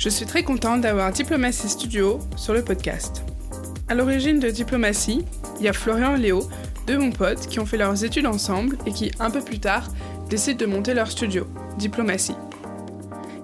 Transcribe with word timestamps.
Je 0.00 0.08
suis 0.08 0.24
très 0.24 0.42
contente 0.42 0.80
d'avoir 0.80 1.12
Diplomatie 1.12 1.68
Studio 1.68 2.20
sur 2.34 2.54
le 2.54 2.64
podcast. 2.64 3.22
À 3.86 3.94
l'origine 3.94 4.40
de 4.40 4.48
Diplomatie, 4.48 5.26
il 5.58 5.66
y 5.66 5.68
a 5.68 5.74
Florian 5.74 6.16
et 6.16 6.18
Léo, 6.18 6.48
deux 6.86 6.96
bons 6.96 7.12
potes 7.12 7.46
qui 7.48 7.60
ont 7.60 7.66
fait 7.66 7.76
leurs 7.76 8.02
études 8.02 8.24
ensemble 8.24 8.78
et 8.86 8.92
qui, 8.92 9.10
un 9.20 9.30
peu 9.30 9.42
plus 9.42 9.58
tard, 9.58 9.90
décident 10.30 10.56
de 10.56 10.64
monter 10.64 10.94
leur 10.94 11.10
studio, 11.10 11.46
Diplomatie. 11.76 12.34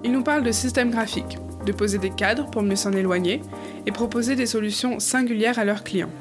Ils 0.03 0.11
nous 0.11 0.23
parlent 0.23 0.41
de 0.41 0.51
système 0.51 0.89
graphique, 0.89 1.37
de 1.63 1.71
poser 1.71 1.99
des 1.99 2.09
cadres 2.09 2.49
pour 2.49 2.63
mieux 2.63 2.75
s'en 2.75 2.91
éloigner 2.91 3.39
et 3.85 3.91
proposer 3.91 4.35
des 4.35 4.47
solutions 4.47 4.99
singulières 4.99 5.59
à 5.59 5.63
leurs 5.63 5.83
clients. 5.83 6.11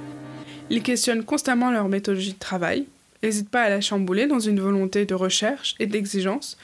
Ils 0.68 0.82
questionnent 0.82 1.24
constamment 1.24 1.70
leur 1.70 1.88
méthodologie 1.88 2.34
de 2.34 2.38
travail, 2.38 2.84
n'hésitent 3.22 3.48
pas 3.48 3.62
à 3.62 3.70
la 3.70 3.80
chambouler 3.80 4.26
dans 4.26 4.40
une 4.40 4.60
volonté 4.60 5.06
de 5.06 5.14
recherche 5.14 5.76
et 5.80 5.86
d'exigence, 5.86 6.58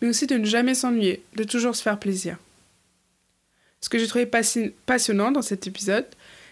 mais 0.00 0.08
aussi 0.08 0.26
de 0.26 0.38
ne 0.38 0.46
jamais 0.46 0.72
s'ennuyer, 0.72 1.22
de 1.36 1.44
toujours 1.44 1.76
se 1.76 1.82
faire 1.82 1.98
plaisir. 1.98 2.38
Ce 3.80 3.88
que 3.88 3.98
j'ai 3.98 4.06
trouvé 4.08 4.26
passionnant 4.26 5.30
dans 5.30 5.42
cet 5.42 5.66
épisode, 5.66 6.06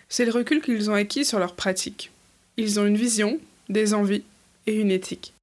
c'est 0.08 0.24
le 0.24 0.30
recul 0.30 0.62
qu'ils 0.62 0.90
ont 0.90 0.94
acquis 0.94 1.24
sur 1.24 1.38
leur 1.38 1.54
pratique. 1.54 2.12
Ils 2.56 2.78
ont 2.78 2.86
une 2.86 2.96
vision, 2.96 3.38
des 3.68 3.94
envies 3.94 4.22
et 4.66 4.74
une 4.74 4.90
éthique. 4.92 5.34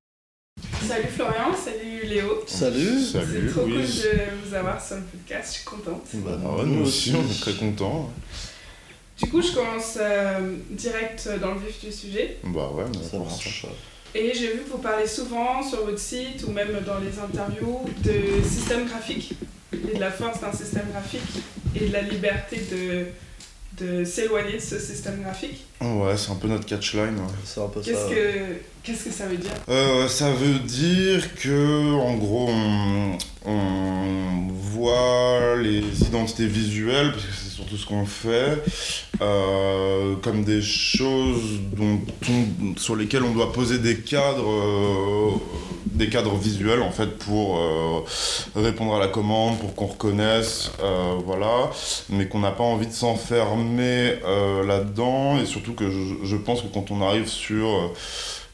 Salut 0.88 1.08
Florian, 1.08 1.54
salut 1.56 2.06
Léo. 2.06 2.44
Salut. 2.48 3.00
C'est 3.02 3.48
trop 3.52 3.62
cool 3.62 3.74
de 3.74 4.46
vous 4.46 4.54
avoir 4.54 4.84
sur 4.84 4.96
le 4.96 5.02
podcast, 5.02 5.54
je 5.54 5.58
suis 5.58 5.66
contente. 5.66 6.08
Bah, 6.14 6.40
nous 6.66 6.84
aussi, 6.84 7.14
on 7.16 7.30
est 7.30 7.40
très 7.40 7.54
contents. 7.54 8.12
Du 9.22 9.30
coup, 9.30 9.42
je 9.42 9.52
commence 9.52 9.98
euh, 10.00 10.56
direct 10.70 11.30
dans 11.42 11.54
le 11.54 11.60
vif 11.60 11.84
du 11.84 11.92
sujet. 11.92 12.38
Bah 12.44 12.72
ouais, 12.74 12.86
ça 13.10 13.20
marche. 13.20 13.66
Et 14.16 14.32
j'ai 14.34 14.54
vu 14.54 14.60
que 14.60 14.70
vous 14.72 14.78
parlez 14.78 15.08
souvent 15.08 15.68
sur 15.68 15.86
votre 15.86 16.00
site 16.00 16.44
ou 16.48 16.52
même 16.52 16.70
dans 16.86 17.00
les 17.00 17.18
interviews 17.20 17.82
de 18.04 18.48
système 18.48 18.86
graphique 18.86 19.34
et 19.74 19.96
de 19.96 20.00
la 20.00 20.12
force 20.12 20.40
d'un 20.40 20.54
système 20.54 20.86
graphique 20.92 21.22
et 21.76 21.88
de 21.88 21.94
la 21.94 22.02
liberté 22.04 22.62
de, 22.72 23.84
de 23.84 24.04
s'éloigner 24.04 24.54
de 24.58 24.62
ce 24.62 24.78
système 24.78 25.22
graphique. 25.24 25.66
Ouais, 25.82 26.16
c'est 26.16 26.32
un 26.32 26.36
peu 26.36 26.48
notre 26.48 26.66
catchline. 26.66 27.18
C'est 27.44 27.60
un 27.62 27.68
peu 27.68 27.82
qu'est-ce 27.82 27.98
ça. 27.98 28.10
Que, 28.10 28.56
qu'est-ce 28.84 29.06
que 29.06 29.12
ça 29.12 29.26
veut 29.26 29.38
dire? 29.38 29.52
Euh, 29.68 30.08
Ça 30.08 30.32
veut 30.32 30.60
dire 30.60 31.34
que, 31.36 31.94
en 31.96 32.14
gros, 32.16 32.50
on, 32.50 33.18
on, 33.46 34.48
voit 34.52 35.56
les 35.62 35.82
identités 36.04 36.46
visuelles, 36.48 37.12
parce 37.12 37.24
que 37.26 37.32
c'est 37.34 37.43
surtout 37.54 37.78
ce 37.78 37.86
qu'on 37.86 38.06
fait, 38.06 38.64
euh, 39.22 40.16
comme 40.24 40.44
des 40.44 40.62
choses 40.62 41.60
sur 42.78 42.96
lesquelles 42.96 43.24
on 43.24 43.32
doit 43.32 43.54
poser 43.54 43.78
des 43.78 43.98
cadres. 43.98 44.50
Euh, 44.50 45.32
des 45.86 46.10
cadres 46.10 46.36
visuels 46.36 46.82
en 46.82 46.90
fait 46.90 47.20
pour 47.20 47.60
euh, 47.60 48.00
répondre 48.56 48.96
à 48.96 49.00
la 49.00 49.08
commande, 49.10 49.60
pour 49.60 49.76
qu'on 49.76 49.86
reconnaisse, 49.86 50.72
voilà, 51.24 51.70
mais 52.10 52.28
qu'on 52.28 52.40
n'a 52.40 52.50
pas 52.50 52.64
envie 52.64 52.88
de 52.88 52.94
s'enfermer 52.94 54.16
là-dedans 54.66 55.38
et 55.38 55.46
surtout 55.46 55.74
que 55.74 55.92
je, 55.92 56.36
pense 56.36 56.64
que 56.64 56.68
quand 56.74 56.90
on 56.90 57.04
arrive 57.04 57.28
sur 57.28 57.92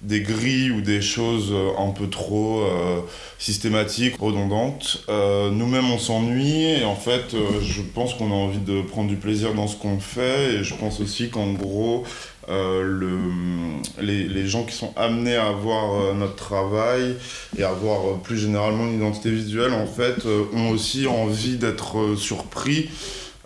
des 0.01 0.21
grilles 0.21 0.71
ou 0.71 0.81
des 0.81 1.01
choses 1.01 1.53
un 1.77 1.91
peu 1.91 2.07
trop 2.07 2.63
systématiques, 3.37 4.15
redondantes, 4.19 5.03
nous-mêmes 5.09 5.91
on 5.91 5.97
s'ennuie 5.97 6.63
et 6.63 6.85
en 6.85 6.95
fait 6.95 7.35
je 7.61 7.81
pense 7.81 8.13
qu'on 8.13 8.31
a 8.31 8.35
envie 8.35 8.59
de 8.59 8.81
prendre 8.81 9.09
du 9.09 9.17
plaisir 9.17 9.53
dans 9.53 9.67
ce 9.67 9.75
qu'on 9.75 9.99
fait 9.99 10.53
et 10.53 10.63
je 10.63 10.73
pense 10.75 11.01
aussi 11.01 11.29
qu'en 11.29 11.51
gros 11.51 12.05
euh, 12.49 12.81
le, 12.81 13.19
les, 14.01 14.27
les, 14.27 14.47
gens 14.47 14.63
qui 14.63 14.75
sont 14.75 14.91
amenés 14.95 15.35
à 15.35 15.51
voir 15.51 15.93
euh, 15.93 16.13
notre 16.15 16.35
travail 16.35 17.15
et 17.55 17.63
à 17.63 17.71
voir 17.71 17.99
euh, 18.07 18.13
plus 18.23 18.39
généralement 18.39 18.87
une 18.87 18.95
identité 18.95 19.29
visuelle, 19.29 19.71
en 19.73 19.85
fait, 19.85 20.25
ont 20.53 20.69
aussi 20.69 21.05
envie 21.05 21.57
d'être 21.57 22.15
surpris. 22.15 22.89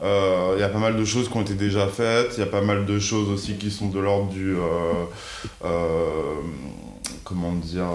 Il 0.01 0.59
y 0.59 0.63
a 0.63 0.69
pas 0.69 0.79
mal 0.79 0.97
de 0.97 1.05
choses 1.05 1.29
qui 1.29 1.37
ont 1.37 1.41
été 1.41 1.53
déjà 1.53 1.87
faites, 1.87 2.33
il 2.37 2.39
y 2.39 2.43
a 2.43 2.47
pas 2.47 2.61
mal 2.61 2.85
de 2.85 2.99
choses 2.99 3.29
aussi 3.29 3.55
qui 3.55 3.71
sont 3.71 3.89
de 3.89 3.99
l'ordre 3.99 4.29
du... 4.29 4.55
comment 7.23 7.53
dire 7.53 7.87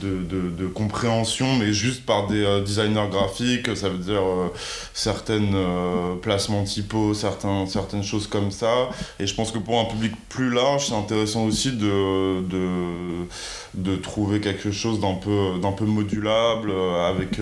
de, 0.00 0.66
compréhension, 0.66 1.56
mais 1.56 1.72
juste 1.72 2.04
par 2.06 2.26
des 2.26 2.42
euh, 2.44 2.60
designers 2.60 3.08
graphiques, 3.10 3.76
ça 3.76 3.88
veut 3.88 3.98
dire 3.98 4.22
euh, 4.22 4.52
certaines 4.94 5.54
euh, 5.54 6.14
placements 6.16 6.64
typos, 6.64 7.14
certains, 7.14 7.66
certaines 7.66 8.02
choses 8.02 8.26
comme 8.26 8.50
ça. 8.50 8.90
Et 9.18 9.26
je 9.26 9.34
pense 9.34 9.52
que 9.52 9.58
pour 9.58 9.78
un 9.80 9.84
public 9.84 10.12
plus 10.28 10.50
large, 10.50 10.86
c'est 10.86 10.94
intéressant 10.94 11.44
aussi 11.44 11.72
de, 11.72 12.40
de, 12.42 13.26
de, 13.74 13.96
trouver 13.96 14.40
quelque 14.40 14.70
chose 14.70 15.00
d'un 15.00 15.14
peu, 15.14 15.58
d'un 15.60 15.72
peu 15.72 15.84
modulable, 15.84 16.72
avec 17.06 17.40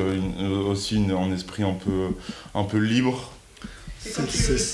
aussi 0.69 0.97
un 1.11 1.33
esprit 1.33 1.63
un 1.63 1.75
peu, 1.75 2.09
un 2.55 2.65
peu 2.65 2.79
libre 2.79 3.33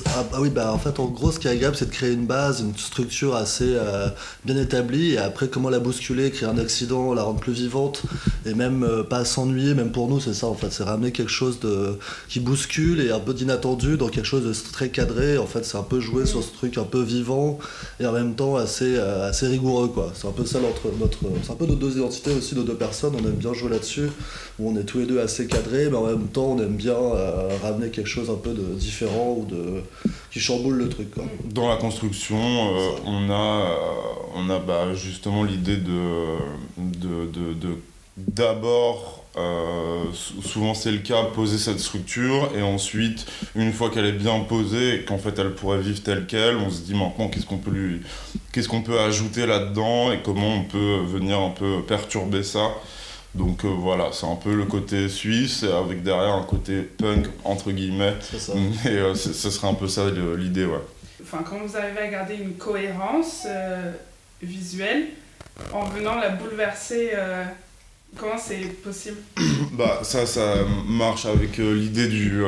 ah, 0.07 0.27
bah 0.31 0.39
oui, 0.41 0.51
bah 0.51 0.73
en 0.73 0.79
fait, 0.79 1.01
en 1.01 1.07
gros, 1.07 1.33
ce 1.33 1.39
qui 1.39 1.49
est 1.49 1.51
agréable, 1.51 1.77
c'est 1.77 1.87
de 1.87 1.91
créer 1.91 2.13
une 2.13 2.27
base, 2.27 2.61
une 2.61 2.77
structure 2.77 3.35
assez 3.35 3.65
euh, 3.75 4.09
bien 4.45 4.57
établie, 4.57 5.13
et 5.13 5.19
après, 5.19 5.49
comment 5.49 5.71
la 5.71 5.79
bousculer, 5.79 6.31
créer 6.31 6.49
un 6.49 6.59
accident, 6.59 7.15
la 7.15 7.23
rendre 7.23 7.41
plus 7.41 7.53
vivante, 7.53 8.03
et 8.45 8.53
même 8.53 8.85
euh, 8.85 9.03
pas 9.03 9.25
s'ennuyer, 9.25 9.75
même 9.75 9.93
pour 9.93 10.09
nous, 10.09 10.21
c'est 10.21 10.35
ça, 10.35 10.47
en 10.47 10.55
fait, 10.55 10.71
c'est 10.71 10.85
ramener 10.85 11.11
quelque 11.11 11.31
chose 11.31 11.59
de, 11.61 11.99
qui 12.29 12.41
bouscule 12.41 13.01
et 13.01 13.11
un 13.11 13.21
peu 13.21 13.33
d'inattendu 13.33 13.97
dans 13.97 14.09
quelque 14.09 14.27
chose 14.27 14.45
de 14.45 14.73
très 14.73 14.91
cadré. 14.91 15.39
En 15.39 15.47
fait, 15.47 15.65
c'est 15.65 15.79
un 15.79 15.83
peu 15.83 16.01
jouer 16.01 16.27
sur 16.27 16.43
ce 16.43 16.53
truc 16.53 16.77
un 16.77 16.85
peu 16.85 17.03
vivant 17.03 17.59
et 18.01 18.07
en 18.07 18.13
même 18.13 18.35
temps 18.35 18.57
assez, 18.57 18.97
euh, 18.97 19.29
assez 19.29 19.47
rigoureux, 19.47 19.89
quoi. 19.89 20.13
C'est 20.15 20.29
un 20.29 20.33
peu 20.33 20.45
ça 20.45 20.61
notre, 20.61 20.95
notre 21.01 21.19
c'est 21.43 21.51
un 21.51 21.57
peu 21.57 21.67
nos 21.67 21.77
deux 21.77 21.97
identités 21.97 22.33
aussi, 22.33 22.55
nos 22.55 22.63
deux 22.63 22.75
personnes. 22.75 23.15
On 23.19 23.25
aime 23.25 23.37
bien 23.37 23.55
jouer 23.55 23.71
là-dessus, 23.71 24.11
où 24.59 24.71
on 24.71 24.77
est 24.77 24.85
tous 24.85 24.99
les 24.99 25.07
deux 25.07 25.21
assez 25.21 25.47
cadrés, 25.47 25.89
mais 25.91 25.97
en 25.97 26.07
même 26.07 26.27
temps, 26.29 26.57
on 26.57 26.63
aime 26.63 26.77
bien 26.77 26.95
ramener 27.63 27.91
quelque 27.91 28.09
chose 28.09 28.29
un 28.31 28.35
peu 28.35 28.51
de 28.51 28.63
différent 28.75 29.24
ou 29.31 29.45
de 29.45 29.83
qui 30.31 30.41
chamboule 30.41 30.75
le 30.75 30.89
truc. 30.89 31.09
Dans 31.45 31.69
la 31.69 31.77
construction, 31.77 32.37
euh, 32.37 32.91
on 33.07 33.31
a, 33.31 33.35
euh, 33.35 33.75
on 34.35 34.51
a 34.51 34.59
bah, 34.59 34.95
justement 34.95 35.45
l'idée 35.45 35.77
de, 35.77 36.37
de, 36.77 37.79
d'abord, 38.17 39.25
euh, 39.37 40.05
souvent 40.43 40.75
c'est 40.75 40.91
le 40.91 40.99
cas, 40.99 41.23
poser 41.25 41.59
cette 41.59 41.79
structure 41.79 42.51
et 42.57 42.63
ensuite, 42.63 43.27
une 43.55 43.73
fois 43.73 43.91
qu'elle 43.91 44.07
est 44.07 44.13
bien 44.13 44.41
posée 44.41 44.97
et 44.97 45.05
qu'en 45.05 45.19
fait 45.19 45.39
elle 45.39 45.55
pourrait 45.55 45.81
vivre 45.81 46.03
telle 46.03 46.27
qu'elle, 46.27 46.57
on 46.57 46.71
se 46.71 46.81
dit 46.81 46.95
maintenant 46.95 47.29
qu'est-ce 47.29 47.47
qu'on 47.47 47.59
peut 47.59 47.71
lui, 47.71 48.01
qu'est-ce 48.53 48.69
qu'on 48.69 48.83
peut 48.83 48.99
ajouter 48.99 49.47
là-dedans 49.47 50.11
et 50.11 50.19
comment 50.25 50.55
on 50.55 50.65
peut 50.65 50.99
venir 51.07 51.39
un 51.39 51.51
peu 51.51 51.83
perturber 51.87 52.43
ça 52.43 52.71
donc 53.35 53.65
euh, 53.65 53.69
voilà, 53.69 54.11
c'est 54.13 54.27
un 54.27 54.37
peu 54.37 54.55
le 54.55 54.65
côté 54.65 55.09
suisse 55.09 55.65
avec 55.65 56.03
derrière 56.05 56.35
un 56.35 56.45
côté 56.45 56.83
punk 56.83 57.27
entre 57.43 57.73
guillemets. 57.73 58.15
Ça. 58.33 58.53
Mais 58.55 58.93
euh, 58.93 59.15
ce 59.15 59.51
serait 59.51 59.69
un 59.69 59.75
peu 59.75 59.89
ça 59.89 60.03
l'idée, 60.37 60.65
ouais. 60.65 60.79
Enfin, 61.23 61.43
quand 61.49 61.59
vous 61.59 61.77
arrivez 61.77 62.01
à 62.01 62.09
garder 62.09 62.35
une 62.35 62.55
cohérence 62.55 63.45
euh, 63.47 63.91
visuelle 64.43 65.07
en 65.73 65.87
venant 65.87 66.15
la 66.17 66.31
bouleverser, 66.31 67.13
comment 68.17 68.39
c'est 68.39 68.83
possible? 68.83 69.17
Bah 69.73 70.01
ça, 70.03 70.27
ça 70.27 70.55
marche 70.87 71.27
avec 71.27 71.57
l'idée 71.57 72.07
du 72.07 72.43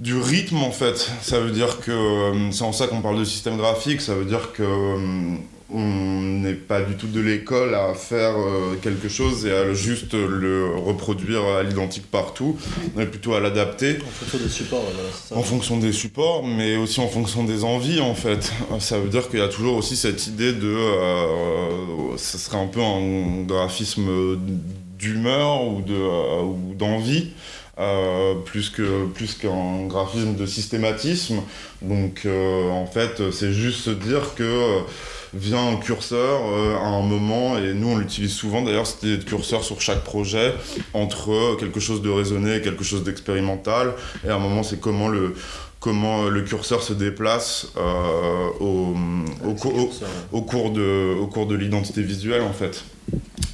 du 0.00 0.18
rythme 0.18 0.58
en 0.58 0.72
fait. 0.72 1.10
Ça 1.22 1.40
veut 1.40 1.52
dire 1.52 1.80
que 1.80 2.32
c'est 2.50 2.64
en 2.64 2.72
ça 2.72 2.86
qu'on 2.86 3.00
parle 3.00 3.18
de 3.18 3.24
système 3.24 3.56
graphique. 3.56 4.02
Ça 4.02 4.14
veut 4.14 4.26
dire 4.26 4.52
que 4.52 5.38
on 5.68 6.22
n'est 6.22 6.54
pas 6.54 6.80
du 6.80 6.94
tout 6.94 7.08
de 7.08 7.20
l'école 7.20 7.74
à 7.74 7.92
faire 7.94 8.38
euh, 8.38 8.76
quelque 8.80 9.08
chose 9.08 9.46
et 9.46 9.52
à 9.52 9.74
juste 9.74 10.14
le 10.14 10.76
reproduire 10.76 11.44
à 11.44 11.64
l'identique 11.64 12.08
partout. 12.08 12.56
On 12.96 13.00
est 13.00 13.06
plutôt 13.06 13.34
à 13.34 13.40
l'adapter. 13.40 13.98
En 14.00 14.10
fonction 14.10 14.38
des 14.38 14.48
supports. 14.48 14.84
en 15.32 15.42
fonction 15.42 15.76
des 15.78 15.92
supports, 15.92 16.46
mais 16.46 16.76
aussi 16.76 17.00
en 17.00 17.08
fonction 17.08 17.42
des 17.42 17.64
envies 17.64 18.00
en 18.00 18.14
fait. 18.14 18.52
Ça 18.78 18.98
veut 18.98 19.08
dire 19.08 19.28
qu'il 19.28 19.40
y 19.40 19.42
a 19.42 19.48
toujours 19.48 19.76
aussi 19.76 19.96
cette 19.96 20.26
idée 20.28 20.52
de... 20.52 20.66
Euh, 20.66 22.16
ça 22.16 22.38
serait 22.38 22.58
un 22.58 22.66
peu 22.66 22.80
un 22.80 23.42
graphisme 23.42 24.38
d'humeur 24.98 25.64
ou 25.64 25.82
euh, 25.90 26.42
d'envie. 26.78 27.32
plus 28.46 28.70
que 28.70 29.06
plus 29.06 29.34
qu'un 29.34 29.86
graphisme 29.86 30.34
de 30.34 30.46
systématisme 30.46 31.42
donc 31.82 32.26
en 32.26 32.86
fait 32.86 33.30
c'est 33.32 33.52
juste 33.52 33.80
se 33.80 33.90
dire 33.90 34.34
que 34.34 34.82
vient 35.34 35.68
un 35.68 35.76
curseur 35.76 36.40
euh, 36.46 36.76
à 36.76 36.86
un 36.86 37.02
moment, 37.02 37.58
et 37.58 37.74
nous 37.74 37.88
on 37.88 37.96
l'utilise 37.96 38.32
souvent. 38.32 38.62
D'ailleurs, 38.62 38.86
c'était 38.86 39.16
des 39.16 39.24
curseurs 39.24 39.64
sur 39.64 39.80
chaque 39.80 40.04
projet, 40.04 40.54
entre 40.94 41.56
quelque 41.58 41.80
chose 41.80 42.02
de 42.02 42.10
raisonné 42.10 42.56
et 42.56 42.60
quelque 42.62 42.84
chose 42.84 43.04
d'expérimental, 43.04 43.94
et 44.24 44.28
à 44.28 44.36
un 44.36 44.38
moment 44.38 44.62
c'est 44.62 44.80
comment 44.80 45.08
le, 45.08 45.34
comment 45.86 46.24
le 46.24 46.42
curseur 46.42 46.82
se 46.82 46.92
déplace 46.92 47.68
euh, 47.76 48.48
au, 48.58 48.96
au, 49.44 49.50
au, 50.32 50.42
cours 50.42 50.72
de, 50.72 51.14
au 51.14 51.28
cours 51.28 51.46
de 51.46 51.54
l'identité 51.54 52.02
visuelle 52.02 52.42
en 52.42 52.52
fait. 52.52 52.82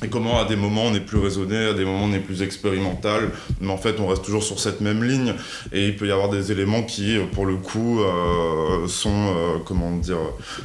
Et 0.03 0.09
comment 0.09 0.41
à 0.41 0.47
des 0.47 0.57
moments 0.57 0.85
on 0.87 0.95
est 0.95 1.01
plus 1.05 1.19
raisonné, 1.19 1.59
à 1.59 1.75
des 1.75 1.85
moments 1.85 2.07
on 2.07 2.13
est 2.15 2.21
plus 2.21 2.41
expérimental, 2.41 3.31
mais 3.61 3.71
en 3.71 3.77
fait 3.77 4.01
on 4.01 4.07
reste 4.07 4.25
toujours 4.25 4.43
sur 4.43 4.59
cette 4.61 4.81
même 4.81 5.05
ligne. 5.05 5.35
Et 5.75 5.89
il 5.89 5.97
peut 5.97 6.07
y 6.07 6.11
avoir 6.11 6.31
des 6.31 6.51
éléments 6.51 6.83
qui, 6.85 7.19
pour 7.35 7.45
le 7.45 7.57
coup, 7.57 8.01
euh, 8.01 8.89
sont 8.89 9.11
euh, 9.11 9.59
comment 9.67 9.91
dire 9.99 10.17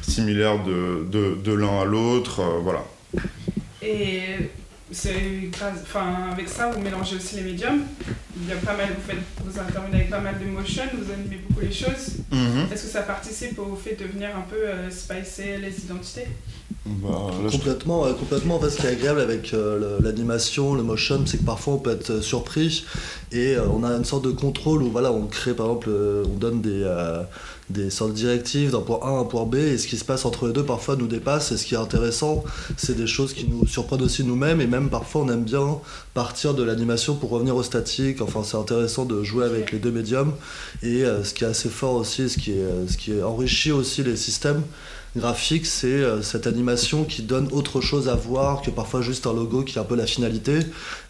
similaires 0.02 0.64
de, 0.64 1.06
de, 1.12 1.36
de 1.44 1.52
l'un 1.52 1.82
à 1.82 1.86
l'autre, 1.86 2.40
euh, 2.40 2.60
voilà. 2.64 2.86
Et 3.82 4.22
c'est 4.92 5.50
enfin 5.82 6.32
avec 6.32 6.48
ça 6.48 6.70
vous 6.72 6.82
mélangez 6.82 7.18
aussi 7.18 7.36
les 7.38 7.42
médiums. 7.42 7.82
il 8.42 8.48
y 8.48 8.52
a 8.52 8.56
pas 8.56 8.76
mal, 8.76 8.88
vous, 8.96 9.12
faites, 9.12 9.24
vous 9.44 9.60
intervenez 9.60 9.96
avec 9.96 10.10
pas 10.10 10.20
mal 10.20 10.40
de 10.40 10.46
motion, 10.46 10.84
vous 10.94 11.12
animez 11.12 11.42
beaucoup 11.48 11.62
les 11.62 11.72
choses. 11.72 12.18
Mhm. 12.32 12.72
Est-ce 12.72 12.84
que 12.84 12.90
ça 12.90 13.02
participe 13.02 13.60
au 13.60 13.76
fait 13.76 13.96
de 13.96 14.06
venir 14.06 14.30
un 14.36 14.46
peu 14.50 14.56
euh, 14.56 14.90
spicer 14.90 15.58
les 15.58 15.78
identités? 15.84 16.28
Bah, 16.86 17.32
là, 17.44 17.50
Complètement, 17.50 18.04
ouais, 18.04 18.14
complètement. 18.18 18.56
En 18.56 18.60
fait, 18.60 18.70
ce 18.70 18.78
qui 18.78 18.86
est 18.86 18.92
agréable 18.92 19.20
avec 19.20 19.54
euh, 19.54 20.00
l'animation, 20.02 20.74
le 20.74 20.84
motion, 20.84 21.26
c'est 21.26 21.38
que 21.38 21.44
parfois 21.44 21.74
on 21.74 21.80
peut 21.80 21.92
être 21.92 22.12
euh, 22.12 22.22
surpris 22.22 22.86
et 23.32 23.56
euh, 23.56 23.68
on 23.68 23.84
a 23.84 23.90
une 23.90 24.06
sorte 24.06 24.24
de 24.24 24.32
contrôle 24.32 24.84
où 24.84 24.92
voilà, 24.92 25.12
on 25.12 25.28
crée 25.28 25.54
par 25.54 25.68
exemple, 25.68 25.90
euh, 25.90 26.24
on 26.26 26.38
donne 26.38 26.62
des, 26.62 26.84
euh, 26.84 27.24
des 27.70 27.90
sortes 27.90 28.12
de 28.12 28.16
directives 28.16 28.72
d'un 28.72 28.82
point 28.82 29.00
A 29.02 29.08
à 29.08 29.12
un 29.12 29.26
point 29.26 29.46
B 29.46 29.56
et 29.56 29.78
ce 29.78 29.88
qui 29.88 29.98
se 29.98 30.06
passe 30.06 30.26
entre 30.26 30.48
les 30.48 30.54
deux 30.54 30.64
parfois 30.64 30.96
nous 30.96 31.08
dépasse. 31.08 31.52
Et 31.52 31.58
ce 31.58 31.66
qui 31.66 31.76
est 31.76 31.78
intéressant, 31.78 32.44
c'est 32.78 32.96
des 32.96 33.08
choses 33.08 33.34
qui 33.34 33.48
nous 33.48 33.68
surprennent 33.68 34.02
aussi 34.02 34.24
nous-mêmes 34.24 34.62
et 34.62 34.68
même 34.68 34.90
parfois 34.90 35.22
on 35.22 35.30
aime 35.30 35.44
bien 35.44 35.80
partir 36.14 36.54
de 36.54 36.64
l'animation 36.64 37.16
pour 37.16 37.30
revenir 37.30 37.56
au 37.56 37.64
statique. 37.64 38.22
Enfin, 38.22 38.44
c'est 38.44 38.58
intéressant 38.58 39.06
de 39.06 39.24
jouer 39.24 39.46
avec 39.46 39.72
les 39.72 39.80
deux 39.80 39.92
médiums 39.92 40.34
et 40.82 41.04
euh, 41.04 41.24
ce 41.24 41.34
qui 41.34 41.44
est 41.44 41.48
assez 41.48 41.70
fort 41.70 41.96
aussi, 41.96 42.30
ce 42.30 42.38
qui, 42.38 42.52
est, 42.52 42.56
euh, 42.56 42.88
ce 42.88 42.98
qui 42.98 43.22
enrichit 43.22 43.72
aussi 43.72 44.04
les 44.04 44.16
systèmes 44.16 44.64
graphique, 45.18 45.66
c'est 45.66 45.88
euh, 45.88 46.22
cette 46.22 46.48
animation 46.48 47.04
qui 47.04 47.22
donne 47.22 47.48
autre 47.52 47.82
chose 47.82 48.08
à 48.10 48.16
voir 48.16 48.62
que 48.62 48.70
parfois 48.72 49.02
juste 49.02 49.28
un 49.28 49.34
logo 49.34 49.64
qui 49.64 49.78
est 49.78 49.82
un 49.82 49.84
peu 49.84 49.96
la 49.96 50.06
finalité. 50.06 50.60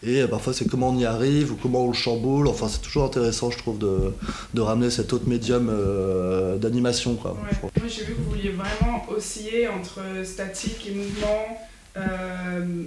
Et 0.03 0.21
euh, 0.21 0.27
parfois 0.27 0.53
c'est 0.53 0.67
comment 0.67 0.89
on 0.89 0.97
y 0.97 1.05
arrive 1.05 1.51
ou 1.51 1.55
comment 1.55 1.85
on 1.85 1.87
le 1.87 1.93
chamboule. 1.93 2.47
Enfin, 2.47 2.67
c'est 2.67 2.81
toujours 2.81 3.05
intéressant, 3.05 3.51
je 3.51 3.57
trouve, 3.57 3.77
de, 3.77 4.13
de 4.53 4.61
ramener 4.61 4.89
cet 4.89 5.13
autre 5.13 5.27
médium 5.27 5.69
euh, 5.69 6.57
d'animation. 6.57 7.15
quoi. 7.15 7.31
Ouais. 7.31 7.57
Moi 7.61 7.87
j'ai 7.87 8.03
vu 8.05 8.13
que 8.13 8.21
vous 8.21 8.31
vouliez 8.31 8.49
vraiment 8.49 9.05
osciller 9.09 9.67
entre 9.67 10.01
statique 10.23 10.87
et 10.87 10.91
mouvement, 10.91 11.57
euh, 11.97 12.83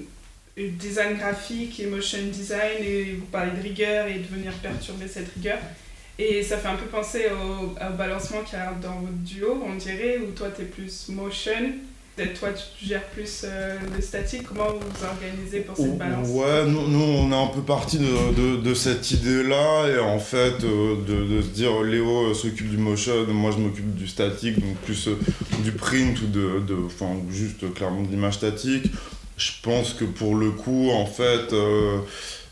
design 0.56 1.16
graphique 1.16 1.80
et 1.80 1.86
motion 1.86 2.18
design, 2.32 2.82
et 2.82 3.14
vous 3.18 3.26
parlez 3.26 3.52
de 3.52 3.62
rigueur 3.62 4.06
et 4.06 4.18
de 4.18 4.26
venir 4.26 4.52
perturber 4.54 5.08
cette 5.08 5.28
rigueur. 5.34 5.58
Et 6.18 6.42
ça 6.42 6.58
fait 6.58 6.68
un 6.68 6.76
peu 6.76 6.86
penser 6.86 7.26
au, 7.30 7.68
au 7.68 7.96
balancement 7.96 8.42
qu'il 8.42 8.58
y 8.58 8.60
a 8.60 8.72
dans 8.82 9.00
votre 9.00 9.22
duo, 9.24 9.62
on 9.66 9.76
dirait, 9.76 10.18
où 10.18 10.32
toi 10.32 10.48
t'es 10.48 10.64
plus 10.64 11.08
motion, 11.08 11.72
peut-être 12.14 12.38
toi 12.38 12.50
tu 12.52 12.84
gères 12.86 13.06
plus 13.06 13.42
euh, 13.44 13.78
le 13.96 14.02
statique. 14.02 14.42
Comment 14.42 14.68
vous 14.70 14.80
vous 14.80 15.04
organisez 15.06 15.60
pour 15.60 15.74
cette 15.76 15.96
balance? 15.96 16.28
Ouais, 16.28 16.66
nous, 16.66 16.88
nous, 16.88 17.02
on 17.02 17.32
est 17.32 17.34
un 17.34 17.46
peu 17.46 17.62
parti 17.62 17.98
de, 17.98 18.34
de, 18.36 18.56
de 18.60 18.74
cette 18.74 19.10
idée-là, 19.12 19.88
et 19.88 19.98
en 19.98 20.18
fait, 20.18 20.62
euh, 20.62 20.96
de, 21.08 21.36
de 21.36 21.40
se 21.40 21.48
dire 21.48 21.82
Léo 21.82 22.26
euh, 22.26 22.34
s'occupe 22.34 22.68
du 22.68 22.76
motion, 22.76 23.26
moi 23.28 23.50
je 23.52 23.58
m'occupe 23.58 23.94
du 23.94 24.06
statique, 24.06 24.60
donc 24.60 24.76
plus 24.84 25.08
euh, 25.08 25.16
du 25.64 25.72
print 25.72 26.20
ou 26.20 26.26
de, 26.26 26.60
de, 26.68 26.76
enfin, 26.84 27.16
juste 27.30 27.72
clairement 27.72 28.02
de 28.02 28.08
l'image 28.08 28.34
statique. 28.34 28.90
Je 29.38 29.52
pense 29.62 29.94
que 29.94 30.04
pour 30.04 30.34
le 30.34 30.50
coup, 30.50 30.90
en 30.90 31.06
fait, 31.06 31.54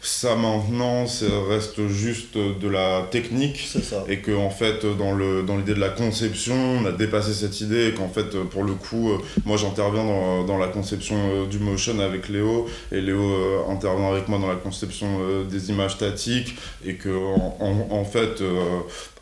ça 0.00 0.36
maintenant, 0.36 1.08
ça 1.08 1.26
reste 1.48 1.88
juste 1.88 2.36
de 2.38 2.68
la 2.68 3.02
technique 3.10 3.68
ça. 3.82 4.04
et 4.08 4.18
que 4.18 4.30
en 4.30 4.48
fait 4.48 4.86
dans 4.96 5.12
le 5.12 5.42
dans 5.42 5.56
l'idée 5.56 5.74
de 5.74 5.80
la 5.80 5.88
conception 5.88 6.54
on 6.54 6.86
a 6.86 6.92
dépassé 6.92 7.32
cette 7.34 7.60
idée 7.60 7.88
et 7.88 7.94
qu'en 7.94 8.08
fait 8.08 8.30
pour 8.44 8.62
le 8.62 8.74
coup 8.74 9.10
euh, 9.10 9.18
moi 9.44 9.56
j'interviens 9.56 10.04
dans, 10.04 10.44
dans 10.44 10.56
la 10.56 10.68
conception 10.68 11.16
euh, 11.16 11.46
du 11.46 11.58
motion 11.58 11.98
avec 11.98 12.28
Léo 12.28 12.66
et 12.92 13.00
Léo 13.00 13.20
euh, 13.20 13.58
intervient 13.70 14.08
avec 14.12 14.28
moi 14.28 14.38
dans 14.38 14.46
la 14.48 14.54
conception 14.54 15.08
des 15.50 15.70
images 15.70 15.94
statiques 15.94 16.54
et 16.86 16.94
que 16.94 17.08
en, 17.10 17.56
en- 17.58 17.88
en 17.90 18.04
fait 18.04 18.40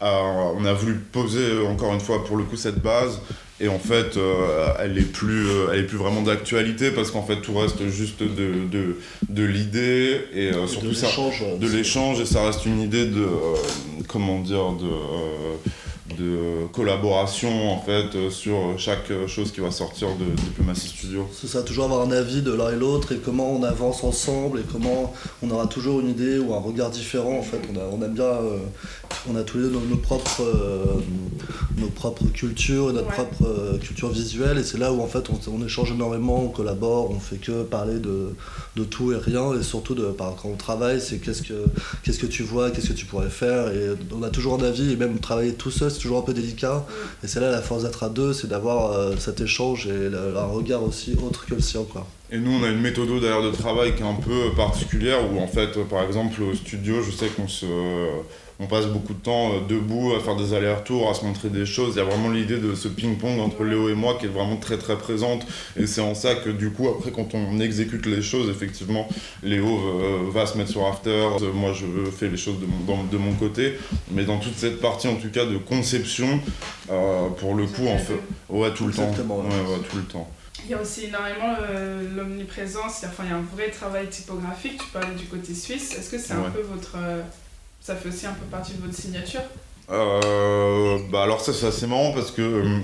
à- 0.01 0.23
on 0.55 0.65
a 0.67 0.73
voulu 0.75 0.95
poser 0.97 1.59
encore 1.67 1.95
une 1.95 2.01
fois 2.01 2.23
pour 2.25 2.37
le 2.37 2.45
coup 2.45 2.57
cette 2.57 2.81
base 2.83 3.19
et 3.61 3.69
en 3.69 3.79
fait 3.79 4.17
euh, 4.17 4.69
elle 4.81 4.99
est 4.99 5.13
plus 5.13 5.49
euh, 5.49 5.69
elle 5.73 5.81
est 5.81 5.85
plus 5.87 5.97
vraiment 5.97 6.23
d'actualité 6.23 6.91
parce 6.91 7.11
qu'en 7.11 7.23
fait 7.23 7.41
tout 7.41 7.57
reste 7.57 7.87
juste 7.89 8.23
de, 8.23 8.27
de, 8.71 8.99
de 9.29 9.45
l'idée 9.45 10.21
et 10.35 10.51
euh, 10.53 10.67
surtout 10.67 10.89
de 10.89 10.93
ça 10.93 11.07
l'échange, 11.07 11.43
de 11.59 11.67
l'échange 11.67 12.21
et 12.21 12.27
ça 12.27 12.45
reste 12.45 12.67
une 12.67 12.81
idée 12.81 13.07
de 13.07 13.23
euh, 13.23 13.57
comment 14.09 14.41
dire 14.41 14.73
de 14.73 14.85
euh, 14.85 15.57
de 16.17 16.67
collaboration 16.73 17.73
en 17.73 17.81
fait 17.81 18.15
euh, 18.15 18.31
sur 18.31 18.79
chaque 18.79 19.11
chose 19.27 19.51
qui 19.53 19.61
va 19.61 19.71
sortir 19.71 20.09
de 20.17 20.25
Diplomacy 20.41 20.89
Studio. 20.89 21.27
C'est 21.33 21.49
ça, 21.49 21.63
toujours 21.63 21.85
avoir 21.87 22.03
un 22.07 22.13
avis 22.13 22.43
de 22.43 22.53
l'un 22.53 22.71
et 22.71 22.77
l'autre 22.77 23.13
et 23.13 23.17
comment 23.17 23.51
on 23.51 23.63
avance 23.65 24.05
ensemble 24.05 24.61
et 24.61 24.63
comment 24.71 25.13
on 25.43 25.51
aura 25.51 25.67
toujours 25.67 26.01
une 26.01 26.09
idée 26.11 26.39
ou 26.39 26.55
un 26.55 26.61
regard 26.61 26.91
différent. 26.91 27.39
En 27.39 27.43
fait, 27.43 27.61
on, 27.73 27.77
a, 27.77 27.83
on 27.93 28.03
aime 28.03 28.15
bien, 28.15 28.25
euh, 28.25 28.59
on 29.29 29.37
a 29.37 29.43
tous 29.43 29.59
les 29.59 29.65
deux 29.65 29.71
nos, 29.71 29.81
nos 29.81 29.97
propres, 29.97 30.43
euh, 30.43 30.85
nos 31.79 31.89
propres 31.89 32.25
cultures 32.33 32.91
et 32.91 32.93
notre 32.93 33.07
Ouais. 33.09 33.13
propre 33.15 33.45
euh, 33.47 33.79
culture 33.79 34.09
visuelle 34.09 34.59
et 34.59 34.65
c'est 34.65 34.79
là 34.79 34.93
où 34.93 35.01
en 35.01 35.07
fait 35.07 35.25
on, 35.31 35.39
on 35.53 35.65
échange 35.65 35.93
énormément, 35.93 36.43
on 36.45 36.49
collabore, 36.49 37.11
on 37.11 37.21
fait 37.21 37.37
que 37.37 37.63
parler 37.63 37.99
de, 38.01 38.31
de 38.77 38.85
tout 38.85 39.13
et 39.13 39.17
rien 39.17 39.53
et 39.59 39.63
surtout 39.63 39.95
de, 39.95 40.07
par, 40.07 40.35
quand 40.37 40.49
on 40.49 40.57
travaille, 40.57 41.01
c'est 41.01 41.19
qu'est-ce 41.19 41.43
que, 41.43 41.55
qu'est-ce 42.03 42.19
que 42.19 42.27
tu 42.27 42.43
vois, 42.43 42.71
qu'est-ce 42.71 42.89
que 42.89 42.93
tu 42.95 43.07
pourrais 43.07 43.31
faire 43.31 43.69
et 43.69 43.91
on 44.17 44.23
a 44.23 44.31
toujours 44.31 44.61
un 44.61 44.65
avis 44.65 44.93
et 44.93 44.97
même 44.97 45.19
travailler 45.19 45.55
tout 45.55 45.71
seul 45.71 45.91
c'est 45.97 46.03
toujours 46.03 46.19
un 46.19 46.23
peu 46.23 46.35
délicat 46.35 46.87
et 47.25 47.27
c'est 47.27 47.41
là 47.41 47.51
la 47.51 47.63
force 47.63 47.83
d'être 47.83 48.03
à 48.05 48.09
deux, 48.09 48.33
c'est 48.33 48.49
d'avoir 48.49 48.93
euh, 48.93 49.15
cet 49.19 49.41
échange 49.41 49.87
et 49.87 50.11
un 50.15 50.47
regard 50.47 50.83
aussi 50.83 51.17
autre 51.27 51.47
que 51.47 51.55
le 51.55 51.61
sien. 51.61 51.85
Quoi. 51.91 52.07
Et 52.31 52.39
nous 52.39 52.53
on 52.53 52.63
a 52.63 52.69
une 52.69 52.81
méthode 52.81 53.09
d'ailleurs 53.21 53.43
de 53.43 53.51
travail 53.51 53.95
qui 53.95 54.03
est 54.03 54.07
un 54.07 54.15
peu 54.15 54.55
particulière 54.57 55.19
où 55.33 55.41
en 55.41 55.49
fait 55.49 55.79
par 55.89 56.03
exemple 56.03 56.43
au 56.43 56.55
studio 56.55 57.03
je 57.03 57.11
sais 57.11 57.29
qu'on 57.29 57.49
se 57.49 57.67
on 58.59 58.67
passe 58.67 58.87
beaucoup 58.87 59.13
de 59.15 59.19
temps 59.19 59.53
euh, 59.53 59.61
debout 59.69 60.15
à 60.17 60.21
faire 60.21 60.37
des 60.37 60.55
allers-retours, 60.55 61.11
à 61.11 61.15
se 61.15 61.25
montrer 61.25 61.49
des 61.51 61.67
choses. 61.67 61.95
Il 61.95 61.99
y 61.99 62.01
a 62.01 62.05
vraiment 62.05 62.31
l'idée 62.31 62.59
de 62.59 62.75
ce 62.75 62.89
ping-pong 62.89 63.39
entre 63.41 63.65
Léo 63.65 63.89
et 63.89 63.95
moi 63.95 64.17
qui 64.19 64.27
est 64.27 64.31
vraiment 64.31 64.57
très 64.57 64.79
très 64.79 64.97
présente. 64.97 65.47
Et 65.77 65.87
c'est 65.87 66.01
en 66.01 66.15
ça 66.15 66.35
que 66.37 66.49
du 66.51 66.71
coup, 66.71 66.89
après, 66.89 67.11
quand 67.11 67.35
on 67.35 67.61
exécute 67.61 68.07
les 68.07 68.23
choses, 68.23 68.49
effectivement, 68.49 69.09
Léo 69.43 69.67
euh, 69.67 70.31
va 70.33 70.47
se 70.47 70.57
mettre 70.57 70.71
sur 70.71 70.87
After. 70.87 71.27
Moi, 71.55 71.73
je 71.73 71.87
fais 72.11 72.29
les 72.29 72.37
choses 72.39 72.59
de 72.61 72.67
mon, 72.67 72.81
dans- 72.97 73.05
de 73.05 73.17
mon 73.19 73.33
côté. 73.35 73.75
Mais 74.11 74.25
dans 74.25 74.39
toute 74.39 74.57
cette 74.57 74.81
partie, 74.81 75.09
en 75.09 75.17
tout 75.17 75.31
cas, 75.31 75.45
de 75.45 75.57
conception, 75.59 76.41
euh, 76.91 77.29
pour 77.39 77.55
le 77.55 77.67
coup, 77.67 77.87
en 77.87 77.99
fait, 77.99 78.15
ouais, 78.49 78.73
tout 78.73 78.87
le 78.87 78.93
temps. 78.95 79.03
Exactement, 79.03 79.39
ouais. 79.41 79.45
Ouais, 79.49 79.73
ouais, 79.75 79.81
tout 79.91 79.97
le 79.97 80.03
temps. 80.05 80.31
Il 80.65 80.71
y 80.71 80.75
a 80.75 80.81
aussi 80.81 81.05
énormément 81.05 81.55
euh, 81.71 82.03
l'omniprésence, 82.17 83.05
enfin, 83.05 83.23
il 83.25 83.31
y 83.31 83.33
a 83.33 83.37
un 83.37 83.45
vrai 83.55 83.71
travail 83.71 84.09
typographique. 84.09 84.79
Tu 84.83 84.91
parlais 84.93 85.15
du 85.15 85.27
côté 85.27 85.55
suisse. 85.55 85.95
Est-ce 85.97 86.11
que 86.11 86.19
c'est 86.19 86.33
un 86.33 86.51
peu 86.51 86.63
votre. 86.63 86.97
Ça 87.87 87.95
fait 87.95 88.09
aussi 88.09 88.27
un 88.27 88.33
peu 88.33 88.45
partie 88.47 88.73
de 88.75 88.83
votre 88.83 88.95
signature 88.95 89.43
Euh, 89.93 90.99
bah 91.13 91.23
alors 91.23 91.41
ça 91.41 91.53
c'est 91.53 91.67
assez 91.67 91.87
marrant 91.87 92.11
parce 92.11 92.33
que 92.33 92.43
euh, 92.43 92.79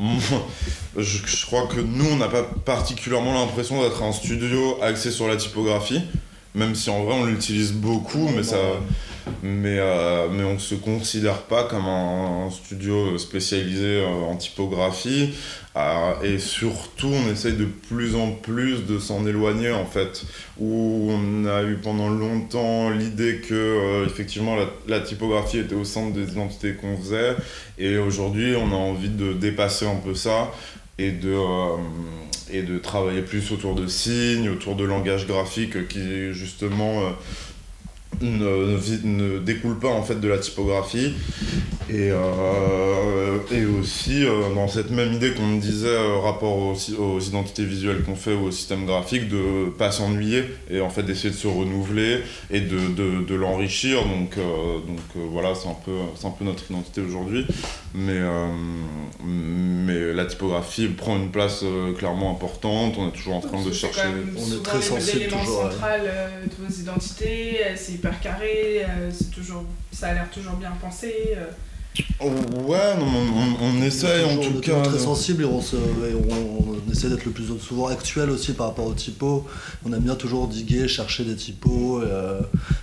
je, 0.96 1.18
je 1.26 1.44
crois 1.46 1.66
que 1.66 1.78
nous 1.80 2.06
on 2.12 2.16
n'a 2.16 2.28
pas 2.28 2.42
particulièrement 2.42 3.34
l'impression 3.34 3.82
d'être 3.82 4.02
un 4.02 4.12
studio 4.12 4.78
axé 4.82 5.10
sur 5.10 5.28
la 5.28 5.36
typographie 5.36 6.00
même 6.54 6.74
si 6.74 6.88
en 6.88 7.04
vrai 7.04 7.14
on 7.20 7.26
l'utilise 7.26 7.72
beaucoup 7.72 8.30
mais 8.34 8.42
ça 8.42 8.56
mais, 9.42 9.78
euh, 9.78 10.28
mais 10.30 10.44
on 10.44 10.58
se 10.58 10.74
considère 10.74 11.42
pas 11.42 11.64
comme 11.64 11.86
un, 11.86 12.50
studio 12.50 13.16
spécialisé 13.18 14.02
euh, 14.02 14.06
en 14.06 14.36
typographie. 14.36 15.34
Euh, 15.76 16.22
et 16.22 16.38
surtout 16.38 17.08
on 17.08 17.30
essaye 17.30 17.52
de 17.52 17.66
plus 17.66 18.16
en 18.16 18.32
plus 18.32 18.86
de 18.86 18.98
s'en 18.98 19.26
éloigner 19.26 19.70
en 19.70 19.86
fait. 19.86 20.24
Où 20.58 21.10
on 21.10 21.46
a 21.46 21.62
eu 21.62 21.76
pendant 21.76 22.08
longtemps 22.08 22.90
l'idée 22.90 23.40
que 23.46 24.04
effectivement 24.06 24.56
la, 24.88 25.00
typographie 25.00 25.58
était 25.58 25.74
au 25.74 25.84
centre 25.84 26.12
des 26.12 26.32
identités 26.32 26.74
qu'on 26.74 26.96
faisait. 26.96 27.36
Et 27.78 27.98
aujourd'hui 27.98 28.54
on 28.56 28.72
a 28.72 28.76
envie 28.76 29.10
de 29.10 29.32
dépasser 29.32 29.86
un 29.86 29.96
peu 29.96 30.14
ça 30.14 30.52
et 30.98 31.12
de, 31.12 31.36
et 32.50 32.62
de 32.62 32.78
travailler 32.78 33.22
plus 33.22 33.52
autour 33.52 33.76
de 33.76 33.86
signes, 33.86 34.48
autour 34.48 34.74
de 34.74 34.84
langage 34.84 35.28
graphique 35.28 35.86
qui 35.86 36.32
justement 36.32 37.02
ne, 38.20 39.38
découle 39.38 39.78
pas 39.78 39.88
en 39.88 40.02
fait 40.02 40.20
de 40.20 40.28
la 40.28 40.38
typographie. 40.38 41.14
Et, 41.90 42.10
euh, 42.10 43.38
et 43.50 43.64
aussi 43.64 44.22
euh, 44.22 44.54
dans 44.54 44.68
cette 44.68 44.90
même 44.90 45.14
idée 45.14 45.32
qu'on 45.32 45.46
me 45.46 45.58
disait 45.58 45.88
euh, 45.88 46.18
rapport 46.18 46.58
aux, 46.58 47.20
identités 47.20 47.64
visuelles 47.64 48.02
qu'on 48.02 48.14
fait 48.14 48.34
ou 48.34 48.44
au 48.44 48.50
système 48.50 48.84
graphique 48.84 49.28
de 49.28 49.70
pas 49.70 49.90
s'ennuyer 49.90 50.44
et 50.70 50.82
en 50.82 50.90
fait 50.90 51.02
d'essayer 51.02 51.30
de 51.30 51.34
se 51.34 51.46
renouveler 51.48 52.20
et 52.50 52.60
de, 52.60 52.88
de, 52.94 53.24
de 53.24 53.34
l'enrichir. 53.34 54.02
Donc, 54.04 54.36
euh, 54.36 54.80
donc 54.86 55.00
euh, 55.16 55.20
voilà 55.30 55.54
c'est 55.54 55.68
un, 55.68 55.76
peu, 55.84 55.92
c'est 56.14 56.26
un 56.26 56.30
peu 56.30 56.44
notre 56.44 56.70
identité 56.70 57.00
aujourd'hui. 57.00 57.46
Mais, 57.94 58.12
euh, 58.12 58.48
mais 59.24 60.12
la 60.12 60.26
typographie 60.26 60.88
prend 60.88 61.16
une 61.16 61.30
place 61.30 61.60
euh, 61.62 61.94
clairement 61.94 62.30
importante. 62.30 62.94
On 62.98 63.08
est 63.08 63.12
toujours 63.12 63.36
en 63.36 63.40
train 63.40 63.64
de 63.64 63.72
chercher 63.72 64.02
On 64.36 64.52
est 64.52 64.62
très 64.62 64.82
sensible 64.82 65.20
l'élément 65.20 65.40
toujours, 65.40 65.62
central 65.62 66.00
de 66.44 66.64
vos 66.64 66.80
identités. 66.80 67.58
C'est 67.76 67.92
hyper 67.92 68.07
carré, 68.16 68.84
euh, 68.84 69.10
c'est 69.12 69.30
toujours, 69.30 69.64
ça 69.92 70.08
a 70.08 70.14
l'air 70.14 70.30
toujours 70.30 70.54
bien 70.54 70.72
pensé. 70.80 71.36
Ouais 72.20 72.94
on, 73.00 73.02
on, 73.02 73.78
on 73.78 73.82
essaye 73.82 74.24
en 74.24 74.36
tout 74.36 74.50
on 74.54 74.58
est 74.58 74.64
cas 74.64 74.80
très 74.82 74.98
sensible 74.98 75.42
et 75.42 75.46
on, 75.46 75.60
se- 75.60 75.76
et 75.76 76.14
on- 76.14 76.64
on 76.88 76.90
essaie 76.92 77.08
d'être 77.10 77.24
le 77.26 77.32
plus 77.32 77.44
souvent 77.60 77.86
actuel 77.88 78.30
aussi 78.30 78.52
par 78.52 78.68
rapport 78.68 78.86
aux 78.86 78.94
typos. 78.94 79.44
On 79.84 79.92
aime 79.92 80.00
bien 80.00 80.14
toujours 80.14 80.48
diguer, 80.48 80.88
chercher 80.88 81.22
des 81.24 81.36
typos, 81.36 82.00
euh, 82.00 82.40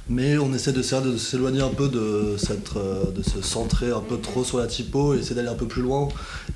mais 0.10 0.38
on 0.38 0.54
essaie 0.54 0.74
de, 0.74 0.82
s'é- 0.84 1.02
de 1.02 1.18
s'éloigner 1.18 1.62
un 1.62 1.70
peu 1.70 1.88
de, 1.90 2.36
cette, 2.38 2.76
euh, 2.78 3.06
de 3.12 3.24
se 3.24 3.42
centrer 3.42 3.90
un 3.92 4.02
peu 4.02 4.18
trop 4.20 4.44
sur 4.44 4.60
la 4.60 4.68
typo 4.68 5.16
et 5.16 5.20
essayer 5.20 5.36
d'aller 5.36 5.48
un 5.50 5.56
peu 5.56 5.66
plus 5.68 5.82
loin 5.82 6.08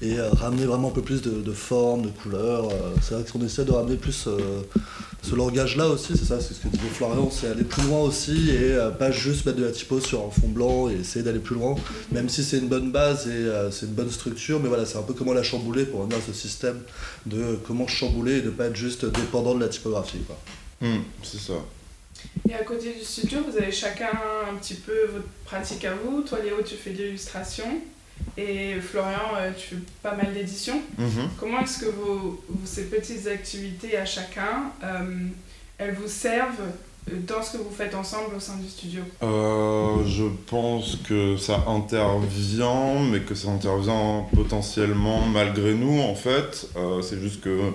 et 0.01 0.19
euh, 0.19 0.29
ramener 0.29 0.65
vraiment 0.65 0.89
un 0.89 0.91
peu 0.91 1.01
plus 1.01 1.21
de, 1.23 1.41
de 1.41 1.51
forme, 1.51 2.03
de 2.03 2.09
couleurs. 2.09 2.65
c'est 3.01 3.15
vrai 3.15 3.23
qu'on 3.31 3.43
essaie 3.43 3.65
de 3.65 3.71
ramener 3.71 3.95
plus 3.95 4.25
euh, 4.27 4.37
ce 5.21 5.35
langage-là 5.35 5.87
aussi, 5.89 6.13
c'est 6.15 6.25
ça, 6.25 6.39
c'est 6.39 6.53
ce 6.53 6.59
que 6.61 6.67
disait 6.69 6.83
Florian, 6.93 7.29
c'est 7.31 7.47
aller 7.47 7.63
plus 7.65 7.81
loin 7.83 7.99
aussi 8.01 8.51
et 8.51 8.77
pas 8.97 9.11
juste 9.11 9.45
mettre 9.45 9.57
de 9.57 9.65
la 9.65 9.71
typo 9.71 9.99
sur 9.99 10.19
un 10.19 10.29
fond 10.29 10.47
blanc 10.47 10.87
et 10.89 10.93
essayer 11.01 11.23
d'aller 11.25 11.39
plus 11.39 11.55
loin, 11.55 11.75
même 12.11 12.29
si 12.29 12.38
c'est 12.43 12.57
une 12.57 12.67
bonne 12.67 12.91
base 12.91 13.27
et 13.27 13.31
euh, 13.31 13.71
c'est 13.71 13.85
une 13.85 13.93
bonne 13.93 14.11
structure, 14.11 14.59
mais 14.59 14.67
voilà, 14.67 14.85
c'est 14.85 14.97
un 14.97 15.01
peu 15.03 15.13
comment 15.13 15.33
la 15.33 15.43
chambouler 15.43 15.85
pour 15.85 15.99
revenir 16.01 16.17
à 16.17 16.21
ce 16.21 16.33
système 16.33 16.81
de 17.25 17.57
comment 17.67 17.87
chambouler 17.87 18.37
et 18.37 18.41
de 18.41 18.49
pas 18.49 18.65
être 18.67 18.75
juste 18.75 19.05
dépendant 19.05 19.55
de 19.55 19.61
la 19.61 19.69
typographie. 19.69 20.19
Quoi. 20.27 20.37
Hmm, 20.81 21.01
c'est 21.23 21.39
ça. 21.39 21.53
Et 22.49 22.53
à 22.53 22.63
côté 22.63 22.93
du 22.93 23.03
studio, 23.05 23.39
vous 23.49 23.57
avez 23.57 23.71
chacun 23.71 24.09
un 24.51 24.55
petit 24.55 24.75
peu 24.75 25.05
votre 25.13 25.27
pratique 25.45 25.85
à 25.85 25.93
vous. 25.93 26.21
Toi, 26.21 26.39
Léo, 26.43 26.61
tu 26.65 26.75
fais 26.75 26.91
de 26.91 27.03
l'illustration. 27.03 27.65
Et 28.37 28.75
Florian, 28.81 29.35
euh, 29.37 29.51
tu 29.57 29.67
fais 29.75 29.81
pas 30.03 30.13
mal 30.15 30.33
d'éditions. 30.33 30.81
Mhm. 30.97 31.29
Comment 31.39 31.61
est-ce 31.61 31.79
que 31.79 31.85
vos, 31.85 32.15
vos- 32.49 32.65
ces 32.65 32.83
petites 32.85 33.25
activités 33.27 33.95
à 33.97 34.05
chacun, 34.05 34.71
euh, 34.83 35.05
elles 35.77 35.93
vous 35.95 36.09
servent 36.09 36.67
dans 37.27 37.41
ce 37.41 37.53
que 37.53 37.63
vous 37.63 37.73
faites 37.75 37.95
ensemble 37.95 38.35
au 38.35 38.39
sein 38.39 38.57
du 38.57 38.69
studio 38.69 39.01
Euh, 39.23 40.05
je 40.05 40.25
pense 40.47 40.97
que 41.07 41.37
ça 41.37 41.65
intervient, 41.67 42.99
mais 43.11 43.21
que 43.21 43.35
ça 43.35 43.49
intervient 43.49 44.25
potentiellement 44.35 45.21
malgré 45.25 45.73
nous 45.73 46.01
en 46.01 46.15
fait. 46.15 46.67
Euh, 46.75 47.01
c'est 47.01 47.19
juste 47.19 47.41
que 47.41 47.73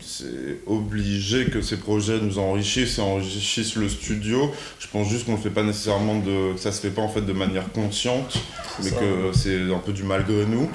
c'est 0.00 0.60
obligé 0.66 1.46
que 1.46 1.62
ces 1.62 1.76
projets 1.78 2.20
nous 2.20 2.38
enrichissent 2.38 2.98
et 2.98 3.02
enrichissent 3.02 3.76
le 3.76 3.88
studio. 3.88 4.52
Je 4.78 4.86
pense 4.88 5.08
juste 5.08 5.26
qu'on 5.26 5.32
le 5.32 5.38
fait 5.38 5.50
pas 5.50 5.62
nécessairement 5.62 6.18
de, 6.18 6.54
que 6.54 6.60
ça 6.60 6.72
se 6.72 6.80
fait 6.80 6.90
pas 6.90 7.02
en 7.02 7.08
fait 7.08 7.22
de 7.22 7.32
manière 7.32 7.72
consciente, 7.72 8.38
mais 8.82 8.90
ça. 8.90 8.96
que 8.96 9.32
c'est 9.32 9.72
un 9.72 9.78
peu 9.78 9.92
du 9.92 10.02
malgré 10.02 10.44
nous 10.46 10.68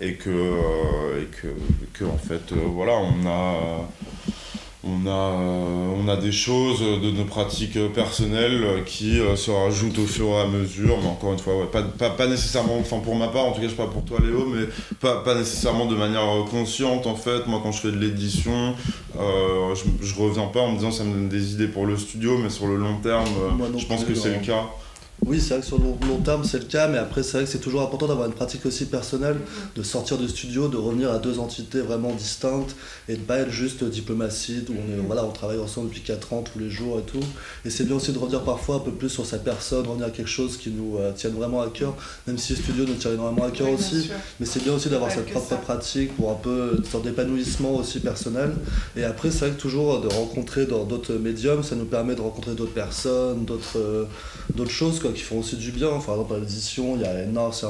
et 0.00 0.14
que 0.14 0.30
euh, 0.30 1.22
et 1.22 1.26
que, 1.26 1.48
que, 1.92 2.04
en 2.04 2.18
fait 2.18 2.52
euh, 2.52 2.56
voilà 2.66 2.94
on 2.94 3.26
a 3.26 3.88
on 4.84 5.06
a, 5.06 5.10
euh, 5.10 5.94
on 5.96 6.08
a 6.08 6.16
des 6.16 6.32
choses 6.32 6.80
de 6.80 7.10
nos 7.12 7.24
pratiques 7.24 7.78
personnelles 7.92 8.82
qui 8.84 9.20
euh, 9.20 9.36
se 9.36 9.50
rajoutent 9.50 9.98
au 9.98 10.06
fur 10.06 10.26
et 10.26 10.40
à 10.40 10.46
mesure, 10.46 10.98
mais 11.00 11.08
encore 11.08 11.32
une 11.32 11.38
fois, 11.38 11.56
ouais, 11.56 11.66
pas, 11.66 11.82
pas, 11.82 12.10
pas 12.10 12.26
nécessairement, 12.26 12.78
enfin 12.80 12.98
pour 12.98 13.14
ma 13.14 13.28
part, 13.28 13.44
en 13.44 13.52
tout 13.52 13.60
cas 13.60 13.66
je 13.66 13.70
sais 13.70 13.76
pas 13.76 13.86
pour 13.86 14.04
toi 14.04 14.18
Léo, 14.20 14.46
mais 14.46 14.64
pas, 15.00 15.22
pas 15.22 15.34
nécessairement 15.36 15.86
de 15.86 15.94
manière 15.94 16.22
euh, 16.28 16.42
consciente 16.50 17.06
en 17.06 17.14
fait. 17.14 17.46
Moi 17.46 17.60
quand 17.62 17.70
je 17.70 17.80
fais 17.80 17.92
de 17.92 17.98
l'édition, 17.98 18.74
euh, 19.18 19.74
je, 19.74 20.04
je 20.04 20.14
reviens 20.20 20.46
pas 20.46 20.60
en 20.60 20.72
me 20.72 20.78
disant 20.78 20.90
ça 20.90 21.04
me 21.04 21.12
donne 21.12 21.28
des 21.28 21.52
idées 21.52 21.68
pour 21.68 21.86
le 21.86 21.96
studio, 21.96 22.38
mais 22.38 22.50
sur 22.50 22.66
le 22.66 22.76
long 22.76 22.96
terme, 23.02 23.24
Moi 23.56 23.68
je 23.76 23.86
pense 23.86 24.04
que 24.04 24.14
c'est 24.14 24.34
le 24.36 24.44
cas. 24.44 24.64
Oui, 25.24 25.40
c'est 25.40 25.50
vrai 25.54 25.60
que 25.60 25.66
sur 25.66 25.78
le 25.78 25.84
long, 25.84 25.98
long 26.08 26.18
terme, 26.18 26.42
c'est 26.42 26.58
le 26.58 26.64
cas, 26.64 26.88
mais 26.88 26.98
après, 26.98 27.22
c'est 27.22 27.36
vrai 27.38 27.44
que 27.44 27.50
c'est 27.50 27.60
toujours 27.60 27.82
important 27.82 28.08
d'avoir 28.08 28.26
une 28.26 28.34
pratique 28.34 28.66
aussi 28.66 28.86
personnelle, 28.86 29.36
de 29.76 29.82
sortir 29.84 30.18
du 30.18 30.28
studio, 30.28 30.66
de 30.68 30.76
revenir 30.76 31.12
à 31.12 31.18
deux 31.18 31.38
entités 31.38 31.80
vraiment 31.80 32.12
distinctes 32.12 32.74
et 33.08 33.14
de 33.14 33.20
pas 33.20 33.38
être 33.38 33.50
juste 33.50 33.84
diplomatie, 33.84 34.64
où 34.68 34.72
on, 34.72 34.98
est, 34.98 35.06
voilà, 35.06 35.24
on 35.24 35.30
travaille 35.30 35.60
ensemble 35.60 35.88
depuis 35.88 36.00
4 36.02 36.32
ans 36.32 36.42
tous 36.42 36.58
les 36.58 36.68
jours 36.70 36.98
et 36.98 37.02
tout. 37.02 37.20
Et 37.64 37.70
c'est 37.70 37.84
bien 37.84 37.94
aussi 37.96 38.10
de 38.12 38.18
revenir 38.18 38.42
parfois 38.42 38.76
un 38.76 38.78
peu 38.80 38.90
plus 38.90 39.08
sur 39.10 39.24
sa 39.24 39.38
personne, 39.38 39.86
revenir 39.86 40.06
à 40.06 40.10
quelque 40.10 40.28
chose 40.28 40.56
qui 40.56 40.70
nous 40.70 40.98
euh, 40.98 41.12
tienne 41.12 41.34
vraiment 41.34 41.62
à 41.62 41.68
cœur, 41.68 41.94
même 42.26 42.36
si 42.36 42.54
le 42.54 42.58
studio 42.58 42.84
nous 42.84 42.94
tient 42.94 43.12
énormément 43.12 43.46
à 43.46 43.50
cœur 43.52 43.68
Oui, 43.68 43.74
aussi. 43.74 44.02
sûr. 44.02 44.14
Mais 44.40 44.46
c'est 44.46 44.64
bien 44.64 44.72
aussi 44.74 44.88
d'avoir 44.88 45.10
sa 45.12 45.20
propre 45.22 45.48
ça. 45.48 45.56
pratique 45.56 46.16
pour 46.16 46.32
un 46.32 46.34
peu 46.34 46.74
une 46.78 46.84
sorte 46.84 47.04
d'épanouissement 47.04 47.76
aussi 47.76 48.00
personnel. 48.00 48.52
Et 48.96 49.04
après, 49.04 49.30
c'est 49.30 49.46
vrai 49.46 49.50
que 49.50 49.60
toujours 49.60 50.00
de 50.00 50.08
rencontrer 50.08 50.66
dans 50.66 50.82
d'autres 50.84 51.14
médiums, 51.14 51.62
ça 51.62 51.76
nous 51.76 51.84
permet 51.84 52.16
de 52.16 52.20
rencontrer 52.20 52.54
d'autres 52.54 52.72
personnes, 52.74 53.44
d'autres 53.44 53.78
euh, 53.78 54.04
d'autres 54.56 54.70
choses 54.70 54.98
quoi, 54.98 55.11
qui 55.12 55.22
font 55.22 55.38
aussi 55.40 55.56
du 55.56 55.70
bien. 55.70 55.88
Enfin, 55.90 56.12
par 56.12 56.14
exemple, 56.16 56.34
à 56.34 56.38
l'édition, 56.38 56.96
il 56.96 57.02
y 57.02 57.04
a 57.04 57.22
énorme, 57.22 57.52
c'est 57.52 57.66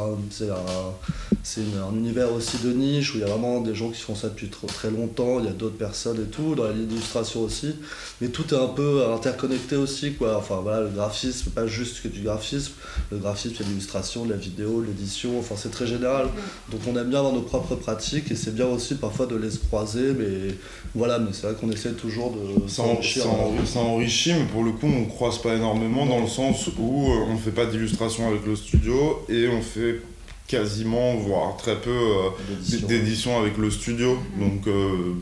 un, 0.50 0.52
un, 0.52 1.88
un 1.90 1.96
univers 1.96 2.32
aussi 2.32 2.56
de 2.64 2.72
niche 2.72 3.14
où 3.14 3.18
il 3.18 3.20
y 3.20 3.25
a 3.25 3.26
vraiment 3.26 3.61
des 3.61 3.75
gens 3.75 3.90
qui 3.90 4.00
font 4.00 4.14
ça 4.14 4.28
depuis 4.28 4.49
trop- 4.49 4.66
très 4.66 4.90
longtemps, 4.90 5.38
il 5.40 5.46
y 5.46 5.49
a 5.49 5.52
d'autres 5.52 5.76
personnes 5.76 6.20
et 6.22 6.30
tout, 6.30 6.54
dans 6.54 6.68
l'illustration 6.70 7.40
aussi. 7.40 7.75
Mais 8.20 8.28
tout 8.28 8.54
est 8.54 8.58
un 8.58 8.68
peu 8.68 9.04
interconnecté 9.12 9.76
aussi, 9.76 10.14
quoi. 10.14 10.37
Enfin, 10.38 10.61
voilà, 10.62 10.82
le 10.82 10.88
graphisme, 10.88 11.50
pas 11.50 11.66
juste 11.66 12.02
que 12.02 12.08
du 12.08 12.22
graphisme. 12.22 12.72
Le 13.11 13.18
graphisme, 13.18 13.54
il 13.58 13.62
y 13.62 13.64
a 13.64 13.68
l'illustration, 13.70 14.25
la 14.25 14.37
vidéo, 14.37 14.82
l'édition, 14.82 15.38
enfin, 15.38 15.54
c'est 15.58 15.70
très 15.70 15.87
général. 15.87 16.26
Donc 16.70 16.80
on 16.87 16.96
aime 16.96 17.08
bien 17.08 17.18
avoir 17.18 17.34
nos 17.34 17.42
propres 17.42 17.75
pratiques 17.75 18.30
et 18.30 18.37
c'est 18.37 18.54
bien 18.54 18.66
aussi 18.66 18.94
parfois 18.94 19.26
de 19.26 19.37
les 19.37 19.49
croiser, 19.68 20.12
mais 20.18 20.54
voilà, 20.94 21.18
mais 21.18 21.30
c'est 21.32 21.46
vrai 21.46 21.54
qu'on 21.61 21.70
essaie 21.70 21.92
toujours 21.92 22.32
de 22.32 22.68
s'enrichir. 22.68 23.25
enrichit, 23.80 24.34
mais 24.34 24.44
pour 24.44 24.62
le 24.62 24.72
coup, 24.72 24.87
on 24.87 25.04
croise 25.06 25.38
pas 25.40 25.54
énormément 25.54 26.06
dans 26.06 26.20
le 26.20 26.28
sens 26.28 26.68
où 26.78 27.06
on 27.32 27.38
fait 27.38 27.50
pas 27.50 27.66
d'illustration 27.66 28.28
avec 28.28 28.44
le 28.46 28.56
studio 28.56 29.24
et 29.28 29.48
on 29.48 29.62
fait 29.62 30.00
quasiment, 30.46 31.14
voire 31.14 31.56
très 31.56 31.76
peu 31.80 31.90
euh, 31.90 32.30
d'édition. 32.48 32.86
d'édition 32.88 33.38
avec 33.38 33.56
le 33.58 33.70
studio. 33.70 34.18
Donc, 34.38 34.66
euh, 34.66 35.14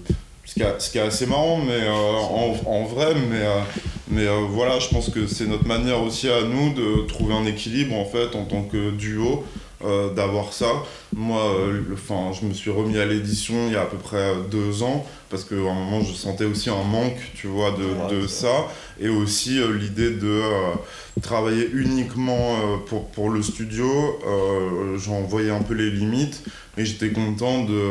ce, 0.44 0.54
qui 0.54 0.62
est, 0.62 0.80
ce 0.80 0.90
qui 0.90 0.98
est 0.98 1.02
assez 1.02 1.26
marrant, 1.26 1.58
mais 1.64 1.82
euh, 1.84 1.90
en, 1.92 2.56
en 2.66 2.84
vrai, 2.84 3.14
mais, 3.30 3.36
euh, 3.40 3.60
mais 4.08 4.26
euh, 4.26 4.40
voilà, 4.48 4.78
je 4.80 4.88
pense 4.88 5.08
que 5.10 5.26
c'est 5.26 5.46
notre 5.46 5.66
manière 5.66 6.02
aussi 6.02 6.28
à 6.28 6.42
nous 6.42 6.72
de 6.72 7.06
trouver 7.06 7.34
un 7.34 7.46
équilibre 7.46 7.94
en 7.94 8.04
fait 8.04 8.34
en 8.34 8.44
tant 8.44 8.62
que 8.62 8.90
duo. 8.90 9.44
Euh, 9.84 10.12
d'avoir 10.14 10.52
ça. 10.52 10.70
Moi, 11.14 11.42
euh, 11.42 11.82
enfin, 11.92 12.32
je 12.38 12.46
me 12.46 12.52
suis 12.54 12.70
remis 12.70 12.98
à 12.98 13.06
l'édition 13.06 13.54
il 13.66 13.72
y 13.72 13.76
a 13.76 13.82
à 13.82 13.86
peu 13.86 13.96
près 13.96 14.16
euh, 14.18 14.34
deux 14.50 14.82
ans 14.82 15.06
parce 15.30 15.44
qu'à 15.44 15.54
un 15.54 15.58
moment 15.74 16.02
je 16.02 16.12
sentais 16.12 16.44
aussi 16.44 16.70
un 16.70 16.82
manque, 16.82 17.18
tu 17.34 17.46
vois, 17.46 17.70
de, 17.72 17.84
Ouais, 17.84 18.20
de 18.22 18.26
c'est 18.26 18.42
ça 18.46 18.68
et 19.00 19.08
aussi 19.08 19.58
euh, 19.60 19.76
l'idée 19.76 20.10
de 20.10 20.26
euh, 20.28 20.74
travailler 21.22 21.68
uniquement 21.72 22.56
euh, 22.56 22.76
pour, 22.86 23.06
pour 23.08 23.30
le 23.30 23.42
studio. 23.42 23.86
euh, 24.26 24.98
J'en 24.98 25.22
voyais 25.22 25.50
un 25.50 25.62
peu 25.62 25.74
les 25.74 25.90
limites, 25.90 26.42
mais 26.76 26.84
j'étais 26.84 27.10
content 27.10 27.64
de, 27.64 27.82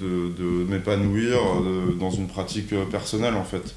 de, 0.00 0.32
de 0.36 0.64
m'épanouir 0.68 1.38
dans 2.00 2.10
une 2.10 2.26
pratique 2.26 2.74
personnelle 2.90 3.34
en 3.34 3.44
fait. 3.44 3.74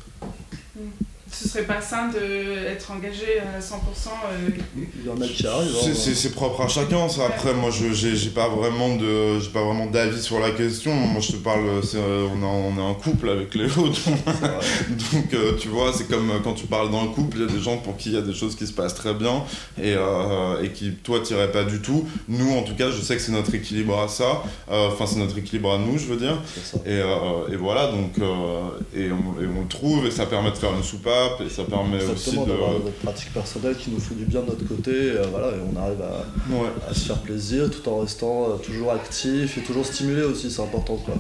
Ce 1.32 1.48
serait 1.48 1.64
pas 1.64 1.80
sain 1.82 2.10
d'être 2.10 2.92
engagé 2.92 3.40
à 3.40 3.60
100% 3.60 3.72
euh, 3.72 4.50
Il 4.76 5.06
y 5.06 5.10
en 5.10 5.20
a 5.22 5.28
qui 5.28 5.46
arrivent. 5.46 5.76
hein. 5.76 5.92
C'est- 5.96 6.30
propre 6.34 6.62
à 6.62 6.68
chacun, 6.68 7.08
ça. 7.10 7.26
Après, 7.28 7.54
moi, 7.54 7.70
je 7.72 7.92
j'ai 7.94 8.30
pas 8.30 8.48
vraiment 8.50 8.96
de, 8.96 9.40
j'ai 9.40 9.50
pas 9.50 9.64
vraiment 9.64 9.86
d'avis 9.88 10.22
sur 10.22 10.40
la 10.40 10.52
question. 10.52 10.94
Moi, 10.94 11.22
je 11.22 11.34
te 11.34 11.38
parle, 11.38 11.62
on 11.96 12.44
a, 12.44 12.46
on 12.46 12.78
a 12.78 12.90
un 12.90 12.94
couple 12.94 13.30
avec 13.30 13.56
Léo, 13.56 13.70
donc, 13.76 13.96
C'est 13.96 14.12
vrai. 14.12 14.60
donc, 15.14 15.34
euh, 15.34 15.54
tu 15.60 15.68
vois, 15.70 15.92
c'est 15.94 16.08
comme 16.08 16.30
euh, 16.32 16.40
quand 16.44 16.54
tu 16.54 16.66
parles 16.68 16.92
d'un 16.92 17.08
couple, 17.08 17.38
il 17.38 17.42
y 17.42 17.50
a 17.50 17.52
des 17.52 17.60
gens 17.62 17.78
pour 17.78 17.98
qui 17.98 18.10
il 18.10 18.16
y 18.16 18.18
a 18.18 18.22
des 18.22 18.34
choses 18.34 18.56
qui 18.56 18.66
se 18.68 18.74
passent 18.74 18.96
très 18.96 19.14
bien 19.14 19.44
et, 19.82 19.94
euh, 19.96 20.62
et 20.64 20.70
qui, 20.70 20.92
toi, 21.04 21.20
t'irais 21.20 21.52
pas 21.52 21.64
du 21.64 21.80
tout. 21.82 22.08
Nous, 22.28 22.52
en 22.56 22.64
tout 22.64 22.76
cas, 22.76 22.90
je 22.92 23.02
sais 23.02 23.16
que 23.16 23.22
c'est 23.22 23.32
notre 23.32 23.54
équilibre 23.56 24.00
à 24.00 24.08
ça. 24.08 24.44
Euh, 24.72 24.88
Enfin, 24.92 25.06
c'est 25.06 25.20
notre 25.20 25.38
équilibre 25.38 25.72
à 25.74 25.78
nous, 25.78 25.98
je 25.98 26.06
veux 26.06 26.18
dire. 26.18 26.38
Et, 26.86 26.90
euh, 26.90 27.48
et 27.52 27.56
voilà, 27.56 27.88
donc, 27.92 28.18
euh, 28.20 28.70
et, 28.96 29.12
on, 29.12 29.42
et 29.42 29.46
on 29.48 29.62
le 29.62 29.68
trouve, 29.68 30.06
et 30.06 30.12
ça 30.12 30.26
permet 30.26 30.52
de 30.52 30.56
faire 30.58 30.74
une 30.76 30.84
soupape, 30.84 31.19
et 31.46 31.50
ça 31.50 31.64
permet 31.64 31.98
aussi 31.98 32.12
Exactement, 32.12 32.46
de. 32.46 32.52
d'avoir 32.52 32.72
notre 32.74 32.92
pratique 33.04 33.34
personnelle 33.34 33.76
qui 33.76 33.90
nous 33.92 34.00
fait 34.00 34.16
du 34.16 34.26
bien 34.26 34.42
de 34.42 34.48
notre 34.48 34.68
côté, 34.68 34.92
et, 34.92 35.10
euh, 35.18 35.24
voilà, 35.32 35.48
et 35.50 35.60
on 35.72 35.78
arrive 35.80 36.02
à, 36.02 36.54
Ouais. 36.54 36.70
à 36.90 36.94
se 36.94 37.02
faire 37.02 37.18
plaisir 37.20 37.70
tout 37.72 37.88
en 37.90 38.00
restant 38.00 38.50
euh, 38.50 38.56
toujours 38.58 38.92
actif 38.92 39.58
et 39.58 39.62
toujours 39.62 39.86
stimulé 39.86 40.24
aussi, 40.24 40.50
c'est 40.52 40.62
important 40.62 40.96
quoi. 40.98 41.16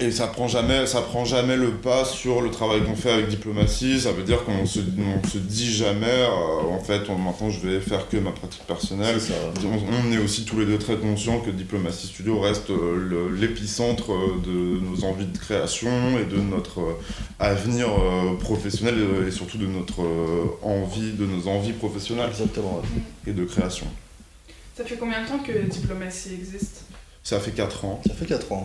Et 0.00 0.10
ça 0.10 0.26
prend 0.26 0.48
jamais, 0.48 0.86
ça 0.86 1.00
prend 1.02 1.24
jamais 1.24 1.56
le 1.56 1.70
pas 1.70 2.04
sur 2.04 2.40
le 2.42 2.50
travail 2.50 2.82
qu'on 2.84 2.96
fait 2.96 3.12
avec 3.12 3.28
diplomatie. 3.28 4.00
Ça 4.00 4.10
veut 4.10 4.24
dire 4.24 4.44
qu'on 4.44 4.66
se, 4.66 4.80
on 4.80 5.26
se 5.28 5.38
dit 5.38 5.72
jamais, 5.72 6.06
euh, 6.08 6.68
en 6.68 6.80
fait, 6.80 7.02
on- 7.08 7.16
maintenant 7.16 7.48
je 7.48 7.60
vais 7.60 7.80
faire 7.80 8.08
que 8.08 8.16
ma 8.16 8.32
pratique 8.32 8.64
personnelle. 8.66 9.16
On, 9.64 10.08
on 10.08 10.12
est 10.12 10.18
aussi 10.18 10.44
tous 10.44 10.58
les 10.58 10.66
deux 10.66 10.78
très 10.78 10.96
conscients 10.96 11.38
que 11.40 11.50
Diplomatie 11.50 12.08
Studio 12.08 12.40
reste 12.40 12.70
euh, 12.70 13.30
l'épicentre 13.38 14.12
euh, 14.12 14.40
de 14.44 14.80
nos 14.84 15.04
envies 15.04 15.26
de 15.26 15.38
création 15.38 15.88
et 16.18 16.24
de 16.24 16.38
notre 16.40 16.80
euh, 16.80 16.98
avenir 17.38 17.86
euh, 17.88 18.36
professionnel 18.36 18.96
et 19.28 19.30
surtout 19.30 19.58
de 19.58 19.66
notre 19.66 20.02
euh, 20.02 20.46
envie, 20.62 21.12
de 21.12 21.24
nos 21.24 21.46
envies 21.46 21.72
professionnelles 21.72 22.30
Exactement. 22.30 22.82
et 23.28 23.32
de 23.32 23.44
création. 23.44 23.86
Ça 24.76 24.84
fait 24.84 24.96
combien 24.96 25.22
de 25.22 25.28
temps 25.28 25.38
que 25.38 25.52
Diplomatie 25.70 26.34
existe? 26.34 26.82
Ça 27.22 27.38
fait 27.40 27.52
4 27.52 27.84
ans. 27.86 28.02
Ça 28.06 28.12
fait 28.12 28.26
4 28.26 28.52
ans. 28.52 28.64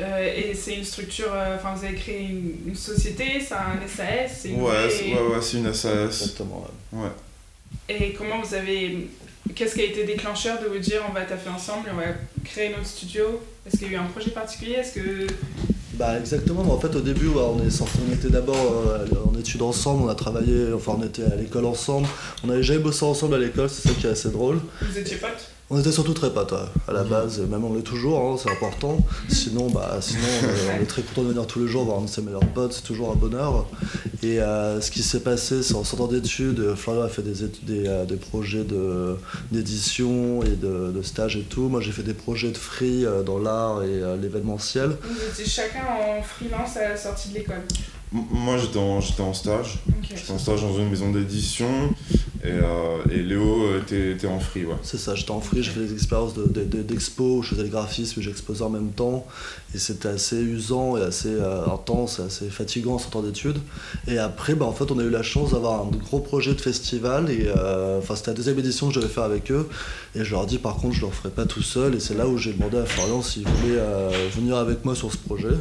Euh, 0.00 0.32
Et 0.50 0.54
c'est 0.54 0.74
une 0.76 0.84
structure, 0.84 1.28
euh, 1.32 1.56
enfin 1.56 1.74
vous 1.74 1.84
avez 1.84 1.94
créé 1.94 2.20
une, 2.22 2.54
une 2.68 2.76
société, 2.76 3.24
c'est 3.46 3.54
un 3.54 3.78
SAS, 3.86 4.38
c'est 4.40 4.48
une 4.50 4.62
Ouais, 4.62 4.88
c'est- 4.88 5.04
ouais, 5.12 5.34
ouais, 5.34 5.42
c'est 5.42 5.58
une 5.58 5.72
SAS. 5.72 6.22
Exactement. 6.22 6.66
ouais. 6.92 7.00
Ouais. 7.00 7.10
Et 7.88 8.12
comment 8.12 8.40
vous 8.40 8.54
avez. 8.54 9.08
Qu'est-ce 9.54 9.74
qui 9.74 9.80
a 9.80 9.84
été 9.84 10.04
déclencheur 10.04 10.60
de 10.62 10.68
vous 10.68 10.78
dire 10.78 11.02
on 11.08 11.12
va 11.12 11.22
taffer 11.22 11.50
ensemble 11.50 11.88
et 11.88 11.92
on 11.92 11.96
va 11.96 12.14
créer 12.44 12.70
notre 12.70 12.86
studio? 12.86 13.40
Est-ce 13.66 13.76
qu'il 13.78 13.88
y 13.88 13.90
a 13.90 13.94
eu 13.94 14.00
un 14.00 14.04
projet 14.06 14.30
particulier? 14.30 14.74
Est-ce 14.74 14.94
que. 14.94 15.26
Bah 15.94 16.18
exactement, 16.18 16.64
mais 16.64 16.70
en 16.70 16.80
fait 16.80 16.94
au 16.96 17.00
début 17.00 17.28
on, 17.28 17.62
est 17.62 17.70
sorti, 17.70 17.98
on 18.08 18.14
était 18.14 18.30
d'abord 18.30 18.56
euh, 18.86 19.06
en 19.30 19.38
études 19.38 19.60
ensemble, 19.60 20.04
on 20.04 20.08
a 20.08 20.14
travaillé, 20.14 20.72
enfin 20.74 20.96
on 20.98 21.04
était 21.04 21.22
à 21.24 21.36
l'école 21.36 21.66
ensemble, 21.66 22.08
on 22.42 22.48
avait 22.48 22.62
jamais 22.62 22.78
bossé 22.80 23.04
ensemble 23.04 23.34
à 23.34 23.38
l'école, 23.38 23.68
c'est 23.68 23.88
ça 23.88 23.94
qui 23.94 24.06
est 24.06 24.10
assez 24.10 24.30
drôle. 24.30 24.58
Vous 24.80 24.98
étiez 24.98 25.18
potes? 25.18 25.50
On 25.74 25.80
était 25.80 25.90
surtout 25.90 26.12
très 26.12 26.30
potes, 26.30 26.52
à 26.86 26.92
la 26.92 27.02
base, 27.02 27.40
même 27.40 27.64
on 27.64 27.72
l'est 27.72 27.80
toujours, 27.80 28.20
hein, 28.20 28.36
c'est 28.36 28.50
important. 28.50 28.98
Sinon, 29.30 29.70
bah, 29.70 29.96
sinon 30.02 30.20
euh, 30.44 30.76
on 30.78 30.82
est 30.82 30.86
très 30.86 31.00
content 31.00 31.22
de 31.22 31.28
venir 31.28 31.46
tous 31.46 31.60
les 31.60 31.66
jours 31.66 31.86
voir 31.86 32.00
un 32.00 32.02
de 32.02 32.10
ses 32.10 32.20
meilleurs 32.20 32.46
potes, 32.48 32.74
c'est 32.74 32.82
toujours 32.82 33.10
un 33.10 33.14
bonheur. 33.14 33.66
Et 34.22 34.38
euh, 34.38 34.82
ce 34.82 34.90
qui 34.90 35.02
s'est 35.02 35.20
passé, 35.20 35.62
c'est 35.62 35.74
en 35.74 35.82
sortant 35.82 36.08
d'études, 36.08 36.74
Florian 36.74 37.00
a 37.00 37.08
fait 37.08 37.22
des, 37.22 37.48
des, 37.62 37.88
euh, 37.88 38.04
des 38.04 38.16
projets 38.16 38.66
d'édition 39.50 40.42
et 40.42 40.56
de, 40.56 40.92
de 40.92 41.02
stage 41.02 41.38
et 41.38 41.42
tout. 41.42 41.70
Moi, 41.70 41.80
j'ai 41.80 41.92
fait 41.92 42.02
des 42.02 42.12
projets 42.12 42.50
de 42.50 42.58
free 42.58 43.06
dans 43.24 43.38
l'art 43.38 43.82
et 43.82 43.98
l'événementiel. 44.20 44.98
Vous 45.02 45.30
étiez 45.30 45.46
chacun 45.46 45.86
en 45.86 46.22
freelance 46.22 46.76
à 46.76 46.90
la 46.90 46.96
sortie 46.98 47.30
de 47.30 47.36
l'école 47.36 47.62
moi, 48.12 48.58
j'étais 48.58 48.78
en, 48.78 48.98
en, 48.98 49.34
stage. 49.34 49.78
J'étais 50.02 50.32
en 50.32 50.38
stage 50.38 50.60
dans 50.60 50.76
une 50.78 50.90
maison 50.90 51.10
d'édition. 51.10 51.68
Et, 52.44 52.48
euh, 52.48 52.98
et, 53.10 53.22
Léo 53.22 53.62
euh, 53.62 53.80
était, 53.80 54.12
était 54.12 54.26
en 54.26 54.40
free, 54.40 54.64
ouais. 54.64 54.74
C'est 54.82 54.98
ça, 54.98 55.14
j'étais 55.14 55.30
en 55.30 55.40
free, 55.40 55.62
j'ai 55.62 55.70
fait 55.70 55.80
des 55.80 55.92
expériences 55.92 56.34
d'expo, 56.34 57.38
de, 57.38 57.42
je 57.42 57.48
faisais 57.50 57.62
le 57.62 57.68
graphisme, 57.68 58.20
j'exposais 58.20 58.64
en 58.64 58.68
même 58.68 58.90
temps. 58.90 59.24
Et 59.74 59.78
c'était 59.78 60.08
assez 60.08 60.36
usant 60.42 60.96
et 60.96 61.02
assez 61.02 61.30
euh, 61.30 61.64
intense 61.66 62.18
et 62.18 62.22
assez 62.22 62.50
fatigant 62.50 62.94
en 62.94 62.98
sortant 62.98 63.22
d'études. 63.22 63.58
Et 64.08 64.18
après, 64.18 64.56
bah, 64.56 64.66
en 64.66 64.72
fait, 64.72 64.90
on 64.90 64.98
a 64.98 65.04
eu 65.04 65.10
la 65.10 65.22
chance 65.22 65.52
d'avoir 65.52 65.82
un 65.82 65.90
gros 65.90 66.18
projet 66.18 66.54
de 66.54 66.60
festival. 66.60 67.30
Et 67.30 67.48
enfin, 67.98 68.16
c'était 68.16 68.32
la 68.32 68.36
deuxième 68.36 68.58
édition 68.58 68.88
que 68.88 68.94
je 68.94 69.00
devais 69.00 69.12
faire 69.12 69.24
avec 69.24 69.52
eux. 69.52 69.68
Et 70.16 70.24
je 70.24 70.32
leur 70.32 70.42
ai 70.42 70.46
dit, 70.46 70.58
par 70.58 70.76
contre, 70.76 70.94
je 70.94 71.02
ne 71.02 71.06
le 71.06 71.12
ferai 71.12 71.30
pas 71.30 71.46
tout 71.46 71.62
seul. 71.62 71.94
Et 71.94 72.00
c'est 72.00 72.14
là 72.14 72.26
où 72.26 72.38
j'ai 72.38 72.52
demandé 72.52 72.76
à 72.76 72.84
Florian 72.84 73.22
s'il 73.22 73.46
voulait 73.46 73.80
venir 74.34 74.56
avec 74.56 74.84
moi 74.84 74.96
sur 74.96 75.12
ce 75.12 75.16
projet. 75.16 75.54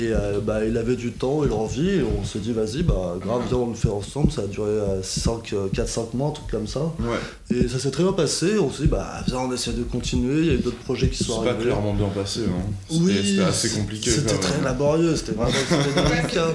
Et 0.00 0.12
euh, 0.12 0.40
bah, 0.42 0.64
il 0.64 0.78
avait 0.78 0.96
du 0.96 1.12
temps 1.12 1.44
et 1.44 1.48
l'envie, 1.48 1.90
et 1.90 2.02
on 2.02 2.24
s'est 2.24 2.38
dit, 2.38 2.52
vas-y, 2.52 2.82
bah, 2.82 3.16
grave, 3.20 3.42
viens, 3.48 3.58
on 3.58 3.68
le 3.68 3.74
fait 3.74 3.88
ensemble. 3.88 4.32
Ça 4.32 4.42
a 4.42 4.46
duré 4.46 4.70
4-5 5.02 5.52
euh, 5.52 6.04
mois, 6.14 6.28
un 6.28 6.32
truc 6.32 6.50
comme 6.50 6.66
ça. 6.66 6.80
Et 7.50 7.68
ça 7.68 7.78
s'est 7.78 7.90
très 7.90 8.02
bien 8.02 8.12
passé. 8.12 8.58
On 8.58 8.70
s'est 8.70 8.84
dit, 8.84 8.88
bah, 8.88 9.22
viens, 9.26 9.40
on 9.40 9.52
essaie 9.52 9.72
de 9.72 9.82
continuer. 9.82 10.40
Il 10.40 10.46
y 10.46 10.50
a 10.50 10.54
eu 10.54 10.58
d'autres 10.58 10.78
projets 10.78 11.08
qui 11.08 11.22
sont 11.22 11.40
arrivés. 11.40 11.50
C'est 11.50 11.56
pas 11.56 11.62
clairement 11.64 11.92
bien 11.94 12.08
passé. 12.08 12.40
Hein. 12.46 12.62
Oui, 12.90 13.20
c'était 13.22 13.42
assez 13.42 13.70
compliqué. 13.70 14.10
C'était 14.10 14.38
très 14.38 14.62
laborieux, 14.62 15.16
c'était 15.16 15.32
vraiment 15.32 15.52
délicat. 15.52 16.46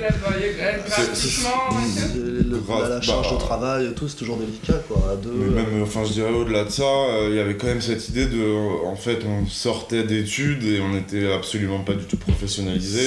la, 2.80 2.90
la 2.90 3.02
charge 3.02 3.30
de 3.30 3.36
bah, 3.36 3.40
travail 3.40 3.86
et 3.88 3.94
tout, 3.94 4.08
c'est 4.08 4.18
toujours 4.18 4.38
délicat, 4.38 4.82
quoi. 4.88 5.12
À 5.12 5.16
deux, 5.16 5.30
mais 5.30 5.62
même, 5.62 5.84
enfin, 5.84 6.04
je 6.04 6.14
dirais 6.14 6.32
au-delà 6.32 6.64
de 6.64 6.70
ça, 6.70 6.84
euh, 6.84 7.28
il 7.30 7.36
y 7.36 7.40
avait 7.40 7.58
quand 7.58 7.68
même 7.68 7.82
cette 7.82 8.10
idée 8.10 8.26
de. 8.26 8.86
En 8.86 8.96
fait, 8.96 9.20
on 9.26 9.46
sortait 9.48 10.04
d'études 10.04 10.64
et 10.64 10.80
on 10.80 10.94
n'était 10.94 11.32
absolument 11.32 11.82
pas 11.82 11.94
du 11.94 12.06
tout 12.06 12.18
professionnalisé 12.18 13.06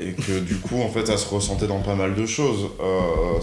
et 0.00 0.12
que 0.12 0.38
du 0.40 0.56
coup 0.56 0.80
en 0.80 0.88
fait 0.88 1.06
ça 1.06 1.16
se 1.16 1.28
ressentait 1.28 1.66
dans 1.66 1.80
pas 1.80 1.94
mal 1.94 2.14
de 2.14 2.26
choses. 2.26 2.68
Euh, 2.80 3.40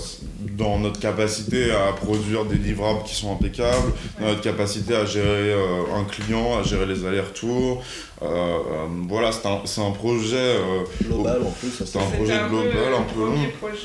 dans 0.57 0.79
notre 0.79 0.99
capacité 0.99 1.71
à 1.71 1.91
produire 1.91 2.45
des 2.45 2.55
livrables 2.55 3.03
qui 3.03 3.15
sont 3.15 3.33
impeccables 3.33 3.91
dans 4.19 4.27
notre 4.27 4.41
capacité 4.41 4.95
à 4.95 5.05
gérer 5.05 5.51
euh, 5.51 5.83
un 5.95 6.03
client 6.05 6.57
à 6.57 6.63
gérer 6.63 6.85
les 6.85 7.05
allers-retours 7.05 7.83
voilà, 8.21 9.31
c'est 9.31 9.47
un, 9.47 9.87
un, 9.87 9.91
projet. 9.91 10.35
Euh, 10.37 10.83
global 11.03 11.41
en 11.45 11.51
plus. 11.51 11.83
C'est 11.85 11.97
un 11.97 12.01
projet 12.01 12.39
global, 12.49 12.93
un 12.97 13.13
peu 13.13 13.19
long. 13.19 13.37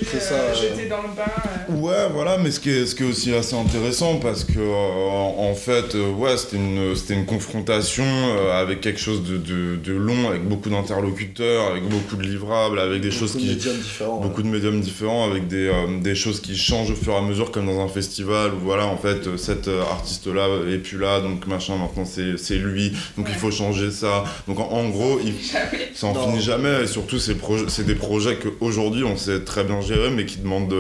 C'est 0.05 0.21
ça. 0.21 0.55
Jeté 0.55 0.87
dans 0.87 1.03
le 1.03 1.09
bain. 1.09 1.81
Ouais, 1.81 2.09
voilà, 2.13 2.39
mais 2.39 2.51
ce 2.51 2.61
qui, 2.61 2.71
est, 2.71 2.87
ce 2.87 2.95
qui 2.95 3.03
est 3.03 3.07
aussi 3.07 3.35
assez 3.35 3.57
intéressant 3.57 4.17
parce 4.17 4.45
que, 4.45 4.61
en, 4.61 5.55
fait, 5.55 5.95
ouais, 5.95 6.37
c'était 6.37 6.57
une, 6.57 6.95
une 7.11 7.27
confrontation 7.27 8.05
avec 8.53 8.81
quelque 8.81 9.01
chose 9.01 9.23
de, 9.25 9.37
de, 9.37 9.77
de 9.77 9.93
long, 9.93 10.29
avec 10.29 10.47
beaucoup 10.49 10.71
d'interlocuteurs, 10.71 11.73
avec 11.73 11.89
beaucoup 11.89 12.17
de 12.17 12.23
livrables, 12.23 12.79
avec 12.79 13.01
des 13.01 13.09
beaucoup 13.09 13.21
choses 13.21 13.35
de 13.35 13.41
qui. 13.41 13.57
Différents, 13.57 14.21
beaucoup 14.21 14.43
de 14.43 14.49
médiums 14.49 14.81
différents, 14.81 15.29
avec 15.29 15.49
des, 15.49 15.71
des 16.01 16.15
choses 16.15 16.41
qui 16.41 16.57
changent 16.57 16.91
au 16.91 16.97
fur 16.97 17.15
et 17.15 17.17
à 17.17 17.23
mesure, 17.23 17.51
comme 17.51 17.67
dans 17.67 17.81
un 17.81 17.89
festival 17.89 18.53
où, 18.55 18.65
voilà, 18.65 18.87
en 18.87 18.97
fait, 18.97 19.37
cet 19.37 19.69
artiste-là 19.69 20.47
est 20.73 20.79
plus 20.79 20.99
là, 20.99 21.21
donc 21.21 21.47
machin, 21.47 21.77
maintenant 21.77 22.05
c'est 22.05 22.55
lui, 22.59 22.93
donc 23.17 23.27
il 23.29 23.35
faut 23.35 23.51
changer 23.51 23.91
ça 23.91 24.20
donc 24.47 24.59
en, 24.61 24.89
gros, 24.89 25.21
il, 25.25 25.35
ça 25.95 26.07
en 26.07 26.15
finit 26.15 26.43
jamais. 26.43 26.85
Et 26.85 26.87
surtout, 26.87 27.19
c'est 27.19 27.87
des 27.87 27.95
projets 27.95 28.37
qu'aujourd'hui 28.37 29.05
on 29.05 29.17
sait 29.17 29.41
très 29.41 29.65
bien 29.65 29.81
gérer, 29.81 30.11
mais 30.11 30.27
qui 30.27 30.39
demandent, 30.39 30.75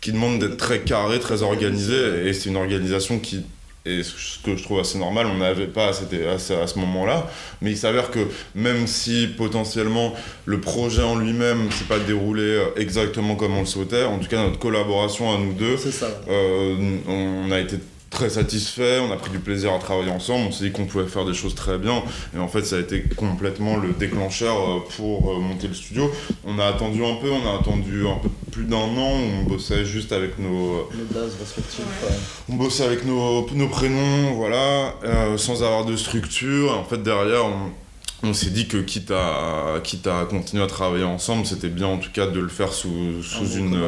qui 0.00 0.12
demandent 0.12 0.38
d'être 0.38 0.56
très 0.56 0.80
carré, 0.80 1.18
très 1.18 1.42
organisé. 1.42 2.26
Et 2.26 2.32
c'est 2.32 2.48
une 2.48 2.56
organisation 2.56 3.18
qui 3.18 3.44
et 3.86 4.02
ce 4.02 4.38
que 4.44 4.56
je 4.56 4.62
trouve 4.62 4.80
assez 4.80 4.98
normal, 4.98 5.26
on 5.26 5.38
n'avait 5.38 5.66
pas 5.66 5.86
à, 5.86 6.34
à, 6.34 6.38
ce 6.38 6.78
moment-là, 6.78 7.30
mais 7.62 7.70
il 7.70 7.78
s'avère 7.78 8.10
que 8.10 8.20
même 8.54 8.86
si 8.86 9.26
potentiellement 9.26 10.14
le 10.44 10.60
projet 10.60 11.02
en 11.02 11.16
lui-même 11.16 11.72
s'est 11.72 11.84
pas 11.84 11.98
déroulé 11.98 12.42
euh, 12.42 12.66
exactement 12.76 13.36
comme 13.36 13.56
on 13.56 13.60
le 13.60 13.66
souhaitait, 13.66 14.04
en 14.04 14.18
tout 14.18 14.28
cas 14.28 14.44
notre 14.44 14.58
collaboration 14.58 15.34
à 15.34 15.38
nous 15.38 15.54
deux, 15.54 15.76
euh, 16.28 16.98
on 17.08 17.50
a 17.50 17.58
été 17.58 17.76
très 18.10 18.28
satisfait, 18.28 18.98
on 19.00 19.12
a 19.12 19.16
pris 19.16 19.30
du 19.30 19.38
plaisir 19.38 19.72
à 19.72 19.78
travailler 19.78 20.10
ensemble, 20.10 20.46
on 20.48 20.52
s'est 20.52 20.64
dit 20.64 20.72
qu'on 20.72 20.86
pouvait 20.86 21.06
faire 21.06 21.24
des 21.24 21.32
choses 21.32 21.54
très 21.54 21.78
bien, 21.78 22.02
et 22.34 22.38
en 22.38 22.48
fait 22.48 22.64
ça 22.64 22.76
a 22.76 22.80
été 22.80 23.02
complètement 23.16 23.76
le 23.76 23.92
déclencheur 23.92 24.56
euh, 24.56 24.78
pour 24.96 25.30
euh, 25.30 25.38
monter 25.38 25.68
le 25.68 25.74
studio. 25.74 26.10
On 26.44 26.58
a 26.58 26.66
attendu 26.66 27.04
un 27.04 27.14
peu, 27.14 27.30
on 27.30 27.48
a 27.48 27.60
attendu 27.60 28.06
un 28.06 28.18
peu 28.18 28.28
plus 28.50 28.64
d'un 28.64 28.76
an, 28.76 29.12
on 29.40 29.44
bossait 29.44 29.84
juste 29.84 30.12
avec 30.12 30.38
nos... 30.38 30.88
Nos 30.92 31.04
bases 31.12 31.36
respectives. 31.38 31.84
On 32.48 32.56
bossait 32.56 32.84
avec 32.84 33.06
nos, 33.06 33.48
nos 33.54 33.68
prénoms, 33.68 34.34
voilà, 34.34 34.94
euh, 35.04 35.38
sans 35.38 35.62
avoir 35.62 35.84
de 35.84 35.96
structure, 35.96 36.76
en 36.76 36.84
fait 36.84 37.02
derrière 37.02 37.46
on 37.46 37.70
on 38.22 38.34
s'est 38.34 38.50
dit 38.50 38.68
que 38.68 38.76
quitte 38.76 39.10
à, 39.10 39.80
quitte 39.82 40.06
à 40.06 40.26
continuer 40.28 40.62
à 40.62 40.66
travailler 40.66 41.04
ensemble, 41.04 41.46
c'était 41.46 41.68
bien 41.68 41.86
en 41.86 41.98
tout 41.98 42.10
cas 42.12 42.26
de 42.26 42.38
le 42.38 42.48
faire 42.48 42.72
sous, 42.72 43.22
sous, 43.22 43.56
une, 43.56 43.78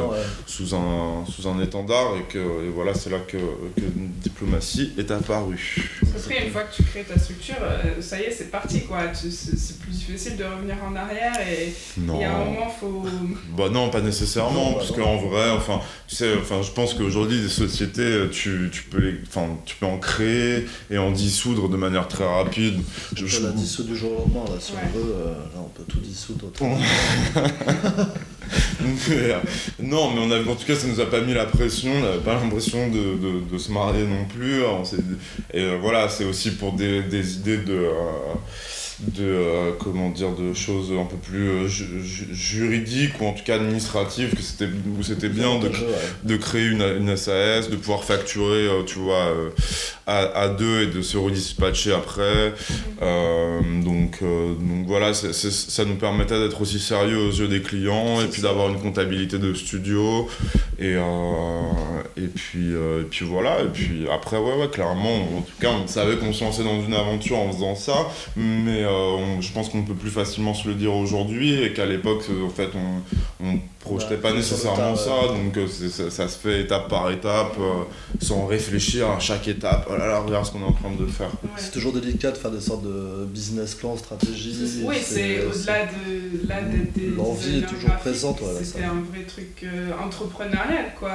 sous, 0.47 0.75
un, 0.75 1.25
sous 1.27 1.49
un 1.49 1.61
étendard 1.61 2.17
et 2.17 2.33
que 2.33 2.39
voilà, 2.75 2.95
c'est 2.95 3.11
là 3.11 3.19
que, 3.19 3.37
que 3.37 3.83
Diplomatie 4.23 4.93
est 4.97 5.11
apparue. 5.11 5.91
Après, 6.17 6.47
une 6.47 6.53
fois 6.53 6.63
que 6.63 6.77
tu 6.77 6.83
crées 6.83 7.05
ta 7.05 7.19
structure, 7.19 7.57
euh, 7.61 8.01
ça 8.01 8.21
y 8.21 8.25
est, 8.25 8.31
c'est 8.31 8.51
parti 8.51 8.83
quoi. 8.83 9.01
C'est 9.13 9.79
plus 9.81 9.93
difficile 9.93 10.37
de 10.37 10.45
revenir 10.45 10.77
en 10.89 10.95
arrière 10.97 11.35
et 11.41 11.73
il 11.97 12.05
y 12.05 12.25
a 12.25 12.35
un 12.35 12.45
moment, 12.45 12.71
faut. 12.71 13.05
Bah 13.57 13.69
non, 13.71 13.91
pas 13.91 14.01
nécessairement, 14.01 14.75
parce 14.75 14.93
qu'en 14.93 15.17
vrai, 15.17 15.51
enfin, 15.51 15.81
tu 16.09 16.17
sais, 16.17 16.33
enfin, 16.41 16.63
je 16.63 16.71
pense 16.71 16.95
qu'aujourd'hui, 16.95 17.41
des 17.41 17.49
sociétés, 17.49 18.29
tu, 18.31 18.71
tu, 18.73 18.83
peux 18.85 19.01
les, 19.01 19.15
enfin, 19.27 19.59
tu 19.67 19.77
peux 19.77 19.87
en 19.87 19.99
créer 19.99 20.67
et 20.91 20.99
en 20.99 21.11
dissoudre 21.11 21.69
de 21.69 21.77
manière 21.77 22.09
très 22.09 22.27
rapide. 22.27 22.81
Je, 23.15 23.27
je... 23.27 23.43
la 23.43 23.51
dissoudre 23.51 23.91
du 23.91 23.97
jour 23.97 24.22
là, 24.35 24.61
si 24.61 24.73
on 24.73 24.99
veut, 24.99 25.15
euh, 25.15 25.35
là, 25.55 25.61
on 25.61 25.69
peut 25.69 25.85
tout 25.89 25.99
dissoudre. 25.99 26.51
Euh, 29.11 29.39
non, 29.81 30.11
mais 30.11 30.21
on 30.21 30.31
a, 30.31 30.41
en 30.41 30.55
tout 30.55 30.67
cas, 30.67 30.75
ça 30.75 30.87
nous 30.87 31.01
a 31.01 31.07
pas 31.07 31.21
mis 31.21 31.33
la 31.33 31.47
pression, 31.47 31.91
on 31.91 32.01
n'avait 32.01 32.19
pas 32.19 32.35
l'impression 32.35 32.89
de, 32.89 33.17
de, 33.17 33.41
de, 33.51 33.59
se 33.59 33.71
marier 33.73 34.05
non 34.05 34.27
plus. 34.27 34.61
et 35.55 35.61
euh, 35.63 35.79
voilà, 35.81 36.09
c'est 36.09 36.25
aussi 36.25 36.51
pour 36.51 36.73
des, 36.73 37.03
des 37.03 37.37
idées 37.37 37.59
de 37.59 37.89
de 39.03 39.25
euh, 39.25 39.73
comment 39.81 40.11
dire 40.11 40.33
de 40.33 40.55
choses 40.55 40.93
un 40.93 41.05
peu 41.05 41.17
plus 41.17 41.49
euh, 41.49 41.69
juridiques 41.69 43.21
ou 43.21 43.27
en 43.27 43.33
tout 43.33 43.43
cas 43.43 43.57
administratives 43.57 44.35
que 44.35 44.43
c'était 44.43 44.67
où 44.67 45.03
c'était 45.03 45.29
bien 45.29 45.59
de, 45.59 45.71
de 46.23 46.37
créer 46.37 46.67
une, 46.67 46.83
une, 46.83 47.17
SAS 47.17 47.69
de 47.69 47.77
pouvoir 47.77 48.05
facturer 48.05 48.69
euh, 48.69 48.85
tu 48.85 49.01
vois 49.01 49.35
à, 50.07 50.49
deux 50.49 50.83
et 50.83 50.87
de 50.87 51.03
se 51.03 51.17
redispatcher 51.17 51.93
après. 51.93 52.55
Donc 53.01 54.23
donc 54.23 54.87
voilà 54.87 55.15
ça 55.15 55.85
nous 55.85 55.97
permettait 55.97 56.39
d'être 56.39 56.61
aussi 56.61 56.79
sérieux 56.79 57.19
aux 57.19 57.31
yeux 57.31 57.49
des 57.49 57.63
clients 57.63 58.21
et 58.21 58.27
puis 58.27 58.43
d'avoir 58.43 58.69
une 58.69 58.81
comptabilité 58.81 59.39
de 59.39 59.55
studio. 59.55 60.29
Et 60.79 60.97
et 62.17 62.29
puis 62.35 62.73
et 62.73 63.05
puis 63.11 63.25
voilà 63.25 63.61
et 63.61 63.69
puis 63.73 64.07
après 64.13 64.39
ouais 64.39 64.57
ouais 64.57 64.69
clairement 64.69 65.17
en 65.39 65.41
tout 65.43 65.61
cas 65.61 65.71
on 65.71 65.87
savait 65.87 66.17
qu'on 66.17 66.33
se 66.33 66.45
lançait 66.45 66.65
dans 66.65 66.83
une 66.83 66.95
aventure 66.95 67.39
en 67.39 67.53
faisant 67.53 67.75
ça 67.75 68.09
mais 68.37 68.83
euh, 68.85 69.41
je 69.41 69.53
pense 69.53 69.69
qu'on 69.69 69.83
peut 69.83 69.95
plus 69.95 70.11
facilement 70.11 70.55
se 70.55 70.69
le 70.69 70.75
dire 70.75 70.95
aujourd'hui 70.95 71.63
et 71.63 71.73
qu'à 71.73 71.87
l'époque, 71.87 72.25
euh, 72.31 72.47
en 72.47 72.51
fait, 72.51 72.71
on 73.41 73.59
projetait 73.83 74.17
pas 74.17 74.33
nécessairement 74.33 74.97
ça, 74.97 75.29
donc 75.29 75.57
euh, 75.57 75.67
ça, 76.11 76.29
se 76.29 76.39
fait 76.39 76.63
étape 76.63 76.89
par 76.89 77.11
étape, 77.11 77.57
sans 78.21 78.47
réfléchir 78.47 79.11
à 79.11 79.19
chaque 79.19 79.49
étape. 79.49 79.87
Oh 79.91 79.97
là 79.97 80.07
là, 80.07 80.21
regarde 80.21 80.47
ce 80.47 80.53
qu'on 80.53 80.61
est 80.61 80.65
en 80.65 80.73
train 80.73 80.93
de 80.99 81.07
faire. 81.07 81.31
C'est 81.57 81.73
toujours 81.73 81.93
délicat 81.93 82.31
de 82.31 82.37
faire 82.37 82.51
des 82.51 82.61
sortes 82.61 82.85
de 82.85 83.25
business 83.27 83.75
plan, 83.75 83.97
stratégie. 83.97 84.83
Oui, 84.85 84.97
c'est 85.03 85.45
au-delà 85.45 85.87
de 85.87 86.49
là. 86.49 86.57
L'envie 87.17 87.59
est 87.59 87.67
toujours 87.67 87.97
présente. 87.97 88.41
C'était 88.63 88.85
un 88.85 89.03
vrai 89.11 89.25
truc 89.27 89.67
entrepreneurial, 90.03 90.95
quoi. 90.99 91.11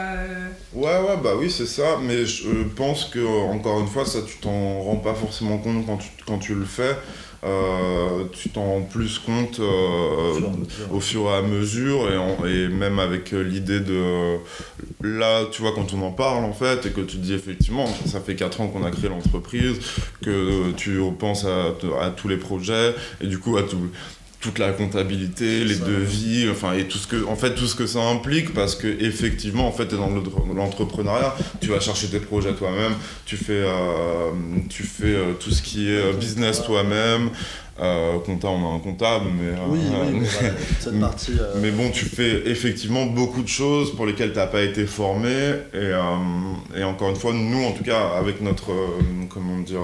Ouais, 0.73 0.99
ouais, 0.99 1.17
bah 1.23 1.31
oui, 1.37 1.49
c'est 1.49 1.65
ça, 1.65 1.97
mais 2.01 2.25
je 2.25 2.63
pense 2.75 3.05
que, 3.05 3.25
encore 3.49 3.79
une 3.79 3.87
fois, 3.87 4.05
ça, 4.05 4.19
tu 4.25 4.37
t'en 4.37 4.81
rends 4.81 4.97
pas 4.97 5.13
forcément 5.13 5.57
compte 5.57 5.85
quand 5.85 5.97
tu, 5.97 6.09
quand 6.25 6.39
tu 6.39 6.53
le 6.53 6.65
fais. 6.65 6.95
Euh, 7.47 8.25
tu 8.31 8.49
t'en 8.49 8.63
rends 8.63 8.81
plus 8.81 9.19
compte 9.19 9.59
euh, 9.59 10.39
au 10.91 10.99
fur 10.99 11.21
et 11.29 11.33
à 11.35 11.41
mesure. 11.41 12.09
et, 12.45 12.63
et 12.63 12.67
même 12.67 12.99
avec 12.99 13.33
euh, 13.33 13.41
l'idée 13.41 13.79
de 13.79 14.37
là 15.01 15.45
tu 15.51 15.61
vois 15.61 15.71
quand 15.73 15.93
on 15.93 16.01
en 16.01 16.11
parle 16.11 16.43
en 16.43 16.53
fait 16.53 16.85
et 16.85 16.89
que 16.89 17.01
tu 17.01 17.17
te 17.17 17.21
dis 17.21 17.33
effectivement 17.33 17.85
ça 18.05 18.19
fait 18.19 18.35
4 18.35 18.61
ans 18.61 18.67
qu'on 18.67 18.83
a 18.83 18.91
créé 18.91 19.09
l'entreprise 19.09 19.79
que 20.21 20.71
tu 20.71 20.99
penses 21.17 21.45
à, 21.45 21.75
à, 22.01 22.09
tous 22.09 22.27
les 22.27 22.37
projets 22.37 22.93
et 23.21 23.27
du 23.27 23.39
coup 23.39 23.57
à 23.57 23.63
tout 23.63 23.77
toute 24.39 24.59
la 24.59 24.71
comptabilité, 24.71 25.63
les 25.63 25.75
devis, 25.75 26.47
enfin 26.49 26.73
et 26.73 26.87
tout 26.87 26.99
ce 26.99 27.07
que 27.07 27.25
en 27.25 27.35
fait 27.35 27.55
tout 27.55 27.65
ce 27.65 27.75
que 27.75 27.87
ça 27.87 28.01
implique 28.01 28.53
parce 28.53 28.75
que 28.75 28.87
effectivement 28.87 29.67
en 29.67 29.71
fait 29.71 29.91
es 29.91 29.97
dans 29.97 30.09
l'entrepreneuriat, 30.53 31.35
tu 31.59 31.69
vas 31.69 31.79
chercher 31.79 32.07
tes 32.07 32.19
projets 32.19 32.53
toi-même, 32.53 32.93
tu 33.25 33.35
fais 33.35 33.63
euh, 33.65 34.29
tu 34.69 34.83
fais 34.83 35.05
euh, 35.15 35.33
tout 35.33 35.49
ce 35.51 35.61
qui 35.61 35.89
est 35.91 36.13
business 36.13 36.63
toi-même, 36.63 37.31
euh, 37.79 38.19
comptable, 38.19 38.53
on 38.55 38.71
a 38.71 38.75
un 38.75 38.79
comptable, 38.79 39.25
mais. 39.39 39.49
Euh, 39.49 39.67
oui, 39.69 39.79
oui, 40.13 40.27
cette 40.79 40.99
partie. 40.99 41.33
Euh, 41.39 41.53
mais 41.61 41.71
bon, 41.71 41.89
tu 41.91 42.05
fais 42.05 42.47
effectivement 42.47 43.05
beaucoup 43.05 43.43
de 43.43 43.47
choses 43.47 43.95
pour 43.95 44.05
lesquelles 44.05 44.31
tu 44.31 44.37
n'as 44.37 44.47
pas 44.47 44.63
été 44.63 44.85
formé. 44.85 45.29
Et, 45.73 45.91
et, 46.75 46.83
encore 46.83 47.09
une 47.09 47.15
fois, 47.15 47.33
nous, 47.33 47.63
en 47.63 47.71
tout 47.71 47.83
cas, 47.83 48.09
avec 48.17 48.41
notre. 48.41 48.71
comment 49.29 49.59
dire 49.59 49.81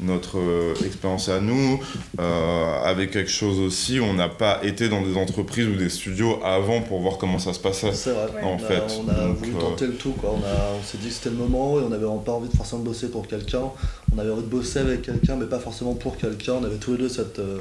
notre 0.00 0.38
expérience 0.84 1.28
à 1.28 1.40
nous, 1.40 1.78
avec 2.18 3.12
quelque 3.12 3.30
chose 3.30 3.60
aussi, 3.60 4.00
on 4.00 4.14
n'a 4.14 4.28
pas 4.28 4.58
été 4.64 4.88
dans 4.88 5.02
des 5.02 5.16
entreprises 5.16 5.68
ou 5.68 5.76
des 5.76 5.90
studios 5.90 6.40
avant 6.44 6.80
pour 6.80 7.00
voir 7.00 7.18
comment 7.18 7.38
ça 7.38 7.52
se 7.52 7.60
passait. 7.60 7.92
C'est 7.92 8.10
vrai, 8.10 8.42
en 8.42 8.54
on 8.54 8.58
fait. 8.58 8.78
A, 8.78 8.86
on 9.00 9.08
a 9.08 9.28
voulu 9.28 9.52
tenter 9.52 9.86
le 9.86 9.94
tout, 9.94 10.12
quoi. 10.12 10.30
On, 10.32 10.38
on 10.38 10.82
s'est 10.82 10.98
dit 10.98 11.06
que 11.06 11.14
c'était 11.14 11.30
le 11.30 11.36
moment 11.36 11.78
et 11.78 11.82
on 11.82 11.88
n'avait 11.88 12.06
pas 12.24 12.32
envie 12.32 12.48
de 12.48 12.56
forcément 12.56 12.82
bosser 12.82 13.10
pour 13.10 13.28
quelqu'un. 13.28 13.70
On 14.14 14.18
avait 14.18 14.30
envie 14.30 14.42
de 14.42 14.48
bosser 14.48 14.78
avec 14.78 15.02
quelqu'un, 15.02 15.36
mais 15.36 15.46
pas 15.46 15.58
forcément 15.58 15.94
pour 15.94 16.18
quelqu'un. 16.18 16.54
On 16.60 16.64
avait 16.64 16.76
tous 16.76 16.92
les 16.92 16.98
deux 16.98 17.08
cette, 17.08 17.38
euh, 17.38 17.58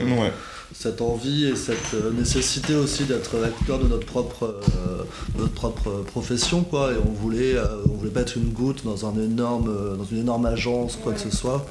cette 0.73 1.01
envie 1.01 1.45
et 1.45 1.55
cette 1.55 1.93
euh, 1.93 2.11
nécessité 2.11 2.75
aussi 2.75 3.05
d'être 3.05 3.41
acteur 3.41 3.79
de 3.79 3.87
notre 3.87 4.05
propre, 4.05 4.59
euh, 4.85 5.03
notre 5.37 5.53
propre 5.53 6.03
profession. 6.05 6.63
Quoi. 6.63 6.91
Et 6.91 6.95
on 6.97 7.11
voulait, 7.11 7.55
on 7.89 7.93
voulait 7.93 8.11
pas 8.11 8.21
être 8.21 8.35
une 8.35 8.49
goutte 8.49 8.83
dans, 8.83 9.05
un 9.05 9.17
énorme, 9.21 9.97
dans 9.97 10.03
une 10.03 10.19
énorme 10.19 10.45
agence, 10.45 10.97
quoi 11.01 11.13
que 11.13 11.21
ce 11.21 11.29
soit. 11.29 11.65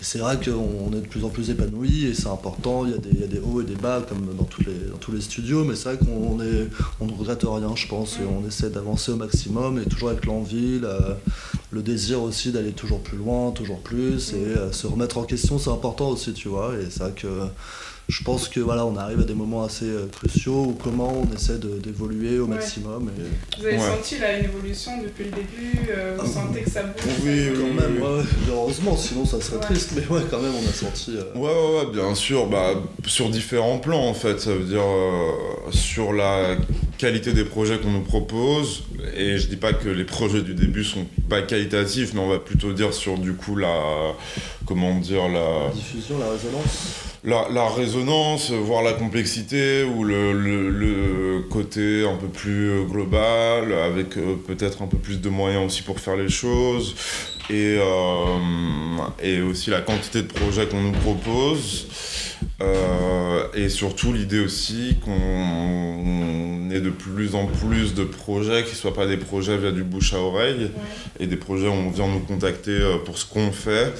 Et 0.00 0.04
c'est 0.04 0.18
vrai 0.18 0.38
qu'on 0.42 0.92
est 0.96 1.00
de 1.00 1.06
plus 1.06 1.24
en 1.24 1.28
plus 1.28 1.50
épanoui 1.50 2.06
et 2.06 2.14
c'est 2.14 2.28
important. 2.28 2.86
Il 2.86 2.92
y, 2.92 2.94
a 2.94 2.98
des, 2.98 3.10
il 3.12 3.20
y, 3.20 3.24
a 3.24 3.26
des, 3.26 3.38
hauts 3.38 3.60
et 3.60 3.64
des 3.64 3.76
bas 3.76 4.02
comme 4.08 4.34
dans 4.36 4.44
tous 4.44 4.62
les, 4.64 4.90
dans 4.90 4.96
tous 4.96 5.12
les 5.12 5.20
studios, 5.20 5.64
mais 5.64 5.76
c'est 5.76 5.94
vrai 5.94 5.98
qu'on 5.98 6.40
est, 6.42 6.68
on 7.00 7.06
ne 7.06 7.12
regrette 7.12 7.44
rien, 7.44 7.76
je 7.76 7.86
pense, 7.86 8.16
et 8.16 8.24
on 8.24 8.46
essaie 8.48 8.70
d'avancer 8.70 9.12
au 9.12 9.16
maximum 9.16 9.78
et 9.78 9.84
toujours 9.84 10.08
avec 10.08 10.24
l'envie, 10.24 10.80
le 11.72 11.82
désir 11.82 12.22
aussi 12.22 12.52
d'aller 12.52 12.72
toujours 12.72 13.00
plus 13.00 13.16
loin, 13.16 13.50
toujours 13.50 13.80
plus 13.80 14.34
et 14.34 14.72
se 14.72 14.86
remettre 14.86 15.18
en 15.18 15.24
question, 15.24 15.58
c'est 15.58 15.70
important 15.70 16.10
aussi, 16.10 16.32
tu 16.32 16.48
vois. 16.48 16.74
Et 16.74 16.90
c'est 16.90 17.00
vrai 17.00 17.12
que 17.12 17.28
je 18.08 18.22
pense 18.22 18.48
que 18.48 18.60
voilà, 18.60 18.84
on 18.84 18.96
arrive 18.96 19.20
à 19.20 19.24
des 19.24 19.34
moments 19.34 19.64
assez 19.64 19.86
euh, 19.86 20.06
cruciaux 20.06 20.64
où 20.66 20.78
comment 20.82 21.22
on 21.22 21.34
essaie 21.34 21.58
d'évoluer 21.58 22.38
au 22.38 22.46
maximum. 22.46 23.10
Et... 23.16 23.60
Vous 23.60 23.66
avez 23.66 23.78
senti 23.78 24.18
là 24.18 24.38
une 24.38 24.44
évolution 24.44 24.90
depuis 25.02 25.24
le 25.24 25.30
début 25.30 25.88
euh, 25.88 26.16
Vous 26.18 26.24
ah, 26.26 26.40
sentez 26.40 26.62
que 26.62 26.70
ça 26.70 26.82
bouge? 26.82 27.02
Oui, 27.24 27.52
quand 27.54 27.80
même. 27.80 28.04
heureusement, 28.50 28.96
sinon 28.96 29.24
ça 29.24 29.40
serait 29.40 29.60
triste. 29.60 29.92
Mais 29.94 30.06
ouais, 30.14 30.22
quand 30.30 30.40
même, 30.40 30.52
on 30.54 30.68
a 30.68 30.72
senti. 30.72 31.16
Euh, 31.16 31.38
ouais, 31.38 31.48
ouais, 31.48 31.86
ouais, 31.86 31.92
bien 31.92 32.14
sûr. 32.14 32.48
Bah, 32.48 32.74
sur 33.06 33.30
différents 33.30 33.78
plans 33.78 34.06
en 34.08 34.14
fait. 34.14 34.40
Ça 34.40 34.52
veut 34.52 34.64
dire 34.64 34.82
sur 35.70 36.12
la 36.12 36.56
qualité 37.02 37.32
des 37.32 37.44
projets 37.44 37.78
qu'on 37.78 37.90
nous 37.90 38.02
propose. 38.02 38.84
Et 39.16 39.36
je 39.36 39.48
dis 39.48 39.56
pas 39.56 39.72
que 39.72 39.88
les 39.88 40.04
projets 40.04 40.42
du 40.42 40.54
début 40.54 40.84
sont 40.84 41.04
pas 41.28 41.42
qualitatifs, 41.42 42.14
mais 42.14 42.20
on 42.20 42.28
va 42.28 42.38
plutôt 42.38 42.72
dire 42.72 42.94
sur 42.94 43.18
du 43.18 43.32
coup 43.32 43.56
la 43.56 44.14
comment 44.66 44.94
dire 45.00 45.26
la, 45.26 45.66
la 45.66 45.74
diffusion, 45.74 46.16
la 46.20 46.30
résonance 46.30 47.02
la, 47.24 47.68
résonance, 47.68 48.50
voir 48.50 48.82
la 48.82 48.92
complexité 48.92 49.84
ou 49.84 50.04
le, 50.04 51.44
côté 51.50 52.04
un 52.04 52.16
peu 52.16 52.26
plus 52.28 52.84
global, 52.88 53.72
avec 53.72 54.16
euh, 54.16 54.36
peut-être 54.46 54.82
un 54.82 54.86
peu 54.86 54.96
plus 54.96 55.20
de 55.20 55.28
moyens 55.28 55.66
aussi 55.66 55.82
pour 55.82 56.00
faire 56.00 56.16
les 56.16 56.28
choses, 56.28 56.94
et, 57.52 57.78
euh, 57.78 58.38
et 59.22 59.42
aussi 59.42 59.70
la 59.70 59.80
quantité 59.80 60.22
de 60.22 60.28
projets 60.28 60.66
qu'on 60.66 60.80
nous 60.80 60.92
propose. 60.92 61.86
Euh, 62.60 63.44
et 63.54 63.68
surtout 63.68 64.12
l'idée 64.12 64.40
aussi 64.40 64.96
qu'on 65.04 66.70
ait 66.70 66.80
de 66.80 66.90
plus 66.90 67.34
en 67.34 67.46
plus 67.46 67.94
de 67.94 68.04
projets 68.04 68.64
qui 68.64 68.70
ne 68.70 68.76
soient 68.76 68.94
pas 68.94 69.06
des 69.06 69.16
projets 69.16 69.56
via 69.56 69.70
du 69.70 69.82
bouche 69.82 70.14
à 70.14 70.18
oreille 70.18 70.70
et 71.20 71.26
des 71.26 71.36
projets 71.36 71.68
où 71.68 71.72
on 71.72 71.90
vient 71.90 72.08
nous 72.08 72.20
contacter 72.20 72.70
euh, 72.70 72.98
pour 72.98 73.18
ce 73.18 73.26
qu'on 73.26 73.52
fait. 73.52 73.92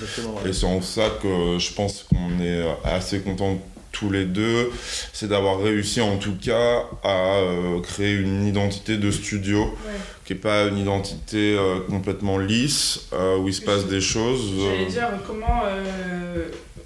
Et 0.46 0.52
c'est 0.52 0.66
en 0.66 0.80
ça 0.80 1.10
que 1.22 1.58
je 1.58 1.72
pense 1.72 2.04
qu'on 2.08 2.42
est 2.42 2.64
assez 2.84 3.20
contents 3.20 3.58
tous 3.92 4.10
les 4.10 4.24
deux, 4.24 4.70
c'est 5.12 5.28
d'avoir 5.28 5.60
réussi 5.60 6.00
en 6.00 6.16
tout 6.16 6.36
cas 6.42 6.84
à 7.04 7.36
euh, 7.36 7.80
créer 7.80 8.14
une 8.14 8.46
identité 8.46 8.96
de 8.96 9.10
studio 9.10 9.76
qui 10.24 10.32
n'est 10.32 10.38
pas 10.38 10.64
une 10.64 10.78
identité 10.78 11.56
complètement 11.88 12.38
lisse, 12.38 13.08
où 13.40 13.48
il 13.48 13.54
se 13.54 13.60
passe 13.60 13.86
des 13.86 14.00
choses. 14.00 14.52
J'allais 14.58 14.86
dire 14.86 15.08
comment 15.26 15.64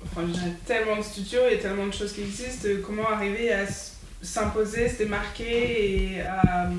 enfin, 0.05 0.27
j'ai 0.33 0.53
tellement 0.65 0.97
de 0.97 1.03
studios 1.03 1.47
et 1.51 1.59
tellement 1.59 1.87
de 1.87 1.93
choses 1.93 2.13
qui 2.13 2.23
existent, 2.23 2.69
comment 2.85 3.09
arriver 3.09 3.53
à 3.53 3.67
s'imposer, 4.23 4.89
se 4.89 4.99
démarquer 4.99 6.15
et 6.15 6.21
à, 6.23 6.71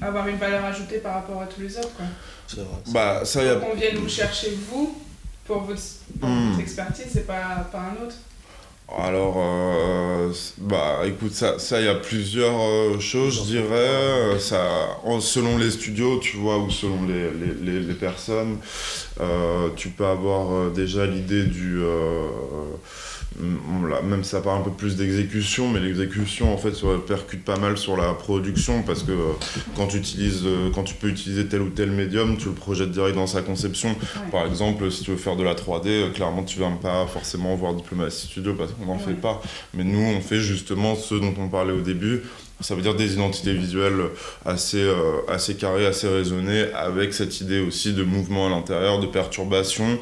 avoir 0.00 0.28
une 0.28 0.36
valeur 0.36 0.64
ajoutée 0.64 0.98
par 0.98 1.14
rapport 1.14 1.42
à 1.42 1.46
tous 1.46 1.60
les 1.60 1.76
autres. 1.78 1.94
Quoi. 1.96 2.06
C'est 2.46 2.60
vrai. 2.60 2.78
Bah, 2.88 3.24
ça 3.24 3.42
y 3.42 3.48
a... 3.48 3.56
Qu'on 3.56 3.74
vienne 3.74 3.96
vous 3.96 4.08
chercher 4.08 4.56
vous 4.70 4.96
pour 5.44 5.62
votre, 5.62 5.80
hmm. 6.20 6.58
expertise 6.60 7.06
c'est 7.12 7.26
pas, 7.26 7.68
pas 7.70 7.80
un 7.80 8.04
autre. 8.04 8.16
Alors, 8.88 9.36
euh, 9.38 10.30
bah, 10.58 11.00
écoute, 11.06 11.32
ça, 11.32 11.58
ça, 11.58 11.80
il 11.80 11.86
y 11.86 11.88
a 11.88 11.94
plusieurs 11.94 12.60
euh, 12.60 13.00
choses, 13.00 13.38
je 13.38 13.52
dirais. 13.52 14.38
Ça, 14.38 14.98
selon 15.20 15.56
les 15.56 15.70
studios, 15.70 16.18
tu 16.18 16.36
vois, 16.36 16.58
ou 16.58 16.70
selon 16.70 17.06
les, 17.06 17.30
les, 17.62 17.80
les, 17.80 17.94
personnes, 17.94 18.58
euh, 19.20 19.70
tu 19.74 19.88
peux 19.88 20.04
avoir 20.04 20.70
déjà 20.70 21.06
l'idée 21.06 21.44
du 21.44 21.80
même 23.40 24.24
ça 24.24 24.40
part 24.40 24.56
un 24.56 24.62
peu 24.62 24.70
plus 24.70 24.96
d'exécution, 24.96 25.68
mais 25.68 25.80
l'exécution 25.80 26.52
en 26.52 26.56
fait 26.56 26.72
se 26.72 26.86
répercute 26.86 27.44
pas 27.44 27.58
mal 27.58 27.76
sur 27.76 27.96
la 27.96 28.14
production 28.14 28.82
parce 28.82 29.02
que 29.02 29.12
euh, 29.12 29.32
quand 29.76 29.88
tu 29.88 29.96
utilises, 29.96 30.42
euh, 30.44 30.70
quand 30.74 30.84
tu 30.84 30.94
peux 30.94 31.08
utiliser 31.08 31.46
tel 31.46 31.62
ou 31.62 31.70
tel 31.70 31.90
médium, 31.90 32.36
tu 32.36 32.48
le 32.48 32.54
projettes 32.54 32.90
direct 32.90 33.16
dans 33.16 33.26
sa 33.26 33.42
conception. 33.42 33.94
Par 34.30 34.46
exemple, 34.46 34.90
si 34.90 35.04
tu 35.04 35.10
veux 35.10 35.16
faire 35.16 35.36
de 35.36 35.42
la 35.42 35.54
3D, 35.54 35.86
euh, 35.86 36.10
clairement 36.10 36.44
tu 36.44 36.60
vas 36.60 36.70
pas 36.80 37.06
forcément 37.06 37.54
voir 37.56 37.74
Diplomatie 37.74 38.26
Studio 38.26 38.54
parce 38.54 38.72
qu'on 38.78 38.86
n'en 38.86 38.98
fait 38.98 39.14
pas. 39.14 39.40
Mais 39.74 39.84
nous, 39.84 40.00
on 40.00 40.20
fait 40.20 40.40
justement 40.40 40.96
ce 40.96 41.14
dont 41.14 41.34
on 41.38 41.48
parlait 41.48 41.72
au 41.72 41.80
début, 41.80 42.22
ça 42.60 42.74
veut 42.74 42.82
dire 42.82 42.94
des 42.94 43.14
identités 43.14 43.52
visuelles 43.52 44.00
assez, 44.44 44.80
euh, 44.80 45.20
assez 45.28 45.54
carrées, 45.54 45.86
assez 45.86 46.08
raisonnées, 46.08 46.66
avec 46.72 47.12
cette 47.12 47.40
idée 47.40 47.60
aussi 47.60 47.92
de 47.92 48.04
mouvement 48.04 48.46
à 48.46 48.50
l'intérieur, 48.50 49.00
de 49.00 49.06
perturbation. 49.06 49.98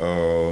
Euh, 0.00 0.50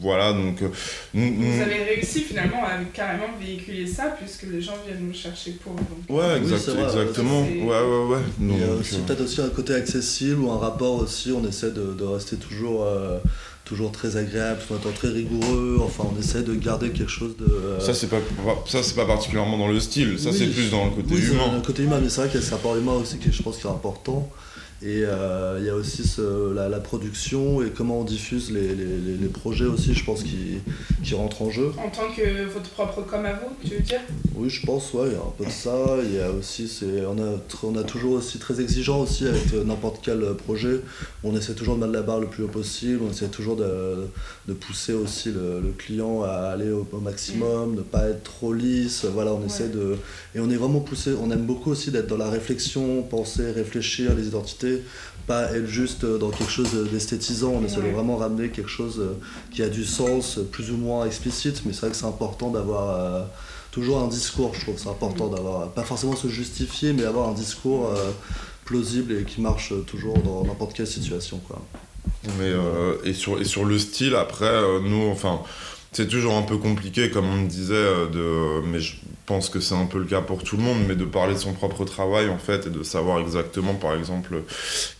voilà, 0.00 0.32
donc. 0.32 0.62
Euh, 0.62 0.68
vous 1.14 1.62
avez 1.62 1.82
réussi 1.94 2.20
finalement 2.20 2.64
à 2.64 2.82
carrément 2.92 3.28
véhiculer 3.40 3.86
ça, 3.86 4.16
puisque 4.18 4.44
les 4.44 4.60
gens 4.60 4.74
viennent 4.86 5.06
nous 5.06 5.14
chercher 5.14 5.52
pour. 5.52 5.76
Ouais, 6.08 6.38
exactement. 6.38 7.42
Ouais, 7.42 7.64
ouais, 7.64 8.14
ouais. 8.14 8.22
Il 8.40 8.58
y 8.58 8.64
a 8.64 8.72
aussi 8.72 8.98
peut-être 8.98 9.22
aussi 9.22 9.40
un 9.40 9.50
côté 9.50 9.74
accessible 9.74 10.42
ou 10.42 10.50
un 10.50 10.58
rapport 10.58 10.96
aussi, 10.96 11.32
on 11.32 11.46
essaie 11.46 11.70
de, 11.70 11.92
de 11.92 12.04
rester 12.04 12.36
toujours 12.36 12.86
toujours 13.66 13.92
très 13.92 14.16
agréable, 14.16 14.60
tout 14.66 14.74
temps 14.76 14.92
très 14.94 15.08
rigoureux. 15.08 15.78
Enfin, 15.82 16.04
on 16.10 16.18
essaie 16.18 16.42
de 16.42 16.54
garder 16.54 16.90
quelque 16.90 17.10
chose 17.10 17.36
de. 17.36 17.44
Euh, 17.44 17.80
ça, 17.80 17.92
c'est 17.92 18.06
pas, 18.06 18.20
ça, 18.64 18.82
c'est 18.82 18.94
pas 18.94 19.04
particulièrement 19.04 19.58
dans 19.58 19.68
le 19.68 19.80
style. 19.80 20.18
Ça, 20.18 20.32
c'est 20.32 20.46
plus 20.46 20.70
dans 20.70 20.86
le 20.86 20.92
côté 20.92 21.14
oui, 21.14 21.26
humain. 21.26 21.52
Le 21.54 21.60
côté 21.60 21.82
humain, 21.82 21.98
mais 22.00 22.08
c'est 22.08 22.22
vrai 22.22 22.30
qu'il 22.30 22.40
y 22.40 22.42
a 22.42 22.46
ce 22.46 22.52
rapport 22.52 22.76
humain 22.76 22.92
aussi 22.92 23.18
qui, 23.18 23.30
je 23.30 23.42
pense, 23.42 23.58
qui 23.58 23.66
est 23.66 23.70
important. 23.70 24.30
Et 24.82 25.04
euh, 25.04 25.56
il 25.58 25.64
y 25.64 25.70
a 25.70 25.74
aussi 25.74 26.02
la, 26.54 26.80
production 26.80 27.62
et 27.62 27.70
comment 27.70 28.00
on 28.00 28.04
diffuse 28.04 28.52
les, 28.52 28.74
les, 28.74 29.28
projets 29.28 29.64
aussi, 29.64 29.94
je 29.94 30.04
pense, 30.04 30.22
qui, 30.22 30.58
qui 31.02 31.14
rentrent 31.14 31.42
en 31.42 31.50
jeu. 31.50 31.72
En 31.78 31.88
tant 31.88 32.12
que 32.14 32.44
votre 32.44 32.68
propre 32.70 33.00
com 33.02 33.24
à 33.24 33.32
vous, 33.32 33.48
tu 33.64 33.74
veux 33.74 33.80
dire? 33.80 34.00
Oui, 34.34 34.50
je 34.50 34.64
pense, 34.66 34.92
ouais, 34.92 35.08
il 35.08 35.12
y 35.12 35.16
a 35.16 35.20
un 35.20 35.32
peu 35.36 35.46
de 35.46 35.50
ça. 35.50 35.96
Il 36.04 36.14
y 36.14 36.20
a 36.20 36.30
aussi, 36.30 36.70
on 37.08 37.18
a, 37.18 37.38
on 37.62 37.76
a 37.76 37.84
toujours 37.84 38.12
aussi 38.14 38.38
très 38.38 38.60
exigeant 38.60 39.00
aussi 39.00 39.26
avec 39.26 39.54
euh, 39.54 39.64
n'importe 39.64 40.00
quel 40.02 40.20
projet. 40.34 40.80
On 41.24 41.34
essaie 41.34 41.54
toujours 41.54 41.76
de 41.76 41.80
mettre 41.80 41.92
la 41.94 42.02
barre 42.02 42.20
le 42.20 42.26
plus 42.26 42.44
haut 42.44 42.48
possible, 42.48 43.00
on 43.02 43.10
essaie 43.10 43.28
toujours 43.28 43.56
de, 43.56 44.06
de 44.46 44.52
pousser 44.52 44.92
aussi 44.92 45.30
le, 45.30 45.72
client 45.78 46.22
à 46.22 46.50
aller 46.52 46.70
au, 46.70 46.86
maximum, 47.00 47.72
de 47.72 47.78
ne 47.78 47.82
pas 47.82 48.08
être 48.08 48.22
trop 48.24 48.52
lisse. 48.52 49.06
Voilà, 49.06 49.32
on 49.32 49.44
essaie 49.44 49.68
de. 49.68 49.96
Et 50.34 50.40
on 50.40 50.50
est 50.50 50.56
vraiment 50.56 50.80
poussé, 50.80 51.12
on 51.20 51.30
aime 51.30 51.46
beaucoup 51.46 51.70
aussi 51.70 51.90
d'être 51.90 52.08
dans 52.08 52.18
la 52.18 52.28
réflexion, 52.28 53.02
penser, 53.02 53.50
réfléchir 53.52 54.14
les 54.14 54.28
identités 54.28 54.75
pas 55.26 55.52
être 55.52 55.66
juste 55.66 56.04
dans 56.04 56.30
quelque 56.30 56.50
chose 56.50 56.72
d'esthétisant. 56.90 57.50
On 57.50 57.64
essaie 57.64 57.82
de 57.82 57.88
vraiment 57.88 58.16
ramener 58.16 58.50
quelque 58.50 58.70
chose 58.70 59.00
euh, 59.00 59.18
qui 59.50 59.62
a 59.62 59.68
du 59.68 59.84
sens, 59.84 60.38
plus 60.52 60.70
ou 60.70 60.76
moins 60.76 61.04
explicite, 61.04 61.62
mais 61.64 61.72
c'est 61.72 61.80
vrai 61.80 61.90
que 61.90 61.96
c'est 61.96 62.06
important 62.06 62.50
d'avoir 62.50 62.90
euh, 62.90 63.22
toujours 63.72 64.00
un 64.00 64.06
discours. 64.06 64.54
Je 64.54 64.60
trouve 64.60 64.78
c'est 64.78 64.88
important 64.88 65.28
d'avoir, 65.28 65.70
pas 65.70 65.82
forcément 65.82 66.14
se 66.14 66.28
justifier, 66.28 66.92
mais 66.92 67.04
avoir 67.04 67.28
un 67.28 67.34
discours 67.34 67.88
euh, 67.88 68.12
plausible 68.64 69.14
et 69.14 69.24
qui 69.24 69.40
marche 69.40 69.72
toujours 69.86 70.18
dans 70.18 70.44
n'importe 70.44 70.74
quelle 70.74 70.86
situation. 70.86 71.40
Quoi. 71.46 71.60
Mais, 72.38 72.52
et, 73.04 73.12
sur, 73.12 73.40
et 73.40 73.44
sur 73.44 73.64
le 73.64 73.78
style, 73.78 74.14
après, 74.16 74.60
nous, 74.82 75.08
enfin 75.08 75.40
c'est 75.96 76.08
toujours 76.08 76.36
un 76.36 76.42
peu 76.42 76.58
compliqué, 76.58 77.08
comme 77.08 77.26
on 77.26 77.38
me 77.38 77.48
disait, 77.48 77.72
euh, 77.72 78.06
de, 78.06 78.66
mais 78.66 78.80
je 78.80 78.96
pense 79.24 79.48
que 79.48 79.60
c'est 79.60 79.74
un 79.74 79.86
peu 79.86 79.98
le 79.98 80.04
cas 80.04 80.20
pour 80.20 80.44
tout 80.44 80.58
le 80.58 80.62
monde, 80.62 80.76
mais 80.86 80.94
de 80.94 81.06
parler 81.06 81.32
de 81.32 81.38
son 81.38 81.54
propre 81.54 81.86
travail 81.86 82.28
en 82.28 82.36
fait 82.36 82.66
et 82.66 82.70
de 82.70 82.82
savoir 82.82 83.18
exactement, 83.18 83.72
par 83.72 83.94
exemple, 83.94 84.42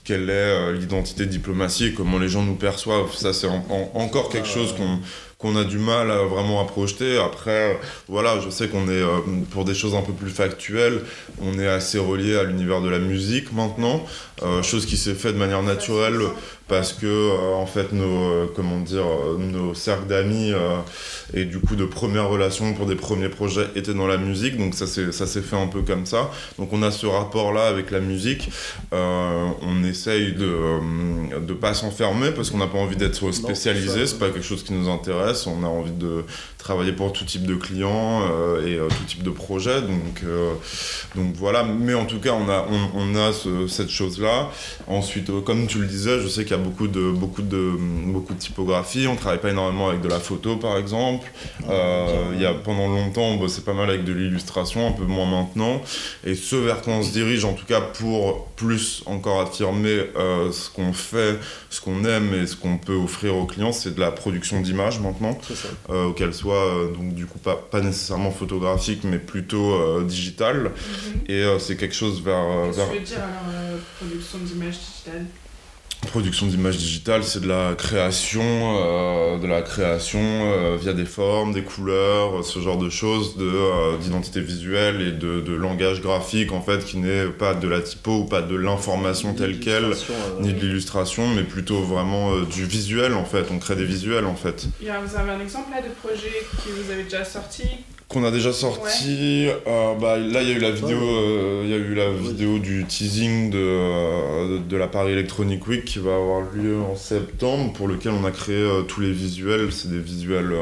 quelle 0.04 0.30
est 0.30 0.32
euh, 0.32 0.72
l'identité 0.72 1.26
diplomatie 1.26 1.88
et 1.88 1.92
comment 1.92 2.18
les 2.18 2.30
gens 2.30 2.42
nous 2.44 2.54
perçoivent. 2.54 3.14
Ça, 3.14 3.34
c'est 3.34 3.46
encore 3.92 4.30
quelque 4.30 4.48
chose 4.48 4.74
qu'on 4.74 5.00
qu'on 5.38 5.56
a 5.56 5.64
du 5.64 5.78
mal 5.78 6.10
à, 6.10 6.22
vraiment 6.24 6.60
à 6.60 6.64
projeter. 6.64 7.18
Après, 7.18 7.78
voilà, 8.08 8.40
je 8.40 8.50
sais 8.50 8.68
qu'on 8.68 8.88
est, 8.88 9.02
pour 9.50 9.64
des 9.64 9.74
choses 9.74 9.94
un 9.94 10.02
peu 10.02 10.12
plus 10.12 10.30
factuelles, 10.30 11.02
on 11.42 11.58
est 11.58 11.68
assez 11.68 11.98
relié 11.98 12.36
à 12.36 12.44
l'univers 12.44 12.80
de 12.80 12.88
la 12.88 12.98
musique 12.98 13.52
maintenant, 13.52 14.04
chose 14.62 14.86
qui 14.86 14.96
s'est 14.96 15.14
fait 15.14 15.32
de 15.32 15.38
manière 15.38 15.62
naturelle 15.62 16.20
parce 16.68 16.92
que 16.92 17.06
euh, 17.06 17.54
en 17.54 17.66
fait 17.66 17.92
nos 17.92 18.24
euh, 18.24 18.52
comment 18.54 18.80
dire 18.80 19.04
euh, 19.04 19.38
nos 19.38 19.74
cercles 19.74 20.06
d'amis 20.06 20.52
et 21.32 21.44
du 21.44 21.60
coup 21.60 21.76
de 21.76 21.84
premières 21.84 22.28
relations 22.28 22.74
pour 22.74 22.86
des 22.86 22.96
premiers 22.96 23.28
projets 23.28 23.68
étaient 23.76 23.94
dans 23.94 24.06
la 24.06 24.16
musique. 24.16 24.56
Donc 24.56 24.74
ça 24.74 24.86
s'est 24.86 25.12
ça 25.12 25.26
s'est 25.26 25.42
fait 25.42 25.56
un 25.56 25.66
peu 25.66 25.82
comme 25.82 26.06
ça. 26.06 26.30
Donc 26.58 26.72
on 26.72 26.82
a 26.82 26.90
ce 26.90 27.06
rapport 27.06 27.52
là 27.52 27.66
avec 27.66 27.90
la 27.90 28.00
musique. 28.00 28.50
On 28.92 29.84
essaye 29.84 30.32
de 30.32 31.40
de 31.40 31.52
pas 31.54 31.74
s'enfermer 31.74 32.30
parce 32.30 32.50
qu'on 32.50 32.58
n'a 32.58 32.66
pas 32.66 32.78
envie 32.78 32.96
d'être 32.96 33.30
spécialisé. 33.32 34.06
C'est 34.06 34.18
pas 34.18 34.30
quelque 34.30 34.44
chose 34.44 34.62
qui 34.62 34.72
nous 34.72 34.88
intéresse 34.88 35.35
on 35.46 35.64
a 35.64 35.68
envie 35.68 35.92
de 35.92 36.24
travailler 36.58 36.92
pour 36.92 37.12
tout 37.12 37.24
type 37.24 37.46
de 37.46 37.54
clients 37.54 38.22
et 38.66 38.78
tout 38.78 39.04
type 39.06 39.22
de 39.22 39.30
projets 39.30 39.82
donc 39.82 40.24
donc 41.14 41.34
voilà 41.36 41.62
mais 41.62 41.94
en 41.94 42.06
tout 42.06 42.18
cas 42.18 42.32
on 42.32 42.48
a 42.48 42.66
on, 42.70 43.12
on 43.12 43.16
a 43.16 43.32
cette 43.68 43.90
chose 43.90 44.20
là 44.20 44.50
ensuite 44.88 45.30
comme 45.44 45.66
tu 45.66 45.78
le 45.78 45.86
disais 45.86 46.20
je 46.20 46.28
sais 46.28 46.44
qu'il 46.44 46.56
y 46.56 46.60
a 46.60 46.62
beaucoup 46.62 46.88
de, 46.88 47.10
beaucoup, 47.10 47.42
de, 47.42 47.72
beaucoup 48.06 48.34
de 48.34 48.38
typographie. 48.38 49.06
On 49.06 49.16
travaille 49.16 49.40
pas 49.40 49.50
énormément 49.50 49.88
avec 49.88 50.00
de 50.00 50.08
la 50.08 50.20
photo, 50.20 50.56
par 50.56 50.76
exemple. 50.76 51.30
Euh, 51.68 52.32
il 52.34 52.40
y 52.40 52.46
a, 52.46 52.54
pendant 52.54 52.88
longtemps, 52.88 53.22
on 53.22 53.36
bossait 53.36 53.62
pas 53.62 53.74
mal 53.74 53.88
avec 53.88 54.04
de 54.04 54.12
l'illustration, 54.12 54.88
un 54.88 54.92
peu 54.92 55.04
moins 55.04 55.26
maintenant. 55.26 55.82
Et 56.24 56.34
ce 56.34 56.56
vers 56.56 56.82
quoi 56.82 56.94
on 56.94 57.02
se 57.02 57.12
dirige, 57.12 57.44
en 57.44 57.52
tout 57.52 57.66
cas 57.66 57.80
pour 57.80 58.46
plus 58.56 59.02
encore 59.06 59.40
affirmer 59.40 60.04
euh, 60.16 60.50
ce 60.52 60.70
qu'on 60.70 60.92
fait, 60.92 61.38
ce 61.70 61.80
qu'on 61.80 62.04
aime 62.04 62.34
et 62.34 62.46
ce 62.46 62.56
qu'on 62.56 62.78
peut 62.78 62.94
offrir 62.94 63.36
aux 63.36 63.46
clients, 63.46 63.72
c'est 63.72 63.94
de 63.94 64.00
la 64.00 64.10
production 64.10 64.60
d'images 64.60 65.00
maintenant. 65.00 65.38
Euh, 65.90 66.10
qu'elle 66.12 66.34
soit, 66.56 66.92
donc 66.96 67.14
du 67.14 67.26
coup, 67.26 67.38
pas, 67.38 67.56
pas 67.56 67.80
nécessairement 67.80 68.30
photographique, 68.30 69.04
mais 69.04 69.18
plutôt 69.18 70.02
digitale. 70.02 70.72
Mm-hmm. 71.28 71.30
Et 71.30 71.58
c'est 71.58 71.76
quelque 71.76 71.94
chose 71.94 72.22
vers... 72.22 72.44
Qu'est-ce 72.74 72.86
que 72.86 72.92
tu 72.92 72.98
veux 72.98 73.04
dire 73.04 73.18
alors, 73.18 73.80
production 73.98 74.38
d'images 74.38 74.78
digitales? 74.78 75.26
Production 76.06 76.46
d'images 76.46 76.78
digitales, 76.78 77.24
c'est 77.24 77.40
de 77.40 77.48
la 77.48 77.74
création, 77.74 78.42
euh, 78.42 79.38
de 79.38 79.46
la 79.46 79.62
création 79.62 80.20
euh, 80.20 80.76
via 80.80 80.92
des 80.92 81.04
formes, 81.04 81.52
des 81.52 81.62
couleurs, 81.62 82.44
ce 82.44 82.60
genre 82.60 82.78
de 82.78 82.88
choses, 82.88 83.36
de 83.36 83.44
euh, 83.44 83.96
d'identité 83.98 84.40
visuelle 84.40 85.00
et 85.00 85.12
de, 85.12 85.40
de, 85.40 85.54
langage 85.54 86.00
graphique 86.00 86.52
en 86.52 86.62
fait, 86.62 86.84
qui 86.84 86.98
n'est 86.98 87.26
pas 87.26 87.54
de 87.54 87.68
la 87.68 87.80
typo 87.80 88.18
ou 88.18 88.24
pas 88.24 88.40
de 88.40 88.54
l'information 88.54 89.34
telle 89.34 89.58
quelle, 89.58 89.92
ni 90.40 90.52
de 90.52 90.60
l'illustration, 90.60 91.26
mais 91.28 91.42
plutôt 91.42 91.82
vraiment 91.82 92.40
du 92.40 92.64
visuel 92.64 93.14
en 93.14 93.24
fait. 93.24 93.46
On 93.50 93.58
crée 93.58 93.76
des 93.76 93.84
visuels 93.84 94.26
en 94.26 94.36
fait. 94.36 94.66
vous 94.80 95.16
avez 95.16 95.30
un 95.30 95.40
exemple 95.40 95.70
là 95.72 95.82
de 95.82 95.92
projet 96.06 96.46
que 96.64 96.70
vous 96.70 96.90
avez 96.90 97.04
déjà 97.04 97.24
sorti 97.24 97.64
qu'on 98.08 98.24
a 98.24 98.30
déjà 98.30 98.52
sorti. 98.52 99.48
Euh, 99.66 99.94
bah, 99.94 100.16
là, 100.16 100.42
il 100.42 100.48
y 100.48 100.52
a 100.52 100.54
eu 100.54 100.60
la 100.60 100.70
vidéo, 100.70 100.98
euh, 100.98 101.62
il 101.64 101.70
y 101.70 101.74
a 101.74 101.76
eu 101.76 101.94
la 101.94 102.10
vidéo 102.10 102.58
du 102.58 102.84
teasing 102.84 103.50
de, 103.50 103.58
euh, 103.58 104.58
de 104.58 104.76
la 104.76 104.86
Paris 104.86 105.12
Electronic 105.12 105.66
Week 105.66 105.84
qui 105.84 105.98
va 105.98 106.14
avoir 106.14 106.42
lieu 106.54 106.80
en 106.80 106.96
septembre, 106.96 107.72
pour 107.72 107.88
lequel 107.88 108.12
on 108.12 108.24
a 108.24 108.30
créé 108.30 108.64
tous 108.86 109.00
les 109.00 109.12
visuels. 109.12 109.72
C'est 109.72 109.90
des 109.90 109.98
visuels 109.98 110.54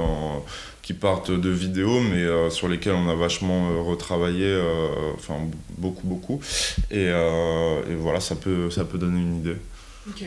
qui 0.83 0.95
partent 0.95 1.31
de 1.31 1.51
vidéos, 1.51 2.01
mais 2.01 2.51
sur 2.51 2.69
lesquels 2.69 2.95
on 2.95 3.09
a 3.09 3.15
vachement 3.15 3.85
retravaillé, 3.85 4.59
enfin 5.17 5.35
beaucoup, 5.79 6.07
beaucoup. 6.07 6.41
Et, 6.91 7.05
et, 7.07 7.95
voilà, 7.99 8.21
ça 8.21 8.37
peut, 8.37 8.71
ça 8.71 8.85
peut 8.85 8.99
donner 8.99 9.21
une 9.21 9.37
idée. 9.37 9.57
Ok, 10.09 10.23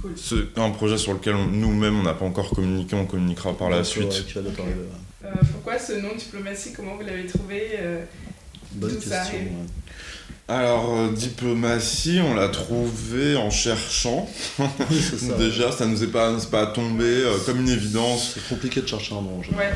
cool. 0.00 0.12
C'est 0.16 0.58
un 0.58 0.70
projet 0.70 0.98
sur 0.98 1.14
lequel 1.14 1.36
nous-mêmes 1.36 1.98
on 1.98 2.02
n'a 2.02 2.12
pas 2.12 2.26
encore 2.26 2.50
communiqué, 2.50 2.94
on 2.96 3.06
communiquera 3.06 3.54
par 3.54 3.70
la 3.70 3.82
suite. 3.82 4.26
Euh, 4.36 4.42
pourquoi 5.52 5.78
ce 5.78 5.92
nom 5.94 6.14
diplomatie 6.14 6.72
Comment 6.72 6.96
vous 6.96 7.02
l'avez 7.02 7.26
trouvé 7.26 7.70
euh, 7.78 8.04
Bonne 8.72 8.94
question. 8.94 9.38
Alors, 10.48 10.94
euh, 10.94 11.10
diplomatie, 11.10 12.20
on 12.24 12.34
l'a 12.34 12.48
trouvé 12.48 13.36
en 13.36 13.50
cherchant. 13.50 14.28
Déjà, 15.38 15.72
ça 15.72 15.86
nous 15.86 16.04
est 16.04 16.06
pas, 16.06 16.32
pas 16.50 16.66
tombé 16.66 17.24
comme 17.46 17.62
une 17.62 17.68
évidence. 17.68 18.32
C'est 18.34 18.48
compliqué 18.48 18.80
de 18.80 18.86
chercher 18.86 19.14
un 19.14 19.22
nom. 19.22 19.40
Ouais 19.58 19.72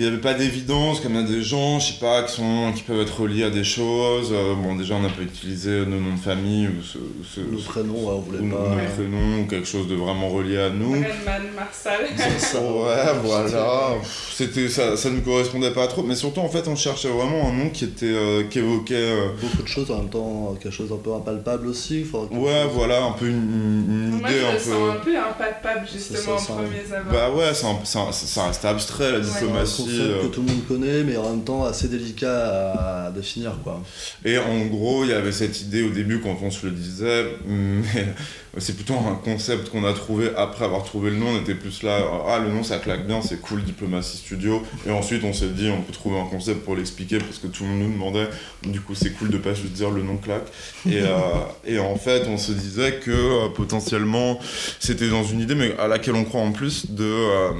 il 0.00 0.04
n'y 0.04 0.08
avait 0.08 0.22
pas 0.22 0.32
d'évidence, 0.32 1.00
comme 1.00 1.12
il 1.12 1.20
y 1.20 1.24
a 1.24 1.26
des 1.26 1.42
gens, 1.42 1.78
je 1.78 1.92
sais 1.92 1.98
pas, 2.00 2.22
qui, 2.22 2.32
sont, 2.36 2.72
qui 2.74 2.82
peuvent 2.82 3.02
être 3.02 3.20
reliés 3.20 3.44
à 3.44 3.50
des 3.50 3.64
choses. 3.64 4.30
Euh, 4.32 4.54
bon, 4.54 4.74
déjà, 4.74 4.94
on 4.94 5.02
n'a 5.02 5.10
pas 5.10 5.20
utilisé 5.20 5.84
nos 5.84 6.00
noms 6.00 6.14
de 6.14 6.20
famille 6.20 6.68
ou 6.68 6.82
ce, 6.82 6.96
ce, 7.34 7.40
nos 7.40 7.58
prénoms, 7.58 8.08
on 8.08 8.20
voulait 8.20 8.38
ou 8.38 8.48
pas. 8.48 8.76
Nos 8.76 8.94
prénoms, 8.94 9.42
ou 9.42 9.46
quelque 9.46 9.66
chose 9.66 9.88
de 9.88 9.94
vraiment 9.96 10.30
relié 10.30 10.58
à 10.58 10.70
nous. 10.70 10.92
Redman, 10.92 11.52
Marsal. 11.54 12.00
ouais, 12.16 13.20
voilà. 13.22 13.96
C'était, 14.32 14.70
ça, 14.70 14.96
ça 14.96 15.10
ne 15.10 15.20
correspondait 15.20 15.72
pas 15.72 15.86
trop. 15.86 16.02
Mais 16.02 16.14
surtout, 16.14 16.40
en 16.40 16.48
fait, 16.48 16.66
on 16.66 16.76
cherchait 16.76 17.10
vraiment 17.10 17.50
un 17.50 17.52
nom 17.52 17.68
qui, 17.68 17.84
était, 17.84 18.06
euh, 18.06 18.44
qui 18.44 18.60
évoquait. 18.60 18.94
Euh, 18.94 19.28
Beaucoup 19.38 19.62
de 19.62 19.68
choses 19.68 19.90
en 19.90 19.98
même 19.98 20.08
temps, 20.10 20.56
quelque 20.60 20.72
chose 20.72 20.92
un 20.92 20.96
peu 20.96 21.12
impalpable 21.14 21.66
aussi. 21.68 22.04
Ouais, 22.30 22.66
voilà, 22.72 23.04
un 23.04 23.12
peu 23.12 23.28
une, 23.28 24.18
Moi, 24.18 24.30
idée 24.30 24.40
je 24.40 24.46
un 24.46 24.52
peu. 24.52 24.58
sens 24.58 24.96
un 24.96 25.04
peu 25.04 25.16
impalpable, 25.18 25.88
justement, 25.90 26.36
en 26.36 26.42
premier 26.42 26.92
abord. 26.94 27.12
Bah 27.12 27.30
ouais, 27.30 27.54
ça 27.54 28.46
reste 28.46 28.64
abstrait, 28.64 29.12
la 29.12 29.20
diplomatie. 29.20 29.98
Euh, 30.00 30.22
que 30.22 30.26
tout 30.26 30.42
le 30.42 30.48
monde 30.48 30.66
connaît, 30.66 31.02
mais 31.04 31.16
en 31.16 31.30
même 31.30 31.44
temps 31.44 31.64
assez 31.64 31.88
délicat 31.88 33.06
à 33.06 33.10
définir. 33.10 33.52
Quoi. 33.62 33.80
Et 34.24 34.38
en 34.38 34.66
gros, 34.66 35.04
il 35.04 35.10
y 35.10 35.14
avait 35.14 35.32
cette 35.32 35.60
idée 35.60 35.82
au 35.82 35.90
début 35.90 36.20
quand 36.20 36.36
on 36.42 36.50
se 36.50 36.66
le 36.66 36.72
disait, 36.72 37.26
mais 37.46 38.14
c'est 38.58 38.74
plutôt 38.74 38.94
un 38.94 39.14
concept 39.14 39.70
qu'on 39.70 39.84
a 39.84 39.92
trouvé 39.92 40.30
après 40.36 40.64
avoir 40.64 40.82
trouvé 40.82 41.10
le 41.10 41.16
nom. 41.16 41.28
On 41.28 41.40
était 41.40 41.54
plus 41.54 41.82
là, 41.82 41.98
ah 42.26 42.38
le 42.38 42.50
nom 42.50 42.62
ça 42.62 42.78
claque 42.78 43.06
bien, 43.06 43.22
c'est 43.22 43.40
cool, 43.40 43.62
Diplomatie 43.62 44.16
Studio. 44.16 44.62
Et 44.86 44.90
ensuite 44.90 45.22
on 45.24 45.32
s'est 45.32 45.48
dit, 45.48 45.70
on 45.70 45.82
peut 45.82 45.92
trouver 45.92 46.18
un 46.18 46.26
concept 46.26 46.64
pour 46.64 46.76
l'expliquer 46.76 47.18
parce 47.18 47.38
que 47.38 47.46
tout 47.46 47.64
le 47.64 47.70
monde 47.70 47.80
nous 47.80 47.92
demandait. 47.92 48.28
Du 48.64 48.80
coup, 48.80 48.94
c'est 48.94 49.10
cool 49.10 49.30
de 49.30 49.38
pas 49.38 49.54
juste 49.54 49.72
dire 49.72 49.90
le 49.90 50.02
nom 50.02 50.16
claque. 50.16 50.46
Et, 50.86 51.00
euh, 51.00 51.08
et 51.64 51.78
en 51.78 51.96
fait, 51.96 52.26
on 52.28 52.36
se 52.36 52.52
disait 52.52 53.00
que 53.04 53.10
euh, 53.10 53.48
potentiellement 53.48 54.38
c'était 54.78 55.08
dans 55.08 55.24
une 55.24 55.40
idée, 55.40 55.54
mais 55.54 55.76
à 55.78 55.88
laquelle 55.88 56.14
on 56.14 56.24
croit 56.24 56.40
en 56.40 56.52
plus, 56.52 56.90
de, 56.90 57.04
euh, 57.04 57.50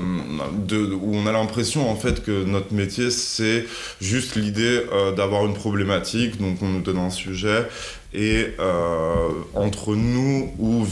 de 0.67 0.93
où 0.93 1.15
on 1.15 1.27
a 1.27 1.33
l'impression 1.33 1.89
en 1.91 1.97
fait 1.97 2.23
que 2.23 2.45
notre 2.45 2.73
métier 2.73 3.11
c'est 3.11 3.65
juste 4.01 4.37
l'idée 4.37 4.83
d'avoir 5.17 5.47
une 5.47 5.55
problématique. 5.55 6.41
Donc 6.41 6.63
on 6.63 6.69
nous 6.69 6.81
donne 6.81 6.99
un 6.99 7.11
sujet 7.11 7.67
et 8.13 8.55
euh, 8.59 9.29
entre 9.55 9.95
nous 9.95 10.53
ou 10.59 10.87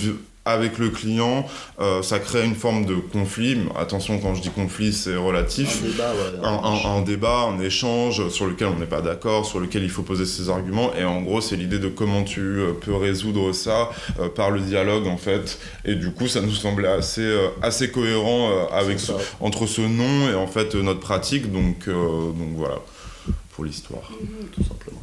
avec 0.44 0.78
le 0.78 0.88
client, 0.88 1.46
euh, 1.78 2.00
ça 2.00 2.18
crée 2.20 2.42
une 2.42 2.54
forme 2.54 2.86
de 2.86 2.94
conflit. 2.94 3.58
Attention, 3.76 4.18
quand 4.18 4.34
je 4.34 4.40
dis 4.40 4.48
conflit, 4.48 4.94
c'est 4.94 5.14
relatif. 5.14 5.82
Un 5.82 5.88
débat, 5.90 6.12
un, 6.86 7.02
débat, 7.02 7.40
un 7.42 7.60
échange 7.60 8.30
sur 8.30 8.46
lequel 8.46 8.68
on 8.68 8.78
n'est 8.78 8.86
pas 8.86 9.02
d'accord, 9.02 9.44
sur 9.44 9.60
lequel 9.60 9.82
il 9.82 9.90
faut 9.90 10.02
poser 10.02 10.24
ses 10.24 10.48
arguments. 10.48 10.94
Et 10.94 11.04
en 11.04 11.20
gros, 11.20 11.42
c'est 11.42 11.56
l'idée 11.56 11.78
de 11.78 11.88
comment 11.88 12.24
tu 12.24 12.40
euh, 12.40 12.72
peux 12.72 12.94
résoudre 12.94 13.52
ça 13.52 13.90
par 14.34 14.50
le 14.50 14.60
dialogue, 14.60 15.06
en 15.06 15.18
fait. 15.18 15.58
Et 15.84 15.96
du 15.96 16.12
coup, 16.12 16.28
ça 16.28 16.40
nous 16.40 16.54
semblait 16.54 16.88
assez, 16.88 17.30
assez 17.60 17.90
cohérent 17.90 18.68
avec 18.72 18.98
entre 19.40 19.66
ce 19.66 19.82
nom 19.82 20.30
et 20.30 20.34
en 20.34 20.46
fait 20.46 20.74
notre 20.76 21.00
pratique. 21.00 21.52
Donc, 21.52 21.88
donc 21.88 22.54
voilà, 22.54 22.76
pour 23.50 23.64
l'histoire. 23.66 24.10
Mhm. 24.18 24.48
Tout 24.50 24.64
simplement. 24.64 25.02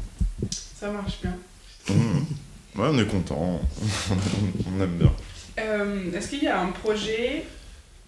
Ça 0.80 0.89
marche 0.89 1.19
bien. 1.21 1.36
Mmh. 1.89 2.79
Ouais, 2.79 2.87
on 2.91 2.99
est 2.99 3.05
content, 3.05 3.61
on 4.67 4.81
aime 4.81 4.97
bien. 4.97 5.11
Euh, 5.59 6.11
est-ce 6.13 6.29
qu'il 6.29 6.43
y 6.43 6.47
a 6.47 6.59
un 6.59 6.71
projet 6.71 7.45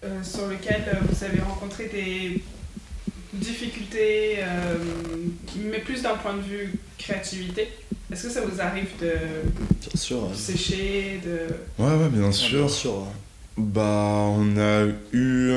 euh, 0.04 0.22
sur 0.22 0.46
lequel 0.46 0.84
vous 1.08 1.24
avez 1.24 1.40
rencontré 1.40 1.86
des 1.86 2.42
difficultés, 3.32 4.36
euh, 4.40 4.76
mais 5.64 5.78
plus 5.78 6.02
d'un 6.02 6.16
point 6.16 6.34
de 6.34 6.42
vue 6.42 6.74
créativité? 6.98 7.68
Est-ce 8.12 8.24
que 8.24 8.30
ça 8.30 8.40
vous 8.42 8.60
arrive 8.60 8.90
de 9.00 9.14
sécher 10.34 11.20
de... 11.24 11.82
Ouais, 11.82 11.94
ouais, 11.94 12.08
bien 12.10 12.32
sûr. 12.32 12.58
bien 12.58 12.68
sûr. 12.68 13.06
Bah, 13.56 14.24
on 14.28 14.56
a 14.56 14.86
eu 15.12 15.52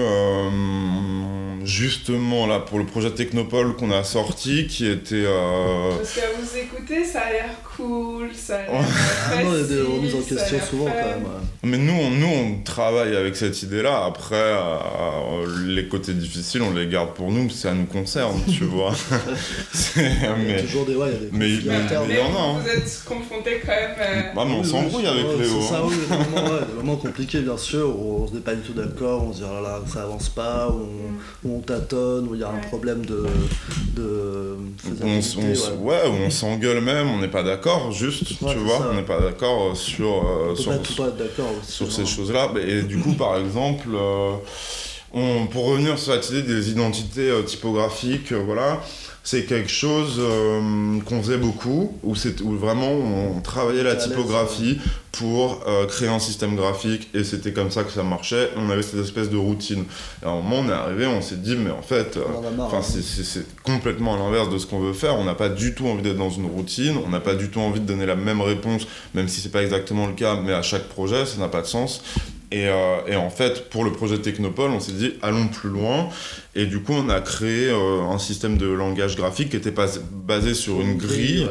justement 1.66 2.48
là 2.48 2.60
pour 2.60 2.80
le 2.80 2.86
projet 2.86 3.12
Technopole 3.12 3.76
qu'on 3.76 3.92
a 3.92 4.04
sorti 4.04 4.68
qui 4.68 4.88
était. 4.88 5.24
Euh... 5.26 5.96
Parce 5.98 6.16
qu'à 6.16 6.22
vous 6.40 6.58
écouter, 6.58 7.06
ça 7.06 7.22
a 7.22 7.32
l'air 7.32 7.50
cool, 7.78 8.11
ça 8.34 8.58
a 8.58 8.60
ah 8.70 9.44
non, 9.44 9.52
il 9.54 9.60
y 9.60 9.64
a 9.64 9.68
des 9.68 9.82
remises 9.82 10.16
en 10.16 10.22
question 10.22 10.58
souvent 10.70 10.86
quand 10.86 10.92
même. 10.92 11.28
Mais 11.64 11.78
nous 11.78 11.94
on, 11.94 12.10
nous, 12.10 12.28
on 12.28 12.64
travaille 12.64 13.16
avec 13.16 13.36
cette 13.36 13.62
idée-là. 13.62 14.06
Après, 14.06 14.36
euh, 14.36 15.46
les 15.68 15.88
côtés 15.88 16.14
difficiles, 16.14 16.62
on 16.62 16.74
les 16.74 16.88
garde 16.88 17.14
pour 17.14 17.32
nous, 17.32 17.50
ça 17.50 17.74
nous 17.74 17.86
concerne, 17.86 18.42
tu 18.52 18.64
vois. 18.66 18.94
mais... 19.96 20.44
Il 20.44 20.50
y 20.50 20.54
a 20.54 20.62
toujours 20.62 20.86
des. 20.86 20.96
Ouais, 20.96 21.10
il 21.10 21.14
y 21.14 21.16
a 21.16 21.20
des 21.20 21.30
mais, 21.32 21.48
mais, 21.66 22.08
mais, 22.08 22.16
y 22.16 22.20
en 22.20 22.36
a. 22.36 22.42
Hein. 22.42 22.60
Vous 22.62 22.70
êtes 22.70 23.04
confrontés 23.06 23.62
quand 23.66 23.72
même. 23.72 23.92
Euh... 24.00 24.22
Bah, 24.36 24.44
mais 24.48 24.56
on 24.56 24.64
s'embrouille 24.64 25.08
avec 25.08 25.24
Léo. 25.24 25.62
C'est 25.62 25.68
ça, 25.68 25.78
hein. 25.78 25.88
oui, 25.88 25.96
des 26.10 26.18
moments, 26.18 26.50
ouais, 26.50 26.66
des 26.68 26.74
moments 26.78 26.96
compliqués, 26.96 27.42
bien 27.42 27.58
sûr, 27.58 27.88
où 27.90 28.24
on 28.24 28.28
se 28.28 28.34
n'est 28.34 28.40
pas 28.40 28.56
du 28.56 28.62
tout 28.62 28.74
d'accord, 28.74 29.24
on 29.24 29.34
se 29.34 29.40
dit, 29.40 29.44
oh 29.48 29.62
là 29.62 29.62
là, 29.62 29.82
ça 29.86 30.04
avance 30.04 30.30
pas, 30.30 30.68
où 30.70 30.74
on, 30.74 31.12
mm. 31.12 31.20
où 31.46 31.58
on 31.58 31.60
tâtonne, 31.60 32.28
où 32.28 32.36
il 32.36 32.42
y 32.42 32.44
a 32.44 32.50
un 32.50 32.68
problème 32.68 33.06
de. 33.06 33.26
de 33.96 34.58
on, 35.04 35.20
on, 35.38 35.86
ouais. 35.86 36.02
on 36.26 36.30
s'engueule 36.30 36.82
même, 36.82 37.10
on 37.10 37.20
n'est 37.20 37.28
pas 37.28 37.44
d'accord, 37.44 37.92
juste, 37.92 38.11
tu 38.20 38.58
vois, 38.58 38.88
on 38.92 38.94
n'est 38.94 39.04
pas 39.04 39.20
d'accord 39.20 39.76
sur, 39.76 40.08
on 40.08 40.56
sur, 40.56 40.74
sur 41.64 41.92
ces 41.92 42.06
choses-là. 42.06 42.52
Et 42.66 42.84
du 42.84 43.00
coup, 43.00 43.14
par 43.14 43.38
exemple, 43.38 43.88
euh, 43.94 44.34
on, 45.14 45.48
pour 45.48 45.66
revenir 45.66 45.98
sur 46.00 46.14
cette 46.14 46.30
idée 46.30 46.44
des 46.44 46.70
identités 46.70 47.30
euh, 47.30 47.44
typographiques, 47.44 48.32
euh, 48.32 48.44
voilà, 48.46 48.82
c'est 49.24 49.46
quelque 49.46 49.70
chose 49.70 50.16
euh, 50.20 51.00
qu'on 51.06 51.22
faisait 51.22 51.38
beaucoup, 51.38 51.98
où, 52.04 52.14
où 52.44 52.52
vraiment 52.58 52.92
on 52.92 53.40
travaillait 53.42 53.84
la 53.84 53.96
typographie 53.96 54.80
pour 55.12 55.62
euh, 55.68 55.86
créer 55.86 56.08
un 56.08 56.20
système 56.20 56.56
graphique, 56.56 57.10
et 57.14 57.24
c'était 57.24 57.52
comme 57.52 57.70
ça 57.70 57.84
que 57.84 57.92
ça 57.92 58.02
marchait. 58.02 58.50
On 58.58 58.70
avait 58.70 58.82
cette 58.82 59.00
espèce 59.02 59.30
de 59.30 59.38
routine. 59.38 59.84
Et 60.24 60.26
à 60.26 60.30
un 60.30 60.36
moment, 60.42 60.60
on 60.66 60.70
est 60.70 60.74
arrivé, 60.74 61.06
on 61.06 61.22
s'est 61.22 61.36
dit, 61.36 61.56
mais 61.56 61.70
en 61.70 61.82
fait, 61.82 62.18
euh, 62.18 62.22
hein. 62.78 62.82
c'est- 62.82 63.46
complètement 63.64 64.16
à 64.16 64.18
l'inverse 64.18 64.50
de 64.50 64.58
ce 64.58 64.66
qu'on 64.66 64.80
veut 64.80 64.94
faire. 64.94 65.16
On 65.18 65.24
n'a 65.24 65.36
pas 65.36 65.50
du 65.50 65.76
tout 65.76 65.86
envie 65.88 66.02
d'être 66.02 66.18
dans 66.18 66.30
une 66.30 66.46
routine. 66.48 66.96
On 67.06 67.10
n'a 67.10 67.20
pas 67.20 67.36
du 67.36 67.50
tout 67.50 67.60
envie 67.60 67.80
de 67.80 67.86
donner 67.86 68.06
la 68.06 68.16
même 68.16 68.42
réponse, 68.42 68.88
même 69.14 69.28
si 69.28 69.42
c'est 69.42 69.52
pas 69.52 69.62
exactement 69.62 70.08
le 70.08 70.14
cas, 70.14 70.40
mais 70.44 70.54
à 70.54 70.62
chaque 70.62 70.88
projet, 70.88 71.26
ça 71.26 71.38
n'a 71.40 71.48
pas 71.50 71.62
de 71.62 71.68
sens. 71.68 72.02
Et, 72.54 72.68
euh, 72.68 72.98
et 73.08 73.16
en 73.16 73.30
fait, 73.30 73.70
pour 73.70 73.84
le 73.86 73.92
projet 73.94 74.18
Technopole, 74.18 74.72
on 74.72 74.80
s'est 74.80 74.92
dit 74.94 75.14
allons 75.22 75.48
plus 75.48 75.70
loin. 75.70 76.10
Et 76.56 76.66
du 76.66 76.82
coup, 76.82 76.94
on 76.94 77.10
a 77.10 77.22
créé 77.22 77.70
euh, 77.70 78.02
un 78.02 78.18
système 78.18 78.58
de 78.58 78.68
langage 78.68 79.16
graphique 79.16 79.50
qui 79.50 79.56
était 79.56 79.72
pas 79.72 79.88
basé 80.12 80.54
sur 80.54 80.82
une 80.82 80.98
grille. 80.98 81.48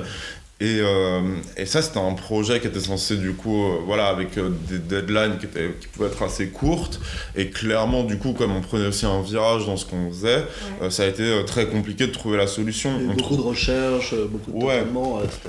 Et, 0.63 0.79
euh, 0.81 1.23
et 1.57 1.65
ça, 1.65 1.81
c'était 1.81 2.01
un 2.01 2.13
projet 2.13 2.61
qui 2.61 2.67
était 2.67 2.81
censé, 2.81 3.17
du 3.17 3.33
coup, 3.33 3.65
euh, 3.65 3.79
voilà, 3.87 4.09
avec 4.09 4.37
euh, 4.37 4.51
des 4.69 4.79
deadlines 4.79 5.39
qui, 5.39 5.47
étaient, 5.47 5.75
qui 5.81 5.87
pouvaient 5.89 6.09
être 6.09 6.23
assez 6.23 6.49
courtes. 6.49 7.01
Et 7.35 7.49
clairement, 7.49 8.05
du 8.05 8.19
coup, 8.19 8.35
comme 8.35 8.55
on 8.55 8.61
prenait 8.61 8.87
aussi 8.87 9.07
un 9.07 9.23
virage 9.23 9.65
dans 9.65 9.79
ce 9.79 9.87
qu'on 9.87 10.11
faisait, 10.11 10.45
euh, 10.83 10.91
ça 10.91 11.05
a 11.05 11.07
été 11.07 11.23
euh, 11.23 11.45
très 11.45 11.67
compliqué 11.67 12.07
de 12.07 12.13
trouver 12.13 12.37
la 12.37 12.47
solution. 12.47 12.91
Il 12.95 12.97
y 12.97 13.01
a 13.01 13.09
eu 13.09 13.13
On 13.13 13.17
beaucoup 13.17 13.37
de 13.37 13.41
recherches, 13.41 14.15
beaucoup 14.31 14.51
de 14.53 14.65
Ouais. 14.65 14.85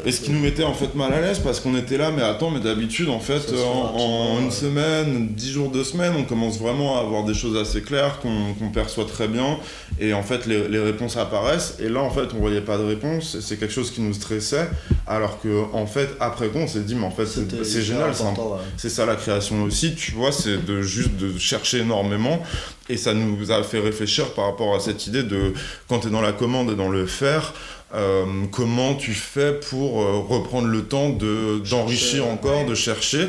et 0.06 0.12
ce 0.14 0.22
qui 0.22 0.32
nous 0.32 0.40
mettait 0.40 0.64
en 0.64 0.74
fait 0.74 0.96
mal 0.96 1.12
à 1.14 1.20
l'aise 1.20 1.40
parce 1.40 1.60
qu'on 1.60 1.76
était 1.76 1.98
là, 1.98 2.10
mais 2.16 2.24
attends, 2.24 2.50
mais 2.50 2.62
d'habitude, 2.62 3.10
en 3.10 3.20
fait, 3.20 3.52
euh, 3.52 3.64
en, 3.66 4.40
une 4.42 4.52
semaine, 4.52 5.28
dix 5.36 5.52
jours, 5.52 5.70
deux 5.72 5.84
semaines, 5.84 6.14
on 6.18 6.24
commence 6.24 6.58
vraiment 6.58 6.98
à 6.98 7.02
avoir 7.02 7.26
des 7.26 7.34
choses 7.34 7.58
assez 7.58 7.82
claires 7.82 8.20
qu'on 8.22 8.70
perçoit 8.70 9.04
très 9.06 9.28
bien. 9.28 9.58
Et 10.00 10.14
en 10.14 10.24
fait, 10.24 10.46
les, 10.46 10.70
les 10.70 10.80
réponses 10.80 11.18
apparaissent. 11.18 11.76
Et 11.82 11.90
là, 11.90 12.00
en 12.00 12.10
fait, 12.10 12.30
on 12.34 12.40
voyait 12.40 12.62
pas 12.62 12.78
de 12.78 12.84
réponse. 12.84 13.36
Et 13.36 13.42
c'est 13.42 13.58
quelque 13.58 13.74
chose 13.74 13.92
qui 13.92 14.00
nous 14.00 14.14
stressait. 14.14 14.70
Alors 15.12 15.42
que, 15.42 15.66
en 15.74 15.86
fait, 15.86 16.10
après 16.22 16.48
coup, 16.48 16.60
on 16.60 16.68
s'est 16.68 16.80
dit, 16.80 16.96
mais 16.96 17.06
en 17.06 17.12
fait, 17.12 17.26
c'est 17.26 17.82
génial, 17.82 18.14
c'est 18.78 18.88
ça 18.88 19.06
la 19.06 19.18
création 19.18 19.62
aussi, 19.64 19.94
tu 19.94 20.14
vois, 20.14 20.32
c'est 20.32 20.66
de 20.66 20.82
juste 20.82 21.18
de 21.18 21.38
chercher 21.38 21.80
énormément. 21.80 22.42
Et 22.88 22.96
ça 22.96 23.14
nous 23.14 23.52
a 23.52 23.62
fait 23.62 23.82
réfléchir 23.82 24.34
par 24.34 24.46
rapport 24.46 24.74
à 24.74 24.80
cette 24.80 25.08
idée 25.08 25.24
de 25.24 25.54
quand 25.90 26.00
tu 26.00 26.08
es 26.08 26.12
dans 26.12 26.22
la 26.22 26.32
commande 26.32 26.72
et 26.72 26.76
dans 26.76 26.88
le 26.88 27.06
faire, 27.08 27.54
euh, 27.94 28.24
comment 28.52 28.96
tu 28.96 29.14
fais 29.14 29.52
pour 29.52 30.02
euh, 30.02 30.20
reprendre 30.20 30.70
le 30.70 30.84
temps 30.84 31.10
de 31.10 31.62
d'enrichir 31.70 32.26
encore, 32.28 32.62
ouais. 32.62 32.70
de 32.70 32.76
chercher. 32.76 33.28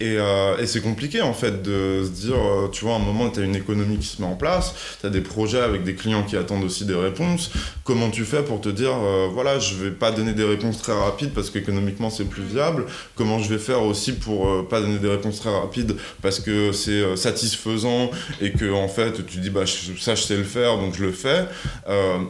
Et, 0.00 0.16
euh, 0.18 0.56
et 0.58 0.66
c'est 0.66 0.80
compliqué 0.80 1.20
en 1.20 1.32
fait 1.34 1.62
de 1.62 2.02
se 2.04 2.10
dire, 2.26 2.34
euh, 2.36 2.68
tu 2.70 2.84
vois, 2.84 2.94
à 2.94 2.96
un 2.96 3.00
moment 3.00 3.28
tu 3.30 3.40
as 3.40 3.44
une 3.44 3.56
économie 3.56 3.98
qui 3.98 4.06
se 4.06 4.22
met 4.22 4.28
en 4.28 4.34
place, 4.36 4.74
tu 5.00 5.06
as 5.06 5.10
des 5.10 5.20
projets 5.20 5.60
avec 5.60 5.84
des 5.84 5.94
clients 5.94 6.22
qui 6.22 6.36
attendent 6.36 6.64
aussi 6.64 6.84
des 6.84 6.94
réponses. 6.94 7.50
Comment 7.84 8.08
tu 8.10 8.24
fais 8.24 8.42
pour 8.42 8.60
te 8.60 8.68
dire, 8.68 8.92
euh, 8.92 9.28
voilà, 9.32 9.58
je 9.58 9.74
vais 9.74 9.90
pas 9.90 10.10
donner 10.12 10.32
des 10.32 10.44
réponses 10.44 10.78
très 10.78 10.92
rapides 10.92 11.32
parce 11.34 11.50
qu'économiquement 11.50 12.08
c'est 12.10 12.24
plus 12.24 12.42
viable 12.42 12.86
Comment 13.14 13.38
je 13.40 13.48
vais 13.52 13.58
faire 13.58 13.82
aussi 13.82 14.12
pour 14.12 14.48
euh, 14.48 14.66
pas 14.68 14.80
donner 14.80 14.98
des 14.98 15.08
réponses 15.08 15.40
très 15.40 15.50
rapides 15.50 15.94
parce 16.22 16.40
que 16.40 16.72
c'est 16.72 17.16
satisfaisant 17.16 18.10
et 18.40 18.52
que 18.52 18.72
en 18.72 18.88
fait 18.88 19.26
tu 19.26 19.38
dis, 19.38 19.50
bah 19.50 19.64
je- 19.64 20.00
ça 20.00 20.14
je 20.14 20.22
sais 20.22 20.36
le 20.36 20.44
faire 20.44 20.76
donc 20.78 20.94
je 20.96 21.02
le 21.04 21.12
fais. 21.12 21.44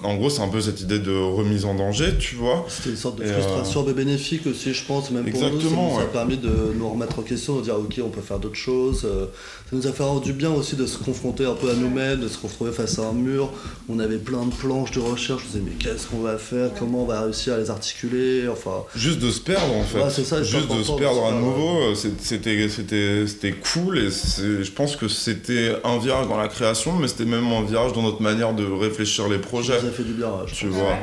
En 0.02 0.14
gros, 0.16 0.30
c'est 0.30 0.42
un 0.42 0.48
peu 0.48 0.60
cette 0.60 0.80
idée 0.80 0.98
de 0.98 1.14
remise 1.14 1.64
en 1.64 1.74
danger, 1.74 2.16
tu 2.18 2.34
vois. 2.36 2.64
C'était 2.68 2.90
une 2.90 2.96
sorte 2.96 3.18
de 3.20 3.24
frustration 3.24 3.82
bénéfique 3.82 4.46
aussi, 4.46 4.72
je 4.72 4.84
pense, 4.84 5.10
même 5.10 5.24
pour 5.30 5.40
nous. 5.40 5.46
Exactement, 5.46 5.90
Ça 5.90 5.94
nous 5.96 6.00
a 6.08 6.12
permis 6.12 6.36
de 6.36 6.72
nous 6.76 6.88
remettre 6.88 7.18
en 7.18 7.22
question, 7.22 7.49
de 7.58 7.62
dire 7.62 7.76
ok, 7.78 8.00
on 8.04 8.08
peut 8.08 8.20
faire 8.20 8.38
d'autres 8.38 8.54
choses. 8.56 9.02
euh, 9.04 9.26
Ça 9.70 9.76
nous 9.76 9.86
a 9.86 9.92
fait 9.92 10.02
avoir 10.02 10.20
du 10.20 10.32
bien 10.32 10.50
aussi 10.50 10.76
de 10.76 10.86
se 10.86 10.98
confronter 10.98 11.44
un 11.44 11.54
peu 11.54 11.70
à 11.70 11.74
nous-mêmes, 11.74 12.20
de 12.20 12.28
se 12.28 12.38
retrouver 12.42 12.72
face 12.72 12.98
à 12.98 13.02
un 13.08 13.12
mur. 13.12 13.50
On 13.88 13.98
avait 13.98 14.18
plein 14.18 14.44
de 14.46 14.52
planches 14.52 14.90
de 14.92 15.00
recherche. 15.00 15.42
On 15.46 15.52
se 15.52 15.58
disait 15.58 15.64
mais 15.70 15.76
qu'est-ce 15.78 16.06
qu'on 16.06 16.20
va 16.20 16.38
faire 16.38 16.70
Comment 16.78 17.02
on 17.02 17.06
va 17.06 17.22
réussir 17.22 17.54
à 17.54 17.58
les 17.58 17.70
articuler 17.70 18.48
Enfin, 18.48 18.84
Juste 18.96 19.18
de 19.20 19.30
se 19.30 19.40
perdre 19.40 19.74
en 19.74 19.82
fait. 19.82 19.98
Ouais, 19.98 20.10
c'est 20.10 20.24
ça, 20.24 20.36
c'est 20.38 20.44
Juste 20.44 20.70
de 20.76 20.82
se 20.82 20.92
perdre 20.92 21.24
à 21.26 21.32
nouveau, 21.32 21.94
c'était 21.94 22.68
c'était 22.68 23.26
c'était 23.26 23.52
cool 23.52 23.98
et 23.98 24.10
c'est- 24.10 24.62
je 24.64 24.72
pense 24.72 24.96
que 24.96 25.08
c'était 25.08 25.74
un 25.84 25.98
virage 25.98 26.28
dans 26.28 26.36
la 26.36 26.48
création, 26.48 26.94
mais 26.96 27.08
c'était 27.08 27.24
même 27.24 27.46
un 27.52 27.62
virage 27.62 27.92
dans 27.92 28.02
notre 28.02 28.22
manière 28.22 28.54
de 28.54 28.64
réfléchir 28.64 29.28
les 29.28 29.36
ça 29.36 29.42
projets. 29.42 29.80
nous 29.82 29.88
a 29.88 29.92
fait 29.92 30.02
du 30.04 30.12
bien. 30.12 30.30
je 30.46 30.54
Tu 30.54 30.66
pense. 30.66 30.76
vois. 30.76 30.94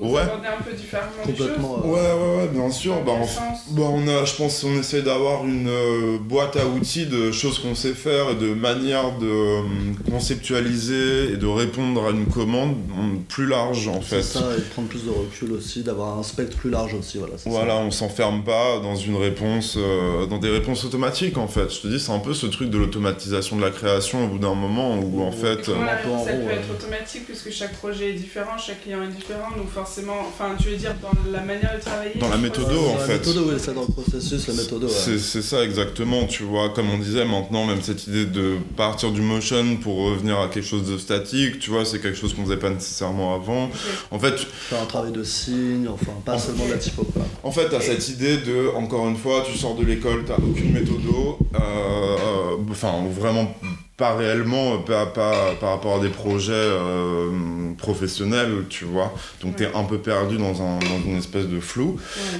Ouais. 0.00 0.08
Vous, 0.08 0.14
Ouais. 0.14 0.20
abordez 0.22 0.46
un 0.48 0.62
peu 0.62 0.72
différemment 0.72 1.10
les 1.26 1.36
choses. 1.36 1.46
Complètement. 1.46 1.86
Ouais, 1.86 1.98
euh, 1.98 2.36
ouais, 2.36 2.42
ouais, 2.42 2.48
bien 2.48 2.70
sûr. 2.70 2.94
Bah, 3.04 3.12
sens 3.26 3.58
Bah, 3.70 3.82
on 3.90 4.06
a, 4.08 4.24
je 4.24 4.34
pense 4.36 4.60
qu'on 4.62 4.78
essaie 4.78 5.02
d'avoir 5.02 5.44
une 5.44 5.68
euh, 5.68 6.18
boîte 6.18 6.56
à 6.56 6.66
outils 6.66 7.06
de 7.06 7.32
choses 7.32 7.58
qu'on 7.58 7.74
sait 7.74 7.94
faire 7.94 8.30
et 8.30 8.34
de 8.34 8.54
manières 8.54 9.18
de 9.18 9.26
euh, 9.26 9.62
conceptualiser 10.10 11.32
et 11.32 11.36
de 11.36 11.46
répondre 11.46 12.04
à 12.06 12.10
une 12.10 12.26
commande 12.26 12.76
mm, 12.76 13.22
plus 13.28 13.46
large 13.46 13.88
en 13.88 14.00
fait. 14.00 14.22
C'est 14.22 14.38
ça, 14.38 14.52
et 14.56 14.60
de 14.60 14.64
prendre 14.64 14.88
plus 14.88 15.04
de 15.04 15.10
recul 15.10 15.52
aussi, 15.52 15.82
d'avoir 15.82 16.18
un 16.18 16.22
spectre 16.22 16.56
plus 16.56 16.70
large 16.70 16.94
aussi. 16.94 17.18
Voilà, 17.18 17.34
Voilà, 17.46 17.76
on 17.76 17.90
s'enferme 17.90 18.44
pas 18.44 18.78
dans 18.80 18.96
une 18.96 19.16
réponse, 19.16 19.74
euh, 19.76 20.26
dans 20.26 20.38
des 20.38 20.50
réponses 20.50 20.84
automatiques 20.84 21.38
en 21.38 21.48
fait. 21.48 21.72
Je 21.74 21.80
te 21.80 21.88
dis, 21.88 22.00
c'est 22.00 22.12
un 22.12 22.18
peu 22.18 22.34
ce 22.34 22.46
truc 22.46 22.70
de 22.70 22.78
l'automatisation 22.78 23.56
de 23.56 23.62
la 23.62 23.70
création 23.70 24.24
au 24.24 24.28
bout 24.28 24.38
d'un 24.38 24.54
moment 24.54 24.98
où 24.98 25.22
en 25.22 25.32
fait. 25.32 25.64
Comment 25.64 25.84
la 25.84 25.96
réponse, 25.96 26.26
elle 26.28 26.44
peut 26.44 26.52
être 26.52 26.70
automatique 26.70 27.26
puisque 27.26 27.50
chaque 27.50 27.72
projet 27.74 28.10
est 28.10 28.14
différent, 28.14 28.56
chaque 28.58 28.82
client 28.82 29.02
est 29.02 29.08
différent, 29.14 29.50
donc 29.56 29.68
forcément, 29.70 29.87
enfin 30.20 30.54
tu 30.60 30.68
veux 30.68 30.76
dire 30.76 30.94
dans 31.02 31.10
la 31.30 31.40
manière 31.42 31.74
de 31.76 31.80
travailler 31.80 32.14
Dans 32.18 32.28
la 32.28 32.36
méthode, 32.36 32.64
en 32.66 32.92
Dans 32.92 32.98
la 32.98 33.04
fait. 33.04 33.12
méthode, 33.18 33.36
oui, 33.48 33.54
ça 33.58 33.72
dans 33.72 33.82
le 33.82 33.92
processus, 33.92 34.46
la 34.48 34.54
méthode, 34.54 34.84
ouais. 34.84 34.90
C'est 35.18 35.42
ça 35.42 35.64
exactement, 35.64 36.24
tu 36.26 36.42
vois, 36.44 36.70
comme 36.70 36.90
on 36.90 36.98
disait 36.98 37.24
maintenant, 37.24 37.66
même 37.66 37.82
cette 37.82 38.06
idée 38.06 38.26
de 38.26 38.56
partir 38.76 39.10
du 39.12 39.20
motion 39.20 39.76
pour 39.76 39.96
revenir 39.96 40.38
à 40.40 40.48
quelque 40.48 40.66
chose 40.66 40.88
de 40.90 40.98
statique, 40.98 41.58
tu 41.58 41.70
vois, 41.70 41.84
c'est 41.84 42.00
quelque 42.00 42.18
chose 42.18 42.34
qu'on 42.34 42.44
faisait 42.44 42.56
pas 42.56 42.70
nécessairement 42.70 43.34
avant. 43.34 43.70
En 44.10 44.18
fait, 44.18 44.36
tu- 44.36 44.46
Faire 44.46 44.82
un 44.82 44.86
travail 44.86 45.12
de 45.12 45.22
signe, 45.24 45.88
enfin, 45.92 46.12
pas 46.24 46.38
seulement 46.38 46.66
de 46.66 46.72
la 46.72 46.78
typo, 46.78 47.02
quoi. 47.04 47.22
en 47.42 47.50
fait, 47.50 47.68
t'as 47.68 47.80
cette 47.80 48.08
idée 48.08 48.36
de, 48.38 48.68
encore 48.76 49.08
une 49.08 49.16
fois, 49.16 49.44
tu 49.50 49.56
sors 49.58 49.74
de 49.74 49.84
l'école, 49.84 50.24
t'as 50.26 50.36
aucune 50.36 50.72
méthodo, 50.72 51.38
euh, 51.54 51.58
euh, 51.58 52.56
enfin, 52.70 52.92
vraiment 53.18 53.54
pas 53.98 54.14
réellement, 54.16 54.74
euh, 54.74 54.78
pas, 54.78 55.04
pas- 55.06 55.54
par 55.60 55.70
rapport 55.70 55.96
à 55.96 56.00
des 56.00 56.08
projets 56.08 56.52
euh, 56.54 57.30
professionnels, 57.76 58.64
tu 58.70 58.84
vois. 58.86 59.12
Donc 59.42 59.56
t'es 59.56 59.68
un 59.74 59.84
peu 59.84 59.98
perdu 59.98 60.38
dans, 60.38 60.62
un, 60.62 60.78
dans 60.78 61.00
une 61.04 61.18
espèce 61.18 61.46
de 61.46 61.60
flou. 61.60 61.98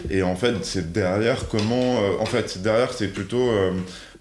Ouais. 0.09 0.17
Et 0.17 0.23
en 0.23 0.37
fait, 0.37 0.55
c'est 0.65 0.93
derrière 0.93 1.49
comment. 1.49 1.99
euh, 2.01 2.13
en 2.21 2.27
fait, 2.27 2.49
c'est 2.49 2.63
derrière, 2.63 2.93
c'est 2.93 3.09
plutôt. 3.09 3.51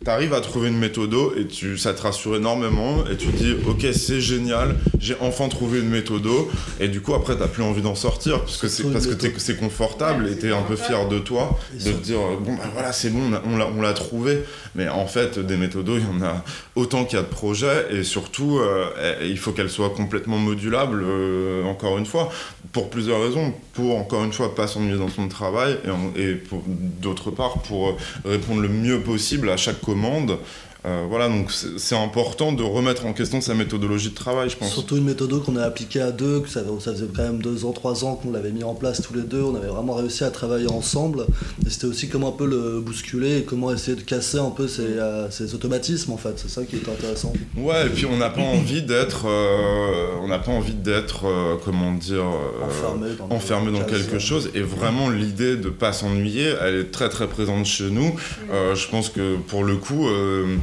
Euh, 0.02 0.06
T'arrives 0.06 0.34
à 0.34 0.42
trouver 0.42 0.70
une 0.70 0.78
méthodo 0.78 1.34
et 1.38 1.48
tu, 1.48 1.78
ça 1.78 1.94
te 1.94 2.02
rassure 2.02 2.36
énormément 2.36 3.04
et 3.12 3.18
tu 3.18 3.28
te 3.28 3.36
dis 3.38 3.54
ok 3.68 3.86
c'est 3.94 4.22
génial 4.22 4.76
j'ai 5.00 5.16
enfin 5.22 5.48
trouvé 5.50 5.80
une 5.80 5.90
méthodo. 5.90 6.50
Et 6.80 6.88
du 6.88 7.02
coup 7.02 7.14
après 7.14 7.36
t'as 7.38 7.48
plus 7.48 7.64
envie 7.64 7.82
d'en 7.82 7.96
sortir 7.96 8.40
parce 8.42 8.58
que 8.58 8.68
c'est 8.68 8.84
parce 8.92 9.06
que 9.06 9.12
méthode. 9.12 9.32
c'est 9.38 9.58
confortable 9.58 10.28
et 10.30 10.38
t'es 10.38 10.52
un 10.52 10.62
peu 10.64 10.76
fier 10.76 11.08
de 11.08 11.20
toi 11.20 11.58
de 11.74 11.92
te 11.92 12.04
dire 12.04 12.20
euh, 12.20 12.38
bon 12.42 12.54
bah 12.56 12.70
voilà 12.74 12.92
c'est 12.94 13.10
bon 13.10 13.32
on 13.46 13.58
l'a 13.58 13.68
on 13.78 13.82
l'a 13.82 13.94
trouvé. 13.94 14.44
Mais 14.76 14.88
en 14.88 15.08
fait 15.08 15.40
des 15.40 15.58
méthodos 15.58 15.98
il 15.98 16.04
y 16.04 16.24
en 16.24 16.26
a 16.26 16.44
autant 16.76 17.04
qu'il 17.06 17.18
y 17.18 17.20
a 17.20 17.24
de 17.24 17.30
projets 17.30 17.88
et 17.92 18.04
surtout 18.04 18.60
euh, 18.60 18.86
il 19.24 19.38
faut 19.38 19.52
qu'elles 19.52 19.70
soient 19.70 19.90
complètement 19.90 20.38
modulables 20.38 21.04
euh, 21.04 21.64
encore 21.66 21.98
une 21.98 22.06
fois 22.06 22.30
pour 22.72 22.90
plusieurs 22.90 23.22
raisons. 23.24 23.54
Pour 23.74 23.98
encore 23.98 24.24
une 24.24 24.34
fois 24.34 24.56
pas 24.56 24.68
s'ennuyer 24.68 24.98
dans 24.98 25.10
son 25.10 25.28
travail 25.28 25.78
et, 25.86 25.90
en- 25.90 26.12
et 26.16 26.34
pour- 26.34 26.64
d'autre 26.68 27.30
part 27.32 27.60
pour 27.64 27.96
répondre 28.26 28.62
le 28.62 28.70
mieux 28.70 29.00
possible 29.02 29.50
à 29.50 29.58
chaque 29.58 29.80
commande 29.88 30.40
Euh, 30.86 31.06
voilà 31.10 31.28
donc 31.28 31.52
c'est 31.52 31.96
important 31.96 32.54
de 32.54 32.64
remettre 32.64 33.06
en 33.08 33.14
question 33.14 33.42
sa 33.42 33.54
méthodologie 33.56 34.10
de 34.12 34.16
travail 34.16 34.50
je 34.50 34.56
pense 34.58 34.72
Surtout 34.72 34.96
une 34.98 35.04
méthode 35.06 35.44
qu'on 35.44 35.56
a 35.56 35.64
appliquée 35.64 36.00
à 36.02 36.12
deux, 36.12 36.40
que 36.42 36.50
ça, 36.50 36.62
ça 36.80 36.92
faisait 36.94 37.08
quand 37.16 37.24
même 37.24 37.42
deux 37.42 37.66
ans, 37.66 37.72
trois 37.72 38.06
ans 38.06 38.16
qu'on 38.16 38.32
l'avait 38.32 38.52
mis 38.52 38.64
en 38.64 38.76
place 38.76 39.02
tous 39.02 39.14
les 39.16 39.22
deux. 39.24 39.42
On 39.42 39.56
avait 39.56 39.68
vraiment 39.68 39.96
réussi 39.96 40.24
à 40.24 40.30
travailler 40.30 40.70
ensemble. 40.70 41.26
Et 41.66 41.70
c'était 41.70 41.88
aussi 41.88 42.08
comment 42.10 42.30
un 42.30 42.32
peu 42.32 42.46
le 42.46 42.80
bousculer 42.80 43.40
et 43.40 43.44
comment 43.44 43.72
essayer 43.74 43.96
de 43.98 44.02
casser 44.02 44.38
un 44.38 44.52
peu 44.52 44.68
ces, 44.68 44.82
euh, 44.84 45.30
ces 45.32 45.54
automatismes 45.56 46.12
en 46.12 46.18
fait. 46.18 46.34
C'est 46.38 46.50
ça 46.50 46.64
qui 46.64 46.76
est 46.76 46.88
intéressant. 46.90 47.34
ouais 47.58 47.88
et 47.88 47.90
puis 47.90 48.06
on 48.06 48.18
n'a 48.18 48.30
pas 48.30 48.42
envie 48.42 48.84
d'être 48.84 49.26
euh, 49.28 50.08
on 50.22 50.28
n'a 50.28 50.40
pas 50.40 50.52
envie 50.52 50.74
d'être 50.76 51.26
euh, 51.26 51.56
comment 51.66 51.92
dire 51.94 52.24
euh, 52.24 52.66
Enfermé 52.66 53.08
dans, 53.18 53.36
enfermé 53.36 53.72
dans 53.72 53.84
quelque 53.86 54.20
chose 54.20 54.50
et 54.54 54.62
vraiment 54.62 55.10
l'idée 55.10 55.56
de 55.58 55.70
pas 55.70 55.92
s'ennuyer 55.94 56.54
elle 56.62 56.76
est 56.76 56.92
très 56.92 57.10
très 57.10 57.28
présente 57.28 57.66
chez 57.66 57.90
nous 57.90 58.16
Euh, 58.52 58.76
je 58.76 58.88
pense 58.90 59.10
que 59.10 59.36
pour 59.48 59.64
le 59.64 59.76
coup 59.76 60.08
euh, 60.08 60.56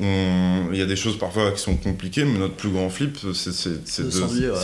il 0.00 0.76
y 0.78 0.82
a 0.82 0.86
des 0.86 0.96
choses 0.96 1.18
parfois 1.18 1.50
qui 1.52 1.60
sont 1.60 1.76
compliquées 1.76 2.24
mais 2.24 2.38
notre 2.38 2.54
plus 2.54 2.70
grand 2.70 2.88
flip 2.90 3.18
c'est 3.34 4.00
De 4.02 4.06
de 4.06 4.10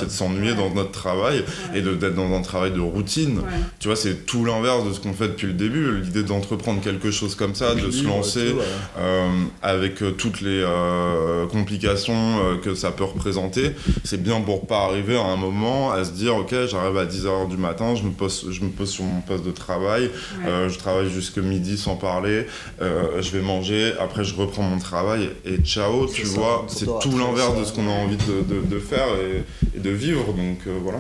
s'ennuyer, 0.09 0.51
ouais. 0.53 0.57
dans 0.57 0.70
notre 0.75 0.92
travail 0.92 1.38
Ouais. 1.72 1.79
et 1.79 1.83
de- 1.83 1.94
d'être 1.94 2.14
dans 2.14 2.33
un 2.35 2.42
travail 2.42 2.70
de 2.72 2.81
routine 2.81 3.38
Ouais. 3.38 3.44
tu 3.79 3.88
vois 3.88 3.96
c'est 3.96 4.27
tout 4.27 4.44
l'inverse 4.44 4.85
de 4.87 4.92
ce 4.92 5.01
qu'on 5.01 5.12
fait 5.12 5.29
depuis 5.29 5.46
le 5.49 5.53
début 5.53 6.01
l'idée 6.01 6.22
d'entreprendre 6.22 6.81
quelque 6.81 7.11
chose 7.11 7.35
comme 7.35 7.55
ça 7.55 7.75
de 7.75 7.90
se 7.90 8.05
lancer 8.05 8.51
tout, 8.53 8.57
ouais. 8.59 8.64
euh, 8.99 9.29
avec 9.62 10.03
euh, 10.03 10.12
toutes 10.12 10.40
les 10.40 10.62
euh, 10.64 11.46
complications 11.46 12.14
euh, 12.44 12.57
que 12.57 12.75
ça 12.75 12.90
peut 12.90 13.05
représenter, 13.05 13.72
c'est 14.05 14.23
bien 14.23 14.40
pour 14.40 14.67
pas 14.67 14.85
arriver 14.85 15.17
à 15.17 15.25
un 15.25 15.37
moment 15.37 15.90
à 15.92 16.04
se 16.04 16.13
dire 16.13 16.37
ok 16.37 16.54
j'arrive 16.69 16.96
à 16.96 17.04
10h 17.06 17.48
du 17.48 17.56
matin, 17.56 17.94
je 17.94 18.02
me 18.04 18.10
pose, 18.10 18.46
je 18.50 18.60
me 18.63 18.71
pose 18.71 18.90
sur 18.90 19.04
mon 19.04 19.21
poste 19.21 19.44
de 19.44 19.50
travail, 19.50 20.04
Ouais. 20.04 20.48
euh, 20.48 20.69
je 20.69 20.79
travaille 20.79 21.10
jusque 21.10 21.38
midi 21.38 21.77
sans 21.77 21.96
parler, 21.96 22.46
euh, 22.83 23.21
je 23.21 23.31
vais 23.31 23.42
manger, 23.42 23.92
après 24.00 24.25
je 24.25 24.35
reprends 24.35 24.63
mon 24.63 24.79
travail 24.79 25.25
et 25.44 25.58
ciao, 25.58 26.06
tu 26.06 26.24
ça, 26.27 26.33
vois, 26.35 26.66
c'est 26.68 26.87
tout 27.00 27.16
l'inverse 27.18 27.58
de 27.58 27.64
ce 27.64 27.72
qu'on 27.72 27.87
a 27.88 27.92
envie 27.92 28.16
de, 28.16 28.42
de- 28.42 28.62
de 28.66 28.79
faire 28.81 29.06
et, 29.20 29.44
et 29.77 29.81
de 29.81 29.90
vivre, 29.90 30.33
donc 30.33 30.58
euh, 30.66 30.79
voilà. 30.83 30.98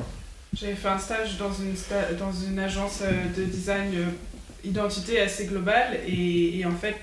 J'avais 0.58 0.74
fait 0.74 0.88
un 0.88 0.98
stage 0.98 1.36
dans 1.38 1.52
une, 1.52 1.74
sta- 1.74 2.16
dans 2.18 2.32
une 2.32 2.58
agence 2.58 3.00
euh, 3.02 3.10
de 3.36 3.44
design 3.44 3.92
euh, 3.94 4.04
identité 4.68 5.20
assez 5.20 5.46
globale 5.46 5.98
et, 6.06 6.58
et 6.60 6.64
en 6.66 6.72
fait 6.74 6.96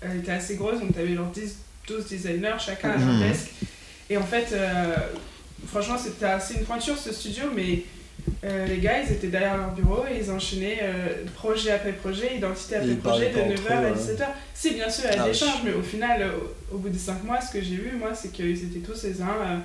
elle 0.00 0.18
était 0.18 0.32
assez 0.32 0.56
grosse 0.56 0.78
donc 0.80 0.94
t'avais 0.94 1.14
genre 1.14 1.26
10, 1.30 1.56
12 1.88 2.06
designers 2.06 2.54
chacun 2.58 2.90
à 2.90 2.96
leur 2.96 3.06
Mhm. 3.08 3.28
desk 3.28 3.50
et 4.08 4.16
en 4.16 4.22
fait 4.22 4.48
euh, 4.52 4.94
franchement 5.66 5.96
c'était 5.98 6.26
assez 6.26 6.54
une 6.54 6.64
pointure 6.64 6.96
ce 6.96 7.12
studio 7.12 7.44
mais 7.54 7.82
euh, 8.46 8.66
les 8.66 8.78
gars 8.78 9.02
ils 9.02 9.12
étaient 9.12 9.26
derrière 9.26 9.56
leur 9.56 9.72
bureau 9.72 10.04
et 10.10 10.18
ils 10.22 10.30
enchaînaient 10.30 10.78
euh, 10.82 11.24
projet 11.34 11.72
après 11.72 11.92
projet, 11.92 12.36
identité 12.36 12.76
après 12.76 12.88
ils 12.88 12.98
projet 12.98 13.30
de 13.30 13.34
pas 13.34 13.40
9h 13.40 13.72
à 13.72 13.90
entre 13.90 13.98
eux, 13.98 14.14
17h. 14.14 14.26
Si 14.54 14.74
bien 14.74 14.88
sûr 14.88 15.04
il 15.10 15.16
y 15.16 15.18
a 15.18 15.22
Ah 15.24 15.28
des 15.28 15.34
mais 15.64 15.72
au 15.72 15.82
final 15.82 16.30
au, 16.70 16.76
au 16.76 16.78
bout 16.78 16.88
des 16.88 16.98
5 16.98 17.24
mois 17.24 17.40
ce 17.40 17.52
que 17.52 17.60
j'ai 17.62 17.76
vu 17.76 17.92
moi 17.98 18.14
c'est 18.14 18.30
qu'ils 18.32 18.64
étaient 18.64 18.78
tous 18.78 19.02
les 19.04 19.20
uns 19.20 19.26
euh, 19.26 19.56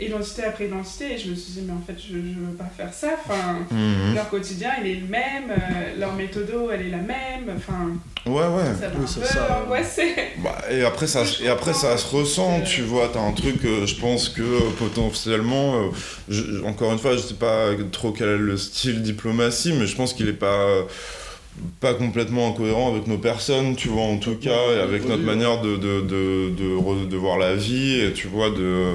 identité 0.00 0.44
après 0.44 0.66
identité 0.66 1.12
et 1.14 1.18
je 1.18 1.30
me 1.30 1.34
suis 1.34 1.52
dit 1.52 1.62
mais 1.66 1.72
en 1.72 1.80
fait 1.86 1.96
je, 1.98 2.14
je 2.14 2.16
veux 2.40 2.56
pas 2.58 2.70
faire 2.76 2.92
ça 2.92 3.08
enfin 3.24 3.58
Mhm. 3.70 4.14
leur 4.14 4.28
quotidien 4.30 4.70
il 4.82 4.90
est 4.90 4.94
le 4.96 5.06
même 5.06 5.50
euh, 5.50 5.98
leur 5.98 6.14
méthodo 6.14 6.70
elle 6.72 6.82
est 6.86 6.90
la 6.90 6.98
même 6.98 7.50
enfin 7.56 7.90
Ouais, 8.26 8.32
ouais. 8.42 8.74
ça 8.78 8.90
Oui, 8.94 9.02
un 9.02 9.06
c'est 9.06 9.20
peu 9.20 9.26
ça. 9.26 9.62
angoissée 9.64 10.14
Bah, 10.44 10.58
et 10.70 10.82
après 10.84 11.06
ça 11.06 11.24
Je 11.24 11.44
et 11.44 11.48
après 11.48 11.72
ça 11.72 11.96
se 11.96 12.14
ressent 12.14 12.60
tu 12.62 12.82
vois 12.82 13.08
t'as 13.12 13.20
un 13.20 13.32
truc 13.32 13.64
euh, 13.64 13.86
je 13.86 13.94
pense 13.96 14.28
que 14.28 14.42
euh, 14.42 14.70
potentiellement 14.78 15.74
euh, 15.76 15.88
je- 16.28 16.62
encore 16.64 16.92
une 16.92 16.98
fois 16.98 17.12
je 17.12 17.18
sais 17.22 17.34
pas 17.34 17.68
trop 17.92 18.12
quel 18.12 18.28
est 18.28 18.38
le 18.38 18.56
style 18.56 19.02
diplomatie 19.02 19.72
mais 19.72 19.86
je 19.86 19.96
pense 19.96 20.12
qu'il 20.12 20.28
est 20.28 20.32
pas 20.34 20.64
euh, 20.64 20.82
pas 21.80 21.94
complètement 21.94 22.48
incohérent 22.48 22.90
avec 22.94 23.06
nos 23.06 23.18
personnes 23.18 23.74
tu 23.76 23.88
vois 23.88 24.02
en 24.04 24.18
tout 24.18 24.36
cas 24.36 24.72
et 24.76 24.80
avec 24.80 25.06
notre 25.08 25.22
manière 25.24 25.60
de 25.62 25.76
de, 25.76 26.00
de, 26.00 27.04
de 27.06 27.16
voir 27.16 27.38
la 27.38 27.54
vie 27.54 28.00
et 28.00 28.12
tu 28.12 28.28
vois 28.28 28.50
de 28.50 28.94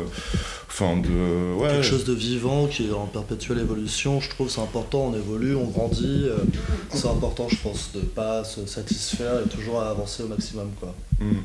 enfin 0.75 0.97
de 0.97 1.53
ouais 1.53 1.69
quelque 1.69 1.83
chose 1.83 2.03
de 2.03 2.13
vivant 2.13 2.67
qui 2.67 2.87
est 2.87 2.93
en 2.93 3.05
perpétuelle 3.05 3.59
évolution, 3.59 4.19
je 4.19 4.29
trouve 4.29 4.49
c'est 4.49 4.61
important, 4.61 5.11
on 5.13 5.15
évolue, 5.15 5.55
on 5.55 5.65
grandit, 5.65 6.25
euh, 6.25 6.37
c'est 6.89 7.07
important 7.07 7.47
je 7.47 7.57
pense 7.57 7.91
de 7.93 8.01
pas 8.01 8.43
se 8.43 8.65
satisfaire 8.65 9.39
et 9.45 9.49
toujours 9.49 9.81
à 9.81 9.89
avancer 9.89 10.23
au 10.23 10.27
maximum 10.27 10.71
quoi. 10.79 10.93
Mm. 11.19 11.37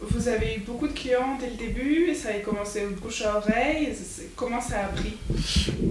vous 0.00 0.28
avez 0.28 0.56
eu 0.56 0.60
beaucoup 0.66 0.88
de 0.88 0.92
clients 0.92 1.38
dès 1.38 1.50
le 1.50 1.56
début 1.56 2.08
et 2.10 2.14
ça 2.14 2.30
a 2.30 2.40
commencé 2.40 2.80
de 2.80 3.00
bouche 3.00 3.22
à 3.22 3.36
oreille 3.36 3.90
comment 4.34 4.60
ça 4.60 4.80
a 4.80 4.88
pris? 4.88 5.14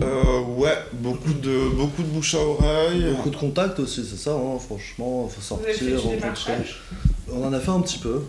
Euh, 0.02 0.41
ouais 0.58 0.78
beaucoup 0.91 1.34
de 1.34 1.70
beaucoup 1.70 2.04
de 2.04 2.08
bouche 2.08 2.36
à 2.36 2.39
oreille 2.39 3.06
Beaucoup 3.16 3.30
de 3.30 3.38
contacts 3.38 3.80
aussi, 3.80 4.06
c'est 4.10 4.18
ça, 4.18 4.32
hein, 4.32 4.60
franchement, 4.60 5.30
faut 5.30 5.56
vous 5.56 5.64
avez 5.64 5.74
fait 5.74 5.98
sortir, 5.98 6.02
du 6.02 6.24
rencontrer. 6.24 6.54
On 7.32 7.43
en 7.47 7.53
a 7.53 7.59
fait 7.59 7.71
un 7.71 7.80
petit 7.80 7.99
peu, 7.99 8.21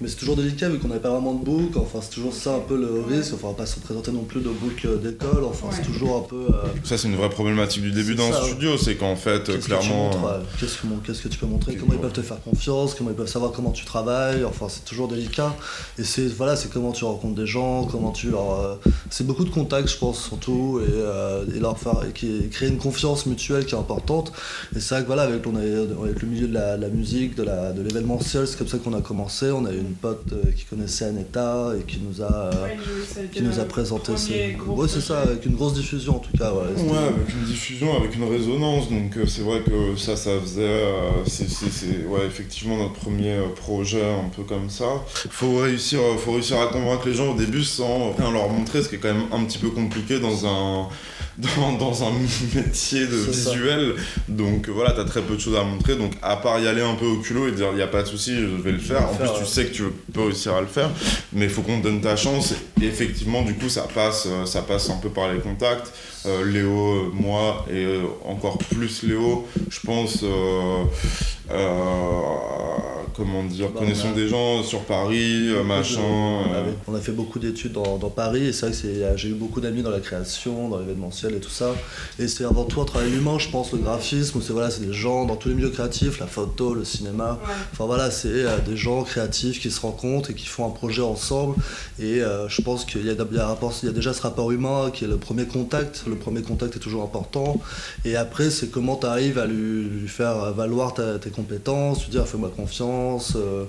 mais 0.00 0.06
c'est 0.08 0.16
toujours 0.16 0.36
délicat 0.36 0.68
vu 0.68 0.78
qu'on 0.78 0.88
n'avait 0.88 1.00
pas 1.00 1.10
vraiment 1.10 1.34
de 1.34 1.44
book, 1.44 1.76
enfin 1.76 1.98
c'est 2.00 2.10
toujours 2.14 2.32
ça 2.32 2.54
un 2.54 2.60
peu 2.60 2.76
le 2.78 3.02
risque, 3.08 3.34
enfin 3.34 3.48
on 3.48 3.50
va 3.50 3.56
pas 3.56 3.66
se 3.66 3.78
présenter 3.80 4.10
non 4.12 4.22
plus 4.22 4.40
de 4.40 4.48
book 4.48 4.84
euh, 4.84 4.96
d'école, 4.96 5.44
enfin 5.44 5.66
Ouais. 5.68 5.74
c'est 5.76 5.82
toujours 5.82 6.16
un 6.16 6.20
peu... 6.28 6.46
euh, 6.54 6.68
ça 6.84 6.96
c'est 6.96 7.08
une 7.08 7.16
vraie 7.16 7.28
problématique 7.30 7.82
du 7.82 7.90
début 7.90 8.12
C'est 8.12 8.14
dans 8.18 8.32
ça, 8.32 8.40
le 8.42 8.46
studio 8.46 8.78
c'est 8.78 8.94
qu'en 8.94 9.16
fait 9.16 9.42
Qu'est-ce 9.44 9.56
que 9.58 9.62
tu 9.62 9.66
clairement 9.68 10.04
montres, 10.04 10.24
euh, 10.26 10.38
qu'est-ce 10.60 10.76
que, 10.78 10.86
qu'est-ce 11.04 11.22
que 11.22 11.28
tu 11.28 11.38
peux 11.38 11.46
montrer? 11.46 11.74
Comment 11.76 11.92
ils 11.94 11.98
peuvent 11.98 12.12
te 12.12 12.22
faire 12.22 12.40
confiance? 12.42 12.94
Comment 12.94 13.10
ils 13.10 13.16
peuvent 13.16 13.26
savoir 13.28 13.50
comment 13.52 13.72
tu 13.72 13.84
travailles? 13.84 14.44
Enfin, 14.44 14.66
c'est 14.68 14.84
toujours 14.84 15.08
délicat. 15.08 15.54
Et 15.98 16.04
c'est 16.04 16.26
voilà, 16.28 16.54
c'est 16.56 16.70
comment 16.70 16.92
tu 16.92 17.04
rencontres 17.04 17.34
des 17.34 17.46
gens, 17.46 17.84
comment 17.86 18.12
tu 18.12 18.30
leur. 18.30 18.52
euh, 18.60 18.74
c'est 19.10 19.26
beaucoup 19.26 19.44
de 19.44 19.50
contacts, 19.50 19.88
je 19.88 19.98
pense 19.98 20.22
surtout, 20.24 20.80
et, 20.80 20.88
euh, 20.90 21.44
et 21.54 21.58
leur 21.58 21.76
faire 21.78 22.04
et 22.08 22.12
qui 22.12 22.48
créer 22.50 22.68
une 22.68 22.78
confiance 22.78 23.26
mutuelle 23.26 23.66
qui 23.66 23.74
est 23.74 23.78
importante. 23.78 24.32
Et 24.76 24.80
c'est 24.80 24.94
vrai 24.94 25.02
que 25.02 25.08
voilà, 25.08 25.22
avec, 25.22 25.44
on 25.46 25.60
est- 25.60 26.02
avec 26.02 26.22
le 26.22 26.28
milieu 26.28 26.46
de 26.46 26.54
la, 26.54 26.76
la 26.76 26.88
musique, 26.88 27.34
de 27.34 27.42
la 27.42 27.72
de 27.72 27.82
c'est 28.28 28.58
comme 28.58 28.68
ça 28.68 28.78
qu'on 28.78 28.94
a 28.94 29.00
commencé. 29.00 29.50
On 29.50 29.64
a 29.64 29.72
eu 29.72 29.78
une 29.78 29.94
pote 29.94 30.26
euh, 30.32 30.50
qui 30.52 30.64
connaissait 30.64 31.06
Aneta 31.06 31.72
et 31.78 31.82
qui 31.84 31.98
nous 32.00 32.22
a 32.22 32.32
euh, 32.32 32.64
Ouais, 32.64 32.76
qui 33.32 33.42
nous 33.42 33.58
a 33.58 33.64
présenté 33.64 34.16
ses. 34.16 34.52
gros 34.58 34.82
Ouais, 34.82 34.88
c'est 34.88 35.00
ça, 35.00 35.20
avec 35.20 35.46
une 35.46 35.54
grosse 35.54 35.74
diffusion 35.74 36.16
en 36.16 36.18
tout 36.18 36.36
cas. 36.36 36.52
Ouais, 36.52 36.98
avec 36.98 37.28
une 37.32 37.44
diffusion, 37.44 37.96
avec 37.96 38.14
une 38.14 38.24
résonance, 38.24 38.90
donc 38.90 39.16
euh, 39.16 39.26
c'est 39.26 39.42
vrai 39.42 39.62
que 39.62 39.96
ça, 39.98 40.16
ça 40.16 40.38
faisait, 40.40 40.62
euh, 40.62 41.10
c'est, 41.26 41.48
c'est, 41.48 41.70
c'est, 41.70 42.04
ouais, 42.06 42.26
effectivement 42.26 42.76
notre 42.76 42.94
premier 42.94 43.38
projet 43.56 44.04
un 44.04 44.28
peu 44.28 44.42
comme 44.42 44.68
ça. 44.68 44.86
Faut 45.30 45.56
réussir, 45.58 46.00
faut 46.18 46.32
réussir 46.32 46.60
à 46.60 46.66
convaincre 46.66 47.06
les 47.08 47.14
gens 47.14 47.32
au 47.34 47.36
début 47.38 47.64
sans 47.64 48.12
rien 48.12 48.30
leur 48.30 48.48
montrer, 48.50 48.82
ce 48.82 48.88
qui 48.88 48.96
est 48.96 48.98
quand 48.98 49.14
même 49.14 49.26
un 49.32 49.44
petit 49.44 49.58
peu 49.58 49.70
compliqué 49.70 50.20
dans 50.20 50.46
un, 50.46 50.88
dans, 51.38 51.72
dans 51.72 52.04
un 52.04 52.12
métier 52.54 53.06
de 53.06 53.16
ça. 53.32 53.50
visuel. 53.52 53.94
Donc 54.28 54.68
euh, 54.68 54.72
voilà, 54.72 54.92
t'as 54.92 55.04
très 55.04 55.22
peu 55.22 55.36
de 55.36 55.40
choses 55.40 55.56
à 55.56 55.62
montrer, 55.62 55.96
donc 55.96 56.12
à 56.22 56.36
part 56.36 56.58
y 56.60 56.66
aller 56.66 56.82
un 56.82 56.94
peu 56.94 57.06
au 57.06 57.18
culot 57.18 57.48
et 57.48 57.52
dire 57.52 57.68
y 57.76 57.82
a 57.82 57.86
pas 57.86 58.02
de 58.02 58.08
souci, 58.08 58.36
je 58.36 58.46
vais 58.62 58.72
le 58.72 58.78
faire. 58.78 59.08
En 59.08 59.14
plus, 59.14 59.28
tu 59.38 59.46
sais 59.46 59.66
que 59.66 59.72
tu 59.72 59.84
peux 60.12 60.22
réussir 60.22 60.54
à 60.54 60.60
le 60.60 60.66
faire, 60.66 60.90
mais 61.32 61.44
il 61.44 61.50
faut 61.50 61.62
qu'on 61.62 61.78
te 61.78 61.84
donne 61.84 62.00
ta 62.00 62.16
chance. 62.16 62.54
Et 62.80 62.86
effectivement, 62.86 63.42
du 63.42 63.54
coup, 63.54 63.68
ça 63.68 63.86
passe, 63.94 64.26
euh, 64.26 64.44
ça 64.46 64.62
passe 64.62 64.90
un 64.90 64.96
peu 64.96 65.08
par 65.08 65.32
les 65.32 65.38
contacts. 65.38 65.92
Euh, 66.26 66.44
Léo, 66.44 67.10
moi 67.14 67.64
et 67.72 68.00
encore 68.24 68.58
plus 68.58 69.04
Léo, 69.04 69.46
je 69.70 69.78
pense, 69.80 70.20
euh, 70.24 70.82
comment 73.16 73.42
dire, 73.42 73.70
Bah, 73.70 73.80
connaissons 73.80 74.10
a- 74.10 74.14
des 74.14 74.28
gens 74.28 74.62
sur 74.62 74.80
Paris, 74.84 75.48
euh, 75.48 75.64
machin. 75.64 76.00
On 76.00 76.52
euh, 76.54 76.60
avait- 76.60 76.74
on 76.86 76.94
a 76.94 77.00
fait 77.00 77.10
beaucoup 77.12 77.38
d'études 77.40 77.72
dans, 77.72 77.96
dans 77.98 78.10
Paris 78.10 78.46
et 78.46 78.52
c'est 78.52 78.66
vrai 78.66 78.70
que 78.70 78.76
c'est- 78.76 79.16
j'ai 79.18 79.28
eu 79.30 79.34
beaucoup 79.34 79.60
d'amis 79.60 79.82
dans 79.82 79.90
la 79.90 79.98
création, 79.98 80.68
dans 80.68 80.78
l'événementiel 80.78 81.34
et 81.34 81.40
tout 81.40 81.50
ça. 81.50 81.74
Et 82.20 82.28
c'est 82.28 82.44
avant 82.44 82.64
tout 82.64 82.80
un 82.80 82.84
travail 82.84 83.12
humain, 83.12 83.38
je 83.38 83.48
pense, 83.48 83.72
le 83.72 83.78
graphisme, 83.78 84.40
c'est 84.40 84.52
voilà, 84.52 84.70
c'est 84.70 84.86
des 84.86 84.92
gens 84.92 85.24
dans 85.24 85.34
tous 85.36 85.48
les 85.48 85.56
milieux 85.56 85.70
créatifs, 85.70 86.20
la 86.20 86.26
photo, 86.28 86.74
le 86.74 86.84
cinéma. 86.84 87.38
Ouais. 87.42 87.54
Enfin 87.72 87.86
voilà, 87.86 88.10
c'est 88.12 88.28
euh, 88.28 88.58
des 88.64 88.76
gens 88.76 89.02
créatifs 89.02 89.60
qui 89.60 89.70
se 89.72 89.80
rencontrent 89.80 90.30
et 90.30 90.34
qui 90.34 90.46
font 90.46 90.66
un 90.66 90.70
projet 90.70 91.02
ensemble. 91.02 91.56
Et 91.98 92.22
euh, 92.22 92.48
je 92.48 92.62
pense 92.62 92.84
qu'il 92.84 93.04
y, 93.04 93.10
a 93.10 93.14
y 93.14 93.16
y 93.16 93.92
déjà 93.92 94.12
ce 94.12 94.22
rapport 94.22 94.52
humain 94.52 94.90
qui 94.92 95.04
est 95.04 95.08
le 95.08 95.16
premier 95.16 95.46
contact. 95.46 96.04
Le 96.06 96.14
premier 96.14 96.42
contact 96.42 96.76
est 96.76 96.80
toujours 96.80 97.02
important. 97.02 97.60
Et 98.04 98.14
après, 98.14 98.50
c'est 98.50 98.70
comment 98.70 98.94
tu 98.96 99.06
arrives 99.06 99.38
à 99.38 99.46
lui, 99.46 99.84
lui 99.84 100.08
faire 100.08 100.52
valoir 100.52 100.94
ta- 100.94 101.18
tes 101.18 101.30
compétences, 101.42 102.02
lui 102.04 102.10
dire 102.10 102.26
fais-moi 102.26 102.50
confiance, 102.54 103.34
euh, 103.36 103.64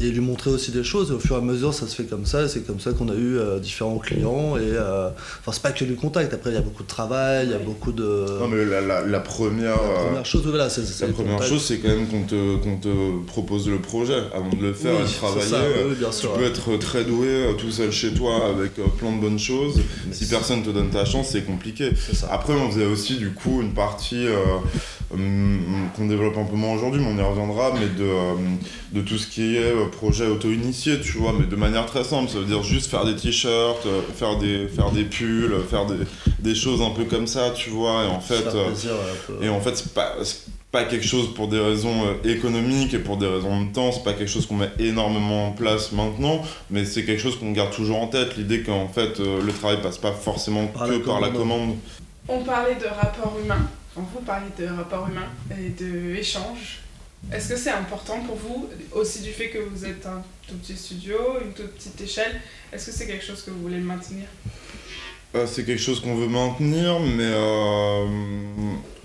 et 0.00 0.08
lui 0.10 0.20
montrer 0.20 0.50
aussi 0.50 0.70
des 0.70 0.84
choses. 0.84 1.10
Et 1.10 1.14
au 1.14 1.18
fur 1.18 1.36
et 1.36 1.38
à 1.38 1.42
mesure, 1.42 1.72
ça 1.74 1.86
se 1.86 1.94
fait 1.94 2.04
comme 2.04 2.26
ça. 2.26 2.44
Et 2.44 2.48
c'est 2.48 2.60
comme 2.66 2.80
ça 2.80 2.92
qu'on 2.92 3.08
a 3.08 3.14
eu 3.14 3.38
euh, 3.38 3.58
différents 3.58 3.98
clients. 3.98 4.56
Et 4.56 4.60
euh, 4.62 5.08
enfin, 5.40 5.52
c'est 5.52 5.62
pas 5.62 5.72
que 5.72 5.84
du 5.84 5.94
contact. 5.96 6.32
Après, 6.34 6.50
il 6.50 6.54
y 6.54 6.58
a 6.58 6.60
beaucoup 6.62 6.82
de 6.82 6.88
travail, 6.88 7.46
il 7.46 7.52
y 7.52 7.54
a 7.54 7.58
beaucoup 7.58 7.92
de. 7.92 8.26
Non, 8.40 8.48
mais 8.48 8.64
la, 8.64 8.80
la, 8.80 9.00
la 9.06 9.20
première. 9.20 9.76
la 9.82 10.04
première 10.04 10.26
chose, 10.26 10.42
voilà, 10.46 10.68
c'est 10.68 10.82
La 11.06 11.12
première 11.12 11.42
chose, 11.42 11.62
c'est 11.62 11.78
quand 11.78 11.88
même 11.88 12.06
qu'on 12.06 12.22
te, 12.24 12.56
qu'on 12.56 12.76
te 12.76 13.24
propose 13.26 13.68
le 13.68 13.78
projet 13.80 14.18
avant 14.34 14.50
de 14.50 14.62
le 14.62 14.72
faire 14.74 14.94
Oui, 15.00 15.08
et 15.10 15.16
travailler. 15.16 15.46
ça, 15.46 15.58
oui, 15.88 15.94
bien 15.98 16.10
Tu 16.10 16.16
sûr. 16.20 16.32
peux 16.34 16.44
être 16.44 16.76
très 16.78 17.04
doué 17.04 17.54
tout 17.58 17.70
seul 17.70 17.90
chez 17.90 18.12
toi 18.12 18.46
avec 18.54 18.74
plein 18.98 19.12
de 19.16 19.20
bonnes 19.20 19.38
choses. 19.38 19.76
Mais 20.06 20.14
Si 20.14 20.26
personne 20.26 20.62
te 20.62 20.70
donne 20.70 20.90
ta 20.90 21.04
chance, 21.04 21.28
c'est 21.32 21.42
compliqué. 21.46 21.90
Après, 22.30 22.52
on 22.54 22.70
faisait 22.70 22.86
aussi 22.86 23.16
du 23.16 23.30
coup 23.32 23.60
une 23.62 23.72
partie 23.74 24.26
qu'on 25.96 26.06
développe 26.06 26.36
un 26.36 26.44
peu 26.44 26.56
moins 26.56 26.74
aujourd'hui, 26.74 27.00
mais 27.00 27.08
on 27.12 27.18
y 27.18 27.22
reviendra, 27.22 27.72
mais 27.74 27.86
de, 27.86 28.04
euh, 28.04 28.34
de 28.92 29.00
tout 29.00 29.18
ce 29.18 29.26
qui 29.26 29.56
est 29.56 29.72
euh, 29.72 29.86
projet 29.86 30.26
auto-initié, 30.26 31.00
tu 31.00 31.18
vois, 31.18 31.34
mais 31.38 31.46
de 31.46 31.56
manière 31.56 31.86
très 31.86 32.04
simple. 32.04 32.30
Ça 32.30 32.38
veut 32.38 32.44
dire 32.44 32.62
juste 32.62 32.90
faire 32.90 33.04
des 33.04 33.16
t-shirts, 33.16 33.86
euh, 33.86 34.00
faire 34.14 34.38
des, 34.38 34.68
faire 34.68 34.90
des 34.90 35.04
pulls, 35.04 35.52
euh, 35.52 35.62
faire 35.62 35.86
des, 35.86 35.96
des 36.40 36.54
choses 36.54 36.82
un 36.82 36.90
peu 36.90 37.04
comme 37.04 37.26
ça, 37.26 37.50
tu 37.50 37.70
vois. 37.70 38.04
Et 38.04 38.08
en 38.08 38.20
fait, 38.20 38.46
euh, 38.54 38.66
plaisir, 38.66 38.92
et 39.40 39.48
en 39.48 39.60
fait, 39.60 39.76
c'est 39.76 39.94
pas, 39.94 40.14
c'est 40.22 40.40
pas 40.70 40.84
quelque 40.84 41.06
chose 41.06 41.32
pour 41.34 41.46
des 41.46 41.60
raisons 41.60 42.02
euh, 42.04 42.28
économiques 42.28 42.94
et 42.94 42.98
pour 42.98 43.16
des 43.16 43.28
raisons 43.28 43.62
de 43.62 43.72
temps, 43.72 43.92
c'est 43.92 44.02
pas 44.02 44.12
quelque 44.12 44.28
chose 44.28 44.44
qu'on 44.46 44.56
met 44.56 44.72
énormément 44.80 45.46
en 45.46 45.52
place 45.52 45.92
maintenant, 45.92 46.42
mais 46.68 46.84
c'est 46.84 47.04
quelque 47.04 47.22
chose 47.22 47.38
qu'on 47.38 47.52
garde 47.52 47.70
toujours 47.70 48.00
en 48.02 48.08
tête, 48.08 48.36
l'idée 48.36 48.62
qu'en 48.64 48.88
fait 48.88 49.20
euh, 49.20 49.40
le 49.40 49.52
travail 49.52 49.80
passe 49.80 49.98
pas 49.98 50.10
forcément 50.10 50.66
Par 50.66 50.88
que 50.88 50.94
la 50.94 50.98
par 50.98 51.20
la 51.20 51.28
commande. 51.28 51.76
On 52.28 52.42
parlait 52.42 52.74
de 52.74 52.86
rapport 52.86 53.36
humain, 53.44 53.68
vous 53.96 54.20
parliez 54.20 54.50
de 54.58 54.66
rapport 54.66 55.08
humain 55.08 55.28
et 55.58 55.70
de 55.70 56.14
échange. 56.16 56.80
Est-ce 57.32 57.48
que 57.50 57.56
c'est 57.56 57.70
important 57.70 58.20
pour 58.20 58.36
vous, 58.36 58.68
aussi 58.92 59.20
du 59.22 59.30
fait 59.30 59.48
que 59.48 59.58
vous 59.58 59.86
êtes 59.86 60.04
un 60.04 60.22
tout 60.46 60.56
petit 60.56 60.76
studio, 60.76 61.16
une 61.42 61.52
toute 61.52 61.72
petite 61.74 62.00
échelle, 62.00 62.40
est-ce 62.72 62.86
que 62.86 62.92
c'est 62.92 63.06
quelque 63.06 63.24
chose 63.24 63.42
que 63.42 63.50
vous 63.50 63.62
voulez 63.62 63.78
maintenir? 63.78 64.24
Euh, 65.34 65.46
c'est 65.46 65.64
quelque 65.64 65.80
chose 65.80 66.00
qu'on 66.00 66.14
veut 66.16 66.28
maintenir, 66.28 67.00
mais... 67.00 67.22
Euh, 67.32 68.06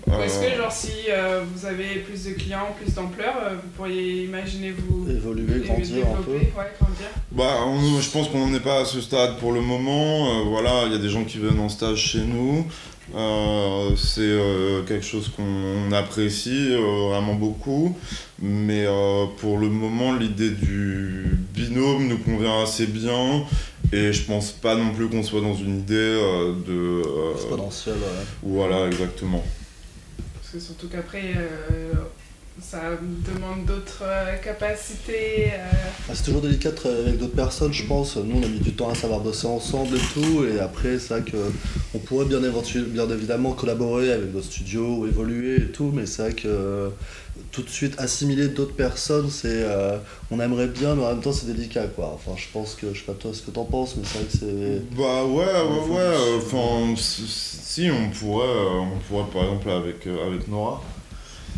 Ou 0.06 0.22
est-ce 0.22 0.38
euh, 0.38 0.50
que 0.50 0.56
genre 0.56 0.70
si 0.70 0.92
euh, 1.08 1.42
vous 1.50 1.64
avez 1.64 2.00
plus 2.00 2.24
de 2.24 2.32
clients, 2.32 2.74
plus 2.80 2.92
d'ampleur, 2.94 3.34
euh, 3.42 3.54
vous 3.54 3.68
pourriez 3.70 4.24
imaginer 4.24 4.70
vous 4.72 5.10
Évoluer, 5.10 5.60
grandir 5.66 6.06
un 6.06 6.22
peu. 6.22 6.32
ouais, 6.32 6.72
Bah, 7.32 7.58
on- 7.64 8.00
je 8.00 8.10
pense 8.10 8.28
qu'on 8.28 8.44
n'en 8.46 8.54
est 8.54 8.60
pas 8.60 8.80
à 8.80 8.84
ce 8.84 9.00
stade 9.00 9.38
pour 9.38 9.52
le 9.52 9.60
moment. 9.60 10.40
Euh, 10.40 10.42
voilà, 10.44 10.84
il 10.86 10.92
y 10.92 10.94
a 10.94 10.98
des 10.98 11.08
gens 11.08 11.24
qui 11.24 11.38
viennent 11.38 11.60
en 11.60 11.68
stage 11.68 11.98
chez 11.98 12.20
nous. 12.20 12.66
Euh, 13.14 13.90
c'est 13.96 14.20
euh, 14.20 14.82
quelque 14.82 15.04
chose 15.04 15.30
qu'on 15.36 15.92
apprécie 15.92 16.68
euh, 16.72 17.08
vraiment 17.10 17.34
beaucoup. 17.34 17.96
Mais 18.40 18.84
euh, 18.86 19.26
pour 19.38 19.58
le 19.58 19.68
moment, 19.68 20.12
l'idée 20.12 20.50
du 20.50 21.36
binôme 21.54 22.08
nous 22.08 22.18
convient 22.18 22.62
assez 22.62 22.86
bien. 22.86 23.44
Et 23.92 24.12
je 24.12 24.22
pense 24.22 24.50
pas 24.52 24.74
non 24.76 24.92
plus 24.92 25.08
qu'on 25.08 25.22
soit 25.22 25.40
dans 25.40 25.54
une 25.54 25.80
idée 25.80 25.94
euh, 25.94 26.52
de. 26.66 27.02
euh, 27.08 27.32
Exponentiel, 27.34 27.94
ouais. 27.96 28.24
voilà, 28.42 28.86
exactement. 28.86 29.44
Parce 30.40 30.52
que 30.52 30.60
surtout 30.60 30.88
qu'après, 30.88 31.34
ça 32.62 32.80
demande 33.00 33.64
d'autres 33.66 34.02
euh, 34.04 34.36
capacités. 34.36 35.52
euh, 35.52 35.58
Ah, 36.08 36.12
c'est 36.14 36.24
toujours 36.24 36.40
délicat 36.40 36.70
de 36.70 36.76
travailler 36.76 37.02
avec 37.04 37.18
d'autres 37.18 37.34
personnes, 37.34 37.72
je 37.72 37.84
pense. 37.86 38.16
Nous, 38.16 38.36
on 38.38 38.42
a 38.42 38.48
mis 38.48 38.58
du 38.60 38.72
temps 38.72 38.90
à 38.90 38.94
savoir 38.94 39.20
bosser 39.20 39.46
ensemble 39.46 39.96
et 39.96 40.00
tout. 40.14 40.44
Et 40.44 40.60
après, 40.60 40.98
c'est 40.98 41.20
vrai 41.20 41.24
qu'on 41.30 41.98
pourrait 42.00 42.26
bien, 42.26 42.40
éventu- 42.40 42.84
bien 42.84 43.08
évidemment 43.10 43.52
collaborer 43.52 44.12
avec 44.12 44.32
d'autres 44.32 44.46
studios 44.46 44.98
ou 44.98 45.06
évoluer 45.06 45.56
et 45.56 45.66
tout. 45.72 45.90
Mais 45.94 46.06
c'est 46.06 46.22
vrai 46.22 46.32
que 46.32 46.48
euh, 46.48 46.88
tout 47.52 47.62
de 47.62 47.68
suite, 47.70 47.94
assimiler 47.98 48.48
d'autres 48.48 48.74
personnes, 48.74 49.30
c'est. 49.30 49.48
euh, 49.48 49.96
on 50.30 50.38
aimerait 50.40 50.68
bien, 50.68 50.94
mais 50.94 51.04
en 51.04 51.08
même 51.10 51.20
temps, 51.20 51.32
c'est 51.32 51.46
délicat, 51.46 51.86
quoi. 51.88 52.12
Enfin, 52.14 52.32
je 52.36 52.46
pense 52.52 52.74
que. 52.74 52.92
Je 52.92 52.98
sais 53.00 53.04
pas 53.06 53.14
toi 53.14 53.30
ce 53.32 53.42
que 53.42 53.50
t'en 53.50 53.64
penses, 53.64 53.96
mais 53.96 54.02
c'est 54.04 54.18
vrai 54.18 54.26
que 54.26 54.32
c'est. 54.38 54.96
Bah 54.96 55.24
ouais, 55.24 55.44
ouais, 55.44 55.96
ouais. 55.96 56.16
Enfin, 56.38 56.94
si 56.96 57.90
on 57.90 58.10
pourrait, 58.10 58.46
on 58.48 58.98
pourrait 59.08 59.24
par 59.32 59.44
exemple 59.44 59.70
avec, 59.70 60.06
avec 60.06 60.48
Nora, 60.48 60.82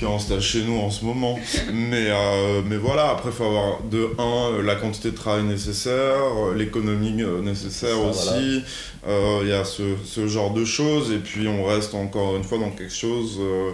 qui 0.02 0.08
est 0.08 0.10
en 0.12 0.18
stage 0.18 0.42
chez 0.42 0.64
nous 0.64 0.78
en 0.80 0.90
ce 0.90 1.04
moment. 1.04 1.38
mais, 1.72 2.06
euh, 2.08 2.60
mais 2.68 2.76
voilà, 2.76 3.10
après, 3.10 3.28
il 3.30 3.34
faut 3.34 3.44
avoir 3.44 3.82
de 3.84 4.10
1 4.18 4.62
la 4.62 4.74
quantité 4.74 5.12
de 5.12 5.16
travail 5.16 5.44
nécessaire, 5.44 6.16
euh, 6.16 6.54
l'économie 6.56 7.22
euh, 7.22 7.40
nécessaire 7.40 7.96
Ça, 7.96 8.08
aussi. 8.08 8.62
Euh, 9.06 9.40
Il 9.42 9.48
y 9.48 9.52
a 9.52 9.64
ce, 9.64 9.82
ce 10.04 10.26
genre 10.26 10.52
de 10.52 10.64
choses, 10.64 11.12
et 11.12 11.18
puis 11.18 11.46
on 11.46 11.64
reste 11.64 11.94
encore 11.94 12.36
une 12.36 12.44
fois 12.44 12.58
dans 12.58 12.70
quelque 12.70 12.92
chose 12.92 13.38
euh, 13.40 13.70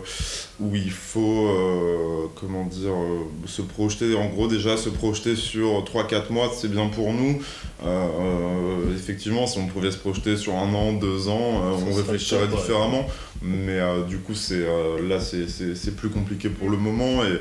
où 0.60 0.74
il 0.74 0.90
faut, 0.90 1.46
euh, 1.48 2.26
comment 2.34 2.64
dire, 2.64 2.92
euh, 2.92 3.24
se 3.46 3.62
projeter, 3.62 4.14
en 4.14 4.26
gros 4.26 4.48
déjà 4.48 4.76
se 4.76 4.88
projeter 4.90 5.34
sur 5.36 5.84
3-4 5.84 6.30
mois, 6.30 6.50
c'est 6.54 6.70
bien 6.70 6.88
pour 6.88 7.12
nous. 7.12 7.40
Euh, 7.84 7.86
euh, 7.86 8.94
effectivement, 8.94 9.46
si 9.46 9.58
on 9.58 9.66
pouvait 9.66 9.92
se 9.92 9.98
projeter 9.98 10.36
sur 10.36 10.54
un 10.54 10.74
an, 10.74 10.92
deux 10.94 11.28
ans, 11.28 11.62
euh, 11.62 11.90
on 11.90 11.94
réfléchirait 11.94 12.42
ouais. 12.42 12.48
différemment. 12.48 13.06
Mais 13.40 13.78
euh, 13.78 14.02
du 14.02 14.18
coup, 14.18 14.34
c'est 14.34 14.54
euh, 14.56 15.06
là, 15.08 15.20
c'est 15.20 15.94
plus 15.94 16.08
compliqué 16.08 16.17
pour 16.58 16.70
le 16.70 16.76
moment. 16.76 17.22
Euh, 17.22 17.38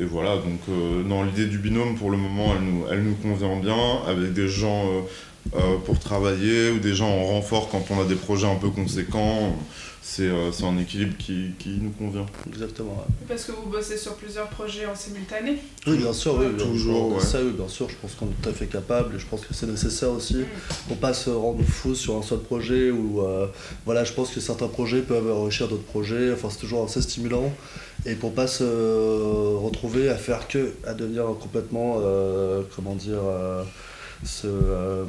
et- 0.00 0.04
voilà, 0.04 0.36
donc 0.36 0.60
euh, 0.68 1.02
dans 1.04 1.22
l'idée 1.22 1.46
du 1.46 1.58
binôme, 1.58 1.96
pour 1.96 2.10
le 2.10 2.16
moment, 2.16 2.54
elle 2.56 2.64
nous, 2.64 2.84
elle 2.90 3.02
nous 3.04 3.14
convient 3.14 3.56
bien, 3.60 3.76
avec 4.08 4.32
des 4.32 4.48
gens 4.48 4.84
euh, 4.86 5.00
euh, 5.56 5.76
pour 5.84 5.98
travailler 5.98 6.70
ou 6.70 6.78
des 6.78 6.94
gens 6.94 7.08
en 7.08 7.24
renfort 7.24 7.68
quand 7.70 7.84
on 7.90 8.00
a 8.00 8.04
des 8.04 8.14
projets 8.16 8.46
un 8.46 8.56
peu 8.56 8.70
conséquents. 8.70 9.56
C'est 10.04 10.24
euh, 10.28 10.50
c'est 10.50 10.64
un 10.64 10.76
équilibre 10.78 11.16
qui, 11.16 11.52
qui 11.60 11.78
nous 11.80 11.90
convient. 11.90 12.26
Exactement. 12.48 12.90
ouais. 12.92 13.14
Parce 13.28 13.44
que 13.44 13.52
vous 13.52 13.70
bossez 13.70 13.96
sur 13.96 14.14
plusieurs 14.16 14.48
projets 14.48 14.84
en 14.84 14.96
simultané. 14.96 15.58
Oui, 15.86 15.96
bien 15.96 16.12
sûr, 16.12 16.36
oui. 16.38 16.46
bien- 16.48 16.66
Toujours, 16.66 17.14
ouais. 17.14 17.20
Ça, 17.20 17.38
oui, 17.40 17.52
bien 17.52 17.68
sûr. 17.68 17.88
Je 17.88 17.94
pense 18.02 18.14
qu'on 18.16 18.26
est 18.26 18.42
tout 18.42 18.48
à 18.48 18.52
fait 18.52 18.66
capable 18.66 19.14
et 19.14 19.18
je 19.20 19.26
pense 19.26 19.42
que 19.46 19.54
c'est 19.54 19.66
nécessaire 19.68 20.10
aussi. 20.10 20.34
Mm. 20.38 20.44
pour 20.88 20.96
pas 20.96 21.14
se 21.14 21.30
rendre 21.30 21.62
fou 21.62 21.94
sur 21.94 22.16
un 22.16 22.22
seul 22.22 22.40
projet 22.40 22.90
ou 22.90 23.20
euh, 23.22 23.46
voilà 23.84 24.02
je 24.04 24.12
pense 24.12 24.30
que 24.30 24.40
certains 24.40 24.66
projets 24.68 25.02
peuvent 25.02 25.30
enrichir 25.30 25.68
d'autres 25.68 25.82
projets 25.84 26.32
enfin 26.32 26.48
c'est 26.50 26.58
toujours 26.58 26.84
assez 26.84 27.00
stimulant 27.02 27.52
et 28.04 28.14
pour 28.14 28.34
pas 28.34 28.46
se 28.48 28.64
retrouver 28.64 30.08
à 30.08 30.16
faire 30.16 30.48
que 30.48 30.72
à 30.86 30.94
devenir 30.94 31.24
complètement 31.40 31.98
euh, 32.00 32.62
comment 32.74 32.94
dire 32.96 33.20
euh, 33.24 33.62
euh, 34.44 35.04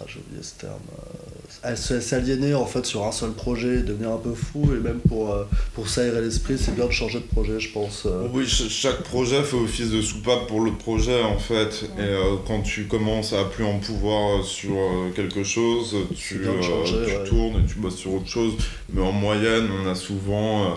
ah, 0.00 0.04
j'ai 0.06 0.20
oublié 0.20 0.42
ce 0.42 0.54
terme 0.60 0.74
euh, 0.98 1.37
s'aliéner 1.48 2.54
en 2.54 2.66
fait 2.66 2.84
sur 2.86 3.04
un 3.04 3.12
seul 3.12 3.30
projet 3.32 3.82
devenir 3.82 4.12
un 4.12 4.16
peu 4.18 4.32
fou 4.34 4.68
et 4.74 4.78
même 4.80 5.00
pour 5.08 5.32
euh, 5.32 5.44
pour 5.74 5.88
s'aérer 5.88 6.20
l'esprit 6.20 6.56
c'est 6.58 6.74
bien 6.74 6.86
de 6.86 6.90
changer 6.92 7.18
de 7.20 7.24
projet 7.24 7.58
je 7.58 7.72
pense 7.72 8.04
euh. 8.06 8.26
Oui, 8.32 8.48
ch- 8.48 8.68
chaque 8.68 9.02
projet 9.02 9.42
fait 9.42 9.56
office 9.56 9.90
de 9.90 10.02
soupape 10.02 10.46
pour 10.46 10.60
l'autre 10.60 10.78
projet 10.78 11.22
en 11.22 11.38
fait. 11.38 11.84
Et 11.98 12.02
euh, 12.02 12.36
quand 12.46 12.60
tu 12.62 12.84
commences 12.86 13.32
à 13.32 13.44
plus 13.44 13.64
en 13.64 13.78
pouvoir 13.78 14.44
sur 14.44 14.72
euh, 14.72 15.10
quelque 15.16 15.42
chose, 15.42 15.96
tu, 16.14 16.36
euh, 16.46 16.62
changer, 16.62 16.94
tu 17.06 17.16
ouais. 17.16 17.24
tournes 17.24 17.62
et 17.62 17.66
tu 17.66 17.78
bosses 17.78 17.96
sur 17.96 18.14
autre 18.14 18.28
chose. 18.28 18.52
Mais 18.92 19.02
en 19.02 19.12
moyenne, 19.12 19.68
on 19.82 19.88
a 19.88 19.94
souvent 19.94 20.64
euh, 20.64 20.68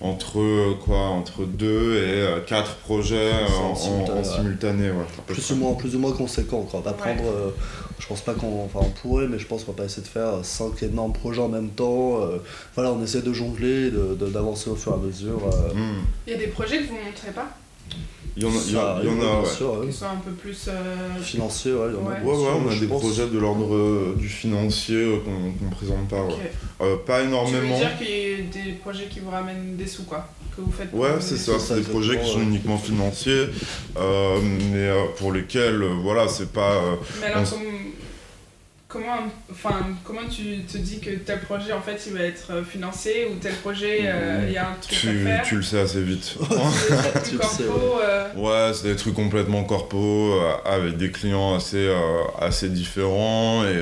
entre 0.00 0.74
quoi, 0.84 0.98
entre 1.08 1.44
2 1.44 1.96
et 1.96 2.46
4 2.46 2.76
projets 2.76 3.30
en 3.58 3.68
en, 3.68 3.70
en- 3.70 3.74
simultané, 3.74 4.10
en 4.12 4.16
ouais. 4.16 4.24
simultané. 4.24 4.90
plus 5.26 5.50
ou 5.50 5.56
moins 5.56 5.74
plus 5.74 5.96
ou 5.96 5.98
moins 5.98 6.12
conséquent 6.12 6.62
quoi. 6.62 6.80
Ouais. 6.80 6.92
prendre 6.96 7.24
euh, 7.24 7.50
je 7.98 8.06
pense 8.06 8.20
pas 8.20 8.34
qu'on 8.34 8.64
enfin 8.64 8.80
on 8.82 8.90
pourrait 8.90 9.26
mais 9.28 9.38
je 9.38 9.46
pense 9.46 9.64
qu'on 9.64 9.72
va 9.72 9.78
pas 9.78 9.84
essayer 9.84 10.02
de 10.02 10.08
faire 10.08 10.32
cinq 10.44 10.82
énormes 10.82 11.12
projets 11.12 11.40
en 11.40 11.48
même 11.48 11.70
temps 11.70 12.20
euh, 12.22 12.38
voilà 12.74 12.92
on 12.92 13.02
essaie 13.02 13.22
de 13.22 13.32
jongler 13.32 13.90
de- 13.90 14.14
de- 14.18 14.28
d'avancer 14.28 14.68
au 14.70 14.76
fur 14.76 14.92
et 14.92 14.94
à 14.96 14.98
mesure 14.98 15.40
euh, 15.46 15.72
Hmm. 15.74 16.04
Il 16.26 16.32
y 16.32 16.36
a 16.36 16.38
des 16.38 16.48
projets 16.48 16.78
que 16.78 16.88
vous 16.88 16.98
montrez 17.04 17.30
pas, 17.32 17.48
Il 18.36 18.42
y 18.42 18.46
en 18.46 18.50
a, 18.50 18.52
il 18.66 18.72
y 18.74 18.76
en 18.76 18.80
a- 18.80 18.82
ça 18.82 18.98
il 19.02 19.06
y 19.06 19.08
en 19.08 19.12
arrive, 19.12 19.22
a, 19.22 19.24
bien 19.32 19.40
ouais. 19.40 19.48
sûr, 19.56 19.72
ouais. 19.80 19.86
qui 19.86 19.92
sont 19.94 20.04
un 20.06 20.16
peu 20.16 20.30
plus. 20.32 20.66
euh, 20.68 21.18
financier 21.22 21.72
ouais, 21.72 21.88
il 21.88 21.94
y 21.94 21.96
en 21.96 22.06
a 22.06 22.10
Ouais. 22.14 22.22
Ouais, 22.22 22.52
on 22.66 22.70
a 22.70 22.74
des 22.78 22.86
pense. 22.86 23.00
projets 23.00 23.26
de 23.28 23.38
l'ordre 23.38 23.74
euh, 23.74 24.14
du 24.18 24.28
financier 24.28 24.96
euh, 24.96 25.18
qu'on 25.24 25.52
qu'on 25.64 25.74
présente 25.74 26.08
pas. 26.08 26.16
Euh, 26.82 26.96
pas 27.06 27.16
Tu 27.20 27.22
veux 27.22 27.28
énormément. 27.28 27.78
dire 27.78 27.96
qu'il 27.98 28.08
y 28.08 28.34
a 28.34 28.64
des 28.64 28.72
projets 28.72 29.06
qui 29.06 29.20
vous 29.20 29.30
ramènent 29.30 29.76
des 29.76 29.86
sous, 29.86 30.02
quoi? 30.04 30.28
Que 30.56 30.62
vous 30.62 30.72
faites 30.72 30.88
Ouais, 30.92 31.10
c'est 31.20 31.36
ça, 31.36 31.58
c'est 31.58 31.74
des 31.76 31.82
projets 31.82 32.18
qui 32.18 32.30
sont 32.30 32.40
uniquement 32.40 32.78
financiers, 32.78 33.48
euh, 33.98 34.40
mais 34.72 34.88
euh, 34.88 35.04
pour 35.18 35.32
lesquels, 35.32 35.82
euh, 35.82 35.94
voilà, 36.02 36.28
c'est 36.28 36.50
pas. 36.52 36.72
euh, 36.76 36.94
Mais 37.20 37.26
alors, 37.26 37.40
On 37.40 37.42
s- 37.44 37.50
comme- 37.50 37.92
comment, 38.88 39.16
enfin, 39.50 39.80
comment 40.04 40.26
tu 40.30 40.60
te 40.64 40.78
dis 40.78 40.98
que 41.00 41.10
tel 41.10 41.40
projet, 41.40 41.72
en 41.74 41.82
fait, 41.82 42.00
il 42.06 42.14
va 42.14 42.20
être 42.24 42.50
euh, 42.52 42.64
financé 42.64 43.28
ou 43.30 43.36
tel 43.38 43.52
projet, 43.56 43.98
euh, 44.04 44.44
il 44.46 44.52
y 44.54 44.56
a 44.56 44.70
un 44.70 44.74
truc 44.80 44.92
à 44.96 45.00
tu, 45.00 45.24
faire 45.24 45.42
tu 45.42 45.56
le 45.56 45.62
sais 45.62 45.80
assez 45.80 46.00
vite. 46.02 46.36
Tu 47.24 47.32
sais, 47.32 47.36
corpo, 47.36 47.98
euh, 48.00 48.28
ouais, 48.36 48.72
c'est 48.74 48.88
des 48.88 48.96
trucs 48.96 49.14
complètement 49.14 49.64
corpo, 49.64 49.98
euh, 50.40 50.52
avec 50.64 50.96
des 50.96 51.10
clients 51.10 51.54
assez, 51.54 51.76
euh, 51.86 52.22
assez 52.40 52.70
différents, 52.70 53.64
et. 53.64 53.76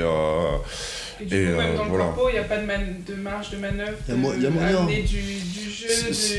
Euh, 1.19 1.23
et 1.23 1.25
du 1.25 1.35
Et, 1.35 1.45
coup, 1.45 1.51
même 1.57 1.59
euh, 1.59 1.77
dans 1.77 1.85
voilà. 1.85 2.03
le 2.05 2.09
corpo, 2.11 2.29
il 2.29 2.33
n'y 2.33 2.39
a 2.39 2.43
pas 2.43 2.57
de, 2.57 2.65
man- 2.65 2.95
de 3.07 3.13
marge 3.15 3.49
de 3.51 3.57
manœuvre, 3.57 3.97
Il 4.07 4.11
y 4.13 4.17
a 4.17 4.19
mo- 4.19 4.33
y 4.33 4.45
a 4.45 4.49
moyen. 4.49 4.77
amener 4.79 5.01
du, 5.01 5.17
du 5.21 5.71
jeu, 5.71 5.87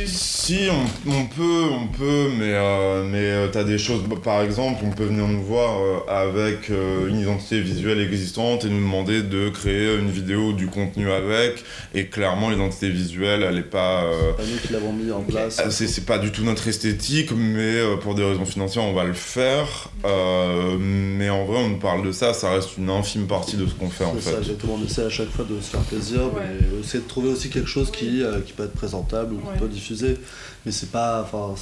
Si, 0.07 0.69
on, 0.71 1.11
on 1.11 1.27
peut, 1.27 1.65
on 1.73 1.87
peut, 1.89 2.29
mais, 2.39 2.53
euh, 2.55 3.05
mais 3.05 3.19
euh, 3.31 3.49
t'as 3.49 3.65
des 3.65 3.79
choses. 3.79 4.03
bah, 4.05 4.17
Par 4.23 4.43
exemple, 4.43 4.83
on 4.85 4.91
peut 4.91 5.05
venir 5.05 5.27
nous 5.27 5.43
voir 5.43 5.79
euh, 5.81 5.99
avec 6.09 6.71
euh, 6.71 7.09
une 7.09 7.21
identité 7.21 7.61
visuelle 7.61 8.01
existante 8.01 8.65
et 8.65 8.69
nous 8.69 8.79
demander 8.81 9.23
de 9.23 9.49
créer 9.51 9.97
une 9.97 10.11
vidéo 10.11 10.49
ou 10.49 10.53
du 10.53 10.67
contenu 10.67 11.11
avec. 11.11 11.65
Et 11.95 12.07
clairement, 12.07 12.51
l'identité 12.51 12.89
visuelle, 12.91 13.43
elle 13.43 13.59
est 13.59 13.63
pas. 13.63 14.05
euh, 14.05 14.31
C'est 14.37 14.37
pas 14.45 14.51
nous 14.51 14.59
qui 14.67 14.73
l'avons 14.73 14.93
mis 14.93 15.11
en 15.11 15.21
place 15.23 15.61
c'est 15.71 15.87
c'est 15.89 16.05
pas 16.07 16.19
du 16.19 16.33
tout 16.33 16.43
notre 16.45 16.67
esthétique, 16.69 17.31
mais 17.37 17.61
euh, 17.77 17.97
pour 17.97 18.15
des 18.15 18.25
raisons 18.25 18.45
financières, 18.45 18.85
on 18.85 18.93
va 18.93 19.05
le 19.05 19.13
faire. 19.13 19.89
Euh, 20.05 20.77
mais 20.79 21.29
en 21.31 21.45
vrai, 21.45 21.59
on 21.59 21.69
nous 21.69 21.79
parle 21.79 22.05
de 22.07 22.13
ça, 22.13 22.33
ça 22.35 22.51
reste 22.53 22.77
une 22.79 22.91
infime 22.91 23.27
partie 23.27 23.57
de 23.57 23.67
ce 23.67 23.75
qu'on 23.75 23.91
fait 23.91 24.05
en 24.05 24.15
fait. 24.15 24.31
ça, 24.31 24.43
On 24.69 24.85
essaie 24.85 25.05
à 25.05 25.11
chaque 25.11 25.31
fois 25.31 25.45
de 25.49 25.61
se 25.61 25.71
faire 25.71 25.81
plaisir, 25.81 26.23
Ouais. 26.35 26.43
mais 26.75 26.81
essayer 26.81 27.03
de 27.03 27.09
trouver 27.09 27.29
aussi 27.29 27.49
quelque 27.51 27.69
chose 27.69 27.91
qui, 27.91 28.23
euh, 28.23 28.41
qui 28.41 28.53
peut 28.53 28.65
être 28.65 28.73
présentable 28.73 29.35
ou 29.35 29.37
Ouais. 29.37 29.43
qu'on 29.55 29.59
peut 29.61 29.69
diffuser. 29.69 30.17
Mais 30.65 30.73
c'est 30.73 30.91
pas, 30.91 31.23
enfin, 31.23 31.55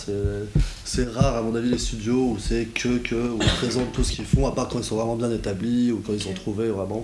c'est, 0.85 1.09
rare 1.11 1.37
à 1.37 1.43
mon 1.43 1.55
avis 1.55 1.71
les 1.71 1.79
studios 1.79 2.31
où 2.33 2.39
c'est 2.39 2.67
que, 2.67 2.99
que, 2.99 3.15
où 3.15 3.39
ils 3.41 3.49
présentent 3.59 3.93
tout 3.93 4.03
ce 4.05 4.13
qu'ils 4.13 4.25
font, 4.25 4.47
à 4.47 4.53
part 4.53 4.69
quand 4.69 4.79
ils 4.79 4.85
sont 4.85 4.97
vraiment 4.97 5.17
bien 5.17 5.31
établis 5.31 5.93
ou 5.93 6.03
quand 6.07 6.13
ils 6.13 6.27
ont 6.27 6.31
Ok. 6.31 6.37
trouvé 6.37 6.69
vraiment. 6.69 7.03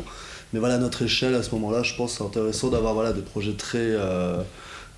Mais 0.53 0.59
voilà, 0.59 0.77
à 0.77 0.79
notre 0.79 1.03
échelle, 1.03 1.35
à 1.35 1.43
ce 1.43 1.51
moment-là, 1.55 1.83
je 1.83 1.95
pense 1.95 2.13
que 2.13 2.19
c'est 2.19 2.25
intéressant 2.25 2.69
d'avoir 2.69 2.95
voilà, 2.95 3.13
des 3.13 3.23
projets 3.23 3.53
très, 3.53 3.79
euh, 3.79 4.39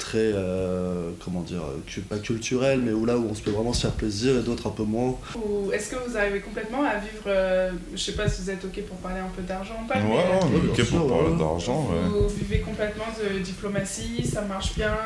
très, 0.02 0.18
euh, 0.34 1.10
comment 1.24 1.40
dire, 1.42 1.62
cu- 1.86 2.00
pas 2.02 2.18
culturels, 2.18 2.80
mais 2.80 2.92
où 2.92 3.06
là 3.06 3.16
où 3.16 3.26
on 3.30 3.34
se 3.34 3.40
peut 3.42 3.50
vraiment 3.52 3.72
se 3.72 3.82
faire 3.82 3.92
plaisir 3.92 4.36
et 4.36 4.42
d'autres 4.42 4.66
un 4.66 4.70
peu 4.72 4.82
moins. 4.82 5.16
Ou 5.36 5.70
est-ce 5.72 5.90
que 5.90 5.96
vous 6.08 6.16
arrivez 6.16 6.40
complètement 6.40 6.82
à 6.82 6.96
vivre, 6.96 7.22
euh, 7.28 7.70
je 7.94 7.98
sais 7.98 8.12
pas 8.12 8.28
si 8.28 8.42
vous 8.42 8.50
êtes 8.50 8.64
ok 8.64 8.82
pour 8.88 8.96
parler 8.98 9.20
un 9.20 9.30
peu 9.34 9.42
d'argent 9.42 9.74
ou 9.82 9.86
pas, 9.86 9.94
Ouais, 9.98 10.02
euh, 10.02 10.40
on 10.42 10.66
est 10.66 10.70
ok 10.80 10.84
pour 10.90 11.08
parler 11.08 11.30
ouais. 11.32 11.38
d'argent. 11.38 11.88
ouais. 11.90 12.08
vous 12.08 12.28
vivez 12.28 12.58
complètement 12.60 13.04
de 13.22 13.38
diplomatie, 13.38 14.26
ça 14.26 14.42
marche 14.42 14.74
bien? 14.74 14.96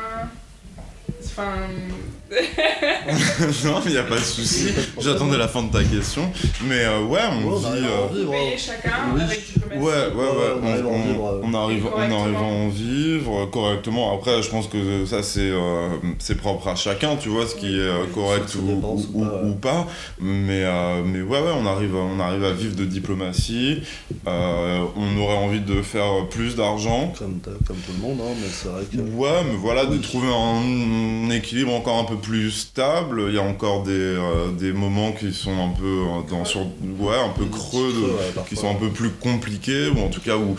Enfin, 1.23 1.53
non, 3.65 3.81
mais 3.85 3.91
y 3.91 3.97
a 3.97 4.03
pas 4.03 4.15
de 4.15 4.19
souci. 4.21 4.67
J'attendais 4.99 5.37
la 5.37 5.47
fin 5.47 5.63
de 5.63 5.71
ta 5.71 5.83
question. 5.83 6.29
Mais 6.67 6.83
euh, 6.83 7.03
ouais, 7.05 7.19
on 7.31 7.47
Ouais, 7.47 7.53
on 7.53 7.57
vit. 7.59 7.65
arrive 7.67 7.85
euh, 7.85 8.57
chacun 8.57 8.91
Oui. 9.15 9.21
avec 9.21 9.45
diplomatie 9.53 9.79
Ouais, 9.81 9.93
ouais, 10.13 10.29
ouais, 10.29 10.53
on 10.61 10.67
arrive 10.67 10.85
à 10.85 10.89
en 10.89 11.01
vivre, 11.01 11.25
euh, 11.27 11.41
on 11.43 11.53
arrive, 11.53 11.85
on 11.95 11.99
arrive 12.23 12.35
à 12.35 12.41
en 12.41 12.67
vivre 12.69 13.45
correctement. 13.51 14.13
Après, 14.13 14.41
je 14.41 14.49
pense 14.49 14.67
que 14.67 15.05
ça, 15.05 15.23
c'est 15.23 15.49
euh, 15.49 15.89
c'est 16.19 16.37
propre 16.37 16.67
à 16.67 16.75
chacun, 16.75 17.15
tu 17.15 17.29
vois, 17.29 17.45
ce 17.47 17.55
qui 17.55 17.67
est 17.75 17.79
euh, 17.79 18.05
correct 18.13 18.55
ou, 18.55 18.71
ou- 18.71 18.81
pas, 18.81 18.87
ouais. 18.87 19.49
ou 19.49 19.53
pas. 19.55 19.87
Mais, 20.19 20.63
euh, 20.65 21.03
mais 21.05 21.21
ouais, 21.21 21.39
ouais, 21.39 21.53
on 21.57 21.65
arrive, 21.65 21.95
on 21.95 22.19
arrive 22.19 22.43
à 22.43 22.51
vivre 22.51 22.75
de 22.75 22.85
diplomatie. 22.85 23.81
Euh, 24.27 24.83
on 24.95 25.17
aurait 25.21 25.37
envie 25.37 25.61
de 25.61 25.81
faire 25.81 26.27
plus 26.29 26.55
d'argent. 26.55 27.13
Comme, 27.17 27.39
comme 27.65 27.77
tout 27.77 27.93
le 27.93 28.07
monde, 28.07 28.19
hein, 28.21 28.33
mais 28.41 28.47
c'est 28.51 28.67
vrai 28.69 28.83
que. 28.91 28.97
Ouais, 28.97 29.43
mais 29.49 29.55
voilà, 29.57 29.85
de 29.85 29.97
trouver 29.97 30.27
un, 30.27 30.61
équilibre 31.31 31.73
encore 31.73 31.97
un 31.97 32.03
peu 32.03 32.17
plus 32.17 32.51
stable. 32.51 33.25
Il 33.29 33.35
y 33.35 33.39
a 33.39 33.43
encore 33.43 33.83
des, 33.83 33.91
euh, 33.91 34.51
des 34.51 34.71
moments 34.73 35.11
qui 35.11 35.33
sont 35.33 35.51
un 35.51 35.69
peu 35.69 35.85
euh, 35.85 36.21
dans, 36.29 36.45
sur, 36.45 36.61
ouais, 36.99 37.17
un 37.17 37.29
peu 37.29 37.45
creux, 37.45 37.91
de- 37.93 37.99
ouais, 38.39 38.43
qui 38.49 38.55
sont 38.55 38.69
un 38.69 38.75
peu 38.75 38.89
plus 38.89 39.09
compliqués, 39.11 39.89
ou 39.89 39.99
en 39.99 40.09
tout 40.09 40.21
cas 40.21 40.37
où, 40.37 40.55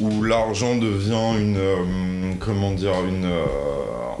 où 0.00 0.22
l'argent 0.22 0.76
devient 0.76 1.38
une, 1.40 1.56
euh, 1.56 2.32
comment 2.40 2.72
dire, 2.72 2.94
une, 3.08 3.24
euh, 3.24 3.44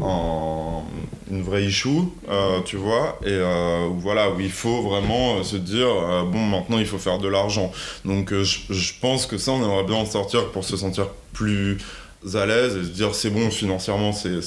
un- 0.02 0.82
une 1.30 1.42
vraie 1.42 1.64
issue, 1.64 2.04
tu 2.66 2.76
vois, 2.76 3.18
et 3.26 3.36
voilà, 3.98 4.30
où 4.30 4.38
il 4.38 4.50
faut 4.50 4.82
vraiment 4.82 5.42
se 5.42 5.56
dire, 5.56 5.88
bon, 6.30 6.38
maintenant 6.38 6.78
il 6.78 6.86
faut 6.86 6.98
faire 6.98 7.18
de 7.18 7.26
l'argent. 7.26 7.72
Donc 8.04 8.32
je, 8.32 8.58
je 8.70 8.92
pense 9.00 9.26
que 9.26 9.36
ça, 9.36 9.50
on 9.50 9.56
aimerait 9.64 9.82
bien 9.82 9.96
en 9.96 10.06
sortir 10.06 10.46
pour 10.52 10.62
se 10.62 10.76
sentir 10.76 11.08
plus 11.32 11.78
à 12.34 12.46
l'aise 12.46 12.76
et 12.76 12.82
se 12.84 12.88
dire 12.90 13.14
c'est 13.14 13.30
bon 13.30 13.50
financièrement 13.50 14.12
c'est, 14.12 14.40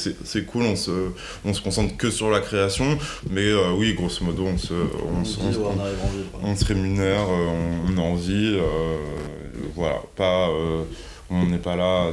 cool 0.45 0.63
on 0.63 0.75
se, 0.75 0.91
on 1.45 1.53
se 1.53 1.61
concentre 1.61 1.95
que 1.97 2.09
sur 2.09 2.29
la 2.29 2.39
création 2.41 2.97
mais 3.29 3.45
euh, 3.47 3.71
oui 3.77 3.93
grosso 3.93 4.23
modo 4.25 4.43
on 4.45 4.57
se, 4.57 4.73
on, 4.73 5.21
On 5.21 5.25
se- 5.25 5.39
on 5.39 5.51
se- 5.53 5.57
on 5.59 6.49
on 6.51 6.55
rémunère 6.65 7.21
euh, 7.29 7.47
on, 7.87 7.97
a 7.97 8.01
envie 8.01 8.57
euh, 8.57 8.97
voilà 9.75 10.01
pas 10.15 10.49
euh, 10.49 10.83
on 11.29 11.45
n'est 11.45 11.57
pas 11.59 11.75
là 11.75 12.07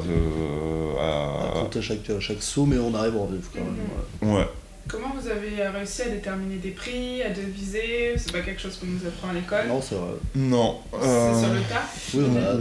À 1.00 1.58
à, 1.58 1.60
compter 1.62 1.80
chaque, 1.82 2.00
chaque 2.20 2.42
sou, 2.42 2.66
mais 2.66 2.78
on 2.78 2.94
arrive 2.94 3.16
en 3.16 3.26
vivre 3.26 3.48
quand 3.52 3.60
même. 3.60 4.30
ouais. 4.34 4.40
ouais 4.40 4.48
Comment 4.88 5.12
vous 5.20 5.28
avez 5.28 5.66
réussi 5.76 6.02
à 6.02 6.08
déterminer 6.10 6.56
des 6.56 6.70
prix, 6.70 7.20
à 7.20 7.30
deviser? 7.30 8.14
C'est 8.16 8.30
pas 8.30 8.38
quelque 8.40 8.60
chose 8.62 8.76
qu'on 8.80 8.86
nous 8.86 9.00
apprend 9.04 9.30
à 9.30 9.32
l'école? 9.32 9.66
Non, 9.66 9.82
c'est 9.82 9.96
vrai. 9.96 10.12
non 10.36 10.78
C'est 10.92 11.08
euh, 11.08 11.40
sur 11.42 11.52
le 11.52 11.60
tas? 11.60 11.82
Oui, 12.14 12.24
on 12.30 12.36
a- 12.36 12.54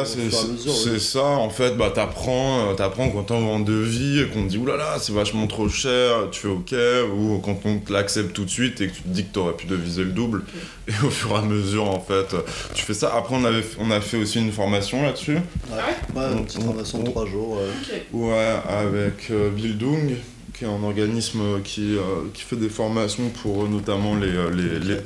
Ouais, 0.00 0.04
c'est 0.06 0.90
oui. 0.94 1.00
ça, 1.00 1.22
en 1.24 1.50
fait, 1.50 1.76
bah 1.76 1.92
t'apprends, 1.94 2.70
euh, 2.70 2.74
t'apprends 2.74 3.10
quand 3.10 3.30
on 3.30 3.40
va 3.46 3.52
en 3.52 3.60
devis 3.60 4.20
et 4.22 4.28
qu'on 4.28 4.44
te 4.44 4.48
dit 4.48 4.56
oulala, 4.56 4.96
c'est 4.98 5.12
vachement 5.12 5.46
trop 5.46 5.68
cher, 5.68 6.28
tu 6.32 6.40
fais 6.40 6.48
ok, 6.48 6.74
ou 7.14 7.38
quand 7.44 7.58
on 7.66 7.78
te 7.78 7.92
l'accepte 7.92 8.32
tout 8.32 8.46
de 8.46 8.50
suite 8.50 8.80
et 8.80 8.88
que 8.88 8.94
tu 8.94 9.02
te 9.02 9.08
dis 9.08 9.26
que 9.26 9.32
t'aurais 9.34 9.52
pu 9.54 9.66
deviser 9.66 10.04
le 10.04 10.12
double, 10.12 10.44
et 10.88 10.92
au 11.04 11.10
fur 11.10 11.32
et 11.32 11.34
à 11.34 11.42
mesure, 11.42 11.90
en 11.90 12.00
fait, 12.00 12.34
tu 12.72 12.84
fais 12.86 12.94
ça. 12.94 13.14
Après, 13.14 13.34
on, 13.36 13.44
avait, 13.44 13.62
on 13.78 13.90
a 13.90 14.00
fait 14.00 14.16
aussi 14.16 14.38
une 14.38 14.50
formation 14.52 15.02
là-dessus, 15.02 15.36
Ah 15.70 15.74
ouais? 15.76 15.82
Ouais, 16.22 16.26
On- 16.32 16.38
une 16.38 16.44
petite 16.46 16.60
on- 16.62 16.66
formation 16.68 16.98
de 17.02 17.08
on- 17.08 17.10
3 17.10 17.26
jours. 17.26 17.58
ouais. 17.58 17.68
Ok. 17.68 18.00
ouais, 18.14 18.54
avec 18.66 19.30
euh, 19.30 19.50
Bildung, 19.50 20.14
qui 20.56 20.64
est 20.64 20.68
un 20.68 20.82
organisme 20.82 21.60
qui, 21.62 21.96
euh, 21.96 22.00
qui 22.32 22.42
fait 22.42 22.56
des 22.56 22.68
formations 22.70 23.28
pour 23.42 23.64
euh, 23.64 23.68
notamment 23.68 24.14
les, 24.16 24.28
euh, 24.28 24.50
les, 24.50 24.96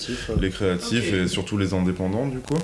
les, 0.40 0.50
créatifs 0.50 1.12
et 1.12 1.26
surtout 1.26 1.58
les 1.58 1.74
indépendants 1.74 2.26
du 2.26 2.38
coup. 2.38 2.58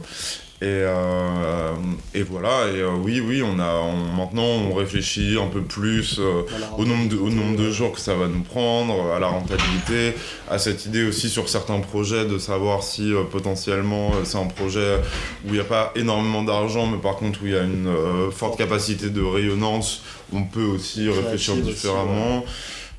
Et, 0.62 0.64
euh, 0.68 1.72
et 2.14 2.22
voilà, 2.22 2.68
et 2.74 2.80
euh, 2.80 2.88
oui, 3.02 3.20
oui, 3.20 3.42
on 3.42 3.58
a, 3.58 3.74
on- 3.74 4.16
maintenant 4.16 4.42
on 4.46 4.72
réfléchit 4.72 5.36
un 5.38 5.48
peu 5.48 5.60
plus 5.60 6.16
euh, 6.18 6.44
Voilà, 6.48 6.70
au, 6.78 6.86
nombre 6.86 7.08
de, 7.10 7.16
au 7.18 7.28
nombre 7.28 7.58
de 7.58 7.70
jours 7.70 7.92
que 7.92 8.00
ça 8.00 8.14
va 8.14 8.26
nous 8.26 8.40
prendre, 8.40 9.12
à 9.12 9.18
la 9.18 9.26
rentabilité, 9.26 10.14
à 10.50 10.58
cette 10.58 10.86
idée 10.86 11.04
aussi 11.06 11.28
sur 11.28 11.50
certains 11.50 11.80
projets 11.80 12.24
de 12.24 12.38
savoir 12.38 12.82
si 12.84 13.12
euh, 13.12 13.24
potentiellement 13.24 14.12
euh, 14.14 14.24
c'est 14.24 14.38
un 14.38 14.46
projet 14.46 14.96
où 15.44 15.48
il 15.48 15.52
n'y 15.54 15.60
a 15.60 15.64
pas 15.64 15.92
énormément 15.94 16.42
d'argent, 16.42 16.86
mais 16.86 16.98
par 16.98 17.16
contre 17.16 17.42
où 17.42 17.46
il 17.46 17.52
y 17.52 17.56
a 17.56 17.62
une 17.62 17.88
euh, 17.88 18.30
forte 18.30 18.56
capacité 18.56 19.10
de 19.10 19.20
rayonnance, 19.20 20.00
on 20.32 20.44
peut 20.44 20.64
aussi 20.64 21.06
réfléchir 21.10 21.52
aussi, 21.52 21.62
différemment. 21.64 22.46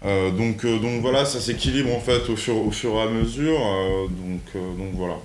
Euh, 0.06 0.32
donc, 0.32 0.64
euh, 0.66 0.80
donc 0.80 1.02
voilà, 1.02 1.26
ça 1.26 1.39
s'équilibre 1.39 1.93
en 1.95 2.00
fait 2.00 2.30
au 2.30 2.36
fur, 2.36 2.56
au 2.58 2.72
fur 2.72 2.91
et 2.95 3.02
à 3.02 3.08
mesure. 3.10 3.60
euh, 3.60 4.08
donc, 4.08 4.41
euh, 4.56 4.76
donc 4.76 4.93
voilà. 4.93 5.16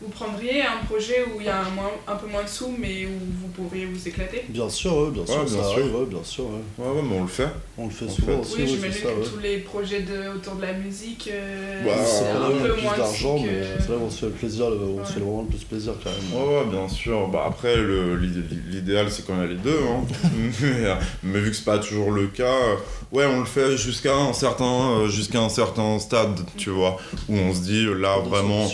Vous 0.00 0.08
prendriez 0.10 0.62
un 0.62 0.84
projet 0.88 1.24
où 1.34 1.40
il 1.40 1.46
y 1.46 1.48
a 1.48 1.58
un, 1.58 1.70
moins- 1.70 1.90
un 2.06 2.14
peu 2.14 2.28
moins 2.28 2.44
de 2.44 2.48
sous, 2.48 2.72
mais 2.78 3.04
où 3.06 3.18
vous 3.42 3.48
pourriez 3.48 3.84
vous 3.84 4.06
éclater 4.06 4.44
Bien 4.48 4.68
sûr, 4.68 4.96
ouais, 4.96 5.10
bien 5.10 5.26
sûr, 5.26 5.34
Ouais, 5.38 5.44
bien 5.44 5.56
ça 5.56 5.68
sûr. 5.68 5.72
arrive, 5.72 5.94
ouais, 5.96 6.06
bien 6.06 6.22
sûr. 6.22 6.44
ouais. 6.44 6.60
Ouais, 6.78 6.86
ouais, 6.96 7.02
mais 7.02 7.16
on 7.18 7.22
le 7.22 7.28
fait. 7.28 7.48
On 7.76 7.84
le 7.86 7.90
fait 7.90 8.04
En 8.04 8.08
souvent 8.08 8.26
fait. 8.34 8.38
aussi, 8.40 8.54
Oui, 8.58 8.66
j'imagine 8.68 8.92
ça, 9.02 9.08
que 9.08 9.18
ouais. 9.18 9.26
tous 9.34 9.40
les 9.40 9.58
projets 9.58 10.00
de, 10.02 10.36
autour 10.36 10.54
de 10.54 10.62
la 10.62 10.72
musique, 10.74 11.28
euh, 11.32 11.84
Bah, 11.84 12.04
c'est 12.06 12.28
un 12.30 12.50
peu 12.50 12.72
plus 12.74 12.82
moins 12.82 12.96
d'argent, 12.96 13.38
mais 13.40 13.48
que... 13.48 13.82
c'est 13.82 13.88
là 13.90 13.96
où 13.96 14.04
on 14.06 14.10
se 14.10 14.18
fait 14.20 14.26
le 14.26 14.32
plaisir, 14.32 14.70
le- 14.70 14.76
on 15.00 15.04
se 15.04 15.12
fait 15.14 15.20
vraiment 15.20 15.42
le 15.42 15.48
plus 15.48 15.64
plaisir 15.64 15.92
quand 16.04 16.10
même. 16.10 16.42
Ouais, 16.48 16.54
ouais, 16.58 16.64
bien 16.70 16.88
sûr. 16.88 17.26
Bah, 17.26 17.44
après, 17.48 17.74
l'idéal, 17.76 19.10
c'est 19.10 19.26
qu'on 19.26 19.40
a 19.40 19.46
les 19.46 19.54
deux. 19.56 19.80
Hein. 19.90 20.04
mais, 20.60 20.86
euh, 20.86 20.94
mais 21.24 21.40
vu 21.40 21.50
que 21.50 21.56
c'est 21.56 21.64
pas 21.64 21.78
toujours 21.78 22.12
le 22.12 22.26
cas, 22.28 22.44
euh, 22.44 22.76
ouais, 23.12 23.26
on 23.26 23.40
le 23.40 23.46
fait 23.46 23.76
jusqu'à 23.76 24.14
un 24.14 24.32
certain, 24.32 24.90
euh, 25.00 25.08
jusqu'à 25.08 25.40
un 25.40 25.48
certain 25.48 25.98
stade, 25.98 26.38
tu 26.56 26.70
vois, 26.70 26.98
où 27.28 27.34
on 27.34 27.52
se 27.52 27.60
dit 27.62 27.84
là 27.98 28.18
vraiment, 28.18 28.66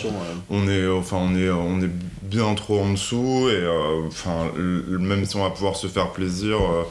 on 0.49 0.67
est, 0.67 0.87
enfin, 0.87 1.14
on 1.15 1.35
est, 1.35 1.49
on 1.49 1.81
est 1.81 1.89
bien 2.23 2.53
trop 2.55 2.79
en 2.79 2.91
dessous 2.91 3.47
et 3.49 3.55
euh, 3.55 4.07
enfin, 4.07 4.51
même 4.57 5.25
si 5.25 5.35
on 5.35 5.43
va 5.43 5.49
pouvoir 5.51 5.75
se 5.75 5.87
faire 5.87 6.11
plaisir. 6.11 6.57
euh, 6.57 6.83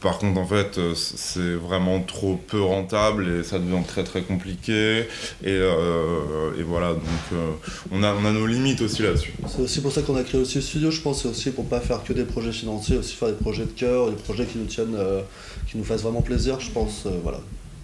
par 0.00 0.18
contre, 0.18 0.40
en 0.40 0.46
fait, 0.46 0.78
euh, 0.78 0.94
c'est 0.96 1.54
vraiment 1.54 2.00
trop 2.00 2.34
peu 2.34 2.60
rentable 2.60 3.28
et 3.28 3.44
ça 3.44 3.60
devient 3.60 3.84
très 3.86 4.02
très 4.02 4.22
compliqué. 4.22 5.06
Et, 5.44 5.50
euh, 5.50 6.58
et 6.58 6.64
voilà, 6.64 6.94
donc 6.94 7.02
euh, 7.32 7.52
on, 7.92 8.02
a, 8.02 8.12
on 8.12 8.24
a 8.24 8.32
nos 8.32 8.48
limites 8.48 8.80
aussi 8.80 9.02
là-dessus. 9.02 9.32
C'est 9.46 9.62
aussi 9.62 9.80
pour 9.80 9.92
ça 9.92 10.02
qu'on 10.02 10.16
a 10.16 10.24
créé 10.24 10.40
aussi 10.40 10.56
le 10.56 10.62
studio, 10.62 10.90
je 10.90 11.00
pense, 11.00 11.22
c'est 11.22 11.28
aussi 11.28 11.52
pour 11.52 11.66
pas 11.66 11.78
faire 11.78 12.02
que 12.02 12.12
des 12.12 12.24
projets 12.24 12.50
financiers, 12.50 12.96
aussi 12.96 13.14
faire 13.14 13.28
des 13.28 13.34
projets 13.34 13.64
de 13.64 13.70
cœur, 13.70 14.10
des 14.10 14.16
projets 14.16 14.44
qui 14.44 14.58
nous 14.58 14.66
tiennent, 14.66 14.96
euh, 14.96 15.20
qui 15.70 15.78
nous 15.78 15.84
fassent 15.84 16.02
vraiment 16.02 16.22
plaisir, 16.22 16.58
je 16.58 16.70
pense, 16.70 17.04
euh, 17.06 17.10
voilà, 17.22 17.38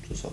c'est 0.09 0.17
ça. 0.17 0.31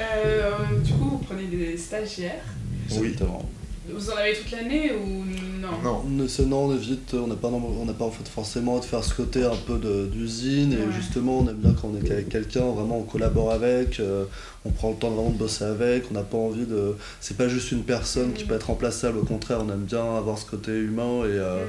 Euh, 0.00 0.50
du 0.82 0.92
coup, 0.94 1.10
vous 1.10 1.18
prenez 1.18 1.44
des 1.44 1.76
stagiaires. 1.76 2.42
Oui. 2.90 2.96
Exactement. 3.06 3.48
Vous 3.88 4.10
en 4.10 4.16
avez 4.16 4.34
toute 4.34 4.50
l'année 4.50 4.92
ou 4.92 5.24
non 5.60 5.68
Non. 5.82 6.04
Non, 6.46 6.64
on 6.66 6.74
évite, 6.74 7.14
on 7.14 7.26
n'a 7.26 7.34
pas, 7.34 7.48
on 7.48 7.84
n'a 7.84 7.92
pas 7.94 8.04
en 8.04 8.10
fait 8.10 8.28
forcément 8.28 8.78
de 8.78 8.84
faire 8.84 9.02
ce 9.02 9.14
côté 9.14 9.42
un 9.42 9.56
peu 9.66 9.78
de- 9.78 10.06
d'usine, 10.06 10.72
et 10.74 10.92
justement, 10.94 11.38
on 11.40 11.48
aime 11.48 11.56
bien 11.56 11.72
quand 11.72 11.90
on 11.92 11.96
est 12.04 12.10
avec 12.10 12.28
quelqu'un, 12.28 12.60
vraiment 12.66 12.98
on 12.98 13.02
collabore 13.02 13.50
avec, 13.52 13.98
euh, 13.98 14.24
on 14.64 14.70
prend 14.70 14.90
le 14.90 14.96
temps 14.96 15.10
vraiment 15.10 15.30
de 15.30 15.38
bosser 15.38 15.64
avec, 15.64 16.04
on 16.10 16.14
n'a 16.14 16.22
pas 16.22 16.36
envie 16.36 16.66
de. 16.66 16.94
C'est 17.20 17.36
pas 17.36 17.48
juste 17.48 17.72
une 17.72 17.82
personne 17.82 18.32
qui 18.34 18.42
Mhm. 18.42 18.48
peut 18.50 18.54
être 18.56 18.66
remplaçable, 18.66 19.18
au 19.18 19.24
contraire, 19.24 19.60
on 19.66 19.72
aime 19.72 19.84
bien 19.84 20.04
avoir 20.16 20.36
ce 20.38 20.44
côté 20.44 20.72
humain, 20.72 21.24
et, 21.24 21.28
euh, 21.28 21.64
Mm. 21.64 21.68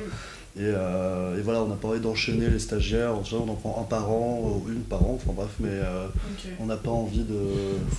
Et, 0.58 0.64
euh, 0.64 1.38
et 1.38 1.42
voilà, 1.42 1.62
on 1.64 1.68
n'a 1.68 1.76
pas 1.76 1.88
envie 1.88 2.00
d'enchaîner 2.02 2.48
les 2.50 2.60
stagiaires, 2.60 3.12
en 3.14 3.24
on 3.34 3.50
en 3.50 3.56
prend 3.56 3.80
un 3.82 3.84
par 3.84 4.12
an, 4.12 4.42
ou 4.66 4.70
une 4.70 4.82
par 4.82 5.02
an, 5.04 5.14
enfin 5.22 5.32
bref, 5.36 5.50
mais. 5.60 5.70
euh, 5.72 6.08
on 6.60 6.66
n'a 6.66 6.76
pas 6.78 6.90
envie 6.92 7.24
de 7.24 7.40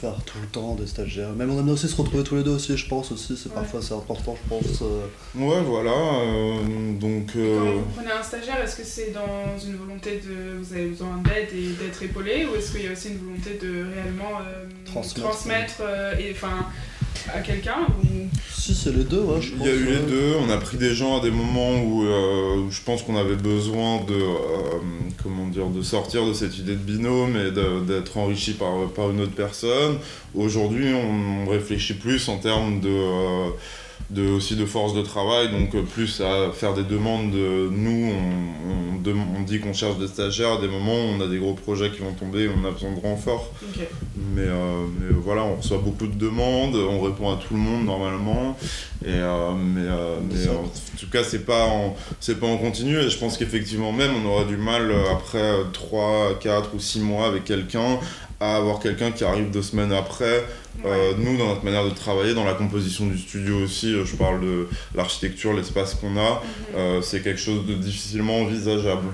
faire 0.00 0.14
tout 0.26 0.38
le 0.40 0.46
temps 0.48 0.74
des 0.74 0.86
stagiaires. 0.86 1.30
Même 1.32 1.50
on 1.50 1.58
aime 1.58 1.68
aussi 1.70 1.88
se 1.88 1.96
retrouver 1.96 2.22
tous 2.24 2.36
les 2.36 2.42
deux 2.42 2.50
aussi, 2.52 2.76
je 2.76 2.86
pense 2.88 3.10
aussi. 3.12 3.36
C'est 3.36 3.48
Ouais. 3.48 3.54
parfois 3.54 3.80
c'est 3.82 3.94
important, 3.94 4.36
je 4.42 4.48
pense. 4.48 4.82
euh, 4.82 5.06
Ouais, 5.34 5.60
voilà. 5.64 5.90
euh, 5.92 6.92
donc, 6.98 7.28
Quand 7.32 7.38
euh, 7.38 7.72
vous 7.78 7.90
prenez 7.96 8.10
un 8.10 8.22
stagiaire, 8.22 8.60
est-ce 8.62 8.76
que 8.76 8.84
c'est 8.84 9.10
dans 9.12 9.58
une 9.64 9.76
volonté 9.76 10.20
de. 10.26 10.58
Vous 10.60 10.72
avez 10.74 10.86
besoin 10.88 11.16
d'aide 11.24 11.48
et 11.54 11.72
d'être 11.82 12.02
épaulé 12.02 12.46
ou 12.46 12.56
est-ce 12.56 12.72
qu'il 12.72 12.84
y 12.84 12.88
a 12.88 12.92
aussi 12.92 13.08
une 13.08 13.18
volonté 13.18 13.58
de 13.60 13.84
réellement 13.94 14.38
euh, 14.40 14.64
Transmettre. 14.84 15.28
transmettre, 15.28 15.74
euh, 15.80 16.14
et, 16.18 16.32
enfin, 16.32 16.66
à 17.32 17.40
quelqu'un 17.40 17.86
ou... 18.02 18.06
Si 18.52 18.74
c'est 18.76 18.92
les 18.92 19.02
deux, 19.04 19.20
ouais, 19.20 19.40
je 19.40 19.48
il 19.52 19.58
pense. 19.58 19.66
y 19.66 19.70
a 19.70 19.74
eu 19.74 19.84
les 19.86 19.98
deux. 19.98 20.34
On 20.40 20.48
a 20.48 20.56
pris 20.56 20.76
des 20.76 20.94
gens 20.94 21.18
à 21.18 21.20
des 21.20 21.32
moments 21.32 21.82
où, 21.82 22.04
euh, 22.04 22.58
où 22.58 22.70
je 22.70 22.80
pense 22.80 23.02
qu'on 23.02 23.16
avait 23.16 23.34
besoin 23.34 24.00
de, 24.06 24.14
euh, 24.14 24.78
comment 25.22 25.48
dire, 25.48 25.66
de 25.66 25.82
sortir 25.82 26.24
de 26.26 26.32
cette 26.32 26.56
idée 26.58 26.72
de 26.72 26.76
binôme 26.76 27.36
et 27.36 27.50
d'être 27.50 28.16
enrichi 28.18 28.52
par, 28.52 28.72
par 28.94 29.10
une 29.10 29.20
autre 29.20 29.34
personne. 29.34 29.98
Aujourd'hui, 30.34 30.94
on 30.94 31.48
réfléchit 31.50 31.94
plus 31.94 32.28
en 32.28 32.38
termes 32.38 32.80
de, 32.80 32.88
euh, 32.88 33.48
de 34.12 34.28
aussi 34.30 34.56
de 34.56 34.66
force 34.66 34.94
de 34.94 35.02
travail, 35.02 35.50
donc 35.50 35.74
euh, 35.74 35.82
plus 35.82 36.20
à 36.20 36.52
faire 36.52 36.74
des 36.74 36.82
demandes. 36.84 37.30
De, 37.30 37.68
nous, 37.70 38.12
on, 38.12 39.10
on 39.38 39.42
dit 39.42 39.58
qu'on 39.60 39.72
cherche 39.72 39.98
des 39.98 40.06
stagiaires. 40.06 40.52
À 40.52 40.60
des 40.60 40.68
moments, 40.68 40.94
on 40.94 41.20
a 41.20 41.26
des 41.26 41.38
gros 41.38 41.54
projets 41.54 41.90
qui 41.90 42.00
vont 42.00 42.12
tomber, 42.12 42.48
on 42.48 42.66
a 42.66 42.70
besoin 42.70 42.92
de 42.94 43.00
renforts. 43.00 43.50
Ok. 43.62 43.80
Mais, 44.34 44.42
euh, 44.42 44.84
mais 45.00 45.14
voilà, 45.18 45.42
on 45.44 45.56
reçoit 45.56 45.78
beaucoup 45.78 46.06
de 46.06 46.14
demandes, 46.18 46.74
on 46.76 47.00
répond 47.00 47.30
à 47.32 47.36
tout 47.36 47.54
le 47.54 47.60
monde 47.60 47.84
normalement. 47.86 48.56
Et, 49.04 49.08
euh, 49.08 49.50
mais 49.56 49.80
euh, 49.88 50.16
en 50.50 50.98
tout 50.98 51.10
cas, 51.10 51.24
c'est 51.24 51.44
pas, 51.44 51.64
en- 51.66 51.96
c'est 52.20 52.38
pas 52.38 52.46
en 52.46 52.56
continu. 52.58 52.96
Et 52.98 53.08
je 53.10 53.18
pense 53.18 53.36
qu'effectivement, 53.38 53.92
même, 53.92 54.12
on 54.24 54.28
aura 54.28 54.44
du 54.44 54.56
mal 54.56 54.92
après 55.10 55.52
3, 55.72 56.38
4 56.40 56.70
ou 56.74 56.78
6 56.80 57.00
mois 57.00 57.26
avec 57.26 57.44
quelqu'un 57.44 57.98
à 58.42 58.56
avoir 58.56 58.80
quelqu'un 58.80 59.12
qui 59.12 59.24
arrive 59.24 59.50
deux 59.50 59.62
semaines 59.62 59.92
après. 59.92 60.44
Euh, 60.84 61.12
nous, 61.16 61.36
dans 61.38 61.46
notre 61.46 61.64
manière 61.64 61.84
de 61.84 61.90
travailler, 61.90 62.34
dans 62.34 62.44
la 62.44 62.54
composition 62.54 63.06
du 63.06 63.16
studio 63.16 63.58
aussi, 63.62 63.94
euh, 63.94 64.04
je 64.04 64.16
parle 64.16 64.40
de 64.40 64.68
l'architecture, 64.96 65.52
l'espace 65.52 65.94
qu'on 65.94 66.16
a, 66.16 66.30
Mhm. 66.42 66.76
euh, 66.76 67.02
c'est 67.02 67.22
quelque 67.22 67.38
chose 67.40 67.64
de 67.66 67.74
difficilement 67.74 68.38
envisageable. 68.40 69.06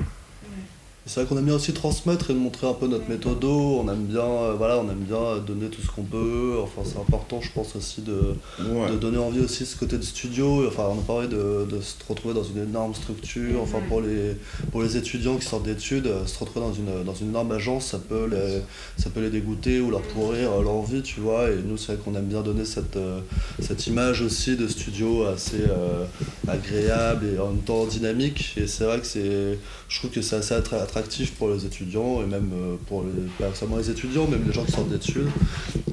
C'est 1.09 1.21
vrai 1.21 1.27
qu'on 1.29 1.39
aime 1.39 1.47
bien 1.47 1.55
aussi 1.55 1.73
transmettre 1.73 2.31
et 2.31 2.35
montrer 2.35 2.67
un 2.69 2.75
peu 2.75 2.87
notre 2.87 3.09
méthode. 3.09 3.43
On 3.43 3.89
aime 3.89 4.05
bien, 4.05 4.21
euh, 4.21 4.53
voilà, 4.59 4.77
on 4.77 4.91
aime 4.91 4.99
bien 5.09 5.39
donner 5.39 5.69
tout 5.69 5.81
ce 5.81 5.91
qu'on 5.91 6.03
peut. 6.03 6.57
Enfin, 6.63 6.83
c'est 6.85 6.99
important, 7.01 7.41
je 7.41 7.51
pense 7.51 7.75
aussi 7.77 8.03
de, 8.03 8.35
Ouais. 8.63 8.91
de 8.91 8.97
donner 8.99 9.17
envie 9.17 9.41
aussi 9.41 9.65
ce 9.65 9.75
côté 9.75 9.97
de 9.97 10.03
studio. 10.03 10.67
Enfin, 10.69 10.83
on 10.95 10.99
a 10.99 11.03
parlé 11.03 11.27
de, 11.29 11.67
de 11.71 11.81
se 11.81 11.95
retrouver 12.07 12.35
dans 12.35 12.45
une 12.45 12.63
énorme 12.63 12.95
structure. 12.95 13.63
Enfin, 13.63 13.79
pour 13.89 14.03
les, 14.03 14.37
pour 14.71 14.83
les 14.83 14.99
étudiants 14.99 15.37
qui 15.39 15.47
sortent 15.47 15.63
d'études, 15.65 16.09
euh, 16.09 16.27
se 16.27 16.39
retrouver 16.41 16.67
dans 16.67 16.75
une, 16.75 17.03
dans 17.05 17.15
une 17.15 17.31
énorme 17.31 17.53
agence, 17.53 17.87
ça 17.87 17.99
peut, 17.99 18.29
les, 18.31 18.61
ça 19.03 19.09
peut 19.09 19.21
les 19.23 19.31
dégoûter 19.31 19.81
ou 19.81 19.91
leur 19.91 20.03
pourrir 20.03 20.61
leur 20.61 20.83
vie, 20.83 21.01
tu 21.01 21.21
vois. 21.21 21.49
Et 21.51 21.57
nous, 21.67 21.79
c'est 21.79 21.95
vrai 21.95 22.03
qu'on 22.05 22.15
aime 22.17 22.27
bien 22.27 22.43
donner 22.43 22.67
cette, 22.67 22.97
euh, 22.97 23.21
cette 23.63 23.87
image 23.87 24.21
aussi 24.21 24.57
de 24.57 24.69
studio 24.69 25.25
assez 25.25 25.63
euh, 25.71 26.05
agréable 26.47 27.27
et 27.35 27.39
en 27.39 27.49
même 27.49 27.63
temps 27.63 27.87
dynamique. 27.87 28.53
Et 28.59 28.67
c'est 28.67 28.85
vrai 28.85 29.01
que 29.01 29.07
c'est, 29.07 29.59
je 29.89 29.99
trouve 29.99 30.11
que 30.11 30.21
c'est 30.21 30.37
assez 30.37 30.53
attra- 30.55 30.83
attractif 30.99 31.35
pour 31.35 31.49
les 31.51 31.65
étudiants 31.65 32.21
et 32.23 32.27
même 32.27 32.51
euh, 32.53 32.77
pour 32.89 33.03
les, 33.05 33.29
pas 33.39 33.55
seulement 33.55 33.77
les 33.77 33.91
étudiants, 33.91 34.27
même 34.27 34.45
les 34.47 34.53
gens 34.53 34.65
qui 34.65 34.73
sortent 34.73 34.89
d'études. 34.91 35.29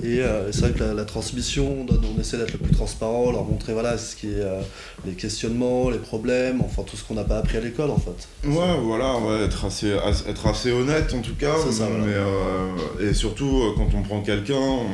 Et 0.04 0.20
euh, 0.20 0.52
c'est 0.52 0.62
vrai 0.62 0.72
que 0.72 0.80
la, 0.84 0.94
la 0.94 1.06
transmission, 1.06 1.86
on, 1.90 2.20
essaie 2.22 2.38
d'être 2.38 2.54
le 2.54 2.60
plus 2.60 2.74
transparent, 2.74 3.32
leur 3.32 3.44
montrer 3.44 3.74
voilà, 3.74 3.98
ce 3.98 4.16
qui 4.16 4.28
est 4.28 4.34
euh, 4.42 4.62
les 5.06 5.14
questionnements, 5.14 5.90
les 5.90 5.98
problèmes, 5.98 6.62
enfin 6.62 6.84
tout 6.84 6.96
ce 6.98 7.04
qu'on 7.04 7.14
n'a 7.16 7.24
pas 7.24 7.38
appris 7.38 7.58
à 7.58 7.62
l'école 7.62 7.92
en 7.92 7.98
fait. 8.00 8.28
Ouais, 8.48 8.78
voilà, 8.84 9.18
ouais, 9.18 9.44
être 9.46 9.66
assez, 9.66 9.94
as- 9.94 10.26
être 10.28 10.48
assez 10.48 10.72
honnête 10.72 11.14
en 11.14 11.22
tout 11.22 11.36
cas. 11.36 11.56
Ça, 11.72 11.86
voilà. 11.88 12.04
mais, 12.06 12.14
euh, 12.14 13.10
et 13.10 13.14
surtout, 13.14 13.74
quand 13.78 13.88
on 13.96 14.02
prend 14.02 14.22
quelqu'un, 14.22 14.54
on, 14.56 14.86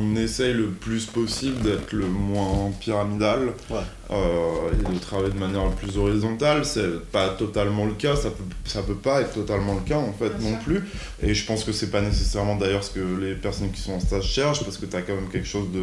on 0.00 0.16
essaye 0.16 0.52
le 0.54 0.68
plus 0.68 1.06
possible 1.06 1.60
d'être 1.62 1.92
le 1.92 2.06
moins 2.06 2.70
pyramidal. 2.80 3.52
Ouais. 3.70 3.76
Euh, 4.10 4.70
et 4.72 4.94
de 4.94 4.98
travailler 4.98 5.32
de 5.32 5.38
manière 5.38 5.70
plus 5.70 5.96
horizontale. 5.96 6.64
C'est 6.64 7.00
pas 7.10 7.30
totalement 7.30 7.86
le 7.86 7.94
cas, 7.94 8.16
ça 8.16 8.30
peut, 8.30 8.44
ça 8.64 8.82
peut 8.82 8.94
pas 8.94 9.22
être 9.22 9.32
totalement 9.32 9.74
le 9.74 9.80
cas 9.80 9.96
en 9.96 10.12
fait 10.12 10.38
non 10.40 10.56
plus. 10.62 10.82
Et 11.22 11.34
je 11.34 11.46
pense 11.46 11.64
que 11.64 11.72
c'est 11.72 11.90
pas 11.90 12.02
nécessairement 12.02 12.56
d'ailleurs 12.56 12.84
ce 12.84 12.90
que 12.90 13.20
les 13.20 13.34
personnes 13.34 13.70
qui 13.70 13.80
sont 13.80 13.92
en 13.92 14.00
stage 14.00 14.24
cherchent, 14.24 14.62
parce 14.62 14.76
que 14.76 14.86
tu 14.86 14.94
as 14.94 15.02
quand 15.02 15.14
même 15.14 15.28
quelque 15.32 15.46
chose 15.46 15.68
de. 15.72 15.80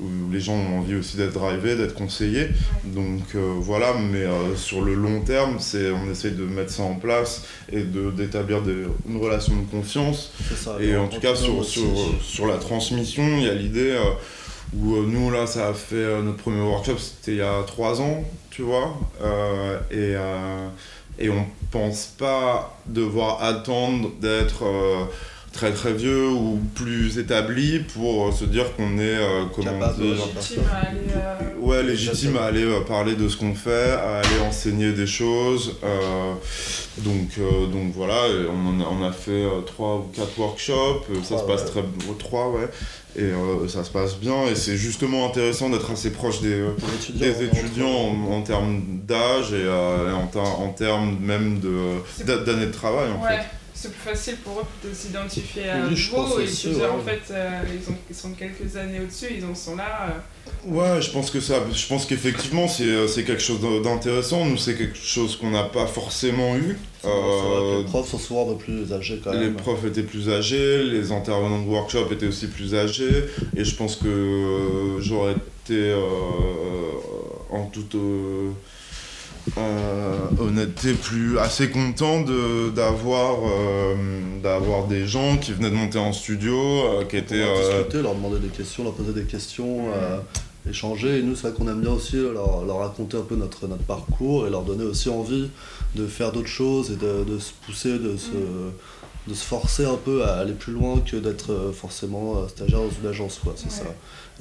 où 0.00 0.30
les 0.30 0.40
gens 0.40 0.54
ont 0.54 0.78
envie 0.78 0.94
aussi 0.94 1.16
d'être 1.16 1.32
drivés, 1.32 1.74
d'être 1.76 1.94
conseillés. 1.94 2.48
Donc 2.84 3.34
euh, 3.34 3.54
voilà, 3.58 3.94
mais 3.94 4.24
euh, 4.24 4.54
sur 4.54 4.82
le 4.82 4.94
long 4.94 5.20
terme, 5.22 5.56
c'est 5.58 5.90
on 5.90 6.10
essaye 6.10 6.32
de 6.32 6.44
mettre 6.44 6.70
ça 6.70 6.84
en 6.84 6.94
place 6.94 7.44
et 7.72 7.82
d'établir 7.82 8.62
une 9.08 9.16
relation 9.16 9.54
de 9.56 9.66
confiance. 9.70 10.32
Ça, 10.54 10.76
et 10.80 10.96
en 10.96 11.08
tout 11.08 11.20
cas, 11.20 11.34
sur, 11.34 11.64
sur, 11.64 11.84
sur, 12.22 12.46
la 12.46 12.58
transmission, 12.58 13.24
il 13.38 13.44
y 13.44 13.48
a 13.48 13.54
l'idée 13.54 13.96
où 14.76 14.94
euh, 14.94 15.06
nous, 15.06 15.30
là, 15.30 15.46
ça 15.46 15.68
a 15.68 15.74
fait 15.74 15.96
euh, 15.96 16.22
notre 16.22 16.38
premier 16.38 16.60
workshop, 16.60 16.98
c'était 16.98 17.32
il 17.32 17.38
y 17.38 17.42
a 17.42 17.62
trois 17.66 18.00
ans, 18.00 18.24
tu 18.50 18.62
vois. 18.62 18.96
Euh, 19.22 19.78
et, 21.18 21.24
et 21.24 21.28
on 21.28 21.44
pense 21.70 22.06
pas 22.06 22.78
devoir 22.86 23.42
attendre 23.42 24.10
d'être 24.20 24.64
très 25.52 25.72
très 25.72 25.92
vieux 25.92 26.28
ou 26.28 26.60
plus 26.74 27.18
établi 27.18 27.80
pour 27.80 28.32
se 28.32 28.44
dire 28.44 28.74
qu'on 28.76 28.98
est 28.98 29.18
comment 29.54 29.78
dire 29.92 30.14
légitime 30.14 30.62
à 30.72 30.88
aller 30.88 31.00
ouais 31.60 31.82
légitime 31.82 32.36
à 32.36 32.44
aller 32.44 32.66
parler 32.86 33.16
de 33.16 33.28
ce 33.28 33.36
qu'on 33.36 33.54
fait 33.54 33.92
à 33.92 34.18
aller 34.18 34.40
enseigner 34.46 34.92
des 34.92 35.06
choses 35.06 35.76
donc 36.98 37.38
donc 37.72 37.92
voilà 37.94 38.26
on, 38.48 38.80
a, 38.80 38.84
on 38.84 39.04
a 39.04 39.12
fait 39.12 39.44
trois 39.66 39.96
ou 39.96 40.10
quatre 40.14 40.38
workshops 40.38 41.06
ça 41.24 41.38
se 41.38 41.44
passe 41.44 41.64
très 41.64 41.82
trois 42.18 42.50
ouais 42.50 42.68
et 43.16 43.22
euh, 43.22 43.66
ça 43.66 43.82
se 43.82 43.90
passe 43.90 44.16
bien 44.16 44.46
et 44.46 44.54
c'est 44.54 44.76
justement 44.76 45.26
intéressant 45.26 45.68
d'être 45.68 45.90
assez 45.90 46.10
proche 46.10 46.40
des, 46.40 46.60
euh, 46.60 46.76
des 47.14 47.42
étudiants 47.44 48.14
en, 48.30 48.42
termes 48.42 48.82
d'âge 49.06 49.52
et, 49.52 49.64
euh, 49.64 50.14
en, 50.14 50.38
en, 50.38 50.68
termes 50.68 51.16
même 51.20 51.58
d'années 51.58 52.66
de, 52.66 52.70
travail 52.70 53.08
en 53.10 53.22
fait. 53.26 53.40
C'est 53.82 53.92
plus 53.92 54.10
facile 54.10 54.36
pour 54.44 54.60
eux 54.60 54.86
de 54.86 54.92
s'identifier 54.92 55.70
à 55.70 55.86
vous 55.86 55.92
et 55.92 55.94
de 55.94 56.84
en 56.84 56.98
fait 56.98 57.32
ils, 57.32 57.90
ont, 57.90 57.96
ils, 58.10 58.14
sont 58.14 58.32
quelques 58.32 58.76
années 58.76 59.00
au-dessus, 59.00 59.28
ils 59.38 59.44
en 59.46 59.54
sont 59.54 59.76
là. 59.76 60.22
Ouais, 60.66 61.00
je 61.00 61.10
pense 61.10 61.30
que 61.30 61.40
ça, 61.40 61.54
je 61.72 61.86
pense 61.86 62.04
qu'effectivement 62.04 62.68
c'est 62.68 63.24
quelque 63.24 63.40
chose 63.40 63.60
d'intéressant. 63.82 64.44
Nous 64.44 64.58
c'est 64.58 64.74
quelque 64.74 64.98
chose 64.98 65.34
qu'on 65.36 65.50
n'a 65.50 65.62
pas 65.62 65.86
forcément 65.86 66.56
eu. 66.56 66.76
Euh, 67.06 67.78
les 67.78 67.84
profs 67.84 68.10
sont 68.10 68.18
souvent 68.18 68.44
peu 68.44 68.56
plus 68.56 68.92
âgés 68.92 69.18
quand 69.24 69.32
même. 69.32 69.42
Les 69.42 69.50
profs 69.50 69.82
étaient 69.86 70.02
plus 70.02 70.28
âgés, 70.28 70.84
les 70.84 71.10
intervenants 71.12 71.62
de 71.62 71.68
workshop 71.68 72.08
étaient 72.12 72.26
aussi 72.26 72.48
plus 72.48 72.74
âgés, 72.74 73.24
et 73.56 73.64
je 73.64 73.74
pense 73.76 73.96
que 73.96 74.08
euh, 74.08 75.00
j'aurais 75.00 75.32
été 75.32 75.78
euh, 75.78 76.00
en 77.50 77.64
toute 77.64 77.96
honnêteté 80.38 80.94
plus 80.94 81.38
assez 81.38 81.70
content 81.70 82.24
d'avoir 82.74 83.38
d'avoir 84.42 84.86
des 84.86 85.06
gens 85.06 85.36
qui 85.36 85.52
venaient 85.52 85.70
de 85.70 85.74
monter 85.74 85.98
en 85.98 86.12
studio, 86.12 86.56
qui 87.08 87.16
étaient 87.16 87.44
discuter, 87.44 88.02
leur 88.02 88.14
demander 88.14 88.38
des 88.38 88.48
questions, 88.48 88.84
leur 88.84 88.94
poser 88.94 89.12
des 89.12 89.24
questions 89.24 89.90
échanger. 90.68 91.18
Et 91.18 91.22
nous, 91.22 91.34
c'est 91.34 91.48
vrai 91.48 91.56
qu'on 91.56 91.68
aime 91.68 91.80
bien 91.80 91.92
aussi 91.92 92.16
leur, 92.16 92.64
leur, 92.64 92.78
raconter 92.78 93.16
un 93.16 93.22
peu 93.22 93.36
notre, 93.36 93.66
notre 93.66 93.82
parcours 93.82 94.46
et 94.46 94.50
leur 94.50 94.62
donner 94.62 94.84
aussi 94.84 95.08
envie 95.08 95.50
de 95.94 96.06
faire 96.06 96.32
d'autres 96.32 96.48
choses 96.48 96.90
et 96.90 96.96
de, 96.96 97.24
de, 97.24 97.38
se 97.38 97.52
pousser, 97.64 97.98
de 97.98 98.16
se, 98.16 98.30
de 99.26 99.34
se 99.34 99.44
forcer 99.44 99.84
un 99.84 99.96
peu 99.96 100.24
à 100.24 100.34
aller 100.34 100.52
plus 100.52 100.72
loin 100.72 101.00
que 101.00 101.16
d'être 101.16 101.52
euh, 101.52 101.72
forcément 101.72 102.36
euh, 102.36 102.48
stagiaire 102.48 102.80
dans 102.80 102.90
une 102.90 103.08
agence. 103.08 103.40
Quoi, 103.42 103.54
c'est 103.56 103.70
ça. 103.70 103.84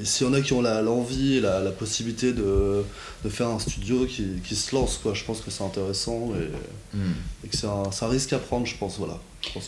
Et 0.02 0.06
s'il 0.06 0.28
y 0.28 0.30
en 0.30 0.34
a 0.34 0.42
qui 0.42 0.54
ont 0.54 0.62
l'envie 0.62 1.38
et 1.38 1.42
la, 1.42 1.60
la, 1.60 1.72
possibilité 1.72 2.32
de, 2.32 2.84
de, 3.24 3.30
faire 3.30 3.48
un 3.48 3.60
studio 3.60 4.06
qui, 4.06 4.26
qui, 4.44 4.56
se 4.56 4.74
lance, 4.74 4.98
quoi, 4.98 5.14
je 5.14 5.24
pense 5.26 5.42
que 5.42 5.52
c'est 5.52 5.64
intéressant 5.64 6.32
et, 6.36 6.98
hmm. 6.98 7.14
et 7.44 7.48
que 7.50 7.58
c'est 7.58 7.68
un, 7.68 7.84
un, 8.02 8.08
risque 8.08 8.32
à 8.34 8.40
prendre, 8.40 8.66
je 8.66 8.78
pense. 8.78 8.98
Voilà. 8.98 9.20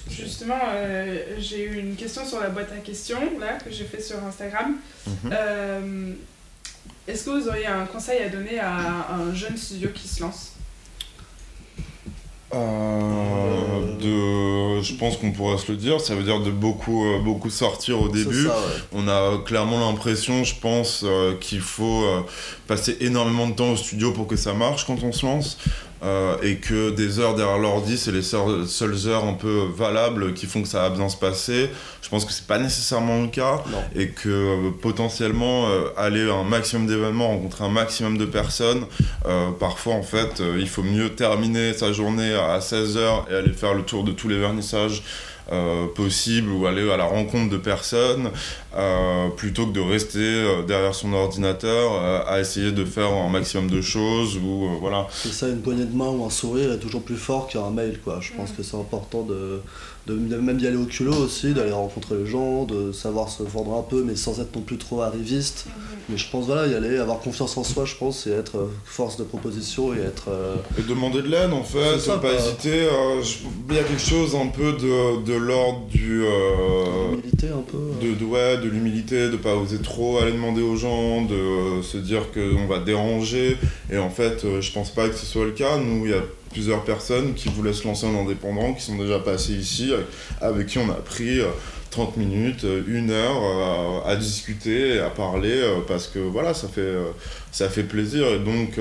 Justement, 0.10 0.60
euh, 0.74 1.36
j'ai 1.40 1.64
eu 1.64 1.80
une 1.80 1.96
question 1.96 2.26
sur 2.26 2.40
la 2.40 2.50
boîte 2.50 2.72
à 2.72 2.78
questions 2.78 3.40
là, 3.40 3.58
que 3.58 3.72
j'ai 3.72 3.86
fait 3.86 4.02
sur 4.02 4.24
Instagram. 4.24 4.76
Mhm. 5.08 6.16
Est-ce 7.08 7.26
que 7.26 7.30
vous 7.32 7.48
auriez 7.48 7.66
un 7.66 7.86
conseil 7.86 8.22
à 8.22 8.30
donner 8.30 8.60
à 8.60 9.08
un 9.12 9.34
jeune 9.34 9.58
studio 9.58 9.90
qui 9.94 10.08
se 10.08 10.22
lance? 10.22 10.54
Euh, 12.54 13.98
de, 14.00 14.82
je 14.82 14.94
pense 14.96 15.18
qu'on 15.18 15.32
pourrait 15.32 15.58
se 15.58 15.72
le 15.72 15.78
dire, 15.78 16.02
ça 16.02 16.16
veut 16.16 16.24
dire 16.24 16.42
de 16.42 16.52
beaucoup, 16.52 17.06
euh, 17.06 17.20
beaucoup 17.20 17.50
sortir 17.50 18.02
au 18.02 18.10
début. 18.10 18.48
On 18.94 19.08
a 19.08 19.38
clairement 19.46 19.80
l'impression, 19.80 20.44
je 20.44 20.56
pense, 20.56 21.04
euh, 21.06 21.36
qu'il 21.40 21.62
faut 21.62 22.04
passer 22.68 22.98
énormément 23.00 23.48
de 23.48 23.54
temps 23.54 23.72
au 23.72 23.78
studio 23.78 24.12
pour 24.12 24.28
que 24.28 24.36
ça 24.36 24.54
marche 24.54 24.86
quand 24.86 25.02
on 25.04 25.12
se 25.12 25.26
lance. 25.26 25.58
Euh, 26.04 26.36
et 26.42 26.56
que 26.56 26.90
des 26.90 27.20
heures 27.20 27.36
derrière 27.36 27.60
l'ordi, 27.60 27.96
c'est 27.96 28.12
les 28.12 28.24
seules 28.24 29.08
heures 29.08 29.26
un 29.26 29.34
peu 29.34 29.68
valables 29.76 30.34
qui 30.34 30.48
font 30.48 30.64
que 30.64 30.68
ça 30.68 30.82
va 30.82 30.90
bien 30.90 31.10
se 31.10 31.18
passer. 31.18 31.70
Je 32.02 32.10
pense 32.10 32.26
que 32.26 32.32
c'est 32.32 32.48
pas 32.48 32.58
nécessairement 32.58 33.22
le 33.22 33.28
cas 33.28 33.62
et 33.96 34.08
que 34.10 34.30
euh, 34.30 34.72
potentiellement 34.82 35.70
euh, 35.70 35.90
aller 35.98 36.28
à 36.28 36.34
un 36.34 36.44
maximum 36.44 36.88
d'événements, 36.88 37.28
rencontrer 37.28 37.66
un 37.66 37.70
maximum 37.70 38.18
de 38.18 38.26
personnes, 38.26 38.86
parfois 39.60 39.94
en 39.94 40.02
fait, 40.02 40.42
il 40.58 40.68
faut 40.68 40.84
mieux 40.84 41.10
terminer 41.10 41.74
sa 41.74 41.92
journée 41.94 42.34
à 42.34 42.60
16 42.60 42.98
heures 42.98 43.28
et 43.30 43.36
aller 43.36 43.54
faire 43.54 43.74
le 43.74 43.84
tour 43.84 44.04
de 44.04 44.12
tous 44.12 44.28
les 44.28 44.40
vernissages 44.40 45.04
euh, 45.52 45.88
possible 45.88 46.52
ou 46.52 46.66
aller 46.66 46.90
à 46.92 46.98
la 46.98 47.06
rencontre 47.06 47.50
de 47.50 47.58
personnes 47.58 48.30
euh, 48.76 49.28
plutôt 49.30 49.66
que 49.66 49.74
de 49.74 49.80
rester 49.80 50.20
euh, 50.20 50.64
derrière 50.64 50.94
son 50.94 51.14
ordinateur 51.14 52.28
à 52.28 52.40
essayer 52.40 52.72
de 52.72 52.86
faire 52.86 53.12
un 53.12 53.30
maximum 53.30 53.70
de 53.70 53.82
choses 53.82 54.38
ou 54.38 54.70
voilà. 54.80 55.08
C'est 55.12 55.34
ça, 55.34 55.48
une 55.48 55.62
poignée 55.62 55.86
de 55.86 55.96
main 55.96 56.10
ou 56.10 56.24
un 56.26 56.30
sourire 56.30 56.72
est 56.72 56.80
toujours 56.80 57.02
plus 57.02 57.18
fort 57.18 57.48
qu'un 57.48 57.70
mail 57.72 58.00
quoi. 58.04 58.20
Je 58.22 58.32
pense 58.34 58.52
que 58.52 58.64
c'est 58.64 58.78
important 58.78 59.24
de, 59.24 59.62
de, 60.08 60.16
même 60.16 60.58
d'y 60.58 60.68
aller 60.68 60.78
au 60.78 60.86
culot 60.86 61.16
aussi, 61.16 61.54
d'aller 61.54 61.72
rencontrer 61.72 62.16
les 62.18 62.26
gens, 62.26 62.66
de 62.66 62.92
savoir 62.92 63.30
se 63.30 63.44
vendre 63.44 63.78
un 63.78 63.84
peu 63.84 64.04
mais 64.04 64.16
sans 64.16 64.40
être 64.40 64.56
non 64.56 64.62
plus 64.62 64.78
trop 64.78 65.02
arriviste. 65.02 65.66
Mais 66.10 66.18
je 66.18 66.30
pense 66.30 66.46
voilà, 66.46 66.68
y 66.68 66.76
aller, 66.76 66.98
avoir 66.98 67.20
confiance 67.20 67.56
en 67.58 67.64
soi, 67.64 67.86
je 67.86 67.96
pense, 67.96 68.28
et 68.28 68.32
être 68.32 68.70
force 68.84 69.18
de 69.18 69.24
proposition 69.24 69.94
et 69.94 70.00
être. 70.00 70.30
Et 70.78 70.82
demander 70.82 71.22
de 71.22 71.28
l'aide 71.28 71.54
en 71.54 71.64
fait, 71.64 72.00
ça, 72.00 72.18
pas, 72.18 72.34
hésiter. 72.34 72.88
Il 73.70 73.76
y 73.76 73.80
a 73.80 73.84
quelque 73.84 74.02
chose 74.02 74.36
un 74.36 74.48
peu 74.48 74.74
de, 74.74 75.24
de 75.24 75.34
l'ordre 75.34 75.86
du. 75.88 76.24
Euh, 76.24 77.12
l'humilité 77.12 77.48
un 77.48 77.62
peu. 77.62 77.78
De, 78.06 78.14
de, 78.14 78.26
ouais, 78.26 78.58
de 78.58 78.68
l'humilité, 78.70 79.30
de 79.30 79.38
pas 79.38 79.56
oser 79.56 79.80
trop 79.80 80.18
aller 80.20 80.32
demander 80.32 80.62
aux 80.62 80.76
gens, 80.76 81.22
de 81.24 81.34
euh, 81.34 81.82
se 81.82 81.98
dire 81.98 82.32
qu'on 82.32 82.68
va 82.68 82.80
déranger. 82.80 83.58
Et 83.92 83.98
en 83.98 84.10
fait, 84.10 84.44
euh, 84.44 84.62
je 84.62 84.72
pense 84.72 84.90
pas 84.92 85.08
que 85.10 85.16
ce 85.16 85.26
soit 85.26 85.46
le 85.46 85.52
cas. 85.52 85.78
Nous, 85.78 86.06
il 86.06 86.12
y 86.12 86.16
a 86.16 86.22
plusieurs 86.52 86.84
personnes 86.84 87.34
qui 87.34 87.50
voulaient 87.50 87.74
se 87.74 87.88
lancer 87.88 88.06
en 88.06 88.24
indépendant, 88.24 88.74
qui 88.74 88.84
sont 88.84 88.98
déjà 88.98 89.20
passées 89.20 89.54
ici, 89.54 89.92
avec, 90.40 90.68
qui 90.68 90.78
on 90.78 90.90
a 90.90 90.96
pris. 90.96 91.40
30 91.92 92.16
minutes, 92.16 92.66
une 92.88 93.12
heure 93.12 94.08
à, 94.08 94.16
discuter, 94.16 95.00
à 95.00 95.10
parler, 95.10 95.62
parce 95.90 96.08
que 96.08 96.20
voilà, 96.20 96.54
ça 96.54 96.70
fait, 96.70 96.96
ça 97.52 97.68
fait 97.68 97.84
plaisir. 97.84 98.28
Et 98.28 98.40
donc, 98.40 98.80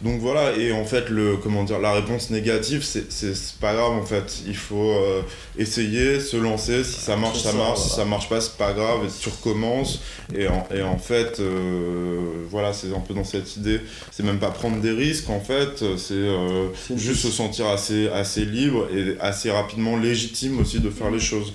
donc 0.00 0.20
voilà, 0.20 0.56
et 0.56 0.70
en 0.70 0.84
fait, 0.84 1.08
le, 1.08 1.36
comment 1.38 1.64
dire, 1.64 1.80
la 1.80 1.92
réponse 1.92 2.30
négative, 2.30 2.84
c'est 2.84 3.58
pas 3.60 3.74
grave 3.74 3.92
en 3.92 4.04
fait. 4.04 4.42
Il 4.46 4.56
faut 4.56 4.92
euh, 4.92 5.22
essayer, 5.58 6.20
se 6.20 6.36
lancer. 6.36 6.84
Si 6.84 7.00
ça 7.00 7.16
marche, 7.16 7.42
ça, 7.42 7.52
marche. 7.52 7.80
Si 7.80 7.88
ça 7.90 8.04
marche 8.04 8.28
pas, 8.28 8.40
c'est 8.40 8.56
pas 8.56 8.72
grave. 8.72 9.06
Et 9.06 9.08
tu 9.20 9.28
recommences. 9.28 10.00
Et 10.36 10.46
en, 10.46 10.68
et 10.72 10.82
en 10.82 10.98
fait, 10.98 11.40
euh, 11.40 12.44
voilà, 12.48 12.72
c'est 12.72 12.94
un 12.94 13.00
peu 13.00 13.12
dans 13.12 13.24
cette 13.24 13.56
idée. 13.56 13.80
C'est 14.12 14.22
même 14.22 14.38
pas 14.38 14.50
prendre 14.50 14.80
des 14.80 14.92
risques 14.92 15.30
en 15.30 15.40
fait. 15.40 15.84
C'est 15.96 16.14
euh, 16.14 16.68
juste 16.94 17.22
se 17.22 17.30
sentir 17.30 17.66
assez, 17.66 18.08
assez 18.08 18.44
libre 18.44 18.86
et 18.94 19.16
assez 19.18 19.50
rapidement 19.50 19.96
légitime 19.96 20.60
aussi 20.60 20.78
de 20.78 20.90
faire 20.90 21.10
les 21.10 21.18
choses. 21.18 21.52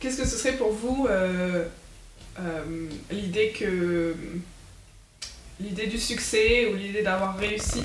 Qu'est-ce 0.00 0.18
que 0.18 0.28
ce 0.28 0.36
serait 0.36 0.56
pour 0.56 0.72
vous 0.72 1.08
l'idée 3.10 3.54
que 3.58 4.14
l'idée 5.60 5.86
du 5.86 5.98
succès 5.98 6.68
ou 6.72 6.76
l'idée 6.76 7.02
d'avoir 7.02 7.36
réussi, 7.36 7.82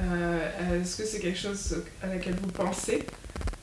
euh, 0.00 0.80
est-ce 0.80 0.96
que 0.96 1.04
c'est 1.04 1.20
quelque 1.20 1.38
chose 1.38 1.82
à 2.02 2.08
laquelle 2.08 2.36
vous 2.42 2.50
pensez? 2.50 3.04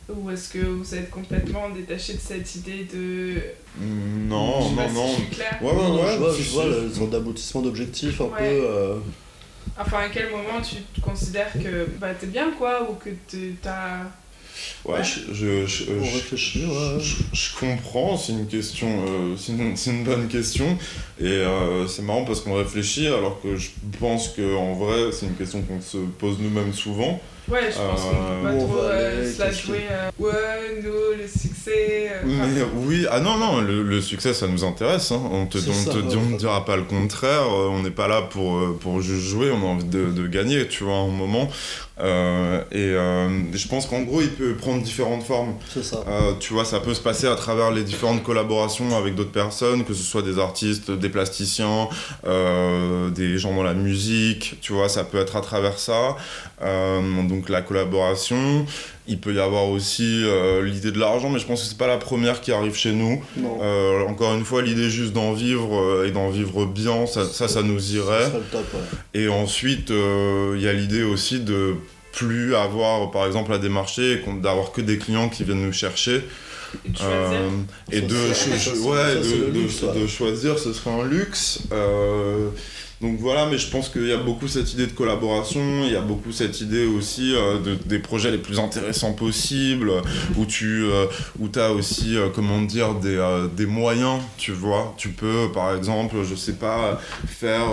Ou 0.10 0.30
est-ce 0.30 0.50
que 0.50 0.60
vous 0.60 0.96
êtes 0.96 1.10
complètement 1.10 1.70
détaché 1.70 2.14
de 2.14 2.20
cette 2.20 2.56
idée 2.56 2.88
de... 2.92 3.42
Non, 3.80 4.72
non, 4.72 4.92
non. 4.92 5.16
ouais, 5.62 5.72
ouais, 5.72 6.02
ouais, 6.02 6.12
je 6.14 6.18
vois, 6.18 6.34
je 6.34 6.50
vois 6.50 6.66
le 6.66 6.94
genre 6.94 7.08
d'aboutissement 7.08 7.62
d'objectif 7.62 8.20
un 8.20 8.26
peu... 8.26 8.44
Euh, 8.44 8.96
enfin, 9.78 10.00
à 10.00 10.10
quel 10.10 10.30
moment 10.32 10.62
tu 10.62 11.02
considères 11.02 11.54
que 11.54 11.88
bah, 12.00 12.14
t'es 12.14 12.28
bien, 12.28 12.52
quoi, 12.52 12.90
ou 12.90 12.96
que 12.96 13.10
t'as 13.62 14.04
Ouais, 14.84 15.04
je, 15.04 15.66
je, 15.66 15.82
je, 17.34 17.60
comprends, 17.60 18.18
c'est 18.18 18.32
une 18.32 18.48
question, 18.48 18.88
euh, 19.08 19.36
c'est 19.38 19.92
une, 19.92 20.04
bonne 20.04 20.28
question. 20.28 20.78
Et 21.20 21.26
euh, 21.26 21.88
c'est 21.88 22.02
marrant 22.02 22.26
parce 22.26 22.42
qu'on 22.42 22.56
réfléchit 22.56 23.08
alors 23.08 23.40
que 23.42 23.56
je 23.58 23.70
pense 24.00 24.30
qu'en 24.30 24.74
vrai, 24.74 25.12
c'est 25.12 25.28
une 25.28 25.36
question 25.36 25.62
qu'on 25.62 25.82
se 25.82 25.98
pose 25.98 26.38
nous-mêmes 26.40 26.74
souvent. 26.74 27.22
Ouais, 27.52 27.70
je 27.70 27.78
pense 27.78 28.02
qu'on 28.02 28.10
peut 28.10 28.44
pas 28.44 28.54
on 28.54 28.68
trop 28.68 28.78
euh, 28.80 29.18
aller, 29.20 29.32
se 29.34 29.40
la 29.40 29.52
jouer. 29.52 29.86
euh, 29.92 30.10
ouais, 30.20 30.82
nous, 30.84 31.18
le 31.22 31.28
succès. 31.28 32.12
euh, 32.14 32.46
Mais 32.56 32.62
oui, 32.86 33.06
ah 33.12 33.20
non, 33.20 33.38
non, 33.38 33.60
le, 33.62 33.84
le 33.84 34.02
succès 34.02 34.34
ça 34.34 34.48
nous 34.48 34.64
intéresse. 34.64 35.12
hein. 35.12 35.22
On 35.32 35.46
te, 35.46 35.58
on 35.58 35.62
ça, 35.74 35.92
te 35.92 35.98
ouais, 35.98 36.16
on 36.34 36.38
dira 36.38 36.64
pas 36.64 36.78
le 36.78 36.84
contraire. 36.84 37.42
euh, 37.44 37.68
On 37.72 37.82
n'est 37.84 37.92
pas 37.92 38.08
là 38.08 38.22
pour, 38.22 38.58
euh, 38.58 38.78
pour 38.80 39.02
juste 39.02 39.26
jouer, 39.28 39.52
on 39.52 39.62
a 39.62 39.66
envie 39.66 39.84
de, 39.86 40.06
de 40.12 40.28
gagner, 40.28 40.68
tu 40.68 40.84
vois, 40.86 40.96
à 40.96 41.00
un 41.02 41.08
moment. 41.08 41.50
Euh, 42.00 42.62
et 42.72 42.78
euh, 42.80 43.30
je 43.54 43.68
pense 43.68 43.86
qu'en 43.86 44.02
gros, 44.02 44.22
il 44.22 44.32
peut 44.32 44.56
prendre 44.56 44.82
différentes 44.82 45.22
formes. 45.24 45.54
C'est 45.72 45.84
ça. 45.84 46.04
Euh, 46.08 46.32
tu 46.40 46.54
vois, 46.54 46.66
ça 46.66 46.80
peut 46.80 46.96
se 46.96 47.02
passer 47.02 47.28
à 47.28 47.36
travers 47.36 47.70
les 47.70 47.84
différentes 47.84 48.24
collaborations 48.24 48.98
avec 48.98 49.14
d'autres 49.14 49.32
personnes, 49.32 49.84
que 49.84 49.94
ce 49.94 50.02
soit 50.02 50.24
des 50.24 50.40
artistes, 50.40 50.90
des 50.90 51.10
plasticiens, 51.10 51.90
euh, 52.26 53.10
des 53.12 53.38
gens 53.38 53.54
dans 53.56 53.62
la 53.62 53.76
musique, 53.76 54.56
tu 54.62 54.74
vois, 54.74 54.90
ça 54.90 55.04
peut 55.04 55.20
être 55.20 55.36
à 55.36 55.42
travers 55.42 55.78
ça. 55.78 56.16
Euh, 56.64 57.24
donc 57.24 57.50
la 57.50 57.62
collaboration. 57.62 58.66
Il 59.08 59.20
peut 59.20 59.34
y 59.34 59.40
avoir 59.40 59.68
aussi 59.68 60.24
euh, 60.24 60.64
l'idée 60.64 60.92
de 60.92 61.00
l'argent, 61.00 61.30
mais 61.30 61.40
je 61.40 61.46
pense 61.46 61.64
que 61.64 61.68
c'est 61.68 61.78
pas 61.78 61.88
la 61.88 61.98
première 61.98 62.40
qui 62.40 62.52
arrive 62.52 62.76
chez 62.76 62.92
nous. 62.94 63.22
Euh, 63.62 64.06
encore 64.08 64.36
une 64.36 64.46
fois, 64.46 64.62
l'idée 64.62 64.90
juste 64.90 65.14
d'en 65.14 65.34
vivre 65.34 65.76
euh, 65.80 66.08
et 66.08 66.12
d'en 66.12 66.30
vivre 66.30 66.66
bien, 66.66 67.08
ça, 67.08 67.26
ça, 67.26 67.48
ça 67.48 67.64
nous 67.64 67.96
irait. 67.96 68.26
serait 68.28 68.38
le 68.38 68.44
top, 68.52 68.74
ouais. 68.74 69.20
Et 69.22 69.28
ensuite, 69.28 69.92
euh, 69.92 70.54
il 70.56 70.62
y 70.62 70.68
a 70.68 70.74
l'idée 70.74 71.04
aussi 71.04 71.40
de 71.40 71.76
plus 72.14 72.56
avoir, 72.56 73.10
par 73.12 73.26
exemple, 73.26 73.52
à 73.54 73.58
démarcher, 73.58 74.22
d'avoir 74.42 74.72
que 74.72 74.82
des 74.82 74.98
clients 74.98 75.30
qui 75.30 75.44
viennent 75.44 75.66
nous 75.66 75.74
chercher. 75.74 76.22
et. 76.86 76.90
Euh, 77.04 77.50
de 79.96 80.08
choisir, 80.08 80.60
ce 80.60 80.74
serait 80.74 80.92
un 80.92 81.06
luxe. 81.06 81.64
Euh, 83.02 83.08
donc 83.12 83.20
voilà, 83.20 83.46
mais 83.46 83.58
je 83.58 83.70
pense 83.70 83.90
qu'il 83.90 84.08
y 84.08 84.14
a 84.14 84.18
beaucoup 84.18 84.48
cette 84.48 84.74
idée 84.74 84.88
de 84.88 84.92
collaboration, 84.92 85.84
il 85.84 85.92
y 85.92 85.96
a 85.96 86.02
beaucoup 86.02 86.32
cette 86.32 86.62
idée 86.62 86.86
aussi 86.86 87.34
euh, 87.36 87.60
de, 87.60 87.76
des 87.86 88.00
projets 88.00 88.32
les 88.32 88.38
plus 88.38 88.60
intéressants 88.60 89.14
possibles, 89.14 89.92
où 90.38 90.46
tu 90.46 90.84
euh, 90.84 91.06
où 91.40 91.50
as 91.56 91.72
aussi, 91.72 92.18
euh, 92.18 92.30
comment 92.34 92.62
dire, 92.62 92.96
des, 92.96 93.18
euh, 93.18 93.48
des 93.48 93.66
moyens, 93.66 94.22
tu 94.38 94.52
vois. 94.52 94.94
Tu 94.98 95.10
peux, 95.10 95.50
par 95.54 95.76
exemple, 95.76 96.18
je 96.24 96.36
sais 96.36 96.54
pas, 96.54 97.00
faire... 97.28 97.68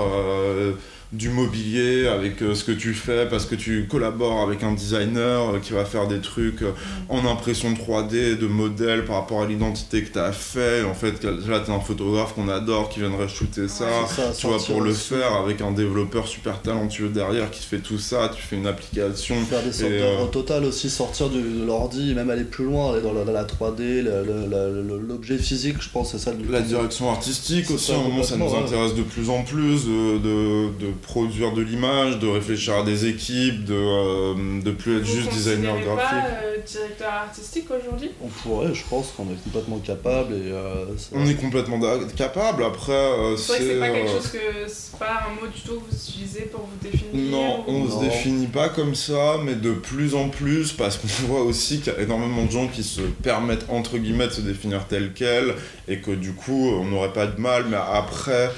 du 1.12 1.30
mobilier 1.30 2.06
avec 2.06 2.42
euh, 2.42 2.54
ce 2.54 2.64
que 2.64 2.72
tu 2.72 2.92
fais 2.92 3.26
parce 3.26 3.46
que 3.46 3.54
tu 3.54 3.86
collabores 3.88 4.42
avec 4.42 4.62
un 4.62 4.72
designer 4.72 5.54
euh, 5.54 5.58
qui 5.58 5.72
va 5.72 5.86
faire 5.86 6.06
des 6.06 6.20
trucs 6.20 6.60
euh, 6.60 6.72
en 7.08 7.24
impression 7.26 7.72
3D 7.72 8.36
de 8.36 8.46
modèles 8.46 9.06
par 9.06 9.16
rapport 9.16 9.40
à 9.42 9.46
l'identité 9.46 10.02
que 10.02 10.12
tu 10.12 10.18
as 10.18 10.32
fait. 10.32 10.84
En 10.84 10.92
fait, 10.92 11.24
là, 11.24 11.60
tu 11.64 11.70
un 11.70 11.80
photographe 11.80 12.34
qu'on 12.34 12.48
adore 12.48 12.90
qui 12.90 13.00
viendrait 13.00 13.26
shooter 13.28 13.68
ça. 13.68 13.86
Ouais, 13.86 13.90
ça, 14.06 14.32
Tu 14.36 14.46
vois, 14.46 14.58
pour 14.58 14.82
le 14.82 14.90
aussi, 14.90 15.14
faire 15.14 15.32
avec 15.34 15.62
un 15.62 15.72
développeur 15.72 16.28
super 16.28 16.60
talentueux 16.60 17.08
derrière 17.08 17.50
qui 17.50 17.64
fait 17.64 17.78
tout 17.78 17.98
ça, 17.98 18.30
tu 18.34 18.42
fais 18.42 18.56
une 18.56 18.66
application. 18.66 19.36
Faire 19.48 19.62
des 19.62 19.72
sortes 19.72 19.90
d'œuvres 19.92 20.30
totales 20.30 20.64
aussi, 20.64 20.90
sortir 20.90 21.30
du, 21.30 21.40
de 21.40 21.64
l'ordi, 21.64 22.14
même 22.14 22.28
aller 22.28 22.44
plus 22.44 22.64
loin, 22.66 22.92
aller 22.92 23.00
dans 23.02 23.14
la, 23.14 23.24
dans 23.24 23.32
la 23.32 23.44
3D, 23.44 24.02
le- 24.02 24.24
le- 24.24 24.46
le- 24.50 24.82
le- 24.82 25.06
l'objet 25.08 25.38
physique, 25.38 25.76
je 25.80 25.88
pense, 25.88 26.12
c'est 26.12 26.18
ça 26.18 26.32
le 26.32 26.52
La 26.52 26.60
direction 26.60 27.10
artistique 27.10 27.70
aussi, 27.70 27.86
ça, 27.86 27.94
à 27.94 27.96
un 28.00 28.02
moment, 28.02 28.22
ça 28.22 28.36
nous 28.36 28.44
ouais. 28.44 28.58
intéresse 28.58 28.94
de 28.94 29.02
plus 29.02 29.30
en 29.30 29.42
plus 29.42 29.86
de, 29.86 30.18
de, 30.18 30.64
de 30.86 30.92
produire 31.02 31.52
de 31.52 31.62
l'image, 31.62 32.18
de 32.18 32.26
réfléchir 32.28 32.74
à 32.76 32.82
des 32.82 33.06
équipes, 33.06 33.64
de, 33.64 33.74
euh, 33.74 34.62
de 34.62 34.70
plus 34.70 34.98
être 34.98 35.04
Vous 35.06 35.16
juste 35.16 35.32
designer 35.32 35.74
graphique. 35.80 36.10
pas 36.10 36.26
euh, 36.44 36.56
directeur 36.66 37.12
artistique 37.12 37.66
aujourd'hui? 37.70 38.10
On 38.22 38.28
pourrait, 38.28 38.74
je 38.74 38.82
pense 38.88 39.12
qu'on 39.16 39.24
est 39.24 39.42
complètement 39.44 39.78
capable 39.78 40.34
et 40.34 40.50
euh, 40.52 40.84
On 41.12 41.26
est 41.26 41.34
complètement 41.34 41.80
capable, 42.16 42.64
après, 42.64 42.92
euh, 42.92 43.36
C'est 43.36 43.52
vrai 43.52 43.58
que 43.58 43.64
c'est 43.74 43.78
pas 43.80 43.88
quelque 43.90 44.08
euh, 44.08 44.14
chose 44.16 44.28
que. 44.28 44.38
C'est 44.68 44.98
pas 44.98 45.22
un 45.28 45.34
mot 45.40 45.46
du 45.52 45.60
tout 45.60 45.74
que 45.80 45.90
vous 45.90 45.96
utilisez 45.96 46.40
pour 46.52 46.60
vous 46.62 46.88
définir 46.90 47.30
Non, 47.30 47.60
ou- 47.60 47.64
on 47.68 47.84
Non. 47.84 47.98
se 48.00 48.04
définit 48.04 48.46
pas 48.48 48.68
comme 48.68 48.94
ça, 48.94 49.36
mais 49.44 49.54
de 49.54 49.72
plus 49.72 50.14
en 50.14 50.28
plus, 50.28 50.72
parce 50.72 50.96
qu'on 50.96 51.06
voit 51.26 51.42
aussi 51.42 51.78
qu'il 51.80 51.92
y 51.92 51.96
a 51.96 52.00
énormément 52.00 52.44
de 52.44 52.50
gens 52.50 52.66
qui 52.68 52.82
se 52.82 53.00
permettent, 53.00 53.66
entre 53.68 53.98
guillemets, 53.98 54.26
de 54.28 54.32
se 54.32 54.40
définir 54.40 54.86
tel 54.88 55.12
quel, 55.14 55.54
et 55.86 55.98
que 56.00 56.10
du 56.10 56.32
coup, 56.32 56.68
on 56.70 56.84
n'aurait 56.84 57.12
pas 57.12 57.26
de 57.26 57.40
mal, 57.40 57.66
mais 57.70 57.76
après, 57.76 58.50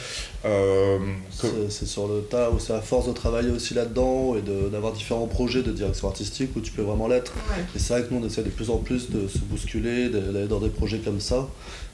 euh, 0.45 0.99
que- 1.41 1.69
c'est 1.69 1.87
sur 1.87 2.09
le 2.09 2.21
tas, 2.23 2.51
ou 2.51 2.59
c'est 2.59 2.73
à 2.73 2.81
force 2.81 3.07
de 3.09 3.13
travailler 3.13 3.51
aussi 3.51 3.75
là-dedans 3.75 4.35
et 4.37 4.43
d'avoir 4.71 4.93
différents 4.93 5.27
projets 5.27 5.63
de 5.63 5.71
direction 5.73 6.09
artistique 6.09 6.51
où 6.57 6.61
tu 6.61 6.73
peux 6.73 6.83
vraiment 6.83 7.09
l'être. 7.09 7.33
Ouais. 7.51 7.63
Et 7.77 7.79
c'est 7.79 7.93
vrai 7.93 8.03
que 8.05 8.15
nous 8.15 8.21
on 8.23 8.27
essaie 8.27 8.43
de 8.43 8.49
plus 8.51 8.71
en 8.71 8.79
plus 8.79 9.11
de 9.11 9.29
se 9.29 9.39
bousculer, 9.39 10.09
d'aller 10.09 10.47
dans 10.47 10.61
des 10.61 10.71
projets 10.71 10.99
comme 10.99 11.21
ça. 11.21 11.47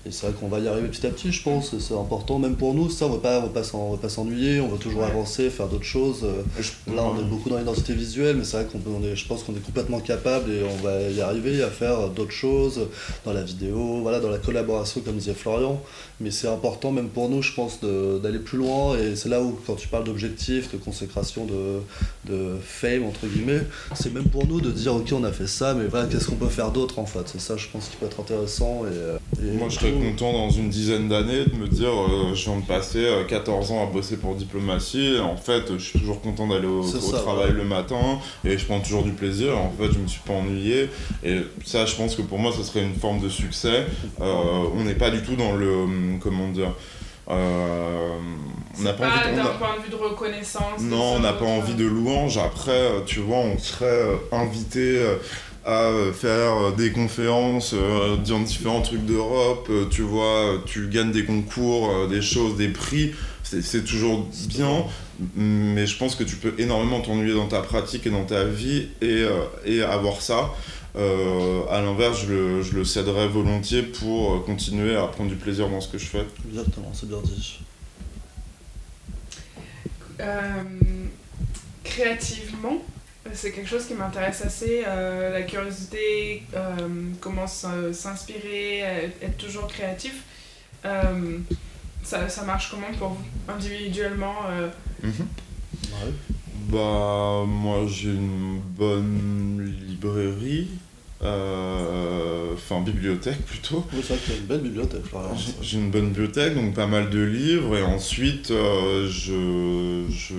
Et 0.05 0.13
c'est 0.13 0.29
vrai 0.29 0.37
qu'on 0.39 0.47
va 0.47 0.61
y 0.61 0.69
arriver 0.69 0.87
petit 0.87 1.05
à 1.05 1.11
petit, 1.11 1.33
je 1.33 1.43
pense. 1.43 1.77
C'est 1.81 1.95
important, 1.95 2.39
même 2.39 2.55
pour 2.55 2.75
nous, 2.75 2.89
ça, 2.91 3.07
on 3.07 3.09
ne 3.09 3.15
va 3.17 3.41
pas, 3.49 3.63
on 3.75 4.09
s'ennuyer, 4.09 4.61
on 4.61 4.69
va 4.69 4.77
toujours 4.77 5.01
Ouais. 5.01 5.09
avancer, 5.09 5.51
faire 5.51 5.67
d'autres 5.67 5.83
choses. 5.83 6.25
Je- 6.61 6.95
Là, 6.95 7.03
on 7.03 7.19
est 7.19 7.25
beaucoup 7.25 7.51
dans 7.51 7.59
l'identité 7.59 7.93
visuelle, 7.93 8.37
mais 8.37 8.45
c'est 8.45 8.59
vrai 8.63 8.67
qu'on 8.67 8.79
on 8.89 9.03
est, 9.03 9.17
je 9.17 9.27
pense 9.27 9.43
qu'on 9.43 9.55
est 9.55 9.65
complètement 9.67 9.99
capable 9.99 10.53
et 10.53 10.63
on 10.63 10.77
va 10.81 11.01
y 11.11 11.21
arriver 11.21 11.61
à 11.61 11.71
faire 11.71 12.09
d'autres 12.11 12.31
choses 12.31 12.83
dans 13.25 13.33
la 13.33 13.43
vidéo, 13.43 13.99
voilà, 14.03 14.21
dans 14.21 14.31
la 14.31 14.39
collaboration, 14.39 15.01
comme 15.01 15.17
disait 15.17 15.35
Florian. 15.35 15.83
Mais 16.21 16.31
c'est 16.31 16.49
important, 16.49 16.93
même 16.93 17.09
pour 17.09 17.29
nous, 17.29 17.43
je 17.43 17.53
pense, 17.53 17.81
d'aller 17.81 18.39
plus 18.39 18.59
loin. 18.59 18.97
Et 18.99 19.17
c'est 19.17 19.29
là 19.29 19.43
où, 19.43 19.59
quand 19.67 19.75
tu 19.75 19.89
parles 19.89 20.05
d'objectifs, 20.05 20.73
de 20.73 20.79
consécration, 20.79 21.47
de, 21.47 22.33
de 22.33 22.57
fame, 22.63 23.05
entre 23.05 23.27
guillemets, 23.27 23.63
c'est 23.95 24.13
même 24.13 24.25
pour 24.25 24.47
nous 24.47 24.61
de 24.61 24.71
dire, 24.71 24.95
ok, 24.95 25.13
on 25.13 25.25
a 25.25 25.33
fait 25.33 25.47
ça, 25.47 25.75
mais 25.75 25.87
voilà, 25.87 26.07
qu'est-ce 26.07 26.27
qu'on 26.29 26.37
peut 26.37 26.49
faire 26.49 26.71
d'autre 26.71 26.99
en 26.99 27.07
fait? 27.07 27.21
C'est 27.27 27.41
ça, 27.41 27.57
je 27.57 27.67
pense, 27.69 27.89
qui 27.89 27.97
peut 27.97 28.07
être 28.07 28.21
intéressant. 28.21 28.85
Et, 28.87 28.95
euh, 28.95 29.19
et 29.43 29.57
Moi, 29.57 29.69
je 29.69 29.77
serais 29.79 29.93
content 29.93 30.33
dans 30.33 30.51
une 30.51 30.69
dizaine 30.71 31.09
d'années 31.09 31.45
de 31.45 31.55
me 31.55 31.69
dire 31.69 31.91
euh, 31.91 32.35
je 32.35 32.45
viens 32.45 32.61
de 32.61 32.65
passer 32.65 33.05
euh, 33.05 33.25
14 33.25 33.73
ans 33.73 33.83
à 33.83 33.93
bosser 33.93 34.17
pour 34.17 34.35
diplomatie. 34.35 35.17
En 35.23 35.37
fait, 35.37 35.65
je 35.77 35.83
suis 35.83 35.99
toujours 35.99 36.21
content 36.21 36.47
d'aller 36.47 36.67
au, 36.67 36.83
C'est 36.83 36.99
au 36.99 37.01
ça, 37.01 37.19
travail 37.19 37.51
ouais. 37.51 37.57
le 37.57 37.65
matin 37.65 38.19
et 38.45 38.57
je 38.57 38.65
prends 38.65 38.81
toujours 38.81 39.03
du 39.03 39.13
plaisir. 39.13 39.57
En 39.57 39.73
fait, 39.79 39.93
je 39.93 39.99
me 39.99 40.07
suis 40.07 40.21
pas 40.21 40.33
ennuyé. 40.33 40.89
Et 41.25 41.41
ça, 41.65 41.85
je 41.87 41.95
pense 41.95 42.15
que 42.15 42.23
pour 42.23 42.39
moi, 42.39 42.53
ce 42.57 42.63
serait 42.63 42.83
une 42.83 42.95
forme 42.95 43.21
de 43.21 43.29
succès. 43.29 43.87
Euh, 44.21 44.65
on 44.75 44.85
n'est 44.85 44.95
pas 44.95 45.11
du 45.11 45.23
tout 45.23 45.37
dans 45.37 45.53
le. 45.55 45.87
Comment 46.21 46.49
dire 46.49 46.73
euh, 47.29 48.19
on 48.79 48.83
n'a 48.83 48.93
pas 48.93 49.09
pas 49.09 49.31
d'un 49.33 49.45
a- 49.45 49.49
point 49.49 49.77
de 49.79 49.83
vue 49.83 49.91
de 49.91 49.97
reconnaissance. 49.97 50.81
non, 50.81 51.15
on 51.17 51.19
n'a 51.21 51.33
pas 51.33 51.45
envie 51.45 51.75
de 51.75 51.85
louange. 51.85 52.39
Après, 52.39 52.71
euh, 52.71 53.01
tu 53.05 53.19
vois, 53.21 53.39
on 53.39 53.59
serait 53.59 53.87
euh, 53.87 54.17
invité 54.31 55.01
à 55.65 55.91
faire 56.15 56.73
des 56.77 56.93
conférences 56.93 57.75
dans 58.25 58.39
différents 58.39 58.81
trucs 58.83 59.05
d'Europe. 59.05 59.69
Tu 59.91 60.03
vois, 60.03 60.63
tu 60.65 60.87
gagnes 60.89 61.11
des 61.11 61.25
concours, 61.25 62.07
des 62.09 62.23
choses, 62.23 62.57
des 62.57 62.69
prix. 62.69 63.13
C'est 63.43 63.85
toujours 63.85 64.29
bien, 64.49 64.85
mais 65.35 65.87
je 65.89 65.99
pense 65.99 66.15
que 66.15 66.23
tu 66.23 66.37
peux 66.37 66.55
énormément 66.59 67.01
t'ennuyer 67.01 67.35
dans 67.35 67.49
ta 67.49 67.61
pratique 67.63 68.07
et 68.07 68.11
dans 68.11 68.25
ta 68.25 68.45
vie 68.45 68.87
et, 69.03 69.25
et 69.65 69.83
avoir 69.83 70.21
ça. 70.21 70.51
Euh, 70.97 71.67
à 71.71 71.83
l'inverse, 71.83 72.23
je 72.23 72.33
le, 72.33 72.63
je 72.63 72.75
le 72.75 72.85
céderais 72.85 73.29
volontiers 73.29 73.83
pour 73.83 74.35
euh, 74.35 74.39
continuer 74.41 74.97
à 74.97 75.07
prendre 75.07 75.29
du 75.29 75.37
plaisir 75.37 75.69
dans 75.69 75.81
ce 75.81 75.89
que 75.89 75.99
je 75.99 76.07
fais. 76.07 76.25
Exactement, 76.49 76.91
c'est 76.95 77.09
bien 77.09 77.21
dit. 77.23 77.61
Euh, 80.21 80.63
créativement, 81.85 82.83
c'est 83.35 83.53
quelque 83.53 83.69
chose 83.69 83.85
qui 83.87 83.95
m'intéresse 83.95 84.43
assez, 84.43 84.85
euh, 84.87 85.33
la 85.33 85.43
curiosité, 85.43 86.43
euh, 86.55 87.11
comment 87.21 87.47
s'inspirer, 87.47 89.13
être 89.21 89.37
toujours 89.37 89.67
créatif. 89.69 90.23
Euh, 90.87 91.39
ça, 92.03 92.29
ça 92.29 92.45
marche 92.45 92.71
comment 92.71 92.93
pour 92.99 93.09
vous, 93.11 93.25
individuellement 93.53 94.37
euh, 94.49 94.69
Ouais. 95.03 96.13
Bah, 96.69 97.45
moi 97.47 97.87
j'ai 97.87 98.11
une 98.11 98.61
bonne 98.61 99.63
librairie, 99.87 100.69
euh, 101.23 102.53
enfin 102.55 102.81
bibliothèque 102.81 103.45
plutôt. 103.47 103.85
Oui, 103.93 104.01
c'est 104.03 104.15
vrai 104.15 104.23
qu'il 104.25 104.35
y 104.35 104.37
a 104.37 104.41
une 104.41 104.47
belle 104.47 104.61
bibliothèque. 104.61 105.03
J'ai- 105.63 105.79
une 105.79 105.91
bonne 105.91 106.09
bibliothèque, 106.09 106.55
donc 106.55 106.75
pas 106.75 106.87
mal 106.87 107.11
de 107.11 107.21
livres, 107.21 107.77
et 107.77 107.83
ensuite 107.83 108.51
euh, 108.51 109.09
je, 109.09 110.05
je, 110.11 110.35